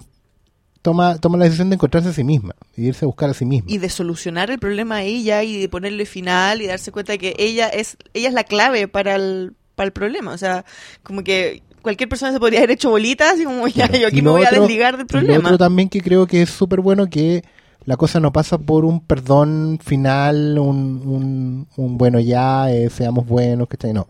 toma, 0.83 1.19
toma 1.19 1.39
la 1.39 1.45
decisión 1.45 1.71
de 1.71 1.75
encontrarse 1.75 2.09
a 2.09 2.13
sí 2.13 2.25
misma 2.25 2.55
y 2.77 2.87
irse 2.87 3.05
a 3.05 3.07
buscar 3.07 3.31
a 3.31 3.35
sí 3.35 3.45
misma. 3.45 3.71
Y 3.71 3.79
de 3.79 3.89
solucionar 3.91 4.51
el 4.51 4.59
problema 4.59 4.97
a 4.97 5.03
ella 5.03 5.43
y 5.43 5.61
de 5.61 5.69
ponerle 5.69 6.07
final 6.07 6.63
y 6.63 6.67
darse 6.67 6.91
cuenta 6.93 7.13
de 7.13 7.19
que 7.19 7.35
ella 7.39 7.69
es 7.69 7.97
ella 8.15 8.29
es 8.29 8.35
la 8.35 8.45
clave 8.45 8.89
para 8.89 9.17
el, 9.17 9.53
para 9.75 9.87
el 9.87 9.93
problema. 9.93 10.33
O 10.33 10.39
sea, 10.39 10.65
como 11.03 11.23
que 11.23 11.63
cualquier 11.83 12.09
persona 12.09 12.33
se 12.33 12.41
podría 12.41 12.61
haber 12.61 12.73
hecho 12.73 12.91
bolitas 12.91 13.39
y 13.39 13.45
como 13.45 13.69
ya, 13.69 13.89
yo 13.91 14.09
aquí 14.09 14.23
me 14.23 14.31
voy 14.31 14.43
a 14.45 14.49
otro- 14.49 14.63
desligar 14.63 14.97
del 14.97 15.07
y 15.09 15.13
Lo 15.13 15.21
problema. 15.21 15.49
otro 15.49 15.59
también 15.59 15.89
que 15.89 16.01
creo 16.01 16.27
que 16.27 16.43
es 16.43 16.51
súper 16.51 16.81
bueno 16.81 17.09
que 17.09 17.45
la 17.85 17.97
cosa 17.97 18.21
no 18.21 18.33
pasa 18.33 18.59
por 18.59 18.85
un 18.85 19.01
perdón 19.01 19.79
final, 19.83 20.59
un, 20.59 21.03
un, 21.07 21.69
un 21.77 21.99
bueno 21.99 22.19
ya, 22.21 22.71
eh, 22.73 22.91
seamos 22.91 23.27
buenos, 23.27 23.69
¿cachai? 23.69 23.93
No. 23.93 24.09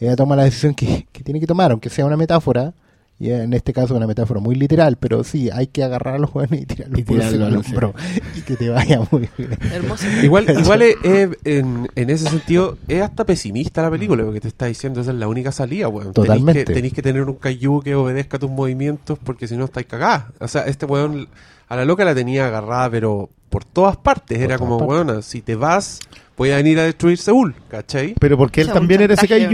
Ella 0.00 0.16
toma 0.16 0.34
la 0.36 0.44
decisión 0.44 0.74
que, 0.74 1.06
que 1.12 1.22
tiene 1.22 1.38
que 1.40 1.46
tomar, 1.46 1.70
aunque 1.70 1.90
sea 1.90 2.06
una 2.06 2.16
metáfora, 2.16 2.72
y 3.18 3.30
en 3.32 3.52
este 3.52 3.74
caso 3.74 3.94
una 3.94 4.06
metáfora 4.06 4.40
muy 4.40 4.54
literal, 4.54 4.96
pero 4.96 5.22
sí, 5.24 5.50
hay 5.52 5.66
que 5.66 5.84
agarrar 5.84 6.14
a 6.14 6.18
los 6.18 6.30
jóvenes 6.30 6.62
y 6.62 6.64
tirarlos 6.66 6.98
Y 7.00 7.02
por 7.02 7.16
tirarlo, 7.18 7.60
hombro 7.60 7.94
y 8.34 8.40
que 8.40 8.56
te 8.56 8.70
vaya 8.70 9.02
muy 9.10 9.28
bien. 9.36 9.58
Hermoso. 9.70 10.06
Igual, 10.22 10.46
igual 10.58 10.80
es- 10.80 10.96
es- 11.04 11.28
en, 11.44 11.86
en 11.96 12.08
ese 12.10 12.30
sentido 12.30 12.78
es 12.88 13.02
hasta 13.02 13.24
pesimista 13.26 13.82
la 13.82 13.90
película, 13.90 14.24
porque 14.24 14.40
te 14.40 14.48
está 14.48 14.64
diciendo 14.66 15.02
esa 15.02 15.10
es 15.10 15.18
la 15.18 15.28
única 15.28 15.52
salida, 15.52 15.88
weón. 15.88 16.14
Totalmente. 16.14 16.64
Tenéis 16.64 16.94
que, 16.94 17.02
tener 17.02 17.22
un 17.24 17.34
Caillou 17.34 17.82
que 17.82 17.94
obedezca 17.94 18.38
tus 18.38 18.50
movimientos, 18.50 19.18
porque 19.22 19.46
si 19.46 19.54
no 19.58 19.66
estáis 19.66 19.86
cagadas. 19.86 20.24
O 20.40 20.48
sea, 20.48 20.62
este 20.62 20.86
weón 20.86 21.28
a 21.68 21.76
la 21.76 21.84
loca 21.84 22.06
la 22.06 22.14
tenía 22.14 22.46
agarrada, 22.46 22.88
pero 22.90 23.28
por 23.50 23.66
todas 23.66 23.98
partes. 23.98 24.38
Por 24.38 24.44
Era 24.46 24.56
todas 24.56 24.60
como, 24.60 24.78
partes. 24.88 25.06
weón, 25.08 25.22
si 25.22 25.42
te 25.42 25.56
vas, 25.56 25.98
voy 26.38 26.52
a 26.52 26.56
venir 26.56 26.78
a 26.78 26.84
destruir 26.84 27.18
Seúl, 27.18 27.54
¿cachai? 27.68 28.14
Pero 28.18 28.38
porque 28.38 28.62
él 28.62 28.68
O 28.68 28.72
sea, 28.72 28.74
un 28.76 28.80
también 28.80 29.02
era 29.02 29.12
ese 29.14 29.28
chantaje. 29.28 29.50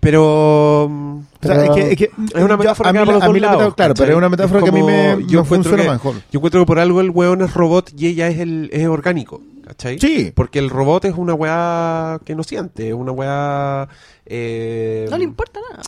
Pero... 0.00 0.86
mm, 0.90 1.18
O 1.18 1.46
sea, 1.46 1.64
es 1.66 1.70
que, 1.72 1.90
es 1.92 1.96
que- 1.98 2.04
Es 2.04 2.34
una 2.42 2.48
yo- 2.54 2.58
metáfora 2.58 2.90
a 2.90 2.92
mí, 2.92 2.98
los 2.98 3.22
a 3.22 3.28
mí 3.28 3.40
la 3.40 3.46
lados, 3.48 3.62
metáfora- 3.62 3.74
claro, 3.76 3.94
¿cachai? 3.94 3.94
pero 4.06 4.12
es 4.12 4.18
una 4.18 4.28
metáfora 4.30 4.58
Es 4.58 4.64
que 4.64 4.70
a 4.70 4.72
mí 4.72 4.82
me, 4.82 5.04
yo 5.04 5.12
me 5.12 5.22
encuentro 5.22 5.44
funciona 5.46 5.82
que- 5.84 5.90
mejor. 5.90 6.14
Yo 6.32 6.38
encuentro 6.38 6.60
que 6.60 6.66
por 6.66 6.78
algo 6.78 7.00
el 7.00 7.10
weón 7.10 7.42
es 7.42 7.52
robot 7.54 7.92
y 7.96 8.06
ella 8.06 8.28
es 8.28 8.38
el 8.38 8.70
es 8.72 8.86
orgánico, 8.88 9.42
¿cachai? 9.66 9.98
Sí. 9.98 10.32
Porque 10.34 10.58
el 10.58 10.70
robot 10.70 11.04
es 11.04 11.14
una 11.16 11.34
weá 11.34 12.18
que 12.24 12.34
no 12.34 12.42
siente, 12.42 12.88
es 12.88 12.94
una 12.94 13.12
weá... 13.12 13.88
eh, 14.26 15.06
No 15.10 15.18
le 15.18 15.24
importa 15.24 15.60
nada. 15.70 15.82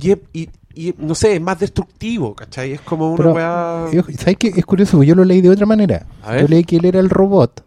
y, 0.00 0.10
es- 0.12 0.18
y- 0.32 0.48
y, 0.74 0.94
no 0.96 1.14
sé, 1.16 1.34
es 1.34 1.40
más 1.40 1.58
destructivo, 1.58 2.34
¿cachai? 2.34 2.72
Es 2.72 2.80
como 2.80 3.08
una 3.08 3.16
Pero, 3.16 3.32
weá... 3.34 3.86
yo- 3.92 4.04
¿Sabes 4.16 4.36
qué? 4.38 4.48
Es 4.56 4.64
curioso, 4.64 4.92
porque 4.96 5.08
yo 5.08 5.14
lo 5.16 5.24
leí 5.24 5.40
de 5.42 5.50
otra 5.50 5.66
manera. 5.66 6.06
A 6.22 6.32
ver. 6.32 6.42
Yo 6.42 6.48
leí 6.48 6.64
que 6.64 6.76
él 6.76 6.84
era 6.86 7.00
el 7.00 7.10
robot, 7.10 7.62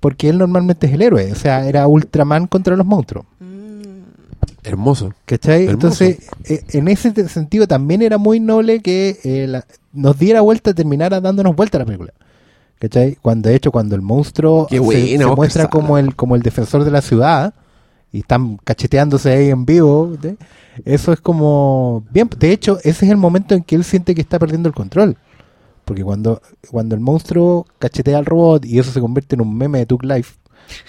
porque 0.00 0.28
él 0.28 0.38
normalmente 0.38 0.86
es 0.86 0.92
el 0.92 1.02
héroe, 1.02 1.32
o 1.32 1.34
sea, 1.34 1.66
era 1.68 1.86
Ultraman 1.86 2.46
contra 2.46 2.76
los 2.76 2.84
monstruos. 2.86 3.24
Hermoso. 4.68 5.12
¿Cachai? 5.24 5.66
Hermoso. 5.66 6.04
Entonces, 6.04 6.18
eh, 6.44 6.62
en 6.72 6.88
ese 6.88 7.28
sentido 7.28 7.66
también 7.66 8.02
era 8.02 8.18
muy 8.18 8.40
noble 8.40 8.80
que 8.80 9.18
eh, 9.24 9.46
la- 9.48 9.64
nos 9.92 10.18
diera 10.18 10.40
vuelta, 10.42 10.74
terminara 10.74 11.20
dándonos 11.20 11.56
vuelta 11.56 11.78
la 11.78 11.84
película. 11.86 12.12
¿Cachai? 12.78 13.16
Cuando 13.20 13.48
de 13.48 13.56
hecho, 13.56 13.72
cuando 13.72 13.96
el 13.96 14.02
monstruo 14.02 14.66
Qué 14.68 14.76
se- 14.76 14.80
buena, 14.80 15.00
se, 15.06 15.16
Oscar 15.16 15.36
muestra 15.36 15.66
como 15.68 15.98
el, 15.98 16.14
como 16.14 16.36
el 16.36 16.42
defensor 16.42 16.84
de 16.84 16.90
la 16.92 17.00
ciudad 17.02 17.54
y 18.12 18.20
están 18.20 18.58
cacheteándose 18.64 19.30
ahí 19.32 19.48
en 19.50 19.64
vivo, 19.66 20.16
¿sí? 20.22 20.36
eso 20.84 21.12
es 21.12 21.20
como 21.20 22.04
bien. 22.10 22.30
De 22.38 22.52
hecho, 22.52 22.78
ese 22.84 23.04
es 23.06 23.10
el 23.10 23.16
momento 23.16 23.54
en 23.54 23.62
que 23.64 23.74
él 23.74 23.82
siente 23.84 24.14
que 24.14 24.20
está 24.20 24.38
perdiendo 24.38 24.68
el 24.68 24.74
control. 24.74 25.16
Porque 25.84 26.04
cuando, 26.04 26.40
cuando 26.70 26.94
el 26.94 27.00
monstruo 27.00 27.66
cachetea 27.78 28.18
al 28.18 28.26
robot 28.26 28.64
y 28.66 28.78
eso 28.78 28.92
se 28.92 29.00
convierte 29.00 29.34
en 29.34 29.40
un 29.40 29.56
meme 29.56 29.78
de 29.78 29.86
Tug 29.86 30.04
Life, 30.04 30.34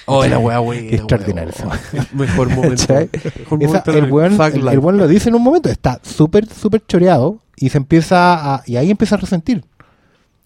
Oh, 0.05 0.25
la 0.25 0.39
weá. 0.39 0.59
Qué 0.89 0.95
extraordinario 0.95 1.53
Mejor 2.13 2.49
momento. 2.55 2.93
Mejor 2.93 3.63
Esa- 3.63 3.67
momento 3.67 3.91
de 3.91 3.99
el, 3.99 4.11
weón, 4.11 4.37
Thug 4.37 4.45
el, 4.47 4.61
Life. 4.61 4.73
el 4.73 4.79
weón 4.79 4.97
lo 4.97 5.07
dice 5.07 5.29
en 5.29 5.35
un 5.35 5.43
momento, 5.43 5.69
está 5.69 5.99
súper, 6.03 6.47
súper 6.47 6.83
choreado 6.87 7.39
y 7.55 7.69
se 7.69 7.77
empieza 7.77 8.55
a, 8.55 8.63
y 8.65 8.75
ahí 8.77 8.89
empieza 8.91 9.15
a 9.15 9.19
resentir. 9.19 9.63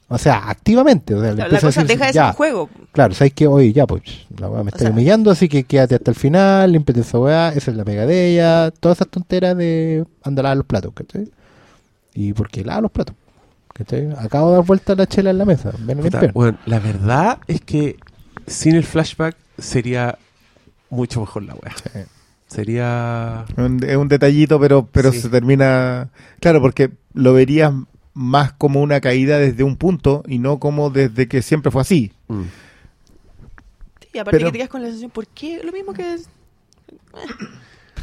O 0.10 0.18
sea, 0.18 0.50
activamente. 0.50 1.16
O 1.16 1.22
sea, 1.22 1.34
La, 1.34 1.44
empieza 1.46 1.68
a 1.68 1.70
cosa 1.70 1.82
decir, 1.82 1.98
deja 1.98 2.08
de 2.08 2.14
ya, 2.14 2.22
ser 2.26 2.30
un 2.32 2.36
juego. 2.36 2.70
Claro, 2.92 3.14
sabes 3.16 3.34
que 3.34 3.48
hoy 3.48 3.74
ya, 3.74 3.88
pues, 3.88 4.04
la 4.38 4.48
weá 4.50 4.62
me 4.64 4.70
está 4.70 4.82
sea- 4.82 4.92
humillando, 4.92 5.32
así 5.32 5.50
que 5.50 5.64
quédate 5.64 5.96
hasta 5.96 6.12
el 6.12 6.16
final, 6.18 6.72
límpiate 6.72 7.02
esa 7.02 7.18
weá, 7.18 7.50
esa 7.50 7.72
es 7.72 7.78
la 7.78 7.84
pega 7.84 8.06
de 8.06 8.32
ella, 8.34 8.70
todas 8.80 8.98
esas 9.00 9.08
tonteras 9.08 9.58
de 9.58 10.06
andar 10.24 10.46
a 10.46 10.50
lavar 10.50 10.58
los 10.58 10.66
platos, 10.68 10.92
¿cachai? 10.94 11.32
Y 12.14 12.34
porque 12.34 12.64
lava 12.64 12.82
los 12.82 12.92
platos, 12.92 13.16
¿cachai? 13.74 14.10
Acabo 14.20 14.50
de 14.52 14.58
dar 14.58 14.66
vuelta 14.66 14.94
la 14.94 15.08
chela 15.08 15.32
en 15.32 15.38
la 15.40 15.46
mesa, 15.46 15.72
ven 15.80 15.98
a 16.00 16.02
Puta, 16.04 16.20
limpiar. 16.22 16.32
weón, 16.36 16.60
la 16.68 16.80
verdad 16.80 17.40
es 17.48 17.62
que 17.62 17.96
sin 18.48 18.76
el 18.76 18.84
flashback 18.84 19.36
sería 19.58 20.18
mucho 20.90 21.20
mejor 21.22 21.44
la 21.44 21.56
weá. 21.56 21.76
Sí. 21.78 22.00
Sería... 22.48 23.46
Es 23.50 23.58
un, 23.58 23.84
es 23.84 23.96
un 23.98 24.08
detallito, 24.08 24.60
pero, 24.60 24.86
pero 24.92 25.12
Sí. 25.12 25.22
se 25.22 25.30
termina. 25.30 26.10
Claro, 26.40 26.62
porque 26.62 26.92
lo 27.14 27.34
verías 27.34 27.74
más 28.14 28.54
como 28.54 28.82
una 28.82 29.02
caída 29.02 29.40
desde 29.40 29.64
un 29.64 29.76
punto 29.76 30.24
y 30.28 30.38
no 30.38 30.60
como 30.60 30.92
desde 30.92 31.28
que 31.28 31.42
siempre 31.42 31.72
fue 31.72 31.82
así. 31.82 32.12
mm. 32.28 32.42
Y 34.14 34.20
aparte 34.20 34.38
Pero- 34.38 34.48
que 34.50 34.52
te 34.52 34.58
quedas 34.60 34.70
con 34.70 34.82
la 34.82 34.88
sensación, 34.90 35.10
¿por 35.10 35.26
qué? 35.26 35.62
Lo 35.64 35.72
mismo 35.72 35.92
que... 35.94 36.18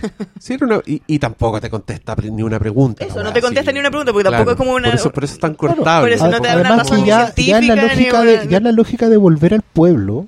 Sí, 0.40 0.54
era 0.54 0.66
una- 0.66 0.80
y, 0.86 1.02
y 1.06 1.18
tampoco 1.18 1.60
te 1.60 1.68
contesta 1.70 2.14
ni 2.16 2.42
una 2.42 2.58
pregunta. 2.58 3.04
Eso, 3.04 3.22
no 3.22 3.32
te 3.32 3.40
contesta 3.40 3.72
ni 3.72 3.80
una 3.80 3.90
pregunta, 3.90 4.12
porque 4.12 4.28
tampoco 4.28 4.50
es 4.52 4.56
como 4.56 4.72
una- 4.74 4.88
Por 4.90 4.94
eso, 4.94 5.10
por 5.10 5.24
eso 5.24 5.34
es 5.34 5.40
tan 5.40 5.54
Claro, 5.54 5.76
cortable. 5.76 6.06
por 6.08 6.12
eso 6.12 6.28
no 6.30 6.40
te 6.40 6.48
da 6.48 6.54
una 6.54 6.68
Además 6.68 6.78
razón 6.90 7.00
que 7.04 7.08
ya, 7.08 7.34
ya 7.34 7.58
en 7.58 7.66
la 7.68 7.76
lógica 7.76 8.20
una- 8.20 8.30
de, 8.30 8.48
ya 8.48 8.56
en 8.58 8.64
la 8.64 8.72
lógica 8.72 9.08
de 9.08 9.16
volver 9.16 9.54
al 9.54 9.62
pueblo 9.62 10.26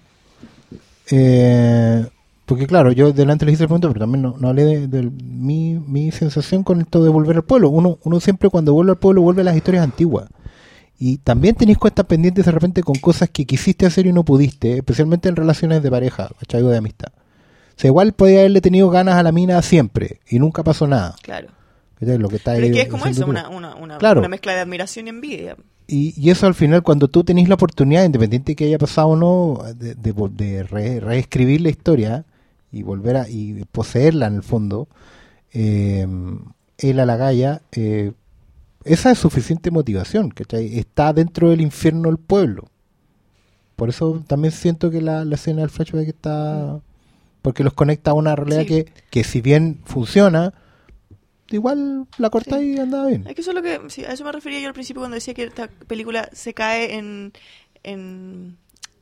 eh, 1.11 2.07
porque 2.47 2.66
claro 2.66 2.93
yo 2.93 3.12
delante 3.12 3.45
les 3.45 3.55
hice 3.55 3.64
el 3.64 3.68
punto 3.68 3.89
pero 3.89 4.01
también 4.01 4.23
no, 4.23 4.37
no 4.39 4.49
hablé 4.49 4.64
de, 4.64 4.87
de 4.89 5.03
mi, 5.11 5.75
mi 5.75 6.11
sensación 6.12 6.62
con 6.62 6.81
esto 6.81 7.03
de 7.03 7.11
volver 7.11 7.37
al 7.37 7.43
pueblo 7.45 7.68
uno, 7.70 7.99
uno 8.05 8.20
siempre 8.20 8.49
cuando 8.51 8.73
vuelve 8.73 8.93
al 8.93 8.99
pueblo 8.99 9.23
vuelve 9.23 9.43
a 9.43 9.45
las 9.45 9.57
historias 9.57 9.83
antiguas 9.85 10.27
y 10.99 11.18
también 11.18 11.55
tenéis 11.57 11.79
cuentas 11.79 12.07
pendientes 12.07 12.45
de 12.45 12.53
repente 12.53 12.83
con 12.83 12.95
cosas 12.97 13.29
que 13.31 13.45
quisiste 13.45 13.87
hacer 13.87 14.07
y 14.07 14.12
no 14.12 14.25
pudiste 14.25 14.77
especialmente 14.79 15.29
en 15.29 15.37
relaciones 15.37 15.83
de 15.83 15.91
pareja 15.91 16.31
¿cachai? 16.39 16.62
o 16.62 16.68
de 16.68 16.79
amistad 16.79 17.09
o 17.77 17.81
sea, 17.81 17.89
igual 17.89 18.12
podía 18.12 18.41
haberle 18.41 18.61
tenido 18.61 18.89
ganas 18.91 19.16
a 19.16 19.23
la 19.23 19.33
mina 19.33 19.61
siempre 19.62 20.20
y 20.29 20.39
nunca 20.39 20.62
pasó 20.62 20.87
nada 20.87 21.14
Claro. 21.23 21.49
¿cachai? 21.99 22.18
lo 22.18 22.29
que 22.29 22.37
está 22.37 22.53
Pero 22.55 22.66
ahí 22.66 22.73
que 22.73 22.81
es 22.83 22.89
como 22.89 23.07
eso, 23.07 23.27
una, 23.27 23.49
una, 23.49 23.75
una, 23.77 23.99
Claro. 23.99 24.20
una 24.20 24.29
mezcla 24.29 24.53
de 24.55 24.61
admiración 24.61 25.07
y 25.07 25.11
envidia. 25.11 25.57
Y, 25.87 26.14
y 26.20 26.31
eso 26.31 26.47
al 26.47 26.55
final, 26.55 26.83
cuando 26.83 27.09
tú 27.09 27.23
tenés 27.25 27.49
la 27.49 27.55
oportunidad, 27.57 28.05
independiente 28.05 28.53
de 28.53 28.57
que 28.57 28.64
haya 28.66 28.79
pasado 28.79 29.09
o 29.09 29.16
no, 29.16 29.62
de, 29.75 29.95
de, 29.95 30.12
de 30.31 30.62
re- 30.62 31.01
reescribir 31.01 31.61
la 31.61 31.68
historia 31.70 32.25
y 32.70 32.83
volver 32.83 33.16
a 33.16 33.29
y 33.29 33.64
poseerla 33.70 34.27
en 34.27 34.37
el 34.37 34.43
fondo, 34.43 34.89
eh, 35.53 36.07
él 36.79 37.01
a 37.01 37.07
la 37.07 37.16
galla, 37.16 37.62
eh, 37.73 38.12
esa 38.85 39.11
es 39.11 39.18
suficiente 39.18 39.70
motivación, 39.70 40.31
¿cachai? 40.31 40.79
Está 40.79 41.12
dentro 41.12 41.51
del 41.51 41.61
infierno 41.61 42.09
del 42.09 42.18
pueblo. 42.18 42.68
Por 43.77 43.89
eso 43.89 44.23
también 44.27 44.53
siento 44.53 44.91
que 44.91 45.01
la, 45.03 45.25
la 45.25 45.35
escena 45.35 45.61
del 45.61 45.70
flashback 45.70 46.09
está... 46.09 46.81
Porque 47.43 47.64
los 47.64 47.72
conecta 47.74 48.12
a 48.12 48.14
una 48.14 48.36
realidad 48.36 48.62
Sí. 48.62 48.66
que, 48.68 48.93
que 49.11 49.24
si 49.24 49.40
bien 49.40 49.80
funciona, 49.84 50.55
igual 51.51 52.07
la 52.18 52.30
cortáis 52.30 52.76
y 52.76 52.80
andaba 52.80 53.07
bien. 53.09 53.26
Es 53.26 53.34
que 53.34 53.40
eso 53.43 53.51
es 53.51 53.55
lo 53.57 53.62
que, 53.62 53.80
sí, 53.88 54.05
a 54.05 54.12
eso 54.12 54.24
me 54.24 54.32
refería 54.32 54.61
yo 54.61 54.68
al 54.68 54.74
principio 54.74 55.01
cuando 55.01 55.16
decía 55.16 55.34
que 55.34 55.45
esta 55.45 55.68
película 55.68 56.28
se 56.32 56.55
cae 56.55 56.95
en, 56.95 57.32
en, 57.82 58.57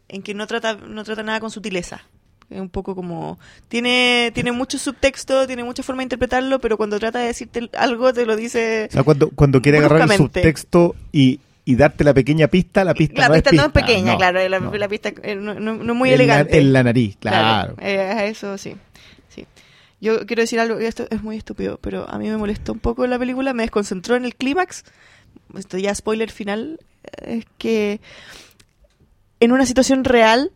en 0.09 0.23
que 0.23 0.35
no 0.35 0.47
trata, 0.47 0.75
no 0.75 1.05
trata 1.05 1.23
nada 1.23 1.39
con 1.41 1.51
sutileza. 1.51 2.03
Es 2.49 2.61
un 2.61 2.69
poco 2.69 2.97
como, 2.97 3.39
tiene, 3.69 4.33
tiene 4.35 4.51
mucho 4.51 4.77
subtexto, 4.77 5.47
tiene 5.47 5.63
mucha 5.63 5.85
forma 5.85 6.01
de 6.01 6.05
interpretarlo, 6.07 6.59
pero 6.59 6.77
cuando 6.77 6.99
trata 6.99 7.21
de 7.21 7.27
decirte 7.27 7.71
algo 7.79 8.13
te 8.13 8.27
lo 8.27 8.35
dice... 8.35 8.89
O 8.91 8.93
sea, 8.93 9.03
cuando, 9.05 9.31
cuando 9.31 9.63
quiere 9.63 9.79
agarrar 9.79 10.11
el 10.11 10.17
subtexto 10.17 10.97
y 11.13 11.39
y 11.65 11.77
darte 11.77 12.05
la 12.05 12.15
pequeña 12.15 12.49
pista, 12.49 12.85
la 12.85 12.95
pista 12.95 13.23
la 13.23 13.29
no 13.29 13.35
pista 13.35 13.51
es 13.51 13.57
no 13.57 13.63
es 13.63 13.69
pista, 13.73 13.87
pequeña, 13.87 14.13
no, 14.13 14.19
claro, 14.19 14.49
la, 14.49 14.61
no. 14.61 14.75
la 14.75 14.89
pista 14.89 15.13
eh, 15.23 15.37
no, 15.37 15.55
no- 15.55 15.95
muy 15.95 16.09
En 16.11 16.17
la- 16.19 16.23
elegante. 16.25 16.59
en 16.59 16.73
la 16.73 16.83
nariz, 16.83 17.17
claro. 17.19 17.77
eh, 17.81 18.27
eso 18.29 18.57
sí, 18.59 18.75
sí. 19.29 19.47
Yo 20.01 20.27
quiero 20.27 20.41
decir 20.43 20.59
algo, 20.61 20.79
esto 20.79 21.07
es 21.11 21.23
muy 21.23 21.37
estúpido, 21.37 21.79
pero 21.83 22.09
a 22.09 22.19
mí 22.19 22.29
me 22.29 22.37
molestó 22.39 22.73
un 22.73 22.79
poco 22.81 23.07
la 23.07 23.19
película, 23.19 23.53
me 23.53 23.63
desconcentró 23.65 24.17
en 24.17 24.25
el 24.25 24.35
clímax, 24.35 24.85
esto 25.57 25.77
ya 25.79 25.95
spoiler 25.95 26.31
final, 26.31 26.81
es 27.23 27.45
que 27.59 28.01
en 29.41 29.53
una 29.53 29.67
situación 29.67 30.05
real 30.05 30.51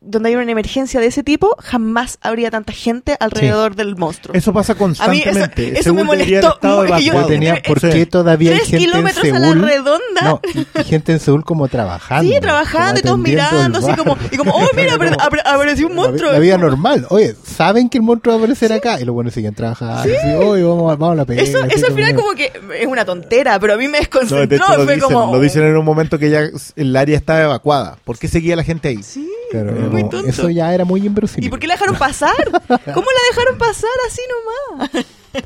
donde 0.00 0.28
hay 0.28 0.36
una 0.36 0.50
emergencia 0.52 1.00
de 1.00 1.06
ese 1.06 1.24
tipo, 1.24 1.56
jamás 1.58 2.18
habría 2.20 2.50
tanta 2.52 2.72
gente 2.72 3.16
alrededor 3.18 3.74
del 3.74 3.96
monstruo. 3.96 4.34
Eso 4.34 4.52
pasa 4.52 4.74
A 4.74 4.76
mí 4.76 4.82
eso, 4.92 5.04
constantemente. 5.04 5.72
eso 5.72 5.82
Seúl 5.82 5.96
me 5.96 6.04
molestó. 6.04 6.56
porque 6.60 7.02
yo- 7.04 7.26
tenía, 7.26 7.60
¿Por 7.66 7.80
qué 7.80 8.06
todavía 8.06 8.52
hay 8.52 8.58
gente 8.60 8.76
en 8.76 8.82
kilómetros 8.90 9.24
a 9.24 9.38
la 9.38 9.40
Seúl? 9.48 9.62
redonda. 9.62 10.22
No, 10.22 10.40
y, 10.80 10.84
gente 10.84 11.12
en 11.12 11.20
Seúl 11.20 11.44
como 11.44 11.66
trabajando. 11.68 12.32
Sí, 12.32 12.40
trabajando 12.40 13.00
y 13.00 13.02
todos 13.02 13.18
mirando, 13.18 13.78
así 13.80 13.92
como, 13.96 14.16
y 14.30 14.36
como, 14.36 14.52
oh, 14.52 14.68
mira, 14.76 14.94
apare- 14.94 15.10
Como 15.16 15.20
apare- 15.20 15.42
apareció 15.44 15.86
un 15.88 15.94
monstruo. 15.96 16.30
La, 16.32 16.38
vida 16.38 16.58
normal. 16.58 17.06
Oye, 17.10 17.34
saben 17.44 17.88
que 17.88 17.98
el 17.98 18.04
monstruo 18.04 18.34
va 18.34 18.40
a 18.40 18.44
aparecer 18.44 18.72
acá. 18.72 19.00
Y 19.00 19.04
los 19.04 19.14
buenos 19.14 19.34
siguen 19.34 19.54
trabajando. 19.54 20.04
Sí. 20.04 20.10
Oye, 20.36 20.62
vamos, 20.62 20.92
a- 20.92 20.96
vamos 20.96 21.12
a 21.12 21.16
la 21.16 21.24
pega. 21.24 21.42
Eso, 21.42 21.58
eso 21.64 21.86
al 21.86 21.92
final 21.94 22.14
como- 22.14 22.34
que 22.34 22.52
es 22.78 22.86
una 22.86 23.04
tontera, 23.04 23.58
pero 23.58 23.74
a 23.74 23.76
mí 23.76 23.88
me 23.88 23.98
No, 23.98 23.98
desconcentró. 23.98 24.46
de 24.46 24.56
hecho 24.56 24.76
lo 24.76 24.86
dicen, 24.86 25.00
como, 25.00 25.32
lo 25.34 25.40
dicen 25.40 25.64
en 25.64 25.76
un 25.76 25.84
momento 25.84 26.18
que 26.20 26.30
ya 26.30 26.42
el 26.76 26.96
área 26.96 27.16
estaba 27.16 27.42
evacuada. 27.42 27.98
¿Por 28.04 28.16
qué 28.18 28.28
seguía 28.28 28.54
la 28.54 28.62
gente 28.64 28.88
ahí? 28.88 29.02
Sí, 29.02 29.28
Claro, 29.50 29.72
muy 29.90 30.02
tonto. 30.08 30.26
eso 30.28 30.50
ya 30.50 30.72
era 30.74 30.84
muy 30.84 31.04
inverosímil. 31.06 31.46
¿Y 31.46 31.50
por 31.50 31.58
qué 31.58 31.66
la 31.66 31.74
dejaron 31.74 31.96
pasar? 31.96 32.34
¿Cómo 32.68 33.06
la 33.06 33.20
dejaron 33.30 33.58
pasar 33.58 33.90
así 34.06 34.20
nomás? 34.30 34.90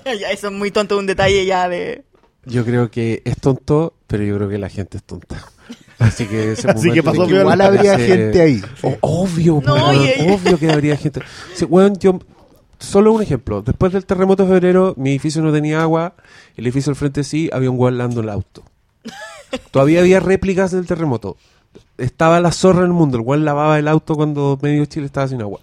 ya, 0.20 0.30
eso 0.30 0.48
es 0.48 0.52
muy 0.52 0.70
tonto, 0.70 0.98
un 0.98 1.06
detalle 1.06 1.44
ya 1.46 1.68
de... 1.68 2.04
Yo 2.44 2.64
creo 2.64 2.90
que 2.90 3.22
es 3.24 3.36
tonto, 3.36 3.94
pero 4.08 4.24
yo 4.24 4.36
creo 4.36 4.48
que 4.48 4.58
la 4.58 4.68
gente 4.68 4.96
es 4.96 5.04
tonta. 5.04 5.44
Así 5.98 6.26
que 6.26 6.52
ese 6.52 6.68
Así 6.70 6.90
que 6.90 7.02
pasó 7.02 7.26
piola. 7.26 7.42
Igual 7.42 7.60
habría 7.60 7.92
parece- 7.92 8.08
gente 8.08 8.40
ahí. 8.42 8.62
O- 8.82 8.96
obvio, 9.00 9.62
No, 9.64 9.74
obvio 9.74 10.58
que 10.58 10.70
habría 10.70 10.96
gente. 10.96 11.20
Sí, 11.54 11.66
yo, 12.00 12.18
solo 12.80 13.12
un 13.12 13.22
ejemplo. 13.22 13.62
Después 13.62 13.92
del 13.92 14.04
terremoto 14.04 14.44
de 14.44 14.48
febrero, 14.50 14.94
mi 14.96 15.10
edificio 15.10 15.40
no 15.42 15.52
tenía 15.52 15.82
agua. 15.82 16.14
El 16.56 16.66
edificio 16.66 16.90
al 16.90 16.96
frente 16.96 17.22
sí, 17.22 17.48
había 17.52 17.70
un 17.70 17.96
lavando 17.96 18.20
el 18.20 18.28
auto. 18.28 18.64
Todavía 19.70 20.00
había 20.00 20.18
réplicas 20.18 20.72
del 20.72 20.86
terremoto. 20.86 21.36
Estaba 21.98 22.40
la 22.40 22.50
zorra 22.52 22.80
en 22.80 22.86
el 22.86 22.92
mundo. 22.92 23.18
El 23.18 23.24
weón 23.24 23.44
lavaba 23.44 23.78
el 23.78 23.86
auto 23.88 24.14
cuando 24.14 24.58
medio 24.62 24.84
Chile 24.86 25.06
estaba 25.06 25.28
sin 25.28 25.40
agua. 25.40 25.60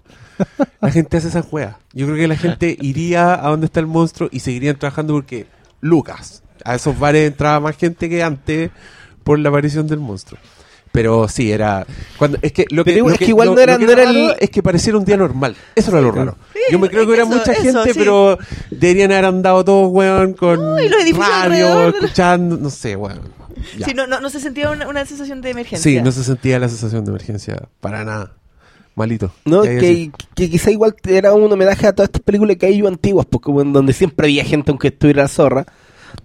La 0.79 0.89
gente 0.91 1.17
hace 1.17 1.27
esas 1.27 1.45
weas. 1.51 1.75
Yo 1.93 2.05
creo 2.05 2.17
que 2.17 2.27
la 2.27 2.37
gente 2.37 2.77
iría 2.79 3.33
a 3.45 3.49
donde 3.49 3.65
está 3.65 3.79
el 3.81 3.87
monstruo 3.87 4.29
y 4.31 4.39
seguirían 4.39 4.77
trabajando 4.77 5.13
porque 5.13 5.47
Lucas. 5.81 6.43
A 6.63 6.75
esos 6.75 6.97
bares 6.97 7.27
entraba 7.27 7.59
más 7.59 7.75
gente 7.77 8.07
que 8.09 8.21
antes 8.23 8.69
por 9.23 9.39
la 9.39 9.49
aparición 9.49 9.87
del 9.87 9.99
monstruo. 9.99 10.39
Pero 10.91 11.27
sí, 11.27 11.51
era. 11.51 11.85
Cuando, 12.17 12.37
es 12.41 12.51
que 12.51 12.65
lo 12.71 12.83
que, 12.83 12.93
Pero 12.93 13.09
es 13.11 13.17
que 13.19 13.25
igual 13.25 13.49
lo- 13.49 13.55
no 13.55 13.61
era- 13.61 13.77
no 13.77 13.91
era 13.91 14.03
el- 14.09 14.35
Es 14.39 14.49
que 14.49 14.63
pareciera 14.63 14.97
un 14.97 15.05
día 15.05 15.17
normal. 15.17 15.55
Eso 15.75 15.91
era 15.91 16.01
lo 16.01 16.11
raro. 16.11 16.35
Yo 16.71 16.79
me 16.79 16.89
creo 16.89 17.05
que 17.05 17.13
era 17.13 17.25
mucha 17.25 17.51
eso, 17.51 17.61
gente, 17.61 17.93
sí. 17.93 17.99
pero 17.99 18.37
deberían 18.71 19.11
haber 19.11 19.25
andado 19.25 19.63
todos, 19.63 19.89
weón, 19.91 20.33
con 20.33 20.55
No, 20.55 20.79
y 20.81 20.89
los 20.89 21.01
edificios 21.01 21.27
radio, 21.29 21.89
escuchando, 21.89 22.57
no 22.57 22.69
sé, 22.69 22.95
weón. 22.95 23.21
Sí, 23.85 23.93
no, 23.93 24.07
no, 24.07 24.19
no 24.19 24.29
se 24.29 24.39
sentía 24.39 24.69
una, 24.69 24.87
una 24.87 25.05
sensación 25.05 25.41
de 25.41 25.51
emergencia. 25.51 25.91
Sí, 25.91 26.01
no 26.01 26.11
se 26.11 26.23
sentía 26.23 26.59
la 26.59 26.69
sensación 26.69 27.05
de 27.05 27.11
emergencia 27.11 27.69
para 27.79 28.03
nada. 28.03 28.33
Malito. 28.95 29.31
No, 29.45 29.61
¿Qué 29.61 29.69
hay 29.69 29.79
que, 29.79 30.11
que 30.35 30.49
quizá 30.49 30.71
igual 30.71 30.95
era 31.07 31.33
un 31.33 31.51
homenaje 31.51 31.87
a 31.87 31.93
todas 31.93 32.09
estas 32.09 32.21
películas 32.21 32.57
que 32.57 32.65
hay 32.65 32.85
antiguas, 32.85 33.25
pues 33.29 33.41
como 33.41 33.61
en 33.61 33.71
donde 33.71 33.93
siempre 33.93 34.27
había 34.27 34.43
gente 34.43 34.71
aunque 34.71 34.89
estuviera 34.89 35.23
la 35.23 35.29
zorra, 35.29 35.65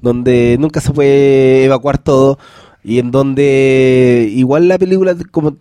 donde 0.01 0.57
nunca 0.59 0.81
se 0.81 0.93
puede 0.93 1.65
evacuar 1.65 1.99
todo, 1.99 2.39
y 2.83 2.99
en 2.99 3.13
donde 3.13 4.29
igual 4.33 4.67
la 4.67 4.79
película 4.79 5.15
como 5.31 5.57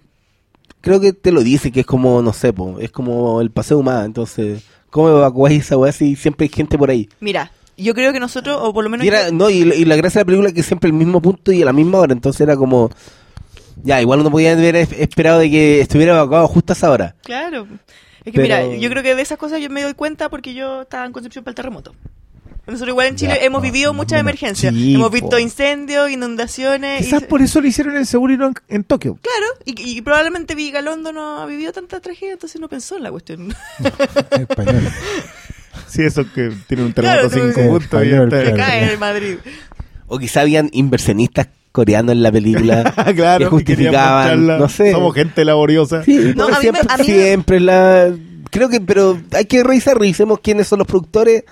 creo 0.81 0.99
que 0.99 1.13
te 1.13 1.31
lo 1.31 1.43
dice, 1.43 1.71
que 1.71 1.81
es 1.81 1.85
como, 1.85 2.21
no 2.21 2.33
sé, 2.33 2.51
po, 2.51 2.77
es 2.79 2.91
como 2.91 3.41
el 3.41 3.51
paseo 3.51 3.77
humano, 3.77 4.03
entonces, 4.03 4.63
¿cómo 4.89 5.09
evacuáis 5.09 5.61
esa 5.61 5.77
weá 5.77 5.91
si 5.93 6.15
siempre 6.15 6.45
hay 6.45 6.49
gente 6.49 6.77
por 6.77 6.89
ahí? 6.89 7.07
Mira, 7.21 7.51
yo 7.77 7.93
creo 7.93 8.13
que 8.13 8.19
nosotros, 8.19 8.57
o 8.61 8.73
por 8.73 8.83
lo 8.83 8.89
menos... 8.89 9.05
Y, 9.05 9.09
era- 9.09 9.27
yo- 9.29 9.33
no, 9.35 9.49
y, 9.49 9.57
y 9.61 9.85
la 9.85 9.95
gracia 9.95 10.19
de 10.19 10.23
la 10.23 10.25
película 10.25 10.49
es 10.49 10.55
que 10.55 10.63
siempre 10.63 10.87
el 10.89 10.93
mismo 10.93 11.21
punto 11.21 11.51
y 11.51 11.61
a 11.61 11.65
la 11.65 11.73
misma 11.73 11.99
hora, 11.99 12.13
entonces 12.13 12.41
era 12.41 12.55
como, 12.55 12.89
ya, 13.83 14.01
igual 14.01 14.19
uno 14.21 14.31
podía 14.31 14.53
haber 14.53 14.75
es- 14.75 14.91
esperado 14.93 15.39
de 15.39 15.49
que 15.49 15.81
estuviera 15.81 16.13
evacuado 16.13 16.47
justo 16.47 16.73
a 16.73 16.75
esa 16.75 16.91
hora. 16.91 17.15
Claro. 17.23 17.67
Es 18.25 18.31
que 18.31 18.39
Pero- 18.41 18.43
mira, 18.43 18.75
yo 18.77 18.89
creo 18.89 19.03
que 19.03 19.15
de 19.15 19.21
esas 19.21 19.37
cosas 19.37 19.59
yo 19.61 19.69
me 19.69 19.81
doy 19.83 19.93
cuenta 19.95 20.29
porque 20.29 20.53
yo 20.53 20.83
estaba 20.83 21.05
en 21.05 21.11
Concepción 21.11 21.43
para 21.43 21.51
el 21.51 21.55
terremoto. 21.55 21.93
Nosotros 22.65 22.87
igual 22.91 23.07
en 23.07 23.15
Chile 23.17 23.35
Ya, 23.37 23.45
hemos 23.45 23.59
no, 23.61 23.63
vivido 23.69 23.91
no, 23.91 23.97
muchas 23.97 24.15
no. 24.15 24.21
emergencias. 24.21 24.73
Hemos 24.73 25.11
visto 25.11 25.37
incendios, 25.37 26.09
inundaciones. 26.09 27.01
y- 27.01 27.03
Quizás 27.03 27.23
por 27.23 27.41
eso 27.41 27.59
lo 27.59 27.67
hicieron 27.67 27.97
en 27.97 28.05
Seúl 28.05 28.31
y 28.31 28.37
no 28.37 28.47
en, 28.47 28.53
en 28.69 28.83
Tokio. 28.85 29.17
Claro, 29.21 29.47
y, 29.65 29.97
y 29.97 30.01
probablemente 30.01 30.55
Vigalondo 30.55 31.11
no 31.11 31.39
ha 31.41 31.45
vivido 31.45 31.73
tanta 31.73 31.99
tragedia, 31.99 32.31
entonces 32.31 32.61
no 32.61 32.69
pensó 32.69 32.95
en 32.95 33.03
la 33.03 33.11
cuestión. 33.11 33.53
Español. 34.31 34.81
Sí, 35.87 36.03
eso 36.03 36.23
que 36.33 36.51
tiene 36.67 36.83
un 36.83 36.93
terremoto 36.93 37.29
puntos 37.29 38.05
y 38.05 38.09
Claro. 38.09 38.55
cae 38.55 38.93
en 38.93 38.99
Madrid. 38.99 39.37
O 40.07 40.19
quizá 40.19 40.41
habían 40.41 40.69
inversionistas 40.73 41.47
coreanos 41.71 42.11
en 42.13 42.21
la 42.23 42.31
película 42.31 42.93
claro, 43.15 43.39
que 43.45 43.49
justificaban, 43.49 44.45
no 44.45 44.69
sé. 44.69 44.91
Somos 44.91 45.13
gente 45.15 45.43
laboriosa. 45.45 46.03
Sí, 46.03 46.33
No, 46.35 46.47
porque 46.47 46.55
a 46.55 46.59
mí 46.59 46.65
me- 46.71 46.79
siempre, 46.79 46.87
a 46.93 46.97
mí 46.97 47.03
me- 47.07 47.13
siempre 47.23 47.59
la... 47.59 48.11
Creo 48.51 48.69
que, 48.69 48.79
pero 48.81 49.19
hay 49.31 49.45
que 49.45 49.63
revisar, 49.63 49.97
revisemos 49.97 50.39
quiénes 50.39 50.67
son 50.67 50.77
los 50.79 50.87
productores. 50.87 51.43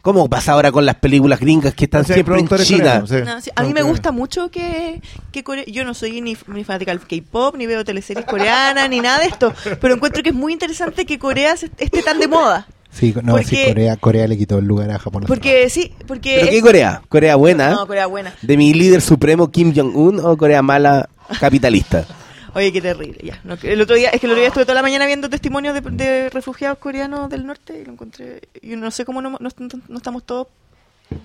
¿Cómo 0.00 0.28
pasa 0.28 0.52
ahora 0.52 0.72
con 0.72 0.84
las 0.84 0.96
películas 0.96 1.38
gringas 1.38 1.74
que 1.74 1.84
están 1.84 2.00
O 2.00 2.04
sea, 2.04 2.14
hay 2.14 2.22
siempre 2.22 2.34
en 2.40 2.48
productores 2.48 2.66
China? 2.66 2.78
coreanos, 3.02 3.10
sí. 3.10 3.16
No, 3.24 3.40
sí, 3.40 3.50
a 3.54 3.62
mí 3.62 3.72
me 3.72 3.82
gusta 3.82 4.10
mucho 4.10 4.50
que, 4.50 5.00
que 5.30 5.44
Corea- 5.44 5.64
yo 5.66 5.84
no 5.84 5.94
soy 5.94 6.20
ni, 6.20 6.36
ni 6.48 6.64
fanática 6.64 6.90
del 6.96 7.00
K-pop, 7.06 7.54
ni 7.56 7.66
veo 7.66 7.84
teleseries 7.84 8.24
coreanas, 8.26 8.88
ni 8.90 8.98
nada 9.00 9.20
de 9.20 9.26
esto, 9.26 9.54
pero 9.80 9.94
encuentro 9.94 10.22
que 10.24 10.30
es 10.30 10.34
muy 10.34 10.52
interesante 10.54 11.04
que 11.06 11.20
Corea 11.20 11.56
se- 11.56 11.70
esté 11.78 12.02
tan 12.02 12.18
de 12.18 12.26
moda. 12.26 12.66
Sí, 12.92 13.14
no, 13.22 13.38
sí, 13.42 13.64
Corea, 13.68 13.96
Corea 13.96 14.28
le 14.28 14.36
quitó 14.36 14.58
el 14.58 14.66
lugar 14.66 14.90
a 14.90 14.98
Japón. 14.98 15.24
Porque 15.26 15.68
sí, 15.70 15.92
porque... 16.06 16.36
¿Pero 16.40 16.50
qué 16.52 16.60
Corea? 16.60 17.02
¿Corea 17.08 17.36
buena? 17.36 17.70
No, 17.70 17.86
Corea 17.86 18.06
buena. 18.06 18.34
¿De 18.42 18.56
mi 18.56 18.74
líder 18.74 19.00
supremo 19.00 19.50
Kim 19.50 19.72
Jong-un 19.74 20.20
o 20.20 20.36
Corea 20.36 20.60
mala 20.62 21.08
capitalista? 21.40 22.06
Oye, 22.54 22.70
qué 22.70 22.82
terrible, 22.82 23.16
ya. 23.22 23.40
No, 23.44 23.56
el 23.62 23.80
otro 23.80 23.96
día, 23.96 24.10
es 24.10 24.20
que 24.20 24.26
el 24.26 24.32
otro 24.32 24.40
día 24.40 24.48
estuve 24.48 24.64
toda 24.66 24.74
la 24.74 24.82
mañana 24.82 25.06
viendo 25.06 25.30
testimonios 25.30 25.72
de, 25.74 25.80
de 25.80 26.28
refugiados 26.28 26.76
coreanos 26.76 27.30
del 27.30 27.46
norte 27.46 27.80
y 27.80 27.84
lo 27.86 27.92
encontré, 27.92 28.42
y 28.60 28.76
no 28.76 28.90
sé 28.90 29.06
cómo 29.06 29.22
no, 29.22 29.30
no- 29.40 29.48
no 29.88 29.96
estamos 29.96 30.22
todos 30.24 30.48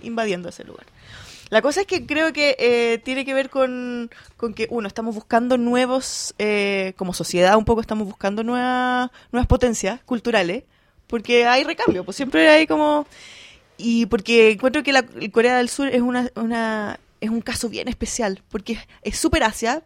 invadiendo 0.03 0.47
ese 0.49 0.63
lugar. 0.63 0.85
La 1.49 1.61
cosa 1.61 1.81
es 1.81 1.87
que 1.87 2.05
creo 2.05 2.31
que 2.33 2.55
eh, 2.59 2.99
tiene 3.03 3.25
que 3.25 3.33
ver 3.33 3.49
con, 3.49 4.09
con 4.37 4.53
que, 4.53 4.67
uno, 4.69 4.87
estamos 4.87 5.15
buscando 5.15 5.57
nuevos, 5.57 6.33
eh, 6.39 6.93
como 6.97 7.13
sociedad 7.13 7.57
un 7.57 7.65
poco 7.65 7.81
estamos 7.81 8.05
buscando 8.07 8.43
nuevas, 8.43 9.09
nuevas 9.33 9.47
potencias 9.47 9.99
culturales, 10.05 10.63
porque 11.07 11.45
hay 11.45 11.63
recambio, 11.63 12.03
pues 12.03 12.17
siempre 12.17 12.47
hay 12.49 12.67
como... 12.67 13.05
Y 13.79 14.07
porque 14.07 14.51
encuentro 14.51 14.81
que 14.81 14.91
la 14.91 15.05
el 15.19 15.31
Corea 15.31 15.57
del 15.57 15.69
Sur 15.69 15.87
es 15.87 16.01
una, 16.01 16.31
una 16.35 16.99
es 17.21 17.29
un 17.29 17.41
caso 17.41 17.69
bien 17.69 17.87
especial, 17.87 18.41
porque 18.49 18.79
es 19.03 19.17
super 19.17 19.43
Asia, 19.43 19.83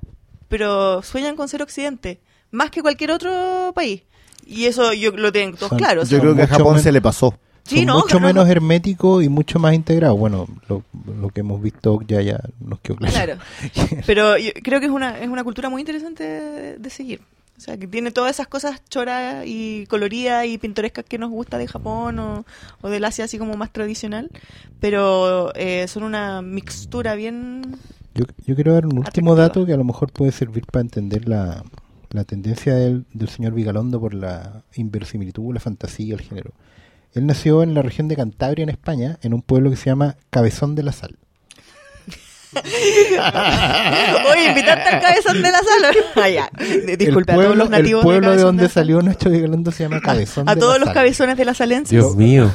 pero 0.47 1.01
sueñan 1.01 1.35
con 1.35 1.47
ser 1.49 1.61
Occidente, 1.61 2.19
más 2.51 2.71
que 2.71 2.81
cualquier 2.81 3.11
otro 3.11 3.71
país. 3.75 4.03
Y 4.45 4.65
eso 4.65 4.93
yo 4.93 5.11
lo 5.11 5.31
tengo 5.31 5.57
todos 5.57 5.73
claro. 5.73 6.03
Yo 6.03 6.19
creo 6.19 6.35
que 6.35 6.43
a 6.43 6.47
Japón 6.47 6.79
se 6.79 6.91
le 6.91 7.01
pasó. 7.01 7.37
sí, 7.63 7.77
son 7.77 7.85
no, 7.85 7.99
mucho 7.99 8.19
no, 8.19 8.27
menos 8.27 8.45
no. 8.45 8.51
herméticos 8.51 9.23
y 9.23 9.29
mucho 9.29 9.59
más 9.59 9.73
integrados. 9.73 10.17
Bueno, 10.17 10.47
lo, 10.67 10.83
lo 11.19 11.29
que 11.29 11.41
hemos 11.41 11.61
visto 11.61 11.99
ya 12.07 12.21
ya 12.21 12.39
nos 12.59 12.79
quedó 12.79 12.97
claro. 12.97 13.37
Claro. 13.73 14.01
Pero 14.05 14.37
yo 14.37 14.51
creo 14.63 14.79
que 14.79 14.87
es 14.87 14.91
una, 14.91 15.19
es 15.19 15.29
una 15.29 15.43
cultura 15.43 15.69
muy 15.69 15.81
interesante 15.81 16.23
de, 16.23 16.77
de 16.77 16.89
seguir. 16.89 17.21
O 17.61 17.63
sea, 17.63 17.77
que 17.77 17.85
tiene 17.85 18.09
todas 18.09 18.31
esas 18.31 18.47
cosas 18.47 18.83
choras 18.89 19.45
y 19.45 19.85
coloridas 19.85 20.47
y 20.47 20.57
pintorescas 20.57 21.05
que 21.05 21.19
nos 21.19 21.29
gusta 21.29 21.59
de 21.59 21.67
Japón 21.67 22.17
o, 22.17 22.43
o 22.81 22.89
del 22.89 23.05
Asia 23.05 23.25
así 23.25 23.37
como 23.37 23.53
más 23.53 23.71
tradicional. 23.71 24.31
Pero 24.79 25.53
eh, 25.53 25.87
son 25.87 26.01
una 26.01 26.41
mixtura 26.41 27.13
bien... 27.13 27.77
Yo, 28.15 28.25
yo 28.47 28.55
quiero 28.55 28.73
dar 28.73 28.87
un 28.87 28.97
último 28.97 29.33
Atractiva. 29.33 29.35
dato 29.35 29.65
que 29.67 29.73
a 29.73 29.77
lo 29.77 29.83
mejor 29.83 30.11
puede 30.11 30.31
servir 30.31 30.65
para 30.65 30.81
entender 30.81 31.29
la, 31.29 31.63
la 32.09 32.23
tendencia 32.23 32.73
del, 32.73 33.05
del 33.13 33.29
señor 33.29 33.53
Vigalondo 33.53 33.99
por 33.99 34.15
la 34.15 34.63
inverosimilitud, 34.73 35.53
la 35.53 35.59
fantasía, 35.59 36.15
el 36.15 36.21
género. 36.21 36.53
Él 37.13 37.27
nació 37.27 37.61
en 37.61 37.75
la 37.75 37.83
región 37.83 38.07
de 38.07 38.15
Cantabria, 38.15 38.63
en 38.63 38.69
España, 38.69 39.19
en 39.21 39.35
un 39.35 39.43
pueblo 39.43 39.69
que 39.69 39.75
se 39.75 39.85
llama 39.85 40.15
Cabezón 40.31 40.73
de 40.73 40.81
la 40.81 40.93
Sal. 40.93 41.19
Oye, 44.31 44.49
invitarte 44.49 44.89
al 44.89 45.01
cabezón 45.01 45.41
de 45.41 45.51
la 45.51 45.59
sala. 45.59 45.91
Ah, 46.15 46.29
ya. 46.29 46.49
Disculpe 46.97 47.31
el 47.31 47.35
pueblo, 47.37 47.41
a 47.41 47.43
todos 47.45 47.57
los 47.57 47.69
nativos 47.69 48.01
el 48.01 48.05
pueblo 48.05 48.21
de, 48.21 48.35
Cabezón 48.35 48.45
donde 48.47 48.63
la 48.63 48.69
Sal. 48.69 48.73
salió 48.83 49.01
nuestro 49.01 49.31
Vigalondo 49.31 49.71
se 49.71 49.83
llama 49.83 50.01
Cabezón 50.01 50.49
A 50.49 50.55
de 50.55 50.59
todos 50.61 50.73
la 50.73 50.79
los 50.79 50.85
Sal. 50.87 50.93
cabezones 50.95 51.37
de 51.37 51.45
la 51.45 51.53
Salencia. 51.53 51.97
Dios 51.99 52.15
mío. 52.15 52.51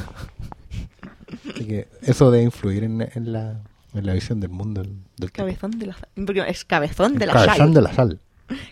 Así 1.54 1.64
que 1.66 1.88
eso 2.02 2.30
debe 2.30 2.44
influir 2.44 2.84
en, 2.84 3.00
en 3.14 3.32
la, 3.32 3.60
en 3.94 4.06
la 4.06 4.12
visión 4.12 4.40
del 4.40 4.50
mundo. 4.50 4.82
del- 4.82 4.96
del 5.16 5.32
tipo. 5.32 5.44
Cabezón 5.46 5.70
de 5.78 5.86
la 5.86 5.94
Sal. 5.94 6.08
Porque 6.26 6.44
es 6.46 6.64
cabezón 6.64 7.14
de 7.18 7.26
la 7.26 7.32
Cabezón 7.32 7.56
Sal. 7.56 7.74
de 7.74 7.80
la 7.82 7.92
Sal. 7.94 8.20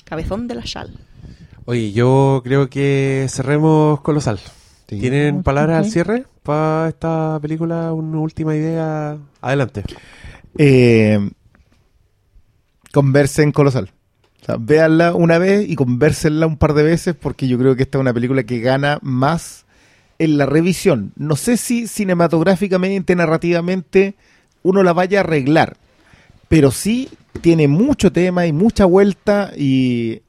Cabezón 0.05 0.47
de 0.49 0.55
la 0.55 0.67
Sal. 0.67 0.91
Oye, 1.67 1.93
yo 1.93 2.43
creo 2.45 2.69
que 2.69 3.27
cerremos 3.31 4.01
Colosal. 4.03 4.39
Sí. 4.89 5.01
¿Tienen 5.01 5.43
palabras 5.43 5.79
al 5.87 5.91
cierre 5.91 6.27
para 6.43 6.91
esta 6.91 7.39
película? 7.41 7.95
Una 7.95 8.19
última 8.19 8.55
idea. 8.55 9.17
Adelante. 9.41 9.83
Eh, 10.59 11.31
Conversen 12.93 13.53
Colosal. 13.53 13.91
O 14.43 14.45
sea, 14.45 14.57
véanla 14.59 15.15
una 15.15 15.39
vez 15.39 15.69
y 15.69 15.75
conversenla 15.75 16.47
un 16.47 16.59
par 16.59 16.75
de 16.75 16.83
veces 16.83 17.15
porque 17.15 17.49
yo 17.49 17.59
creo 17.59 17.77
que 17.77 17.83
esta 17.85 17.99
es 17.99 18.01
una 18.01 18.13
película 18.13 18.43
que 18.43 18.61
gana 18.61 18.99
más 19.03 19.65
en 20.19 20.39
la 20.39 20.47
revisión. 20.47 21.13
No 21.17 21.37
sé 21.37 21.57
si 21.57 21.87
cinematográficamente, 21.87 23.17
narrativamente, 23.17 24.15
uno 24.63 24.83
la 24.83 24.93
vaya 24.93 25.19
a 25.19 25.23
arreglar, 25.23 25.77
pero 26.49 26.71
sí 26.71 27.09
tiene 27.41 27.69
mucho 27.69 28.13
tema 28.13 28.47
y 28.47 28.53
mucha 28.53 28.85
vuelta 28.85 29.53
y, 29.57 30.21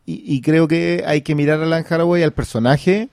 creo 0.41 0.67
que 0.67 1.03
hay 1.05 1.21
que 1.21 1.36
mirar 1.36 1.61
a 1.61 1.65
Lan 1.65 1.86
Haraway, 1.88 2.23
al 2.23 2.34
personaje, 2.34 3.09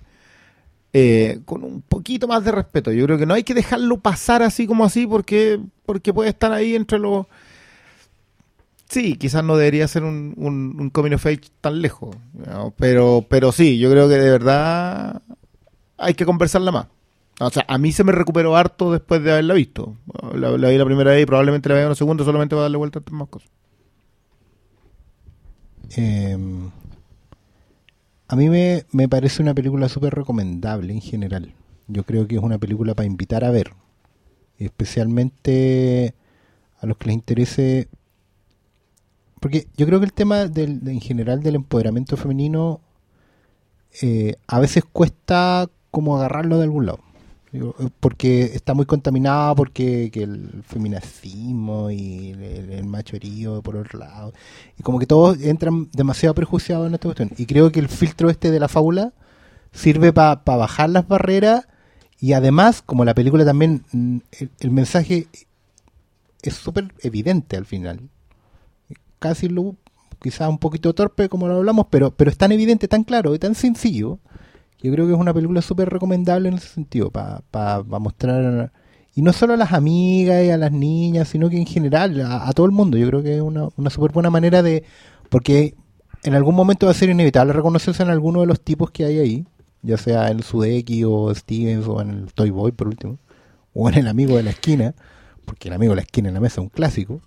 eh, 0.93 1.41
con 1.45 1.65
un 1.65 1.83
poquito 1.83 2.29
más 2.29 2.45
de 2.45 2.53
respeto. 2.53 2.93
Yo 2.93 3.05
creo 3.07 3.19
que 3.19 3.27
no 3.27 3.35
hay 3.35 3.45
que 3.45 3.55
dejarlo 3.55 4.01
pasar 4.01 4.43
así 4.43 4.67
como 4.67 4.85
así 4.85 5.07
porque, 5.07 5.59
porque 5.87 6.13
puede 6.13 6.31
estar 6.31 6.53
ahí 6.53 6.75
entre 6.75 6.99
los... 6.99 7.27
Sí, 8.89 9.17
quizás 9.17 9.43
no 9.43 9.57
debería 9.57 9.89
ser 9.89 10.05
un, 10.05 10.35
un, 10.37 10.91
coming 10.91 11.15
of 11.15 11.25
age 11.25 11.49
tan 11.63 11.81
lejos, 11.81 12.15
pero, 12.77 13.25
pero 13.27 13.51
sí, 13.51 13.79
yo 13.79 13.91
creo 13.91 14.07
que 14.07 14.17
de 14.17 14.31
verdad 14.31 15.23
hay 15.97 16.13
que 16.13 16.27
conversarla 16.27 16.73
más. 16.73 16.87
O 17.41 17.49
sea, 17.49 17.65
a 17.69 17.79
mí 17.79 17.91
se 17.93 18.05
me 18.05 18.13
recuperó 18.13 18.55
harto 18.55 18.93
después 18.93 19.23
de 19.23 19.33
haberla 19.33 19.55
visto. 19.55 19.97
La, 20.35 20.51
vi 20.51 20.77
la 20.77 20.85
primera 20.85 21.13
vez 21.13 21.23
y 21.23 21.27
probablemente 21.27 21.71
la 21.71 21.77
vea 21.77 21.87
una 21.87 21.95
segunda 21.95 22.23
solamente 22.23 22.55
para 22.55 22.65
darle 22.65 22.77
vuelta 22.77 23.01
a 23.05 23.11
más 23.13 23.29
cosas. 23.29 23.49
Eh, 25.97 26.37
a 28.33 28.37
mí 28.37 28.49
me, 28.49 28.85
me 28.93 29.09
parece 29.09 29.43
una 29.43 29.55
película 29.55 29.89
súper 29.89 30.15
recomendable 30.15 30.93
en 30.93 31.01
general. 31.03 31.55
Yo 31.87 32.05
creo 32.05 32.27
que 32.27 32.37
es 32.37 32.43
una 32.43 32.59
película 32.59 32.95
para 32.95 33.07
invitar 33.07 33.45
a 33.45 33.51
ver. 33.51 33.75
Especialmente 34.59 36.15
a 36.81 36.87
los 36.87 36.97
que 36.97 37.07
les 37.09 37.15
interese. 37.15 37.89
Porque 39.41 39.67
yo 39.77 39.87
creo 39.87 39.99
que 39.99 40.07
el 40.07 40.13
tema 40.13 40.47
del, 40.47 40.81
de- 40.81 40.93
en 40.93 41.01
general 41.01 41.43
del 41.43 41.57
empoderamiento 41.57 42.17
femenino 42.17 42.81
eh, 44.01 44.37
a 44.47 44.61
veces 44.61 44.85
cuesta 44.91 45.69
como 45.91 46.17
agarrarlo 46.17 46.57
de 46.59 46.65
algún 46.65 46.87
lado. 46.87 47.01
Eh, 47.53 47.61
Porque 48.01 48.45
está 48.45 48.75
muy 48.75 48.87
contaminado, 48.87 49.55
porque 49.57 50.11
que 50.11 50.23
el 50.23 50.63
feminacismo 50.67 51.91
y 51.91 52.31
el, 52.31 52.43
el- 52.43 52.73
el 52.73 52.85
macho 52.87 53.17
herido 53.17 53.63
por 53.63 53.77
otro 53.77 53.99
lado. 53.99 54.33
Y 54.79 54.83
como 54.83 54.99
que 54.99 55.07
todos 55.07 55.41
entran 55.43 55.89
demasiado 55.93 56.35
prejuiciados 56.35 56.87
en 56.89 56.95
esta 56.95 57.09
cuestión. 57.09 57.31
Y 57.37 57.47
creo 57.47 57.71
que 57.73 57.81
el 57.81 57.89
filtro 57.89 58.31
este 58.31 58.51
de 58.51 58.61
la 58.61 58.69
fábula 58.69 59.13
sirve 59.73 60.13
para 60.13 60.37
bajar 60.45 60.91
las 60.91 61.07
barreras 61.09 61.67
y 62.21 62.35
además, 62.35 62.83
como 62.83 63.05
la 63.05 63.15
película 63.15 63.45
también, 63.45 63.85
mm, 63.93 64.19
el, 64.41 64.51
el 64.61 64.71
mensaje 64.71 65.27
es 66.43 66.55
súper 66.55 66.93
evidente 67.03 67.57
al 67.57 67.67
final. 67.67 68.01
Casi 69.19 69.49
lo, 69.49 69.77
quizás 70.21 70.49
un 70.49 70.59
poquito 70.59 70.95
torpe 70.95 71.29
como 71.29 71.47
lo 71.49 71.57
hablamos, 71.57 71.87
pero, 71.91 72.11
pero 72.11 72.31
es 72.31 72.37
tan 72.39 72.51
evidente, 72.53 72.89
tan 72.89 73.05
claro 73.05 73.35
y 73.35 73.39
tan 73.39 73.55
sencillo. 73.55 74.19
Yo 74.83 74.93
creo 74.93 75.07
que 75.07 75.13
es 75.13 75.19
una 75.19 75.33
película 75.33 75.63
súper 75.63 75.89
recomendable 75.91 76.49
en 76.49 76.55
ese 76.55 76.69
sentido, 76.69 77.11
para 77.11 77.83
mostrar, 78.01 78.73
y 79.15 79.23
no 79.23 79.33
solo 79.33 79.55
a 79.55 79.57
las 79.57 79.73
amigas 79.73 80.45
y 80.45 80.51
a 80.51 80.57
las 80.57 80.73
niñas, 80.73 81.29
sino 81.29 81.49
que 81.51 81.57
en 81.59 81.67
general, 81.67 82.21
a, 82.23 82.51
todo 82.53 82.67
el 82.67 82.73
mundo. 82.73 82.97
Yo 82.99 83.07
creo 83.09 83.23
que 83.23 83.37
es 83.37 83.43
una, 83.43 83.69
una 83.77 83.91
súper 83.91 84.11
buena 84.13 84.31
manera 84.31 84.63
de, 84.63 84.85
porque 85.29 85.75
en 86.25 86.35
algún 86.35 86.55
momento 86.55 86.87
va 86.87 86.93
a 86.93 86.95
ser 86.95 87.11
inevitable 87.11 87.53
reconocerse 87.53 88.03
en 88.03 88.11
alguno 88.11 88.41
de 88.41 88.47
los 88.47 88.61
tipos 88.61 88.91
que 88.91 89.05
hay 89.05 89.19
ahí, 89.19 89.47
ya 89.83 89.97
sea 89.99 90.31
en 90.31 90.43
Sudeki 90.43 91.05
o 91.05 91.35
Stevens 91.35 91.87
o 91.87 92.01
en 92.01 92.11
el 92.11 92.33
Toy 92.33 92.51
Boy 92.51 92.73
por 92.73 92.89
último, 92.89 93.19
o 93.75 93.89
en 93.89 93.97
el 93.97 94.09
amigo 94.09 94.37
de 94.37 94.43
la 94.43 94.51
esquina, 94.51 94.95
porque 95.45 95.69
el 95.69 95.75
amigo 95.75 95.93
de 95.93 95.97
la 95.97 96.03
esquina 96.03 96.29
en 96.29 96.35
la 96.35 96.41
mesa 96.41 96.55
es 96.61 96.65
un 96.65 96.69
clásico, 96.71 97.21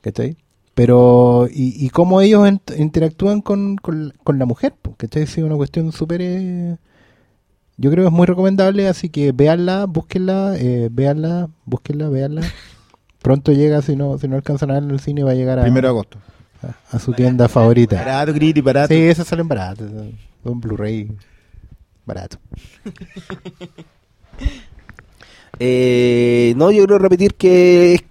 ¿cachai? 0.00 0.36
Pero, 0.74 1.48
y, 1.52 1.84
y 1.84 1.90
cómo 1.90 2.20
ellos 2.22 2.48
int- 2.48 2.78
interactúan 2.78 3.42
con, 3.42 3.76
con, 3.76 4.14
con 4.24 4.38
la 4.38 4.46
mujer, 4.46 4.74
¿cachai? 4.96 5.24
Es 5.24 5.36
una 5.38 5.56
cuestión 5.56 5.92
súper... 5.92 6.22
eh, 6.22 6.76
yo 7.76 7.90
creo 7.90 8.04
que 8.04 8.08
es 8.08 8.12
muy 8.12 8.26
recomendable, 8.26 8.88
así 8.88 9.08
que 9.08 9.32
véanla, 9.32 9.86
búsquenla, 9.86 10.56
eh, 10.58 10.88
véanla, 10.90 11.48
búsquenla, 11.64 12.08
véanla. 12.08 12.42
Pronto 13.22 13.52
llega, 13.52 13.82
si 13.82 13.96
no, 13.96 14.18
si 14.18 14.28
no 14.28 14.36
alcanzan 14.36 14.70
a 14.70 14.74
ver 14.74 14.82
en 14.82 14.90
el 14.90 15.00
cine, 15.00 15.22
va 15.22 15.30
a 15.32 15.34
llegar 15.34 15.58
a, 15.58 15.62
Primero 15.62 15.88
de 15.88 15.90
agosto. 15.90 16.18
a, 16.62 16.96
a 16.96 16.98
su 16.98 17.12
tienda 17.12 17.48
favorita. 17.48 17.96
Barato, 17.96 18.34
Criti, 18.34 18.60
barato. 18.60 18.92
Sí, 18.92 19.00
esas 19.00 19.26
salen 19.28 19.46
baratas. 19.48 19.90
Un 20.44 20.60
Blu-ray 20.60 21.10
barato. 22.04 22.38
Eh, 25.58 26.54
no, 26.56 26.70
yo 26.70 26.78
quiero 26.78 26.98
repetir 26.98 27.34
que 27.34 28.04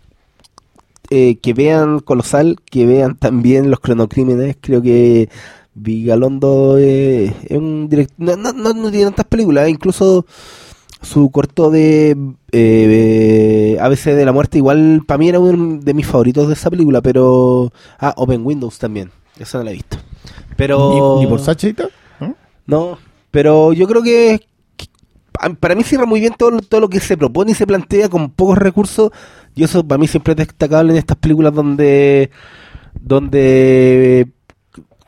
eh, 1.09 1.38
que 1.41 1.53
vean 1.53 1.99
Colosal, 1.99 2.57
que 2.64 2.86
vean 2.86 3.18
también 3.18 3.70
Los 3.70 3.82
Cronocrímenes. 3.82 4.55
Creo 4.62 4.82
que 4.82 5.28
Vigalondo 5.74 6.78
eh, 6.80 7.34
es 7.47 7.57
un 7.57 7.88
director. 7.89 8.15
No, 8.17 8.36
no, 8.36 8.51
no, 8.53 8.74
no 8.74 8.89
tiene 8.91 9.05
tantas 9.05 9.26
películas, 9.26 9.69
incluso 9.69 10.26
su 11.01 11.32
corto 11.32 11.72
de 11.72 12.15
eh, 12.51 13.78
ABC 13.80 14.05
de 14.13 14.26
la 14.26 14.32
muerte, 14.34 14.57
igual 14.59 15.01
para 15.07 15.17
mí 15.17 15.30
era 15.30 15.39
uno 15.39 15.80
de 15.82 15.93
mis 15.93 16.05
favoritos 16.05 16.47
de 16.47 16.53
esa 16.53 16.69
película, 16.69 17.01
pero. 17.01 17.72
Ah, 17.99 18.13
Open 18.17 18.45
Windows 18.45 18.78
también, 18.80 19.11
esa 19.39 19.57
no 19.59 19.63
la 19.63 19.72
he 19.72 19.76
visto. 19.76 19.97
Pero. 20.57 21.15
¿Ni, 21.17 21.22
ni 21.26 21.28
por 21.28 21.39
Sachita? 21.39 21.88
¿no? 22.19 22.36
No, 22.67 22.97
pero 23.32 23.74
yo 23.74 23.88
creo 23.88 24.03
que, 24.03 24.41
que 24.76 24.86
pa- 25.32 25.49
para 25.53 25.74
mí 25.76 25.84
cierra 25.84 26.05
muy 26.05 26.19
bien 26.19 26.34
todo, 26.38 26.51
lo- 26.51 26.61
todo 26.61 26.82
lo 26.82 26.89
que 26.89 26.99
se 26.99 27.17
propone 27.17 27.51
y 27.51 27.55
se 27.55 27.65
plantea 27.65 28.09
con 28.09 28.30
pocos 28.30 28.57
recursos. 28.57 29.11
Y 29.55 29.63
eso 29.63 29.84
para 29.86 29.97
mí 29.97 30.07
siempre 30.07 30.34
es 30.34 30.38
destacable 30.38 30.91
en 30.93 30.99
estas 30.99 31.17
películas 31.17 31.53
donde 31.53 32.30
donde 33.01 34.28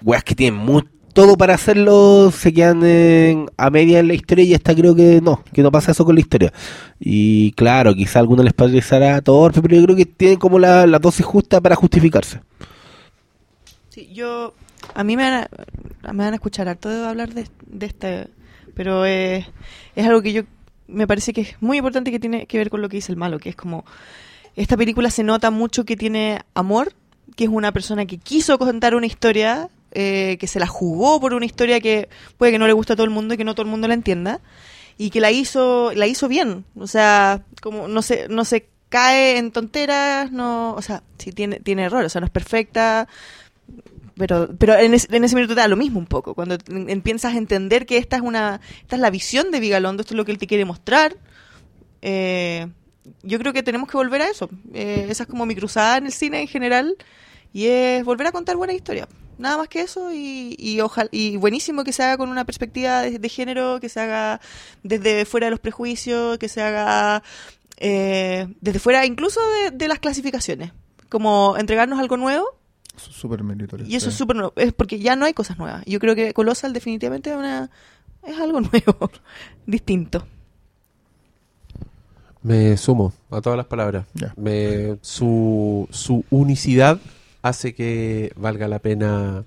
weas 0.04 0.24
que 0.24 0.36
tienen 0.36 0.66
todo 1.14 1.38
para 1.38 1.54
hacerlo 1.54 2.32
se 2.32 2.52
quedan 2.52 2.84
en- 2.84 3.46
a 3.56 3.70
media 3.70 4.00
en 4.00 4.08
la 4.08 4.16
historia 4.16 4.44
y 4.46 4.54
esta 4.54 4.74
creo 4.74 4.96
que 4.96 5.22
no, 5.22 5.44
que 5.54 5.62
no 5.62 5.72
pasa 5.72 5.92
eso 5.92 6.06
con 6.06 6.16
la 6.16 6.22
historia. 6.22 6.52
Y 7.00 7.52
claro, 7.52 7.94
quizá 7.94 8.18
a 8.20 8.22
algunos 8.22 8.44
les 8.44 8.54
parecerá 8.54 9.22
torpe, 9.22 9.62
pero 9.62 9.76
yo 9.76 9.84
creo 9.84 9.96
que 9.96 10.06
tienen 10.08 10.40
como 10.40 10.58
la, 10.58 10.88
la 10.88 10.98
dosis 11.00 11.26
justa 11.26 11.62
para 11.62 11.76
justificarse. 11.76 12.42
Sí, 13.90 14.10
yo. 14.14 14.54
A 14.96 15.04
mí 15.04 15.16
me 15.16 15.24
van 15.24 15.34
a, 16.04 16.12
me 16.14 16.24
van 16.24 16.34
a 16.34 16.36
escuchar 16.36 16.68
harto 16.68 16.90
de 16.90 17.06
hablar 17.08 17.34
de, 17.34 17.48
de 17.68 17.86
este. 17.86 18.28
Pero 18.74 19.06
eh, 19.06 19.46
es 19.96 20.08
algo 20.08 20.22
que 20.22 20.34
yo. 20.34 20.42
Me 20.88 21.08
parece 21.08 21.32
que 21.32 21.42
es 21.42 21.56
muy 21.62 21.78
importante 21.78 22.12
que 22.12 22.20
tiene 22.20 22.46
que 22.48 22.58
ver 22.58 22.70
con 22.70 22.82
lo 22.82 22.90
que 22.90 22.98
dice 22.98 23.12
el 23.12 23.18
malo, 23.18 23.38
que 23.40 23.50
es 23.50 23.56
como. 23.56 23.86
Esta 24.56 24.78
película 24.78 25.10
se 25.12 25.24
nota 25.24 25.52
mucho 25.52 25.86
que 25.86 25.96
tiene 25.96 26.42
amor, 26.54 26.94
que 27.36 27.46
es 27.46 27.50
una 27.50 27.72
persona 27.72 28.06
que 28.06 28.18
quiso 28.18 28.58
contar 28.60 28.94
una 28.96 29.06
historia, 29.06 29.70
eh, 29.94 30.38
que 30.40 30.48
se 30.48 30.60
la 30.60 30.68
jugó 30.68 31.20
por 31.20 31.34
una 31.34 31.46
historia 31.46 31.80
que 31.80 32.10
puede 32.38 32.52
que 32.52 32.60
no 32.60 32.68
le 32.68 32.74
guste 32.74 32.94
a 32.94 32.96
todo 32.96 33.06
el 33.06 33.10
mundo 33.12 33.34
y 33.34 33.38
que 33.38 33.44
no 33.44 33.56
todo 33.56 33.66
el 33.66 33.72
mundo 33.72 33.88
la 33.88 33.94
entienda, 33.94 34.42
y 34.98 35.10
que 35.10 35.22
la 35.22 35.32
hizo, 35.32 35.92
la 35.96 36.08
hizo 36.08 36.28
bien. 36.28 36.66
O 36.78 36.88
sea, 36.88 37.44
como 37.62 37.88
no 37.88 38.02
se, 38.02 38.28
no 38.30 38.46
se 38.46 38.68
cae 38.90 39.38
en 39.38 39.52
tonteras, 39.52 40.32
no, 40.32 40.74
o 40.76 40.82
sea, 40.82 41.02
sí 41.18 41.32
tiene, 41.32 41.60
tiene 41.60 41.84
errores, 41.86 42.08
o 42.08 42.10
sea, 42.12 42.22
no 42.22 42.26
es 42.28 42.32
perfecta, 42.32 43.08
pero 44.16 44.50
pero 44.60 44.76
en, 44.76 44.94
ese- 44.94 45.16
en 45.16 45.24
ese 45.24 45.36
minuto 45.36 45.56
te 45.56 45.62
da 45.62 45.68
lo 45.68 45.76
mismo 45.78 46.00
un 46.00 46.06
poco. 46.06 46.36
Cuando 46.36 46.58
empiezas 46.70 47.34
a 47.34 47.38
entender 47.38 47.86
que 47.88 47.98
esta 47.98 48.16
es 48.18 48.22
una 48.22 48.62
esta 48.82 48.96
es 48.96 49.02
la 49.02 49.10
visión 49.10 49.50
de 49.52 49.60
Vigalondo 49.60 50.02
esto 50.02 50.14
es 50.14 50.18
lo 50.18 50.26
que 50.26 50.32
él 50.32 50.38
te 50.38 50.46
quiere 50.48 50.66
mostrar 50.66 51.16
eh, 52.02 52.68
yo 53.24 53.40
creo 53.40 53.54
que 53.54 53.64
tenemos 53.64 53.90
que 53.90 53.98
volver 53.98 54.22
a 54.22 54.30
eso. 54.30 54.50
Eh, 54.74 55.08
esa 55.10 55.24
es 55.24 55.30
como 55.30 55.46
mi 55.46 55.56
cruzada 55.56 55.98
en 55.98 56.06
el 56.06 56.12
cine 56.14 56.42
en 56.42 56.48
general 56.48 56.96
y 57.54 57.66
es 57.68 58.04
volver 58.06 58.28
a 58.28 58.32
contar 58.32 58.56
buenas 58.56 58.76
historias 58.76 59.08
nada 59.44 59.58
más 59.58 59.68
que 59.68 59.82
eso 59.82 60.12
y 60.12 60.56
y, 60.58 60.82
ojalá, 60.82 61.10
y 61.12 61.38
buenísimo 61.38 61.84
que 61.84 61.94
se 61.94 62.02
haga 62.04 62.18
con 62.18 62.30
una 62.30 62.46
perspectiva 62.46 63.02
de, 63.04 63.20
de 63.20 63.30
género 63.30 63.80
que 63.80 63.90
se 63.90 64.00
haga 64.00 64.42
desde 64.82 65.26
fuera 65.26 65.48
de 65.48 65.52
los 65.52 65.60
prejuicios 65.60 66.38
que 66.40 66.50
se 66.50 66.62
haga 66.64 67.22
eh, 67.78 68.48
desde 68.62 68.80
fuera 68.80 69.06
incluso 69.06 69.40
de, 69.50 69.72
de 69.72 69.88
las 69.88 70.00
clasificaciones 70.00 70.72
como 71.10 71.56
entregarnos 71.58 72.00
algo 72.00 72.18
nuevo 72.18 72.46
Súper 72.96 73.44
meritorio. 73.44 73.86
y 73.88 73.96
eso 73.96 74.10
es 74.10 74.16
súper 74.16 74.36
nuevo, 74.36 74.54
es 74.56 74.72
porque 74.74 75.00
ya 75.00 75.16
no 75.16 75.26
hay 75.26 75.34
cosas 75.34 75.58
nuevas. 75.58 75.84
Yo 75.86 76.00
creo 76.00 76.14
que 76.14 76.32
Colossal 76.34 76.74
definitivamente 76.74 77.32
es, 77.32 77.36
una, 77.36 77.72
es 78.22 78.40
algo 78.40 78.62
nuevo, 78.72 79.12
distinto. 79.66 80.26
Me 82.44 82.78
sumo 82.78 83.12
a 83.32 83.42
todas 83.42 83.58
las 83.58 83.66
palabras. 83.66 84.06
Me, 84.36 84.98
su, 85.02 85.88
su 85.92 86.24
unicidad 86.30 87.00
hace 87.44 87.76
que 87.76 88.34
valga 88.36 88.68
la 88.68 88.80
pena 88.80 89.46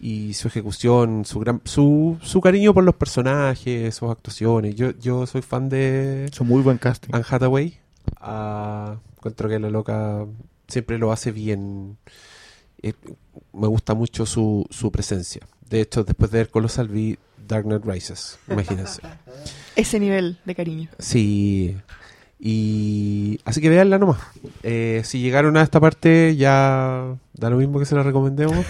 y 0.00 0.34
su 0.34 0.48
ejecución, 0.48 1.24
su 1.24 1.40
gran, 1.40 1.62
su, 1.64 2.18
su 2.22 2.40
cariño 2.40 2.74
por 2.74 2.84
los 2.84 2.96
personajes, 2.96 3.94
sus 3.94 4.10
actuaciones. 4.10 4.74
Yo, 4.74 4.90
yo 4.98 5.26
soy 5.26 5.40
fan 5.42 5.68
de 5.68 6.26
Es 6.26 6.40
un 6.40 6.48
muy 6.48 6.62
buen 6.62 6.78
casting. 6.78 7.10
Anne 7.12 7.24
Hathaway. 7.28 7.78
Ah, 8.20 8.96
encuentro 9.16 9.48
que 9.48 9.58
la 9.58 9.70
loca 9.70 10.26
siempre 10.66 10.98
lo 10.98 11.12
hace 11.12 11.32
bien. 11.32 11.96
Eh, 12.82 12.92
me 13.52 13.66
gusta 13.66 13.94
mucho 13.94 14.26
su, 14.26 14.66
su 14.70 14.92
presencia. 14.92 15.46
De 15.68 15.80
hecho, 15.80 16.04
después 16.04 16.30
de 16.30 16.38
ver 16.38 16.50
Colossal 16.50 16.88
vi 16.88 17.18
Dark 17.46 17.64
Knight 17.64 17.84
Rises. 17.84 18.38
Imagínense. 18.48 19.00
Ese 19.76 20.00
nivel 20.00 20.38
de 20.44 20.54
cariño. 20.54 20.88
Sí. 20.98 21.76
Y 22.40 23.40
así 23.44 23.60
que 23.60 23.68
véanla 23.68 23.98
nomás. 23.98 24.18
Eh, 24.62 25.02
si 25.04 25.20
llegaron 25.20 25.56
a 25.56 25.62
esta 25.62 25.80
parte 25.80 26.36
ya 26.36 27.14
Da 27.34 27.50
lo 27.50 27.56
mismo 27.56 27.78
que 27.78 27.84
se 27.86 27.94
la 27.94 28.02
recomendemos. 28.02 28.64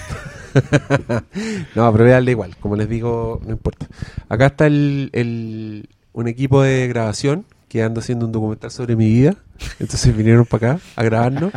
no, 1.74 1.92
pero 1.92 2.04
véanla 2.04 2.30
igual. 2.30 2.56
Como 2.58 2.76
les 2.76 2.88
digo, 2.88 3.40
no 3.44 3.52
importa. 3.52 3.86
Acá 4.28 4.46
está 4.46 4.66
el, 4.66 5.10
el- 5.12 5.88
un 6.12 6.28
equipo 6.28 6.62
de 6.62 6.88
grabación 6.88 7.44
que 7.68 7.82
anda 7.82 8.00
haciendo 8.00 8.26
un 8.26 8.32
documental 8.32 8.70
sobre 8.70 8.96
mi 8.96 9.06
vida. 9.08 9.36
Entonces 9.78 10.16
vinieron 10.16 10.44
para 10.46 10.72
acá 10.72 10.80
a 10.96 11.02
grabarnos. 11.02 11.52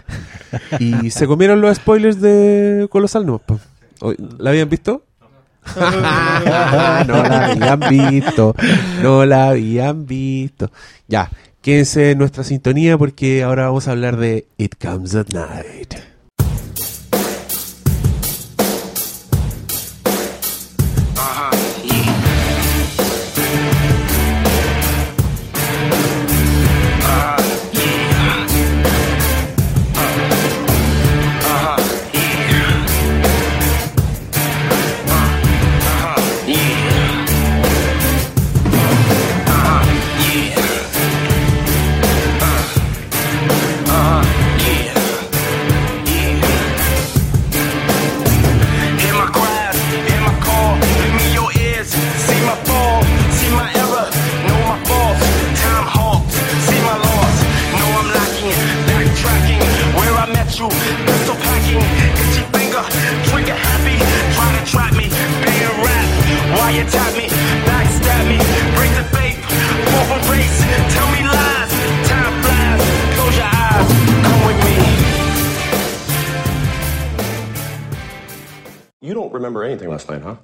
Y 0.79 1.09
se 1.11 1.27
comieron 1.27 1.61
los 1.61 1.77
spoilers 1.77 2.21
de 2.21 2.88
Colosal 2.89 3.25
no 3.25 3.41
¿La 4.38 4.49
habían 4.51 4.69
visto? 4.69 5.03
no 5.75 7.23
la 7.23 7.45
habían 7.51 7.79
visto. 7.89 8.55
No 9.01 9.25
la 9.25 9.49
habían 9.49 10.05
visto. 10.05 10.71
Ya, 11.07 11.29
quédense 11.61 12.11
en 12.11 12.17
nuestra 12.17 12.43
sintonía 12.43 12.97
porque 12.97 13.43
ahora 13.43 13.67
vamos 13.67 13.88
a 13.88 13.91
hablar 13.91 14.17
de 14.17 14.47
It 14.57 14.75
Comes 14.81 15.15
at 15.15 15.27
Night. 15.33 16.10
Don't 79.32 79.38
remember 79.40 79.64
anything 79.64 79.88
last 79.88 80.10
night, 80.10 80.24
huh? 80.24 80.36